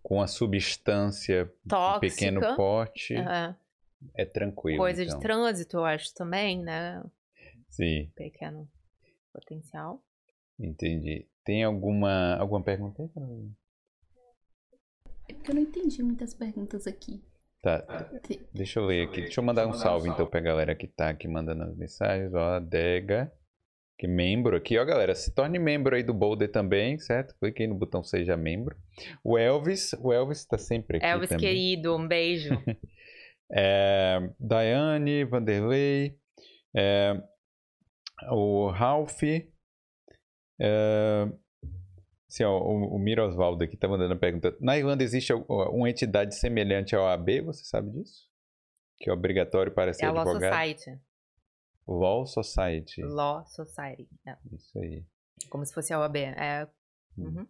com 0.02 0.22
a 0.22 0.28
substância 0.28 1.52
Tóxica, 1.68 2.08
de 2.08 2.14
pequeno 2.14 2.56
porte, 2.56 3.14
uhum. 3.16 3.56
é 4.16 4.26
tranquilo. 4.26 4.80
Coisa 4.80 5.04
então. 5.04 5.18
de 5.18 5.24
trânsito, 5.24 5.78
eu 5.78 5.86
acho 5.86 6.14
também, 6.14 6.60
né? 6.60 7.04
Sim. 7.70 8.12
Pequeno 8.16 8.68
potencial. 9.32 10.04
Entendi. 10.60 11.28
Tem 11.44 11.64
alguma, 11.64 12.36
alguma 12.36 12.62
pergunta 12.62 13.02
aí? 13.02 13.50
É 15.30 15.34
porque 15.34 15.52
eu 15.52 15.56
não 15.56 15.62
entendi 15.62 16.04
muitas 16.04 16.34
perguntas 16.34 16.86
aqui. 16.86 17.24
Tá, 17.62 17.86
deixa 18.52 18.80
eu 18.80 18.86
ler 18.86 19.08
aqui. 19.08 19.22
Deixa 19.22 19.40
eu 19.40 19.46
mandar 19.46 19.68
um 19.68 19.74
salve 19.74 20.10
então 20.10 20.26
pra 20.26 20.40
galera 20.40 20.74
que 20.74 20.88
tá 20.88 21.10
aqui 21.10 21.28
mandando 21.28 21.64
as 21.64 21.76
mensagens. 21.76 22.34
Ó, 22.34 22.56
a 22.56 22.60
Dega, 22.60 23.32
que 24.02 24.08
membro 24.08 24.58
aqui. 24.58 24.80
Ó, 24.80 24.84
galera, 24.84 25.14
se 25.14 25.32
torne 25.32 25.60
membro 25.60 25.96
aí 25.96 26.02
do 26.02 26.12
Boulder 26.12 26.52
também, 26.52 26.98
certo? 26.98 27.36
Clique 27.40 27.62
aí 27.62 27.68
no 27.68 27.76
botão 27.76 28.02
Seja 28.02 28.36
Membro. 28.36 28.76
O 29.24 29.38
Elvis, 29.38 29.94
o 30.00 30.12
Elvis 30.12 30.44
tá 30.44 30.58
sempre 30.58 30.98
aqui 30.98 31.06
Elvis 31.06 31.30
também. 31.30 31.48
querido, 31.48 31.96
um 31.96 32.08
beijo. 32.08 32.50
é, 33.54 34.28
Daiane, 34.40 35.24
Vanderlei, 35.24 36.18
é, 36.76 37.14
o 38.32 38.72
Ralph, 38.72 39.22
é, 39.22 39.48
assim, 42.28 42.44
ó, 42.44 42.58
o, 42.58 42.96
o 42.96 42.98
Mirosvaldo 42.98 43.64
aqui 43.64 43.78
tá 43.78 43.88
mandando 43.88 44.16
a 44.16 44.18
pergunta. 44.18 44.58
Na 44.60 44.80
Irlanda 44.80 45.04
existe 45.04 45.32
uma 45.32 45.92
entidade 45.92 46.34
semelhante 46.34 46.96
ao 46.96 47.08
AB, 47.08 47.42
você 47.42 47.64
sabe 47.66 47.92
disso? 47.92 48.28
Que 48.98 49.12
é 49.12 49.14
obrigatório 49.14 49.72
para 49.72 49.94
ser 49.94 50.06
é 50.06 50.08
a 50.08 50.12
Law 50.12 50.24
advogado? 50.24 50.54
Society. 50.54 51.00
Law 51.88 52.26
Society. 52.26 53.02
Law 53.04 53.46
Society. 53.46 54.10
É. 54.26 54.38
Isso 54.52 54.78
aí. 54.80 55.06
Como 55.50 55.66
se 55.66 55.74
fosse 55.74 55.94
a 55.94 56.00
OAB. 56.00 56.18
É, 56.18 56.68
Hum. 57.18 57.26
uhum. 57.26 57.48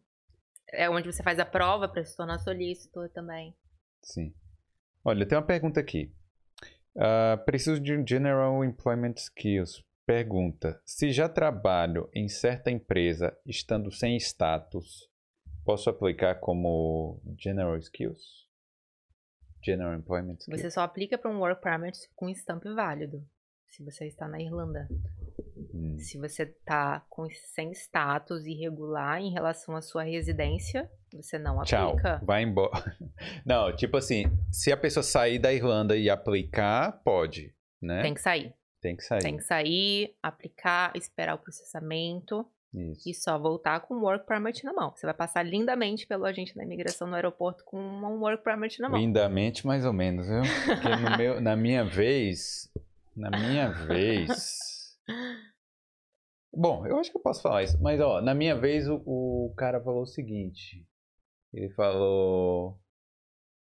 é 0.69 0.89
onde 0.89 1.11
você 1.11 1.21
faz 1.21 1.37
a 1.37 1.45
prova 1.45 1.87
para 1.87 2.03
se 2.03 2.15
tornar 2.17 2.39
solícito 2.39 3.07
também. 3.09 3.55
Sim. 4.01 4.33
Olha, 5.05 5.25
tem 5.27 5.37
uma 5.37 5.45
pergunta 5.45 5.79
aqui. 5.79 6.11
Ah, 6.97 7.37
preciso 7.45 7.79
de 7.79 7.95
um 7.95 8.05
General 8.05 8.63
Employment 8.63 9.13
Skills. 9.17 9.83
Pergunta: 10.05 10.81
se 10.85 11.11
já 11.11 11.29
trabalho 11.29 12.09
em 12.13 12.27
certa 12.27 12.71
empresa 12.71 13.37
estando 13.45 13.91
sem 13.91 14.17
status, 14.17 15.07
posso 15.63 15.89
aplicar 15.89 16.39
como 16.39 17.21
General 17.37 17.77
Skills? 17.77 18.49
General 19.63 19.93
Employment 19.93 20.37
Skills. 20.39 20.61
Você 20.61 20.71
só 20.71 20.81
aplica 20.81 21.17
para 21.17 21.29
um 21.29 21.39
work 21.39 21.61
permit 21.61 21.97
com 22.15 22.27
stamp 22.29 22.63
válido. 22.65 23.23
Se 23.72 23.84
você 23.84 24.06
está 24.06 24.27
na 24.27 24.39
Irlanda. 24.39 24.88
Hum, 25.73 25.98
Se 25.98 26.18
você 26.18 26.43
está 26.43 27.06
com, 27.10 27.26
sem 27.56 27.72
status 27.72 28.45
irregular 28.45 29.22
em 29.22 29.31
relação 29.31 29.76
à 29.77 29.81
sua 29.81 30.03
residência, 30.03 30.91
você 31.14 31.39
não 31.39 31.64
Tchau. 31.64 31.91
aplica. 31.91 32.22
Vai 32.23 32.43
embora. 32.43 32.72
Não, 33.45 33.73
tipo 33.76 33.95
assim, 33.98 34.26
se 34.52 34.72
a 34.72 34.77
pessoa 34.77 35.03
sair 35.03 35.39
da 35.39 35.53
Irlanda 35.53 35.95
e 35.95 36.10
aplicar, 36.10 37.02
pode, 37.03 37.53
né? 37.81 38.02
Tem 38.02 38.14
que 38.14 38.22
sair. 38.22 38.53
Tem 38.81 38.95
que 38.95 39.03
sair. 39.03 39.22
Tem 39.22 39.38
que 39.38 39.43
sair, 39.43 40.15
aplicar, 40.22 40.91
esperar 40.95 41.35
o 41.35 41.38
processamento 41.38 42.45
Isso. 42.73 43.10
e 43.10 43.14
só 43.14 43.38
voltar 43.38 43.80
com 43.81 43.95
o 43.95 44.02
work 44.02 44.26
permit 44.26 44.64
na 44.65 44.73
mão. 44.73 44.91
Você 44.95 45.06
vai 45.06 45.14
passar 45.14 45.43
lindamente 45.43 46.07
pelo 46.07 46.26
agente 46.26 46.56
da 46.56 46.64
imigração 46.64 47.07
no 47.07 47.15
aeroporto 47.15 47.64
com 47.64 47.77
um 47.80 48.19
work 48.19 48.43
permit 48.43 48.80
na 48.81 48.89
mão. 48.89 48.99
Lindamente, 48.99 49.65
mais 49.65 49.85
ou 49.85 49.93
menos, 49.93 50.27
viu? 50.27 50.41
Porque 50.65 51.18
meu, 51.18 51.39
na 51.39 51.56
minha 51.56 51.85
vez. 51.85 52.69
Na 53.15 53.29
minha 53.29 53.69
vez. 53.69 54.97
Bom, 56.53 56.85
eu 56.85 56.97
acho 56.97 57.11
que 57.11 57.17
eu 57.17 57.21
posso 57.21 57.41
falar 57.41 57.63
isso. 57.63 57.81
Mas, 57.81 57.99
ó, 57.99 58.21
na 58.21 58.33
minha 58.33 58.55
vez 58.55 58.88
o, 58.88 59.01
o 59.05 59.53
cara 59.55 59.81
falou 59.81 60.03
o 60.03 60.07
seguinte. 60.07 60.85
Ele 61.53 61.69
falou. 61.73 62.79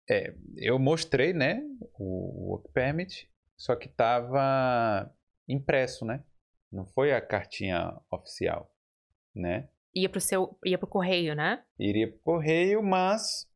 É, 0.09 0.35
eu 0.57 0.79
mostrei, 0.79 1.33
né? 1.33 1.63
O 1.99 2.51
work 2.51 2.73
permit, 2.73 3.31
só 3.57 3.77
que 3.77 3.89
tava 3.89 5.11
impresso, 5.49 6.05
né? 6.05 6.25
Não 6.71 6.87
foi 6.87 7.13
a 7.13 7.21
cartinha 7.21 7.97
oficial, 8.11 8.75
né? 9.35 9.69
Ia 9.95 10.09
pro 10.09 10.21
seu, 10.21 10.59
ia 10.65 10.79
pro 10.79 10.87
correio, 10.87 11.35
né? 11.35 11.63
iria 11.79 12.09
pro 12.09 12.19
correio, 12.21 12.83
mas 12.83 13.47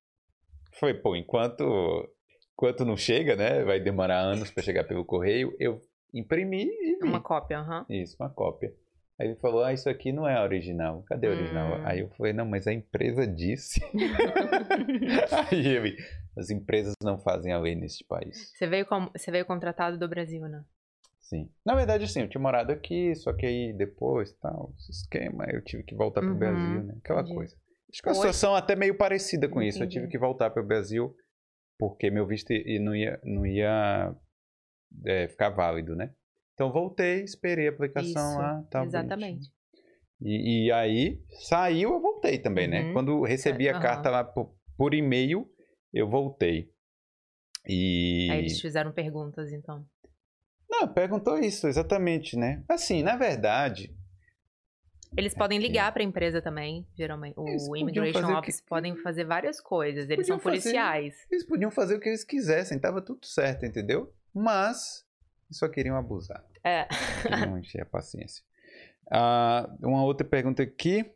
foi, 0.79 0.95
pô, 0.95 1.17
enquanto 1.17 1.65
enquanto 2.57 2.87
não 2.87 2.97
chega, 2.97 3.37
né, 3.37 3.63
vai 3.63 3.79
demorar 3.79 4.19
anos 4.19 4.51
para 4.51 4.63
chegar 4.63 4.85
pelo 4.85 5.05
correio, 5.05 5.55
eu 5.61 5.79
imprimi 6.13 6.65
e 6.65 6.97
vi. 6.97 7.03
Uma 7.05 7.21
cópia, 7.21 7.59
aham. 7.59 7.85
Isso, 7.89 8.17
uma 8.19 8.31
cópia. 8.31 8.73
Aí 9.19 9.29
ele 9.29 9.37
falou, 9.37 9.63
ah, 9.63 9.73
isso 9.73 9.89
aqui 9.89 10.11
não 10.13 10.27
é 10.29 10.43
original. 10.43 11.03
Cadê 11.07 11.27
a 11.27 11.31
original? 11.31 11.75
Hum. 11.75 11.81
Aí 11.85 12.01
eu 12.01 12.09
falei, 12.11 12.33
não, 12.33 12.45
mas 12.47 12.67
a 12.67 12.73
empresa 12.73 13.27
disse. 13.27 13.81
Aí 15.51 15.67
ele, 15.67 15.97
as 16.37 16.51
empresas 16.51 16.95
não 17.03 17.19
fazem 17.19 17.53
a 17.53 17.59
lei 17.59 17.75
neste 17.75 18.05
país. 18.05 18.53
Você 18.55 18.67
veio, 18.67 18.85
como, 18.87 19.11
você 19.17 19.31
veio 19.31 19.45
contratado 19.47 19.99
do 19.99 20.09
Brasil, 20.09 20.43
né? 20.49 20.63
Sim. 21.21 21.51
Na 21.65 21.75
verdade, 21.75 22.05
assim, 22.05 22.21
eu 22.21 22.29
tinha 22.29 22.41
morado 22.41 22.73
aqui, 22.73 23.15
só 23.17 23.33
que 23.33 23.45
aí 23.45 23.73
depois, 23.73 24.33
tal, 24.35 24.73
esse 24.79 24.93
esquema, 24.93 25.45
eu 25.51 25.63
tive 25.63 25.83
que 25.83 25.95
voltar 25.95 26.21
pro 26.21 26.31
Uhum, 26.31 26.39
Brasil, 26.39 26.83
né? 26.83 26.95
Aquela 27.03 27.21
entendi. 27.21 27.35
coisa. 27.37 27.57
Acho 27.91 28.03
que 28.03 28.09
a 28.09 28.15
situação 28.15 28.55
é 28.55 28.59
até 28.59 28.77
meio 28.77 28.97
parecida 28.97 29.49
com 29.49 29.63
isso. 29.63 29.79
Eu 29.79 29.87
Entendi. 29.87 29.95
tive 30.01 30.09
que 30.09 30.19
voltar 30.19 30.51
pro 30.51 30.65
Brasil 30.65 31.17
porque 31.79 32.11
meu 32.11 32.27
visto 32.27 32.53
não 32.81 32.95
ia, 32.95 33.21
não 33.25 33.47
ia 33.47 34.15
é, 35.05 35.29
ficar 35.29 35.51
válido, 35.51 35.95
né? 35.95 36.13
Então 36.55 36.73
voltei, 36.73 37.23
esperei 37.23 37.69
a 37.69 37.71
aplicação 37.71 38.31
Isso, 38.31 38.39
lá, 38.39 38.65
tal. 38.71 38.85
Exatamente. 38.85 39.53
E, 40.21 40.67
e 40.67 40.73
aí 40.73 41.23
saiu, 41.49 41.93
eu 41.93 42.01
voltei 42.01 42.39
também, 42.39 42.67
né? 42.67 42.87
Uhum. 42.87 42.93
Quando 42.95 43.23
recebi 43.23 43.69
a 43.69 43.73
Aham. 43.73 43.81
carta 43.81 44.11
lá 44.11 44.25
por, 44.25 44.55
por 44.77 44.95
e-mail, 44.95 45.51
eu 45.93 46.09
voltei. 46.09 46.71
E. 47.69 48.29
Aí 48.31 48.39
eles 48.39 48.61
fizeram 48.61 48.93
perguntas, 48.93 49.53
então. 49.53 49.87
Não, 50.69 50.89
perguntou 50.93 51.39
isso, 51.39 51.69
exatamente, 51.69 52.37
né? 52.37 52.65
Assim, 52.69 53.03
na 53.03 53.17
verdade, 53.17 53.95
Eles 55.17 55.35
podem 55.35 55.59
ligar 55.59 55.93
para 55.93 56.03
a 56.03 56.05
empresa 56.05 56.43
também, 56.43 56.87
geralmente. 56.95 57.39
Eles 57.39 57.67
O 57.69 57.77
Immigration 57.77 58.13
fazer 58.21 58.27
o 58.27 58.35
que- 58.35 58.39
Office 58.51 58.61
podem 58.61 58.97
fazer 58.97 59.25
várias 59.25 59.61
coisas. 59.61 60.05
Eles 60.11 60.17
podiam 60.27 60.39
são 60.39 60.39
fazer- 60.39 60.61
policiais. 60.63 61.15
eles 61.31 61.45
podiam 61.47 61.71
fazer 61.71 61.95
o 61.97 62.01
que 62.01 62.09
eles 62.09 62.25
quisessem, 62.25 62.79
tava 62.79 63.01
tudo 63.01 63.25
certo, 63.27 63.65
entendeu? 63.65 64.13
Mas 64.35 65.05
só 65.51 65.69
queriam 65.69 65.97
abusar, 65.97 66.45
É. 66.63 66.87
queriam 67.23 67.59
encher 67.59 67.83
a 67.83 67.87
paciência. 67.87 68.45
Ah, 69.11 69.71
uma 69.81 70.03
outra 70.05 70.27
pergunta 70.27 70.63
aqui. 70.63 71.11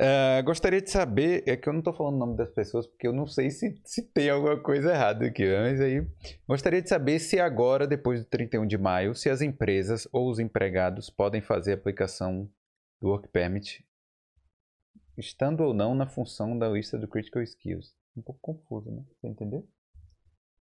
Ah, 0.00 0.40
gostaria 0.42 0.80
de 0.80 0.88
saber, 0.88 1.42
é 1.44 1.56
que 1.56 1.68
eu 1.68 1.72
não 1.72 1.82
tô 1.82 1.92
falando 1.92 2.14
o 2.14 2.18
nome 2.18 2.36
das 2.36 2.52
pessoas 2.52 2.86
porque 2.86 3.08
eu 3.08 3.12
não 3.12 3.26
sei 3.26 3.50
se, 3.50 3.80
se 3.84 4.00
tem 4.02 4.30
alguma 4.30 4.56
coisa 4.62 4.92
errada 4.92 5.26
aqui, 5.26 5.44
né? 5.44 5.70
mas 5.70 5.80
aí 5.80 6.06
gostaria 6.46 6.80
de 6.80 6.88
saber 6.88 7.18
se 7.18 7.40
agora, 7.40 7.84
depois 7.84 8.20
do 8.20 8.26
31 8.26 8.64
de 8.64 8.78
maio, 8.78 9.12
se 9.16 9.28
as 9.28 9.40
empresas 9.42 10.06
ou 10.12 10.30
os 10.30 10.38
empregados 10.38 11.10
podem 11.10 11.40
fazer 11.40 11.72
a 11.72 11.74
aplicação 11.74 12.48
do 13.00 13.08
Work 13.08 13.26
Permit, 13.28 13.84
estando 15.16 15.64
ou 15.64 15.74
não 15.74 15.96
na 15.96 16.06
função 16.06 16.56
da 16.56 16.68
lista 16.68 16.96
do 16.96 17.08
Critical 17.08 17.42
Skills. 17.42 17.92
Um 18.16 18.22
pouco 18.22 18.40
confuso, 18.40 18.92
né? 18.92 19.02
Você 19.20 19.26
entendeu? 19.26 19.68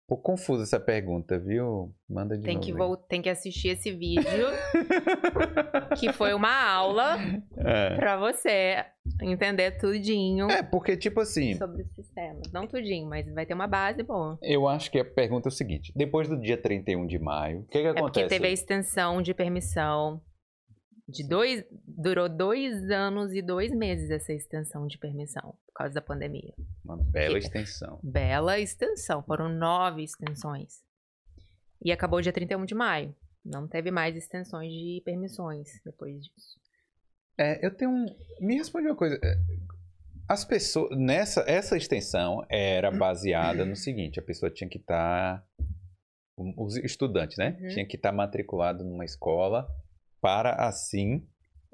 Pouco 0.08 0.22
confusa 0.22 0.62
essa 0.62 0.78
pergunta, 0.78 1.36
viu? 1.38 1.92
Manda 2.08 2.36
de 2.38 2.44
Tem 2.44 2.54
novo. 2.54 2.64
que, 2.66 2.72
vol- 2.72 2.96
tem 2.96 3.20
que 3.20 3.28
assistir 3.28 3.70
esse 3.70 3.90
vídeo, 3.92 4.22
que 5.98 6.12
foi 6.12 6.32
uma 6.34 6.52
aula 6.72 7.16
É. 7.56 7.96
pra 7.96 8.16
você 8.16 8.84
entender 9.22 9.72
tudinho 9.78 10.48
É, 10.50 10.62
porque, 10.62 10.96
tipo 10.96 11.20
assim, 11.20 11.54
sobre 11.54 11.82
o 11.82 11.88
sistema. 11.88 12.40
Não 12.52 12.66
tudinho, 12.66 13.08
mas 13.08 13.26
vai 13.32 13.44
ter 13.46 13.54
uma 13.54 13.66
base 13.66 14.02
boa. 14.02 14.38
eu 14.42 14.68
acho 14.68 14.90
que 14.90 14.98
a 15.00 15.04
pergunta 15.04 15.48
é 15.48 15.50
o 15.50 15.52
seguinte: 15.52 15.92
depois 15.96 16.28
do 16.28 16.38
dia 16.40 16.56
31 16.60 17.06
de 17.06 17.18
maio, 17.18 17.60
o 17.60 17.64
que, 17.66 17.80
que 17.80 17.86
É 17.86 17.90
acontece? 17.90 18.24
porque 18.24 18.28
teve 18.28 18.46
a 18.46 18.50
extensão 18.52 19.20
de 19.20 19.34
permissão 19.34 20.20
de 21.08 21.26
dois. 21.26 21.64
Durou 21.84 22.28
dois 22.28 22.90
anos 22.90 23.32
e 23.32 23.42
dois 23.42 23.72
meses 23.74 24.10
essa 24.10 24.32
extensão 24.32 24.86
de 24.86 24.98
permissão, 24.98 25.54
causa 25.78 25.94
da 25.94 26.00
pandemia. 26.02 26.54
Uma 26.84 26.96
bela 26.96 27.38
Que- 27.38 27.46
extensão. 27.46 28.00
Bela 28.02 28.58
extensão, 28.58 29.22
foram 29.22 29.48
nove 29.48 30.02
extensões. 30.02 30.80
E 31.84 31.92
acabou 31.92 32.20
dia 32.20 32.32
31 32.32 32.64
de 32.64 32.74
maio. 32.74 33.14
Não 33.44 33.68
teve 33.68 33.90
mais 33.90 34.16
extensões 34.16 34.72
de 34.72 35.02
permissões 35.04 35.68
depois 35.84 36.16
disso. 36.24 36.58
É, 37.38 37.64
eu 37.64 37.74
tenho 37.74 37.90
um. 37.90 38.06
Me 38.40 38.56
responde 38.56 38.86
uma 38.86 38.96
coisa. 38.96 39.18
é, 39.22 39.34
As 40.28 40.44
pessoas. 40.44 40.96
Nessa 40.98 41.44
essa 41.46 41.76
extensão 41.76 42.44
era 42.50 42.90
baseada 42.90 43.64
no 43.64 43.76
seguinte: 43.76 44.18
a 44.18 44.22
pessoa 44.22 44.50
tinha 44.50 44.68
que 44.68 44.78
estar. 44.78 45.44
os 46.56 46.76
estudantes, 46.76 47.36
né? 47.38 47.56
Uhum. 47.60 47.68
Tinha 47.68 47.86
que 47.86 47.96
estar 47.96 48.10
matriculado 48.12 48.82
numa 48.84 49.04
escola 49.04 49.68
para 50.20 50.54
assim. 50.66 51.26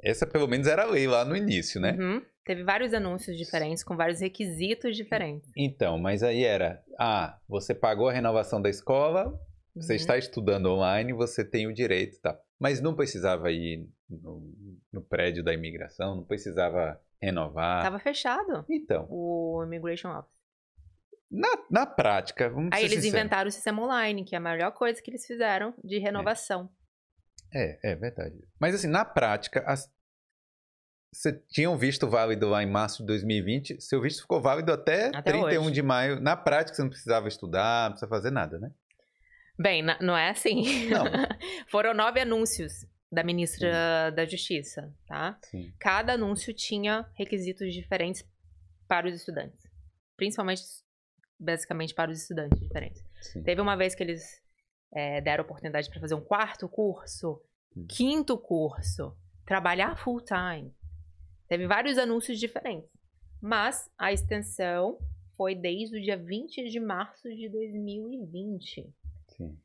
Essa 0.02 0.26
pelo 0.26 0.48
menos 0.48 0.66
era 0.66 0.82
a 0.82 0.90
lei 0.90 1.06
lá 1.06 1.24
no 1.24 1.36
início, 1.36 1.80
né? 1.80 1.92
Uhum. 1.92 2.22
Teve 2.44 2.64
vários 2.64 2.92
anúncios 2.92 3.36
diferentes, 3.36 3.84
com 3.84 3.96
vários 3.96 4.20
requisitos 4.20 4.96
diferentes. 4.96 5.48
Então, 5.56 5.96
mas 5.98 6.22
aí 6.22 6.42
era: 6.44 6.82
ah, 6.98 7.38
você 7.48 7.74
pagou 7.74 8.08
a 8.08 8.12
renovação 8.12 8.60
da 8.60 8.68
escola, 8.68 9.32
você 9.74 9.92
Uhum. 9.92 9.96
está 9.96 10.18
estudando 10.18 10.66
online, 10.66 11.12
você 11.12 11.44
tem 11.44 11.66
o 11.66 11.72
direito 11.72 12.16
e 12.16 12.20
tal. 12.20 12.36
Mas 12.58 12.80
não 12.80 12.94
precisava 12.96 13.50
ir 13.52 13.88
no, 14.08 14.52
no 14.92 15.02
prédio 15.02 15.42
da 15.44 15.52
imigração, 15.54 16.16
não 16.16 16.24
precisava 16.24 17.00
renovar. 17.20 17.82
Tava 17.84 17.98
fechado 18.00 18.64
Então, 18.68 19.06
o 19.08 19.62
Immigration 19.64 20.10
Office. 20.10 20.32
na, 21.30 21.48
na 21.70 21.86
prática, 21.86 22.50
vamos 22.50 22.70
Aí 22.72 22.80
eles 22.84 22.96
sinceros. 22.96 23.14
inventaram 23.14 23.48
o 23.48 23.52
sistema 23.52 23.82
online, 23.82 24.24
que 24.24 24.34
é 24.34 24.38
a 24.38 24.40
melhor 24.40 24.72
coisa 24.72 25.00
que 25.00 25.10
eles 25.10 25.24
fizeram 25.26 25.72
de 25.82 25.98
renovação. 25.98 26.68
É, 27.54 27.92
é 27.92 27.94
verdade. 27.94 28.36
Mas 28.60 28.74
assim, 28.74 28.88
na 28.88 29.04
prática, 29.04 29.62
as- 29.66 29.90
você 31.12 31.32
tinha 31.50 31.70
um 31.70 31.76
visto 31.76 32.08
válido 32.08 32.48
lá 32.48 32.62
em 32.62 32.66
março 32.70 33.02
de 33.02 33.06
2020, 33.08 33.80
seu 33.80 34.00
visto 34.00 34.22
ficou 34.22 34.40
válido 34.40 34.72
até, 34.72 35.08
Até 35.14 35.32
31 35.32 35.62
hoje. 35.64 35.72
de 35.72 35.82
maio. 35.82 36.20
Na 36.20 36.36
prática, 36.36 36.74
você 36.74 36.82
não 36.82 36.88
precisava 36.88 37.28
estudar, 37.28 37.84
não 37.84 37.92
precisa 37.92 38.08
fazer 38.08 38.30
nada, 38.30 38.58
né? 38.58 38.70
Bem, 39.58 39.82
não 40.00 40.16
é 40.16 40.30
assim. 40.30 40.88
Não. 40.88 41.04
Foram 41.68 41.92
nove 41.94 42.18
anúncios 42.20 42.86
da 43.10 43.22
ministra 43.22 44.10
da 44.10 44.24
Justiça, 44.24 44.90
tá? 45.06 45.38
Sim. 45.42 45.70
Cada 45.78 46.14
anúncio 46.14 46.54
tinha 46.54 47.06
requisitos 47.14 47.72
diferentes 47.74 48.24
para 48.88 49.06
os 49.06 49.14
estudantes. 49.14 49.70
Principalmente, 50.16 50.62
basicamente, 51.38 51.94
para 51.94 52.10
os 52.10 52.22
estudantes 52.22 52.58
diferentes. 52.58 53.04
sim. 53.20 53.42
Teve 53.42 53.60
uma 53.60 53.76
vez 53.76 53.94
que 53.94 54.02
eles 54.02 54.40
é, 54.94 55.20
deram 55.20 55.44
oportunidade 55.44 55.90
para 55.90 56.00
fazer 56.00 56.14
um 56.14 56.20
quarto 56.22 56.68
curso, 56.68 57.40
Hum. 57.76 57.86
quinto 57.88 58.36
curso, 58.36 59.16
trabalhar 59.46 59.96
full 59.96 60.20
time. 60.22 60.74
Teve 61.52 61.66
vários 61.66 61.98
anúncios 61.98 62.40
diferentes. 62.40 62.88
Mas 63.38 63.86
a 63.98 64.10
extensão 64.10 64.96
foi 65.36 65.54
desde 65.54 65.98
o 65.98 66.00
dia 66.00 66.16
20 66.16 66.64
de 66.70 66.80
março 66.80 67.28
de 67.28 67.46
2020. 67.50 68.90
sim. 69.36 69.58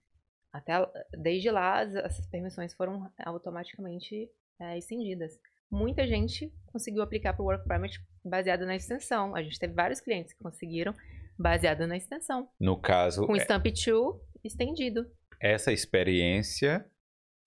Até, 0.52 0.74
desde 1.18 1.50
lá, 1.50 1.80
as- 1.80 1.96
essas 1.96 2.28
permissões 2.28 2.74
foram 2.74 3.10
automaticamente 3.20 4.30
é, 4.60 4.78
estendidas. 4.78 5.40
Muita 5.72 6.06
gente 6.06 6.52
conseguiu 6.66 7.02
aplicar 7.04 7.32
para 7.34 7.44
o 7.44 7.46
Work 7.46 7.66
Permit 7.66 8.00
baseado 8.26 8.66
na 8.66 8.76
extensão. 8.76 9.34
A 9.34 9.42
gente 9.42 9.58
teve 9.58 9.74
vários 9.74 10.02
clientes 10.02 10.34
que 10.34 10.44
conseguiram 10.44 10.94
baseado 11.40 11.88
na 11.88 11.96
extensão. 11.96 12.50
No 12.60 12.76
caso, 12.82 13.26
Com 13.26 13.36
é- 13.36 13.40
Stamp 13.40 13.64
2 13.66 14.20
estendido. 14.44 15.10
essa 15.40 15.72
experiência, 15.72 16.86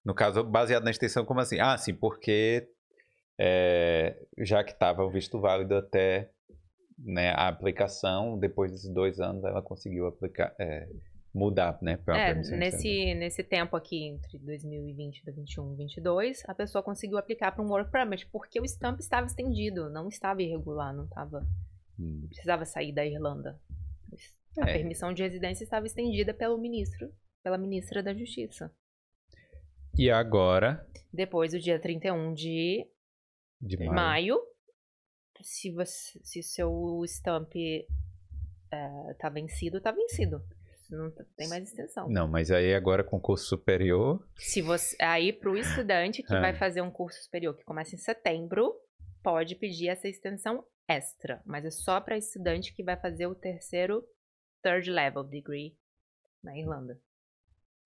no 0.02 0.14
caso, 0.14 0.42
baseado 0.44 0.84
na 0.84 0.90
extensão, 0.92 1.26
como 1.26 1.40
assim? 1.40 1.58
Ah, 1.60 1.76
sim, 1.76 1.94
porque 1.94 2.66
é, 3.42 4.22
já 4.38 4.62
que 4.62 4.72
estava 4.72 5.02
o 5.02 5.10
visto 5.10 5.40
válido 5.40 5.74
até 5.74 6.30
né, 6.98 7.30
a 7.30 7.48
aplicação, 7.48 8.38
depois 8.38 8.70
desses 8.70 8.92
dois 8.92 9.18
anos, 9.18 9.42
ela 9.44 9.62
conseguiu 9.62 10.06
aplicar, 10.06 10.54
é, 10.60 10.86
mudar, 11.32 11.78
né, 11.80 11.96
para 11.96 12.14
uma 12.14 12.22
É, 12.22 12.34
nesse, 12.58 13.14
nesse 13.14 13.42
tempo 13.42 13.74
aqui, 13.76 14.04
entre 14.08 14.38
2020, 14.38 15.24
2021 15.24 15.62
e 15.72 15.76
2022, 15.76 16.42
a 16.46 16.54
pessoa 16.54 16.82
conseguiu 16.82 17.16
aplicar 17.16 17.52
para 17.52 17.64
um 17.64 17.70
Work 17.70 17.90
Permit, 17.90 18.26
porque 18.30 18.60
o 18.60 18.64
Stamp 18.66 19.00
estava 19.00 19.26
estendido, 19.26 19.88
não 19.88 20.08
estava 20.08 20.42
irregular, 20.42 20.92
não 20.94 21.04
estava, 21.04 21.46
Hum. 21.98 22.26
precisava 22.28 22.66
sair 22.66 22.92
da 22.92 23.06
Irlanda. 23.06 23.58
A 24.58 24.68
É. 24.68 24.72
permissão 24.74 25.14
de 25.14 25.22
residência 25.22 25.64
estava 25.64 25.86
estendida 25.86 26.34
pelo 26.34 26.58
ministro, 26.58 27.10
pela 27.42 27.56
ministra 27.56 28.02
da 28.02 28.12
Justiça. 28.12 28.70
E 29.96 30.10
agora, 30.10 30.86
Depois 31.12 31.52
do 31.52 31.58
dia 31.58 31.78
31 31.80 32.34
de 32.34 32.86
de 33.60 33.76
maio, 33.76 33.92
maio, 33.94 34.40
se 35.42 35.70
você, 35.72 36.18
se 36.22 36.42
seu 36.42 37.02
stamp 37.06 37.54
eh, 37.56 39.14
tá 39.18 39.28
vencido, 39.28 39.80
tá 39.80 39.90
vencido. 39.92 40.42
Não 40.90 41.08
tem 41.36 41.48
mais 41.48 41.68
extensão. 41.68 42.08
Não, 42.08 42.26
mas 42.26 42.50
aí 42.50 42.74
agora 42.74 43.04
com 43.04 43.20
curso 43.20 43.46
superior, 43.46 44.26
Se 44.36 44.60
você 44.60 44.96
aí 45.00 45.32
para 45.32 45.50
o 45.50 45.56
estudante 45.56 46.20
que 46.20 46.34
É. 46.34 46.40
vai 46.40 46.52
fazer 46.52 46.80
um 46.82 46.90
curso 46.90 47.22
superior 47.22 47.56
que 47.56 47.62
começa 47.62 47.94
em 47.94 47.98
setembro, 47.98 48.74
pode 49.22 49.54
pedir 49.54 49.86
essa 49.88 50.08
extensão 50.08 50.66
extra, 50.88 51.40
mas 51.46 51.64
é 51.64 51.70
só 51.70 52.00
para 52.00 52.16
estudante 52.18 52.74
que 52.74 52.82
vai 52.82 52.96
fazer 52.96 53.28
o 53.28 53.36
terceiro 53.36 54.04
third 54.62 54.90
level 54.90 55.22
degree 55.22 55.76
na 56.42 56.58
Irlanda, 56.58 57.00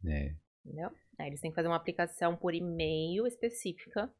né, 0.02 0.34
entendeu? 0.64 0.90
Aí 1.18 1.26
eles 1.26 1.40
têm 1.40 1.50
que 1.50 1.54
fazer 1.56 1.68
uma 1.68 1.76
aplicação 1.76 2.34
por 2.34 2.54
e-mail 2.54 3.26
específica 3.26 4.10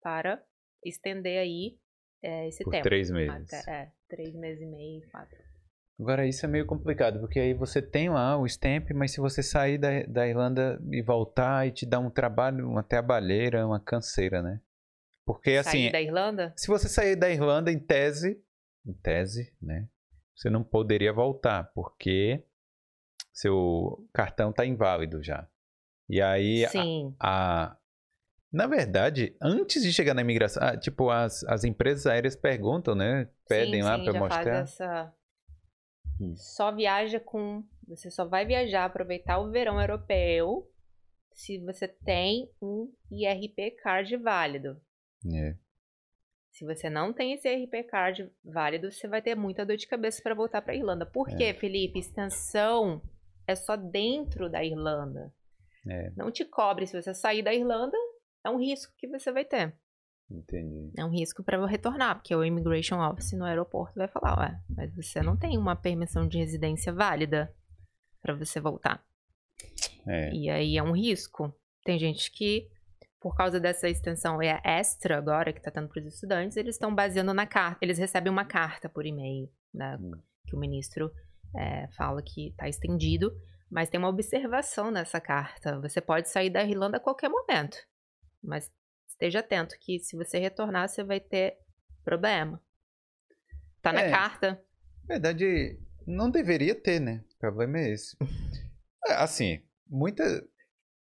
para 0.00 0.40
estender 0.84 1.38
aí 1.38 1.78
eh, 2.22 2.48
esse 2.48 2.64
por 2.64 2.70
tempo. 2.72 2.84
três 2.84 3.10
meses. 3.10 3.52
É, 3.68 3.90
três 4.08 4.34
meses 4.34 4.62
e 4.62 4.66
meio, 4.66 5.08
quatro. 5.10 5.38
Agora, 5.98 6.26
isso 6.26 6.46
é 6.46 6.48
meio 6.48 6.64
complicado, 6.64 7.20
porque 7.20 7.38
aí 7.38 7.52
você 7.52 7.82
tem 7.82 8.08
lá 8.08 8.36
o 8.38 8.46
stamp, 8.46 8.90
mas 8.94 9.12
se 9.12 9.20
você 9.20 9.42
sair 9.42 9.76
da, 9.76 10.02
da 10.04 10.26
Irlanda 10.26 10.80
e 10.90 11.02
voltar 11.02 11.66
e 11.66 11.72
te 11.72 11.84
dá 11.84 11.98
um 11.98 12.08
trabalho, 12.08 12.66
uma 12.66 12.82
trabalheira, 12.82 13.66
uma 13.66 13.78
canseira, 13.78 14.40
né? 14.42 14.60
Porque, 15.26 15.50
assim, 15.52 15.70
Sair 15.82 15.92
da 15.92 16.00
Irlanda? 16.00 16.54
se 16.56 16.66
você 16.68 16.88
sair 16.88 17.16
da 17.16 17.28
Irlanda 17.28 17.70
em 17.70 17.78
tese, 17.78 18.42
em 18.86 18.94
tese, 18.94 19.54
né? 19.60 19.86
Você 20.34 20.48
não 20.48 20.64
poderia 20.64 21.12
voltar, 21.12 21.64
porque 21.74 22.42
seu 23.30 24.08
cartão 24.12 24.52
tá 24.54 24.64
inválido 24.64 25.22
já. 25.22 25.46
E 26.08 26.20
aí, 26.22 26.64
a- 26.64 26.70
Sim. 26.70 27.14
a, 27.20 27.76
na 28.52 28.66
verdade, 28.66 29.36
antes 29.40 29.82
de 29.82 29.92
chegar 29.92 30.14
na 30.14 30.22
imigração, 30.22 30.62
ah, 30.62 30.76
tipo, 30.76 31.10
as, 31.10 31.44
as 31.44 31.64
empresas 31.64 32.06
aéreas 32.06 32.34
perguntam, 32.34 32.94
né? 32.94 33.28
Pedem 33.48 33.82
sim, 33.82 33.82
lá 33.82 33.98
já 33.98 34.12
mostrar. 34.12 34.44
Faz 34.44 34.70
essa... 34.72 35.14
Hum. 36.20 36.34
Só 36.36 36.70
viaja 36.70 37.18
com. 37.18 37.64
Você 37.88 38.10
só 38.10 38.26
vai 38.26 38.44
viajar, 38.44 38.84
aproveitar 38.84 39.38
o 39.38 39.50
verão 39.50 39.80
europeu 39.80 40.70
se 41.32 41.58
você 41.58 41.88
tem 41.88 42.50
um 42.60 42.92
IRP 43.10 43.70
card 43.82 44.16
válido. 44.18 44.80
É. 45.34 45.54
Se 46.52 46.64
você 46.66 46.90
não 46.90 47.12
tem 47.12 47.32
esse 47.32 47.48
IRP 47.48 47.84
card 47.84 48.30
válido, 48.44 48.92
você 48.92 49.08
vai 49.08 49.22
ter 49.22 49.34
muita 49.34 49.64
dor 49.64 49.76
de 49.76 49.86
cabeça 49.86 50.20
para 50.22 50.34
voltar 50.34 50.60
para 50.60 50.74
Irlanda. 50.74 51.06
Por 51.06 51.30
É. 51.30 51.36
quê, 51.36 51.54
Felipe? 51.54 51.98
Extensão 51.98 53.00
é 53.46 53.54
só 53.54 53.76
dentro 53.76 54.50
da 54.50 54.62
Irlanda. 54.62 55.32
É. 55.88 56.10
Não 56.16 56.30
te 56.30 56.44
cobre 56.44 56.86
se 56.86 57.00
você 57.00 57.14
sair 57.14 57.42
da 57.42 57.54
Irlanda, 57.54 57.96
é 58.44 58.50
um 58.50 58.58
risco 58.58 58.92
que 58.96 59.06
você 59.06 59.32
vai 59.32 59.44
ter. 59.44 59.74
Entendi. 60.30 60.92
É 60.96 61.04
um 61.04 61.10
risco 61.10 61.42
para 61.42 61.64
retornar, 61.66 62.16
porque 62.16 62.34
o 62.34 62.44
Immigration 62.44 63.00
Office 63.00 63.32
no 63.32 63.44
aeroporto 63.44 63.98
vai 63.98 64.06
falar, 64.06 64.38
ué, 64.38 64.60
mas 64.68 64.94
você 64.94 65.20
não 65.20 65.36
tem 65.36 65.58
uma 65.58 65.74
permissão 65.74 66.28
de 66.28 66.38
residência 66.38 66.92
válida 66.92 67.52
para 68.22 68.34
você 68.34 68.60
voltar. 68.60 69.04
É. 70.06 70.32
E 70.32 70.48
aí 70.48 70.76
é 70.76 70.82
um 70.82 70.92
risco. 70.92 71.52
Tem 71.84 71.98
gente 71.98 72.30
que, 72.30 72.68
por 73.20 73.34
causa 73.34 73.58
dessa 73.58 73.88
extensão 73.88 74.40
é 74.40 74.60
extra 74.64 75.18
agora 75.18 75.52
que 75.52 75.58
está 75.58 75.70
tendo 75.70 75.88
para 75.88 76.00
os 76.00 76.06
estudantes, 76.06 76.56
eles 76.56 76.76
estão 76.76 76.94
baseando 76.94 77.34
na 77.34 77.46
carta. 77.46 77.84
Eles 77.84 77.98
recebem 77.98 78.32
uma 78.32 78.44
carta 78.44 78.88
por 78.88 79.04
e-mail, 79.04 79.50
né, 79.74 79.96
Hum. 80.00 80.12
que 80.46 80.54
o 80.54 80.58
ministro 80.58 81.10
é, 81.56 81.88
fala 81.96 82.22
que 82.22 82.48
está 82.48 82.68
estendido, 82.68 83.32
mas 83.70 83.88
tem 83.88 83.98
uma 83.98 84.08
observação 84.08 84.90
nessa 84.90 85.20
carta. 85.20 85.80
Você 85.80 86.00
pode 86.00 86.28
sair 86.28 86.50
da 86.50 86.62
Irlanda 86.62 86.98
a 86.98 87.00
qualquer 87.00 87.28
momento, 87.28 87.76
mas 88.42 88.70
esteja 89.08 89.40
atento 89.40 89.78
que 89.78 89.98
se 89.98 90.16
você 90.16 90.38
retornar, 90.38 90.88
você 90.88 91.02
vai 91.04 91.20
ter 91.20 91.58
problema. 92.04 92.60
Tá 93.82 93.92
na 93.92 94.02
É. 94.02 94.10
carta. 94.10 94.62
Na 95.08 95.14
verdade, 95.14 95.78
não 96.06 96.30
deveria 96.30 96.74
ter, 96.74 97.00
né? 97.00 97.24
O 97.34 97.38
problema 97.38 97.78
é 97.78 97.90
esse. 97.90 98.16
É, 99.06 99.14
Assim, 99.14 99.62
muita. 99.88 100.22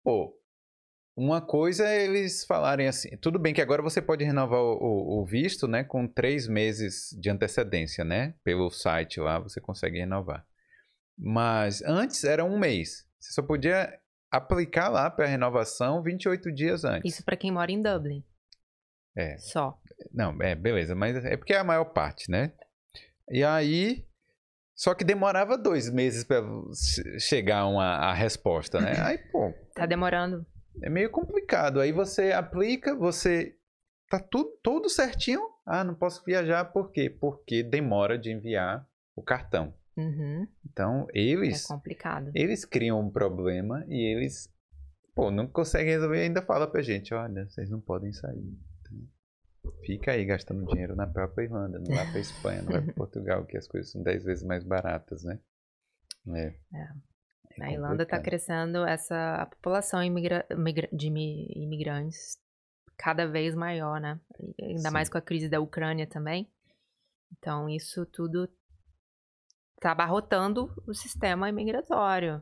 Pô, 0.03 0.37
uma 1.15 1.41
coisa 1.41 1.87
é 1.87 2.03
eles 2.05 2.43
falarem 2.45 2.87
assim. 2.87 3.15
Tudo 3.17 3.37
bem 3.39 3.53
que 3.53 3.61
agora 3.61 3.81
você 3.81 4.01
pode 4.01 4.23
renovar 4.23 4.59
o, 4.59 4.77
o- 4.81 5.21
o 5.21 5.25
visto, 5.25 5.67
né? 5.67 5.83
Com 5.83 6.07
três 6.07 6.47
meses 6.47 7.09
de 7.19 7.29
antecedência, 7.29 8.03
né? 8.03 8.33
Pelo 8.43 8.69
site 8.71 9.19
lá 9.19 9.39
você 9.39 9.61
consegue 9.61 9.99
renovar. 9.99 10.45
Mas 11.17 11.81
antes 11.83 12.23
era 12.23 12.43
um 12.43 12.57
mês. 12.57 13.07
Você 13.19 13.31
só 13.33 13.41
podia 13.43 13.97
aplicar 14.37 14.89
lá 14.89 15.09
para 15.09 15.25
renovação 15.27 16.01
28 16.01 16.51
dias 16.51 16.83
antes. 16.83 17.13
Isso 17.13 17.23
para 17.23 17.37
quem 17.37 17.51
mora 17.51 17.71
em 17.71 17.81
Dublin. 17.81 18.23
É. 19.15 19.37
Só. 19.37 19.79
Não, 20.11 20.35
é, 20.41 20.55
beleza, 20.55 20.95
mas 20.95 21.23
é 21.23 21.37
porque 21.37 21.53
é 21.53 21.59
a 21.59 21.63
maior 21.63 21.85
parte, 21.85 22.29
né? 22.31 22.51
E 23.29 23.43
aí. 23.43 24.05
Só 24.75 24.95
que 24.95 25.03
demorava 25.03 25.55
dois 25.55 25.87
meses 25.89 26.25
che- 26.73 27.19
chegar 27.19 27.67
uma, 27.67 27.85
a 27.97 28.13
resposta, 28.13 28.81
né? 28.81 28.93
Aí, 29.05 29.17
pô, 29.31 29.53
Tá 29.75 29.85
demorando. 29.85 30.43
é 30.81 30.89
meio 30.89 31.11
complicado. 31.11 31.79
Aí 31.79 31.91
você 31.91 32.31
aplica, 32.31 32.95
você. 32.95 33.55
Tá 34.09 34.19
tudo 34.19 34.49
todo 34.63 34.89
certinho. 34.89 35.41
Ah, 35.65 35.83
não 35.83 35.93
posso 35.95 36.23
viajar, 36.25 36.65
por 36.65 36.91
quê? 36.91 37.07
Porque 37.09 37.61
demora 37.63 38.17
de 38.17 38.31
enviar 38.31 38.85
o 39.15 39.21
cartão. 39.23 39.73
Uhum. 39.95 40.47
Então, 40.65 41.07
É 41.13 41.19
eles. 41.19 41.65
complicado. 41.67 42.31
Eles 42.33 42.65
criam 42.65 42.99
um 42.99 43.09
problema 43.11 43.85
e 43.87 44.01
eles. 44.13 44.51
Pô, 45.15 45.29
não 45.29 45.47
conseguem 45.47 45.93
resolver 45.93 46.17
e 46.17 46.21
ainda 46.23 46.41
fala 46.41 46.65
pra 46.69 46.81
gente: 46.81 47.13
olha, 47.13 47.47
vocês 47.47 47.69
não 47.69 47.79
podem 47.79 48.11
sair. 48.11 48.57
Então, 48.81 48.97
fica 49.85 50.11
aí 50.13 50.25
gastando 50.25 50.65
dinheiro 50.65 50.95
na 50.95 51.05
própria 51.05 51.45
Irlanda, 51.45 51.77
não 51.79 51.95
vai 51.95 52.09
pra 52.09 52.19
Espanha, 52.19 52.61
não 52.63 52.71
vai 52.71 52.81
pra 52.81 52.93
Portugal, 52.95 53.45
que 53.45 53.55
as 53.57 53.67
coisas 53.67 53.91
são 53.91 54.01
10 54.01 54.23
vezes 54.23 54.43
mais 54.43 54.63
baratas, 54.63 55.23
né? 55.23 55.39
É. 56.29 56.47
É. 56.73 56.87
É 57.55 57.59
Na 57.59 57.71
Irlanda 57.71 58.01
está 58.01 58.19
crescendo 58.19 58.83
essa 58.85 59.35
a 59.35 59.45
população 59.45 60.01
imigra- 60.03 60.45
imigra- 60.49 60.89
de 60.91 61.07
imi- 61.07 61.51
imigrantes 61.55 62.39
cada 62.97 63.27
vez 63.27 63.53
maior, 63.53 64.01
né? 64.01 64.19
Ainda 64.59 64.89
Sim. 64.89 64.93
mais 64.93 65.07
com 65.09 65.19
a 65.19 65.21
crise 65.21 65.47
da 65.49 65.59
Ucrânia 65.59 66.07
também. 66.07 66.49
Então 67.37 67.69
isso 67.69 68.05
tudo 68.07 68.49
está 69.83 69.91
abarrotando 69.91 70.73
o 70.87 70.93
sistema 70.93 71.49
imigratório, 71.49 72.41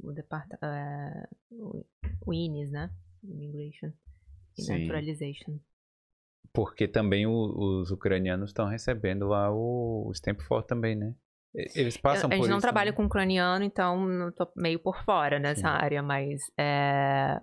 o 0.00 0.12
departa 0.12 0.56
é, 0.62 1.28
o, 1.50 1.84
o 2.24 2.32
INIS, 2.32 2.70
né? 2.70 2.88
Immigration 3.24 3.88
and 3.88 4.62
Sim. 4.62 4.78
Naturalization. 4.82 5.58
porque 6.52 6.86
também 6.86 7.26
o, 7.26 7.32
os 7.32 7.90
ucranianos 7.90 8.50
estão 8.50 8.68
recebendo 8.68 9.26
lá 9.26 9.50
o, 9.52 10.06
o 10.08 10.14
Stamp 10.14 10.40
for 10.42 10.62
também, 10.62 10.94
né? 10.94 11.14
Eles 11.74 11.96
passam 11.96 12.30
eu, 12.30 12.34
A 12.34 12.36
gente 12.36 12.48
não 12.48 12.60
trabalha 12.60 12.92
também. 12.92 13.04
com 13.04 13.06
ucraniano, 13.06 13.64
então 13.64 14.30
tô 14.36 14.48
meio 14.56 14.78
por 14.78 15.02
fora 15.02 15.40
nessa 15.40 15.62
Sim. 15.62 15.66
área, 15.66 16.02
mas 16.02 16.40
é, 16.56 17.40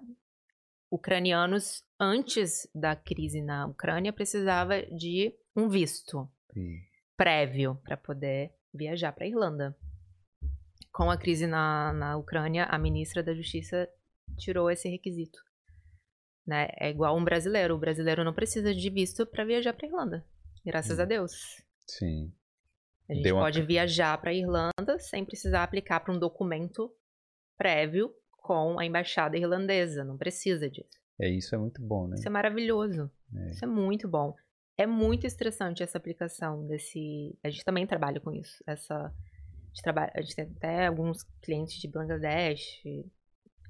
ucranianos 0.90 1.84
antes 2.00 2.70
da 2.74 2.96
crise 2.96 3.42
na 3.42 3.66
Ucrânia 3.68 4.14
precisava 4.14 4.82
de 4.84 5.34
um 5.56 5.68
visto 5.68 6.30
Sim. 6.54 6.78
prévio 7.18 7.76
para 7.84 7.98
poder 7.98 8.52
viajar 8.76 9.12
para 9.12 9.28
Irlanda. 9.28 9.76
Com 10.92 11.10
a 11.10 11.18
crise 11.18 11.48
na, 11.48 11.94
na 11.94 12.18
Ucrânia, 12.18 12.66
a 12.66 12.78
ministra 12.78 13.22
da 13.22 13.34
Justiça 13.34 13.90
tirou 14.38 14.70
esse 14.70 14.88
requisito. 14.90 15.40
Né? 16.46 16.68
É 16.80 16.90
igual 16.90 17.18
um 17.18 17.24
brasileiro. 17.24 17.76
O 17.76 17.80
brasileiro 17.80 18.24
não 18.24 18.34
precisa 18.34 18.74
de 18.74 18.90
visto 18.90 19.26
para 19.26 19.44
viajar 19.44 19.74
para 19.74 19.88
Irlanda. 19.88 20.26
Graças 20.66 21.00
hum. 21.00 21.02
a 21.02 21.06
Deus. 21.06 21.32
Sim. 21.88 22.34
A 23.10 23.14
gente 23.14 23.24
Deu 23.24 23.36
pode 23.36 23.60
uma... 23.60 23.68
viajar 23.68 24.18
para 24.20 24.34
Irlanda 24.34 25.00
sem 25.00 25.24
precisar 25.26 25.64
aplicar 25.64 26.00
para 26.00 26.14
um 26.14 26.20
documento 26.20 26.92
prévio 27.58 28.14
com 28.38 28.80
a 28.80 28.86
embaixada 28.86 29.38
irlandesa. 29.38 30.04
Não 30.04 30.18
precisa 30.18 30.70
disso. 30.70 31.00
É, 31.20 31.30
isso 31.30 31.56
é 31.56 31.58
muito 31.58 31.82
bom, 31.82 32.08
né? 32.08 32.16
Isso 32.16 32.28
é 32.28 32.32
maravilhoso. 32.32 33.10
É. 33.36 33.52
Isso 33.52 33.64
é 33.64 33.68
muito 33.68 34.08
bom. 34.08 34.36
É 34.78 34.86
muito 34.86 35.26
estressante 35.26 35.82
essa 35.82 35.98
aplicação 35.98 36.66
desse. 36.68 37.38
A 37.44 37.50
gente 37.50 37.64
também 37.64 37.88
trabalha 37.88 38.20
com 38.20 38.32
isso. 38.32 38.64
Essa. 38.68 38.96
A 38.96 39.12
gente, 39.68 39.82
trabalha... 39.82 40.12
a 40.16 40.22
gente 40.22 40.36
tem 40.36 40.46
até 40.56 40.88
alguns 40.88 41.24
clientes 41.42 41.80
de 41.80 41.88
Bangladesh, 41.88 42.82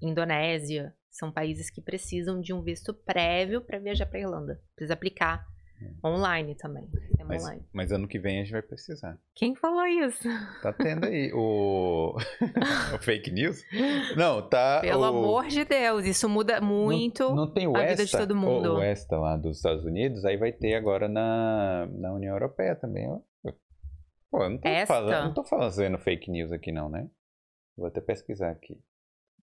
Indonésia. 0.01 0.95
São 1.11 1.31
países 1.31 1.69
que 1.69 1.81
precisam 1.81 2.41
de 2.41 2.53
um 2.53 2.61
visto 2.61 2.93
prévio 2.93 3.61
para 3.61 3.79
viajar 3.79 4.05
para 4.05 4.19
Irlanda. 4.19 4.61
Precisa 4.75 4.93
aplicar. 4.93 5.47
Online 6.03 6.55
também. 6.55 6.89
Mas, 7.27 7.43
online. 7.43 7.63
mas 7.73 7.91
ano 7.91 8.07
que 8.07 8.19
vem 8.19 8.39
a 8.39 8.43
gente 8.43 8.51
vai 8.51 8.61
precisar. 8.61 9.17
Quem 9.33 9.55
falou 9.55 9.85
isso? 9.85 10.27
Tá 10.61 10.71
tendo 10.71 11.05
aí 11.05 11.31
o, 11.33 12.15
o 12.93 12.97
fake 12.99 13.31
news? 13.31 13.63
Não, 14.15 14.47
tá. 14.47 14.81
Pelo 14.81 15.01
o... 15.01 15.05
amor 15.05 15.47
de 15.47 15.65
Deus, 15.65 16.05
isso 16.05 16.29
muda 16.29 16.61
muito 16.61 17.23
não, 17.23 17.35
não 17.35 17.51
tem 17.51 17.67
o 17.67 17.75
a 17.75 17.83
ESTA, 17.83 17.91
vida 17.91 18.05
de 18.05 18.11
todo 18.11 18.35
mundo. 18.35 18.73
O, 18.73 18.77
o 18.77 18.83
ESTA 18.83 19.17
lá 19.17 19.35
dos 19.37 19.57
Estados 19.57 19.83
Unidos, 19.85 20.23
aí 20.25 20.37
vai 20.37 20.51
ter 20.51 20.75
agora 20.75 21.07
na, 21.07 21.87
na 21.91 22.13
União 22.13 22.33
Europeia 22.33 22.75
também. 22.75 23.07
Pô, 24.29 24.43
eu 24.43 24.49
não 24.49 24.57
tô, 24.57 24.67
Esta? 24.67 24.93
falando, 24.93 25.25
não 25.25 25.33
tô 25.33 25.43
fazendo 25.43 25.97
fake 25.97 26.29
news 26.29 26.51
aqui 26.51 26.71
não, 26.71 26.89
né? 26.89 27.09
Vou 27.77 27.87
até 27.87 28.01
pesquisar 28.01 28.51
aqui. 28.51 28.79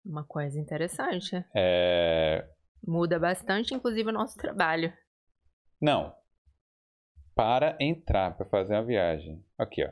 Uma 0.05 0.25
coisa 0.25 0.59
interessante. 0.59 1.45
É... 1.55 2.47
Muda 2.87 3.19
bastante, 3.19 3.75
inclusive, 3.75 4.09
o 4.09 4.13
nosso 4.13 4.37
trabalho. 4.37 4.93
Não, 5.81 6.15
para 7.35 7.77
entrar, 7.81 8.37
para 8.37 8.47
fazer 8.47 8.75
uma 8.75 8.85
viagem. 8.85 9.45
Aqui, 9.59 9.85
ó. 9.85 9.91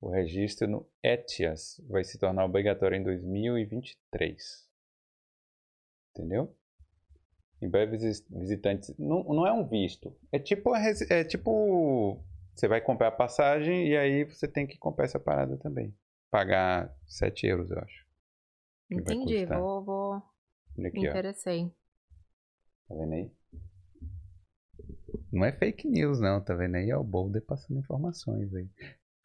O 0.00 0.10
registro 0.10 0.68
no 0.68 0.88
ETIAS 1.02 1.80
vai 1.88 2.04
se 2.04 2.18
tornar 2.18 2.44
obrigatório 2.44 2.96
em 2.96 3.02
2023. 3.02 4.68
Entendeu? 6.10 6.54
Em 7.60 7.68
breve, 7.68 7.96
visitantes. 8.30 8.96
Não, 8.96 9.24
não 9.24 9.46
é 9.46 9.52
um 9.52 9.66
visto. 9.66 10.16
É 10.30 10.38
tipo, 10.38 10.74
é 10.76 11.24
tipo. 11.24 12.22
Você 12.54 12.68
vai 12.68 12.80
comprar 12.80 13.08
a 13.08 13.12
passagem 13.12 13.88
e 13.88 13.96
aí 13.96 14.24
você 14.24 14.46
tem 14.46 14.66
que 14.66 14.78
comprar 14.78 15.04
essa 15.04 15.18
parada 15.18 15.56
também. 15.56 15.94
Pagar 16.30 16.94
7 17.06 17.46
euros, 17.46 17.70
eu 17.70 17.78
acho. 17.78 18.06
Entendi. 18.90 19.46
Vou. 19.46 19.84
vou... 19.84 20.14
Aqui, 20.86 21.00
Me 21.00 21.08
interessei. 21.08 21.64
Ó. 21.64 21.68
Tá 22.88 22.94
vendo 22.94 23.14
aí? 23.14 23.37
Não 25.32 25.44
é 25.44 25.52
fake 25.52 25.86
news, 25.86 26.20
não, 26.20 26.40
tá 26.40 26.54
vendo 26.54 26.76
aí? 26.76 26.90
É 26.90 26.96
o 26.96 27.04
Boulder 27.04 27.42
passando 27.42 27.78
informações 27.78 28.54
aí. 28.54 28.68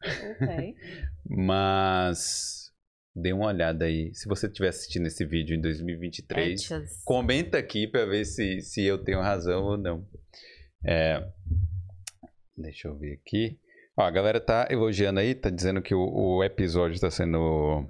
Ok. 0.02 0.76
Mas 1.26 2.72
dê 3.14 3.32
uma 3.32 3.46
olhada 3.46 3.84
aí. 3.84 4.14
Se 4.14 4.28
você 4.28 4.46
estiver 4.46 4.68
assistindo 4.68 5.06
esse 5.06 5.24
vídeo 5.24 5.56
em 5.56 5.60
2023, 5.60 6.60
Etchas. 6.60 7.02
comenta 7.04 7.58
aqui 7.58 7.86
para 7.86 8.04
ver 8.04 8.24
se, 8.24 8.60
se 8.60 8.82
eu 8.82 8.98
tenho 8.98 9.20
razão 9.20 9.62
ou 9.62 9.78
não. 9.78 10.06
É, 10.84 11.26
deixa 12.56 12.88
eu 12.88 12.96
ver 12.96 13.14
aqui. 13.14 13.58
Ó, 13.96 14.02
a 14.02 14.10
galera 14.10 14.40
tá 14.40 14.66
elogiando 14.70 15.20
aí, 15.20 15.34
tá 15.34 15.48
dizendo 15.48 15.80
que 15.80 15.94
o, 15.94 16.00
o 16.00 16.44
episódio 16.44 16.94
está 16.94 17.10
sendo 17.10 17.86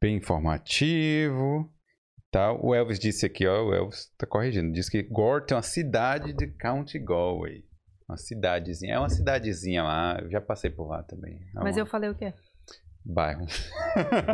bem 0.00 0.16
informativo. 0.16 1.70
Tá? 2.30 2.52
O 2.52 2.74
Elvis 2.74 2.98
disse 2.98 3.24
aqui, 3.24 3.46
ó, 3.46 3.64
o 3.64 3.74
Elvis 3.74 4.12
tá 4.18 4.26
corrigindo, 4.26 4.72
diz 4.72 4.88
que 4.88 5.02
Gorton 5.02 5.54
é 5.54 5.56
uma 5.56 5.62
cidade 5.62 6.32
de 6.32 6.46
County 6.46 6.98
Galway. 6.98 7.64
Uma 8.08 8.16
cidadezinha, 8.16 8.94
é 8.94 8.98
uma 8.98 9.08
cidadezinha 9.08 9.82
lá, 9.82 10.18
eu 10.20 10.30
já 10.30 10.40
passei 10.40 10.70
por 10.70 10.88
lá 10.88 11.02
também. 11.02 11.34
É 11.34 11.60
Mas 11.60 11.76
uma... 11.76 11.82
eu 11.82 11.86
falei 11.86 12.08
o 12.10 12.14
quê? 12.14 12.32
Bairro. 13.04 13.46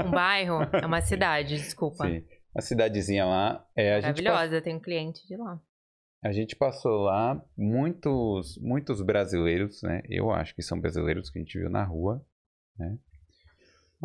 Um 0.06 0.10
bairro? 0.10 0.58
É 0.82 0.86
uma 0.86 1.00
cidade, 1.00 1.56
desculpa. 1.56 2.06
Sim. 2.06 2.24
Uma 2.54 2.62
cidadezinha 2.62 3.24
lá. 3.24 3.66
É, 3.76 3.96
a 3.96 4.00
Maravilhosa, 4.00 4.54
gente 4.54 4.64
tenho 4.64 4.76
um 4.76 4.80
cliente 4.80 5.26
de 5.26 5.36
lá. 5.36 5.60
A 6.22 6.32
gente 6.32 6.56
passou 6.56 7.02
lá 7.02 7.44
muitos, 7.56 8.58
muitos 8.58 9.02
brasileiros, 9.02 9.82
né? 9.82 10.02
Eu 10.08 10.30
acho 10.30 10.54
que 10.54 10.62
são 10.62 10.80
brasileiros 10.80 11.30
que 11.30 11.38
a 11.38 11.42
gente 11.42 11.58
viu 11.58 11.68
na 11.68 11.84
rua, 11.84 12.24
né? 12.78 12.96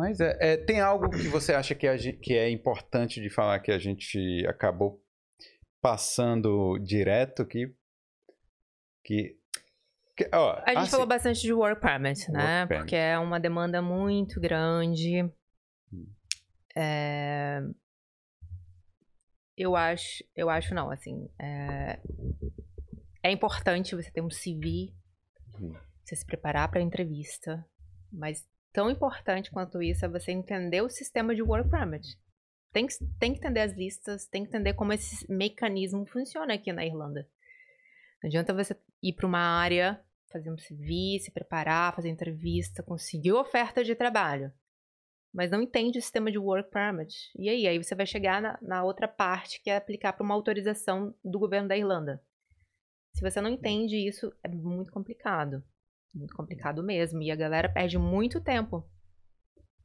Mas 0.00 0.18
é, 0.18 0.34
é, 0.40 0.56
tem 0.56 0.80
algo 0.80 1.10
que 1.10 1.28
você 1.28 1.52
acha 1.52 1.74
que, 1.74 1.86
que 2.14 2.32
é 2.32 2.48
importante 2.48 3.20
de 3.20 3.28
falar 3.28 3.60
que 3.60 3.70
a 3.70 3.78
gente 3.78 4.46
acabou 4.48 5.04
passando 5.78 6.78
direto 6.78 7.42
aqui? 7.42 7.70
Que, 9.04 9.36
que 10.16 10.30
ó, 10.32 10.54
a 10.64 10.70
gente 10.70 10.78
assim, 10.78 10.90
falou 10.92 11.06
bastante 11.06 11.42
de 11.42 11.52
work 11.52 11.82
permit, 11.82 12.32
né? 12.32 12.66
permit. 12.66 12.84
Porque 12.84 12.96
é 12.96 13.18
uma 13.18 13.38
demanda 13.38 13.82
muito 13.82 14.40
grande. 14.40 15.22
Hum. 15.92 16.06
É... 16.74 17.60
Eu 19.54 19.76
acho, 19.76 20.24
eu 20.34 20.48
acho 20.48 20.74
não, 20.74 20.90
assim, 20.90 21.28
é, 21.38 22.00
é 23.22 23.30
importante 23.30 23.94
você 23.94 24.10
ter 24.10 24.22
um 24.22 24.28
CV, 24.28 24.94
hum. 25.60 25.74
você 26.02 26.16
se 26.16 26.24
preparar 26.24 26.70
para 26.70 26.80
a 26.80 26.82
entrevista, 26.82 27.62
mas 28.10 28.48
tão 28.72 28.90
importante 28.90 29.50
quanto 29.50 29.82
isso 29.82 30.04
é 30.04 30.08
você 30.08 30.32
entender 30.32 30.82
o 30.82 30.88
sistema 30.88 31.34
de 31.34 31.42
work 31.42 31.68
permit. 31.70 32.18
Tem 32.72 32.86
que, 32.86 32.94
tem 33.18 33.32
que 33.32 33.38
entender 33.38 33.60
as 33.60 33.72
listas, 33.72 34.26
tem 34.26 34.42
que 34.42 34.48
entender 34.48 34.74
como 34.74 34.92
esse 34.92 35.30
mecanismo 35.30 36.06
funciona 36.06 36.54
aqui 36.54 36.72
na 36.72 36.84
Irlanda. 36.84 37.28
Não 38.22 38.28
adianta 38.28 38.54
você 38.54 38.76
ir 39.02 39.12
para 39.14 39.26
uma 39.26 39.40
área, 39.40 40.00
fazer 40.30 40.50
um 40.50 40.56
CV, 40.56 41.18
se 41.20 41.30
preparar, 41.32 41.94
fazer 41.94 42.08
entrevista, 42.08 42.82
conseguir 42.82 43.32
oferta 43.32 43.82
de 43.82 43.94
trabalho, 43.94 44.52
mas 45.32 45.50
não 45.50 45.62
entende 45.62 45.98
o 45.98 46.02
sistema 46.02 46.30
de 46.30 46.38
work 46.38 46.70
permit. 46.70 47.14
E 47.36 47.48
aí? 47.48 47.66
Aí 47.66 47.78
você 47.82 47.94
vai 47.94 48.06
chegar 48.06 48.40
na, 48.40 48.58
na 48.60 48.84
outra 48.84 49.08
parte, 49.08 49.60
que 49.62 49.70
é 49.70 49.76
aplicar 49.76 50.12
para 50.12 50.24
uma 50.24 50.34
autorização 50.34 51.14
do 51.24 51.38
governo 51.38 51.68
da 51.68 51.76
Irlanda. 51.76 52.22
Se 53.14 53.22
você 53.22 53.40
não 53.40 53.50
entende 53.50 53.96
isso, 53.96 54.32
é 54.42 54.48
muito 54.48 54.92
complicado. 54.92 55.64
Muito 56.14 56.34
complicado 56.34 56.82
mesmo. 56.82 57.22
E 57.22 57.30
a 57.30 57.36
galera 57.36 57.68
perde 57.68 57.98
muito 57.98 58.40
tempo 58.40 58.88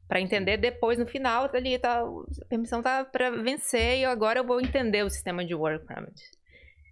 para 0.08 0.22
entender 0.22 0.58
depois, 0.58 1.00
no 1.00 1.08
final, 1.08 1.50
ali 1.54 1.80
tá, 1.80 2.02
a 2.02 2.46
permissão 2.48 2.82
tá 2.82 3.04
para 3.04 3.32
vencer 3.32 4.00
e 4.00 4.06
agora 4.06 4.40
eu 4.40 4.46
vou 4.46 4.62
entender 4.62 5.04
o 5.04 5.10
sistema 5.10 5.44
de 5.44 5.56
work 5.56 5.86
permit. 5.86 6.22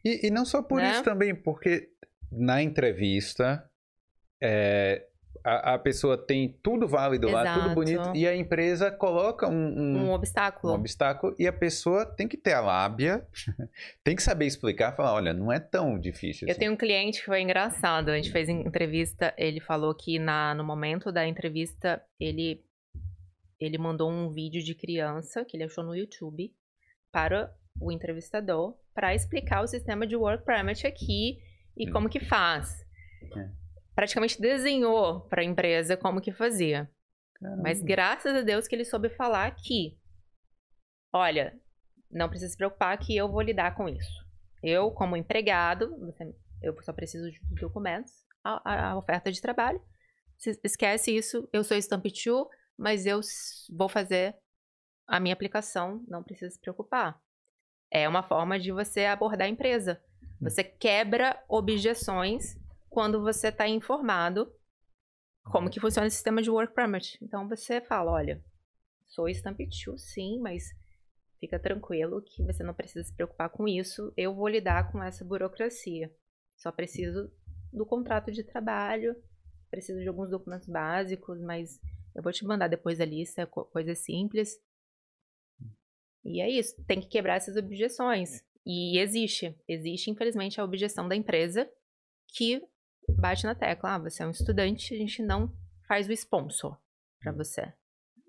E, 0.03 0.27
e 0.27 0.31
não 0.31 0.45
só 0.45 0.61
por 0.61 0.81
né? 0.81 0.91
isso 0.91 1.03
também, 1.03 1.35
porque 1.35 1.89
na 2.31 2.61
entrevista 2.61 3.69
é, 4.41 5.05
a, 5.43 5.73
a, 5.73 5.80
pessoa 5.80 6.18
tem 6.18 6.57
tudo 6.61 6.88
válido 6.88 7.27
Exato. 7.27 7.45
lá, 7.45 7.64
tudo 7.64 7.76
bonito, 7.76 8.11
e 8.15 8.27
a 8.27 8.35
empresa 8.35 8.91
coloca 8.91 9.47
um, 9.47 9.53
um, 9.53 9.97
um, 10.05 10.11
obstáculo. 10.11 10.73
Um 10.73 10.76
obstáculo, 10.76 11.35
e 11.38 11.47
a 11.47 11.53
pessoa 11.53 12.05
tem 12.05 12.27
que 12.27 12.38
ter 12.38 12.53
a 12.53 12.61
lábia, 12.61 13.26
tem 14.03 14.15
que 14.15 14.23
saber 14.23 14.45
explicar, 14.45 14.95
falar, 14.95 15.14
olha, 15.14 15.34
não 15.34 15.51
é 15.51 15.60
tão 15.60 15.99
difícil 15.99 16.47
Eu 16.47 16.51
assim. 16.51 16.60
tenho 16.60 16.73
um 16.73 16.77
cliente 16.77 17.19
que 17.19 17.26
foi 17.26 17.41
engraçado, 17.41 18.10
a 18.10 18.15
gente 18.15 18.31
fez 18.31 18.47
entrevista, 18.49 19.34
ele 19.38 19.60
falou 19.60 19.93
que 19.93 20.19
na, 20.19 20.53
no 20.53 20.64
momento 20.64 21.11
da 21.11 21.27
entrevista, 21.27 22.01
ele, 22.19 22.64
ele 23.60 23.77
mandou 23.77 24.10
um 24.10 24.30
vídeo 24.30 24.64
de 24.64 24.73
criança, 24.73 25.43
que 25.43 25.57
ele 25.57 25.64
achou 25.64 25.84
no 25.84 25.95
YouTube, 25.95 26.53
para 27.11 27.53
o 27.80 27.91
entrevistador, 27.91 28.76
para 28.93 29.14
explicar 29.14 29.61
o 29.61 29.68
sistema 29.68 30.05
de 30.05 30.15
work 30.15 30.45
permit 30.45 30.85
aqui 30.85 31.39
e 31.76 31.89
hum. 31.89 31.91
como 31.91 32.10
que 32.10 32.19
faz. 32.19 32.84
É 33.35 33.62
praticamente 33.95 34.40
desenhou 34.40 35.22
para 35.22 35.41
a 35.41 35.45
empresa 35.45 35.95
como 35.95 36.22
que 36.22 36.32
fazia. 36.32 36.90
Caramba. 37.36 37.64
Mas 37.64 37.82
graças 37.82 38.36
a 38.36 38.41
Deus 38.41 38.68
que 38.68 38.76
ele 38.76 38.86
soube 38.86 39.10
falar 39.10 39.56
que, 39.56 39.98
olha, 41.14 41.60
não 42.10 42.30
precisa 42.30 42.52
se 42.52 42.57
preocupar 42.57 42.98
que 42.98 43.15
eu 43.15 43.30
vou 43.30 43.41
lidar 43.41 43.76
com 43.76 43.90
isso. 43.90 44.24
Eu, 44.61 44.91
como 44.91 45.18
empregado, 45.18 46.14
eu 46.61 46.76
só 46.82 46.94
preciso 46.94 47.30
de 47.30 47.40
documentos, 47.60 48.14
a, 48.44 48.91
a, 48.91 48.98
oferta 48.98 49.32
de 49.32 49.41
trabalho. 49.41 49.82
Se, 50.38 50.60
esquece 50.64 51.15
isso, 51.15 51.48
eu 51.52 51.64
sou 51.64 51.78
Stamp 51.78 52.03
2, 52.03 52.48
mas 52.78 53.06
eu 53.06 53.20
vou 53.70 53.90
fazer 53.90 54.36
a 55.07 55.20
minha 55.20 55.34
aplicação, 55.34 56.03
não 56.07 56.24
precisa 56.24 56.52
se 56.52 56.60
preocupar. 56.60 57.22
É 57.91 58.07
uma 58.07 58.24
forma 58.24 58.60
de 58.60 58.72
você 58.72 59.06
abordar 59.06 59.48
a 59.48 59.49
empresa. 59.49 60.02
Você 60.41 60.64
quebra 60.64 61.41
objeções 61.48 62.57
quando 62.94 63.22
você 63.22 63.48
está 63.48 63.68
informado 63.68 64.53
como 65.45 65.70
que 65.70 65.80
funciona 65.80 66.07
o 66.07 66.11
sistema 66.11 66.41
de 66.41 66.49
work 66.49 66.74
permit. 66.74 67.18
Então 67.22 67.49
você 67.49 67.82
fala, 67.82 68.11
olha, 68.11 68.41
sou 69.07 69.28
stamp 69.28 69.57
2, 69.57 69.99
sim, 69.99 70.40
mas 70.40 70.64
fica 71.40 71.60
tranquilo 71.60 72.22
que 72.22 72.44
você 72.44 72.64
não 72.64 72.74
precisa 72.74 73.03
se 73.03 73.14
preocupar 73.14 73.49
com 73.49 73.68
isso. 73.68 74.14
Eu 74.15 74.34
vou 74.34 74.48
lidar 74.48 74.91
com 74.91 75.03
essa 75.03 75.26
burocracia. 75.26 76.14
Só 76.56 76.72
preciso 76.72 77.32
do 77.74 77.86
contrato 77.86 78.32
de 78.32 78.44
trabalho, 78.44 79.15
preciso 79.72 79.99
de 79.99 80.07
alguns 80.07 80.30
documentos 80.30 80.70
básicos, 80.70 81.41
mas 81.41 81.82
eu 82.15 82.22
vou 82.22 82.32
te 82.32 82.45
mandar 82.45 82.68
depois 82.68 83.02
a 83.02 83.06
lista, 83.06 83.48
coisa 83.48 83.95
simples. 83.95 84.56
E 86.24 86.40
é 86.40 86.49
isso, 86.49 86.82
tem 86.86 87.02
que 87.02 87.07
quebrar 87.07 87.36
essas 87.38 87.57
objeções. 87.57 88.45
E 88.65 88.98
existe, 88.99 89.57
existe 89.68 90.11
infelizmente 90.11 90.61
a 90.61 90.64
objeção 90.64 91.10
da 91.10 91.15
empresa 91.15 91.70
que 92.30 92.64
bate 93.09 93.43
na 93.45 93.55
tecla, 93.55 93.95
ah, 93.95 93.99
você 93.99 94.23
é 94.23 94.27
um 94.27 94.31
estudante, 94.31 94.93
a 94.93 94.97
gente 94.97 95.21
não 95.21 95.51
faz 95.88 96.07
o 96.07 96.11
sponsor 96.13 96.77
para 97.19 97.31
hum. 97.31 97.38
você. 97.38 97.73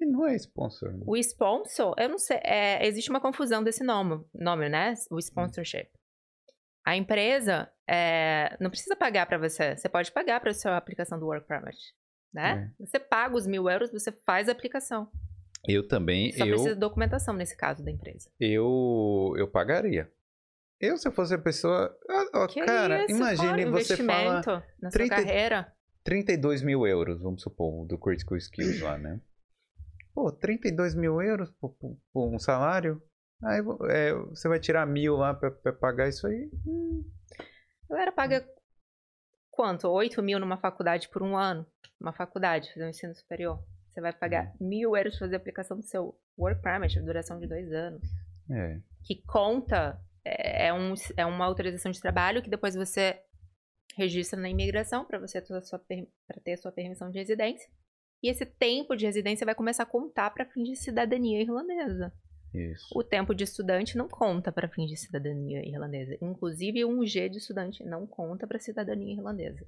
E 0.00 0.06
não 0.06 0.26
é 0.26 0.34
sponsor. 0.36 0.92
Né? 0.92 1.04
O 1.06 1.16
sponsor, 1.16 1.94
eu 1.98 2.08
não 2.08 2.18
sei, 2.18 2.38
é, 2.42 2.86
existe 2.86 3.10
uma 3.10 3.20
confusão 3.20 3.62
desse 3.62 3.84
nome, 3.84 4.24
nome, 4.34 4.68
né? 4.68 4.94
O 5.10 5.18
sponsorship. 5.18 5.88
A 6.84 6.96
empresa 6.96 7.70
é, 7.88 8.56
não 8.60 8.70
precisa 8.70 8.96
pagar 8.96 9.26
para 9.26 9.38
você, 9.38 9.76
você 9.76 9.88
pode 9.88 10.12
pagar 10.12 10.40
para 10.40 10.50
a 10.50 10.54
sua 10.54 10.76
aplicação 10.76 11.18
do 11.18 11.26
Work 11.26 11.46
Permit, 11.46 11.78
né? 12.32 12.72
É. 12.78 12.84
Você 12.84 12.98
paga 12.98 13.36
os 13.36 13.46
mil 13.46 13.68
euros, 13.70 13.92
você 13.92 14.12
faz 14.26 14.48
a 14.48 14.52
aplicação. 14.52 15.10
Eu 15.66 15.86
também. 15.86 16.32
Só 16.32 16.44
eu, 16.44 16.50
precisa 16.50 16.74
de 16.74 16.80
documentação 16.80 17.34
nesse 17.34 17.56
caso 17.56 17.82
da 17.82 17.90
empresa. 17.90 18.30
Eu, 18.38 19.34
eu 19.38 19.48
pagaria. 19.48 20.10
Eu, 20.84 20.98
se 20.98 21.08
eu 21.08 21.12
fosse 21.12 21.34
a 21.34 21.38
pessoa. 21.38 21.96
Oh, 22.34 22.64
cara, 22.66 23.04
isso? 23.04 23.16
imagine 23.16 23.64
você 23.66 23.96
fala. 23.96 24.42
na 24.80 24.90
30, 24.90 25.16
sua 25.16 25.24
carreira. 25.24 25.72
32 26.04 26.62
mil 26.62 26.86
euros, 26.86 27.22
vamos 27.22 27.42
supor, 27.42 27.86
do 27.86 27.96
Critical 27.98 28.36
Skills 28.36 28.82
lá, 28.82 28.98
né? 28.98 29.20
Pô, 30.14 30.30
32 30.30 30.94
mil 30.94 31.20
euros 31.22 31.50
por, 31.52 31.70
por, 31.70 31.96
por 32.12 32.28
um 32.32 32.38
salário? 32.38 33.02
Aí 33.42 33.60
é, 33.90 34.12
você 34.12 34.46
vai 34.48 34.60
tirar 34.60 34.86
mil 34.86 35.16
lá 35.16 35.32
pra, 35.32 35.50
pra 35.50 35.72
pagar 35.72 36.08
isso 36.08 36.26
aí? 36.26 36.50
Hum. 36.66 37.02
A 37.88 37.94
galera 37.94 38.12
paga 38.12 38.46
quanto? 39.50 39.88
8 39.88 40.22
mil 40.22 40.38
numa 40.38 40.58
faculdade 40.58 41.08
por 41.08 41.22
um 41.22 41.36
ano? 41.36 41.66
Uma 41.98 42.12
faculdade, 42.12 42.72
fazer 42.72 42.84
um 42.84 42.90
ensino 42.90 43.14
superior. 43.14 43.64
Você 43.92 44.00
vai 44.00 44.12
pagar 44.12 44.52
hum. 44.60 44.68
mil 44.68 44.96
euros 44.96 45.16
pra 45.16 45.26
fazer 45.26 45.36
a 45.36 45.38
aplicação 45.38 45.78
do 45.78 45.82
seu 45.82 46.14
Work 46.38 46.60
Permit, 46.62 47.00
duração 47.00 47.38
de 47.40 47.46
dois 47.46 47.72
anos. 47.72 48.02
É. 48.50 48.78
Que 49.02 49.22
conta, 49.22 49.98
é, 50.24 50.68
é, 50.68 50.72
um, 50.72 50.94
é 51.16 51.26
uma 51.26 51.44
autorização 51.44 51.92
de 51.92 52.00
trabalho 52.00 52.42
que 52.42 52.50
depois 52.50 52.74
você 52.74 53.20
registra 53.96 54.40
na 54.40 54.48
imigração 54.48 55.04
para 55.04 55.18
você 55.18 55.40
ter 55.40 55.54
a, 55.54 55.60
sua, 55.60 55.78
ter 55.78 56.52
a 56.52 56.56
sua 56.56 56.72
permissão 56.72 57.10
de 57.10 57.18
residência. 57.18 57.68
E 58.22 58.28
esse 58.28 58.46
tempo 58.46 58.96
de 58.96 59.04
residência 59.04 59.44
vai 59.44 59.54
começar 59.54 59.82
a 59.82 59.86
contar 59.86 60.30
para 60.30 60.46
fim 60.46 60.62
de 60.62 60.76
cidadania 60.76 61.42
irlandesa. 61.42 62.12
Isso. 62.54 62.86
O 62.94 63.02
tempo 63.02 63.34
de 63.34 63.44
estudante 63.44 63.98
não 63.98 64.08
conta 64.08 64.50
para 64.52 64.68
fins 64.68 64.88
de 64.88 64.96
cidadania 64.96 65.66
irlandesa. 65.68 66.16
Inclusive, 66.22 66.84
um 66.84 67.04
G 67.04 67.28
de 67.28 67.38
estudante 67.38 67.84
não 67.84 68.06
conta 68.06 68.46
para 68.46 68.58
cidadania 68.58 69.12
irlandesa. 69.12 69.66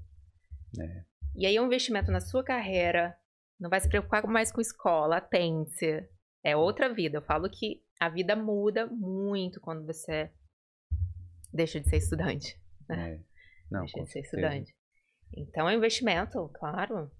É. 0.80 1.04
E 1.34 1.46
aí 1.46 1.56
é 1.56 1.60
um 1.60 1.66
investimento 1.66 2.10
na 2.10 2.20
sua 2.20 2.44
carreira. 2.44 3.16
Não 3.58 3.68
vai 3.68 3.80
se 3.80 3.88
preocupar 3.88 4.26
mais 4.26 4.52
com 4.52 4.60
escola, 4.60 5.16
atente. 5.16 6.08
É 6.44 6.56
outra 6.56 6.92
vida. 6.92 7.18
Eu 7.18 7.22
falo 7.22 7.50
que 7.50 7.82
a 8.00 8.08
vida 8.08 8.36
muda 8.36 8.86
muito 8.86 9.60
quando 9.60 9.84
você 9.84 10.30
deixa 11.56 11.80
de 11.80 11.88
ser 11.88 11.96
estudante. 11.96 12.60
Né? 12.88 13.14
É. 13.14 13.20
Não, 13.70 13.80
deixa 13.80 14.02
de 14.02 14.10
ser 14.10 14.20
estudante. 14.20 14.74
Então 15.36 15.68
é 15.68 15.74
um 15.74 15.78
investimento, 15.78 16.48
claro. 16.54 17.10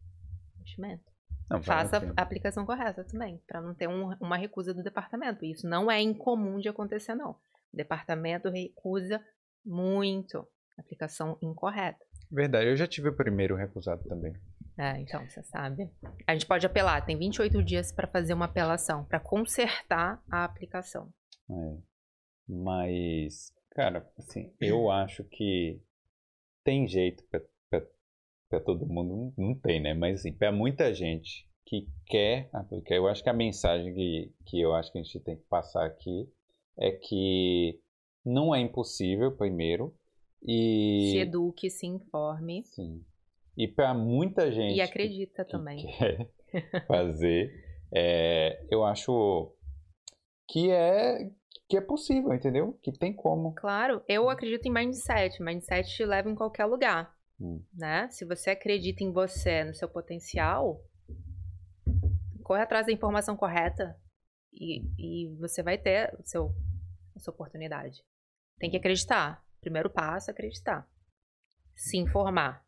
Investimento. 0.60 1.04
Não, 1.48 1.62
Faça 1.62 1.98
a 2.16 2.22
aplicação 2.22 2.66
correta 2.66 3.04
também, 3.04 3.40
para 3.46 3.60
não 3.60 3.74
ter 3.74 3.88
um, 3.88 4.12
uma 4.20 4.36
recusa 4.36 4.74
do 4.74 4.82
departamento. 4.82 5.44
Isso 5.44 5.68
não 5.68 5.90
é 5.90 6.00
incomum 6.00 6.58
de 6.58 6.68
acontecer, 6.68 7.14
não. 7.14 7.32
O 7.72 7.76
departamento 7.76 8.48
recusa 8.48 9.24
muito 9.64 10.46
a 10.76 10.80
aplicação 10.80 11.38
incorreta. 11.40 12.04
Verdade, 12.30 12.68
eu 12.68 12.76
já 12.76 12.86
tive 12.86 13.08
o 13.08 13.16
primeiro 13.16 13.54
recusado 13.54 14.02
também. 14.08 14.34
É, 14.78 14.98
então, 15.00 15.24
você 15.28 15.42
sabe. 15.44 15.90
A 16.26 16.32
gente 16.32 16.46
pode 16.46 16.66
apelar, 16.66 17.04
tem 17.04 17.16
28 17.16 17.62
dias 17.62 17.92
para 17.92 18.06
fazer 18.06 18.34
uma 18.34 18.44
apelação, 18.44 19.04
para 19.04 19.20
consertar 19.20 20.22
a 20.30 20.44
aplicação. 20.44 21.12
É. 21.50 21.78
Mas, 22.48 23.52
cara, 23.76 24.10
assim, 24.18 24.50
eu 24.58 24.90
acho 24.90 25.22
que 25.22 25.78
tem 26.64 26.88
jeito 26.88 27.22
para 27.28 28.60
todo 28.60 28.86
mundo 28.86 29.34
não 29.36 29.54
tem, 29.54 29.80
né? 29.82 29.92
Mas 29.92 30.20
assim, 30.20 30.32
para 30.32 30.50
muita 30.50 30.94
gente 30.94 31.46
que 31.66 31.86
quer 32.06 32.48
aplicar, 32.54 32.94
eu 32.94 33.06
acho 33.06 33.22
que 33.22 33.28
a 33.28 33.34
mensagem 33.34 33.92
que, 33.92 34.32
que 34.46 34.60
eu 34.60 34.74
acho 34.74 34.90
que 34.90 34.98
a 34.98 35.02
gente 35.02 35.20
tem 35.20 35.36
que 35.36 35.42
passar 35.42 35.84
aqui 35.84 36.26
é 36.78 36.90
que 36.90 37.78
não 38.24 38.54
é 38.54 38.60
impossível, 38.60 39.36
primeiro, 39.36 39.94
e... 40.42 41.10
Se 41.12 41.18
eduque, 41.18 41.68
se 41.68 41.86
informe. 41.86 42.62
Sim. 42.64 43.04
E 43.56 43.68
para 43.68 43.92
muita 43.92 44.50
gente... 44.50 44.76
E 44.76 44.80
acredita 44.80 45.44
que, 45.44 45.50
também. 45.50 45.86
Que 45.86 45.92
quer 45.98 46.30
fazer, 46.86 47.52
é, 47.92 48.64
eu 48.70 48.84
acho 48.84 49.54
que 50.48 50.70
é 50.70 51.30
que 51.68 51.76
é 51.76 51.80
possível, 51.80 52.32
entendeu? 52.32 52.78
Que 52.82 52.92
tem 52.92 53.12
como. 53.12 53.52
Claro, 53.54 54.02
eu 54.06 54.30
acredito 54.30 54.66
em 54.66 54.72
mindset. 54.72 55.42
Mindset 55.42 55.88
te 55.88 56.04
leva 56.04 56.30
em 56.30 56.34
qualquer 56.34 56.64
lugar. 56.64 57.12
Hum. 57.40 57.62
Né? 57.74 58.08
Se 58.10 58.24
você 58.24 58.50
acredita 58.50 59.02
em 59.02 59.12
você, 59.12 59.64
no 59.64 59.74
seu 59.74 59.88
potencial, 59.88 60.80
corre 62.44 62.62
atrás 62.62 62.86
da 62.86 62.92
informação 62.92 63.36
correta 63.36 63.98
e, 64.52 64.82
e 64.96 65.36
você 65.38 65.62
vai 65.62 65.76
ter 65.76 66.14
o 66.18 66.22
seu, 66.24 66.54
a 67.16 67.18
sua 67.18 67.34
oportunidade. 67.34 68.04
Tem 68.58 68.70
que 68.70 68.76
acreditar. 68.76 69.44
Primeiro 69.60 69.90
passo 69.90 70.30
é 70.30 70.32
acreditar. 70.32 70.88
Se 71.74 71.96
informar. 71.96 72.64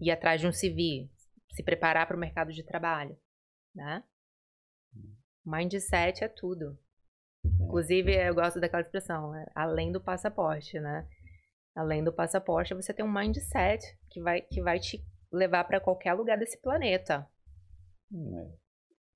Ir 0.00 0.12
atrás 0.12 0.40
de 0.40 0.46
um 0.46 0.52
CV. 0.52 1.10
Se 1.52 1.64
preparar 1.64 2.06
para 2.06 2.16
o 2.16 2.20
mercado 2.20 2.52
de 2.52 2.62
trabalho. 2.62 3.18
Né? 3.74 4.04
Mindset 5.44 6.22
é 6.22 6.28
tudo. 6.28 6.78
É. 7.44 7.64
Inclusive, 7.64 8.14
eu 8.14 8.34
gosto 8.34 8.60
daquela 8.60 8.82
expressão, 8.82 9.34
é, 9.34 9.46
além 9.54 9.92
do 9.92 10.00
passaporte, 10.00 10.78
né? 10.78 11.06
Além 11.74 12.04
do 12.04 12.12
passaporte, 12.12 12.74
você 12.74 12.92
tem 12.92 13.04
um 13.04 13.12
mindset 13.12 13.84
que 14.10 14.20
vai, 14.20 14.42
que 14.42 14.62
vai 14.62 14.78
te 14.78 15.04
levar 15.32 15.64
para 15.64 15.80
qualquer 15.80 16.14
lugar 16.14 16.38
desse 16.38 16.60
planeta. 16.60 17.28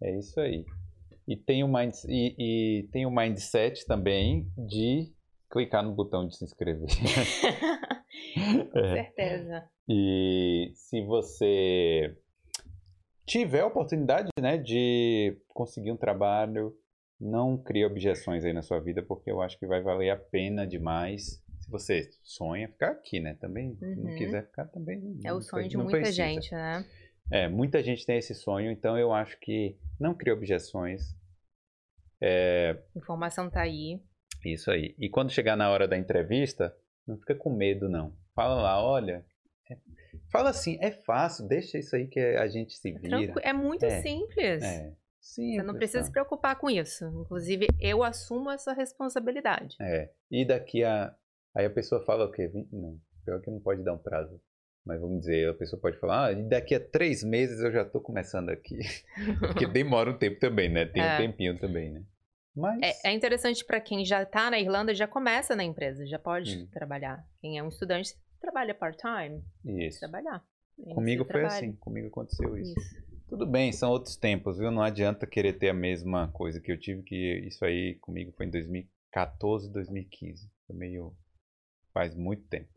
É, 0.03 0.09
é 0.09 0.19
isso 0.19 0.41
aí. 0.41 0.65
E 1.27 1.37
tem, 1.37 1.63
o 1.63 1.69
mind, 1.69 1.95
e, 2.09 2.35
e 2.39 2.89
tem 2.89 3.07
o 3.07 3.11
mindset 3.11 3.87
também 3.87 4.51
de 4.57 5.13
clicar 5.51 5.83
no 5.85 5.93
botão 5.93 6.27
de 6.27 6.37
se 6.37 6.45
inscrever. 6.45 6.89
Com 8.73 8.79
é. 8.79 9.05
certeza. 9.05 9.69
E 9.89 10.73
se 10.75 11.01
você 11.03 12.17
tiver 13.27 13.61
a 13.61 13.67
oportunidade 13.67 14.29
né, 14.41 14.57
de 14.57 15.37
conseguir 15.49 15.93
um 15.93 15.97
trabalho, 15.97 16.75
não 17.21 17.57
crie 17.57 17.85
objeções 17.85 18.45
aí 18.45 18.53
na 18.53 18.63
sua 18.63 18.81
vida, 18.81 19.03
porque 19.03 19.31
eu 19.31 19.41
acho 19.41 19.59
que 19.59 19.67
vai 19.67 19.83
valer 19.83 20.11
a 20.11 20.17
pena 20.17 20.67
demais 20.67 21.43
se 21.59 21.71
você 21.71 22.09
sonha 22.23 22.69
ficar 22.69 22.93
aqui, 22.93 23.21
né? 23.21 23.35
Também, 23.41 23.71
uhum. 23.71 23.77
se 23.77 23.97
não 23.97 24.11
uhum. 24.11 24.17
quiser 24.17 24.47
ficar, 24.47 24.67
também. 24.67 25.19
É 25.25 25.33
o 25.33 25.41
sonho 25.41 25.69
de 25.69 25.77
muita 25.77 25.93
precisa. 25.93 26.17
gente, 26.17 26.53
né? 26.53 26.85
É, 27.31 27.49
muita 27.49 27.83
gente 27.83 28.07
tem 28.07 28.17
esse 28.17 28.35
sonho, 28.35 28.71
então 28.71 28.97
eu 28.97 29.13
acho 29.13 29.39
que 29.41 29.77
não 30.01 30.15
cria 30.15 30.33
objeções. 30.33 31.15
É... 32.21 32.79
Informação 32.97 33.51
tá 33.51 33.61
aí. 33.61 34.01
Isso 34.45 34.71
aí. 34.71 34.95
E 34.99 35.11
quando 35.11 35.31
chegar 35.31 35.57
na 35.57 35.71
hora 35.71 35.87
da 35.87 35.99
entrevista, 35.99 36.75
não 37.07 37.19
fica 37.19 37.35
com 37.35 37.55
medo, 37.55 37.89
não. 37.89 38.17
Fala 38.35 38.55
lá, 38.63 38.83
olha. 38.83 39.25
É... 39.71 39.77
Fala 40.31 40.51
assim, 40.51 40.79
é 40.81 40.91
fácil, 40.91 41.47
deixa 41.47 41.79
isso 41.79 41.95
aí 41.97 42.07
que 42.07 42.21
a 42.21 42.47
gente 42.49 42.73
se 42.75 42.91
é 42.91 42.99
vira. 42.99 43.35
É 43.43 43.53
muito 43.53 43.85
é. 43.85 44.01
simples. 44.01 44.63
É. 44.63 44.95
Simples, 45.29 45.57
Você 45.57 45.63
não 45.63 45.75
precisa 45.75 45.99
tá. 46.01 46.05
se 46.05 46.13
preocupar 46.13 46.57
com 46.57 46.71
isso. 46.71 47.05
Inclusive, 47.07 47.67
eu 47.81 48.03
assumo 48.03 48.51
essa 48.51 48.73
responsabilidade. 48.73 49.77
É. 49.81 50.11
E 50.31 50.45
daqui 50.45 50.83
a 50.85 51.15
Aí 51.59 51.67
a 51.67 51.71
pessoa 51.71 52.05
fala 52.05 52.25
o 52.25 52.31
quê? 52.31 52.49
Não, 52.73 52.97
pior 53.25 53.41
que 53.41 53.51
não 53.51 53.59
pode 53.59 53.83
dar 53.83 53.93
um 53.93 53.99
prazo. 53.99 54.41
Mas 54.87 55.01
vamos 55.01 55.21
dizer, 55.21 55.51
a 55.51 55.55
pessoa 55.55 55.81
pode 55.81 55.99
falar, 55.99 56.31
ah, 56.31 56.35
daqui 56.35 56.73
a 56.73 56.81
três 56.81 57.25
meses 57.25 57.61
eu 57.61 57.73
já 57.73 57.83
estou 57.83 58.01
começando 58.01 58.49
aqui. 58.49 58.79
Porque 59.41 59.67
demora 59.69 60.11
um 60.11 60.17
tempo 60.17 60.39
também, 60.39 60.69
né? 60.69 60.87
Tem 60.87 61.03
é. 61.03 61.15
um 61.15 61.19
tempinho 61.19 61.59
também, 61.59 61.91
né? 61.91 62.05
Mas... 62.55 62.81
É, 62.81 63.11
é 63.11 63.13
interessante 63.13 63.65
para 63.65 63.81
quem 63.81 64.05
já 64.05 64.23
está 64.23 64.49
na 64.51 64.59
Irlanda, 64.59 64.95
já 64.95 65.09
começa 65.09 65.57
na 65.57 65.65
empresa, 65.65 66.07
já 66.07 66.19
pode 66.19 66.57
hum. 66.57 66.69
trabalhar. 66.73 67.27
Quem 67.41 67.59
é 67.59 67.63
um 67.63 67.69
estudante, 67.69 68.15
trabalha 68.41 68.73
part-time. 68.73 69.43
Isso. 69.65 69.99
Trabalhar. 69.99 70.45
Comigo 70.95 71.25
foi 71.25 71.41
trabalha. 71.41 71.57
assim, 71.57 71.73
comigo 71.73 72.07
aconteceu 72.07 72.57
isso. 72.57 72.79
isso. 72.79 73.08
Tudo 73.29 73.47
bem, 73.47 73.73
são 73.73 73.91
outros 73.91 74.17
tempos, 74.17 74.59
viu? 74.59 74.71
Não 74.71 74.83
adianta 74.83 75.27
querer 75.27 75.53
ter 75.55 75.69
a 75.69 75.75
mesma 75.75 76.29
coisa 76.29 76.61
que 76.61 76.73
eu 76.73 76.79
tive, 76.79 77.03
que 77.03 77.47
isso 77.47 77.65
aí 77.65 77.97
comigo 77.97 78.33
foi 78.33 78.47
em 78.47 78.51
2014, 78.51 79.71
2015. 79.73 80.51
Foi 80.67 80.77
meio 80.77 81.15
Faz 81.93 82.15
muito 82.15 82.47
tempo. 82.49 82.69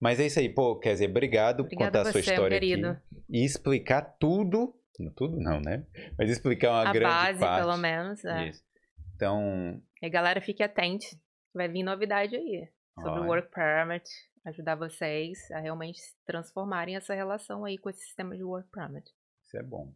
Mas 0.00 0.18
é 0.18 0.26
isso 0.26 0.40
aí, 0.40 0.48
pô, 0.48 0.76
quer 0.76 0.94
dizer, 0.94 1.08
obrigado 1.08 1.58
por 1.58 1.66
Obrigada 1.66 1.98
contar 1.98 2.08
a 2.08 2.12
sua 2.12 2.20
você, 2.20 2.30
história 2.30 2.56
aqui. 2.56 3.02
E 3.30 3.44
explicar 3.44 4.02
tudo. 4.18 4.74
Tudo 5.14 5.38
não, 5.38 5.60
né? 5.60 5.86
Mas 6.18 6.28
explicar 6.28 6.70
uma 6.70 6.90
A 6.90 6.92
grande 6.92 7.14
base, 7.14 7.38
parte. 7.38 7.64
pelo 7.64 7.76
menos. 7.76 8.24
É. 8.24 8.48
Isso. 8.48 8.64
Então, 9.14 9.80
E 10.02 10.10
galera, 10.10 10.40
fique 10.40 10.62
atente. 10.62 11.16
Vai 11.54 11.68
vir 11.68 11.84
novidade 11.84 12.34
aí 12.34 12.68
sobre 13.00 13.20
o. 13.20 13.26
Work 13.26 13.48
Permit. 13.54 14.08
Ajudar 14.44 14.74
vocês 14.74 15.38
a 15.52 15.60
realmente 15.60 16.00
transformarem 16.26 16.96
essa 16.96 17.14
relação 17.14 17.64
aí 17.64 17.78
com 17.78 17.88
esse 17.88 18.00
sistema 18.00 18.36
de 18.36 18.42
Work 18.42 18.68
Permit. 18.70 19.08
Isso 19.52 19.58
é 19.58 19.62
bom. 19.62 19.92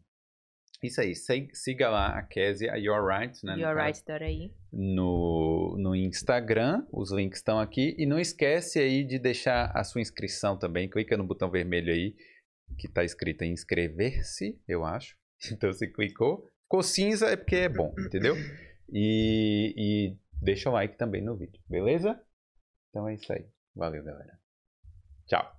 Isso 0.83 1.01
aí, 1.01 1.15
sig- 1.15 1.49
siga 1.55 1.89
lá 1.89 2.19
a 2.19 2.21
Kézia, 2.21 2.71
a 2.71 2.75
You're 2.75 3.01
Right, 3.03 3.43
né? 3.43 3.55
no 3.55 3.59
You're 3.61 3.81
right, 3.81 4.03
aí. 4.21 4.53
no, 4.71 5.75
no 5.79 5.95
Instagram, 5.95 6.85
os 6.93 7.11
links 7.11 7.39
estão 7.39 7.59
aqui. 7.59 7.95
E 7.97 8.05
não 8.05 8.19
esquece 8.19 8.77
aí 8.79 9.03
de 9.03 9.17
deixar 9.17 9.71
a 9.75 9.83
sua 9.83 10.01
inscrição 10.01 10.55
também. 10.57 10.87
Clica 10.87 11.17
no 11.17 11.25
botão 11.25 11.49
vermelho 11.49 11.91
aí, 11.91 12.15
que 12.77 12.85
está 12.85 13.03
escrito 13.03 13.41
em 13.41 13.53
inscrever-se, 13.53 14.61
eu 14.67 14.85
acho. 14.85 15.17
Então 15.51 15.71
você 15.71 15.87
clicou. 15.87 16.47
Ficou 16.63 16.83
cinza 16.83 17.27
é 17.27 17.35
porque 17.35 17.55
é 17.55 17.69
bom, 17.69 17.93
entendeu? 17.99 18.35
E, 18.91 19.73
e 19.77 20.17
deixa 20.41 20.69
o 20.69 20.73
like 20.73 20.97
também 20.97 21.23
no 21.23 21.35
vídeo, 21.37 21.61
beleza? 21.67 22.19
Então 22.89 23.07
é 23.07 23.13
isso 23.15 23.31
aí. 23.31 23.47
Valeu, 23.75 24.03
galera. 24.03 24.39
Tchau. 25.27 25.56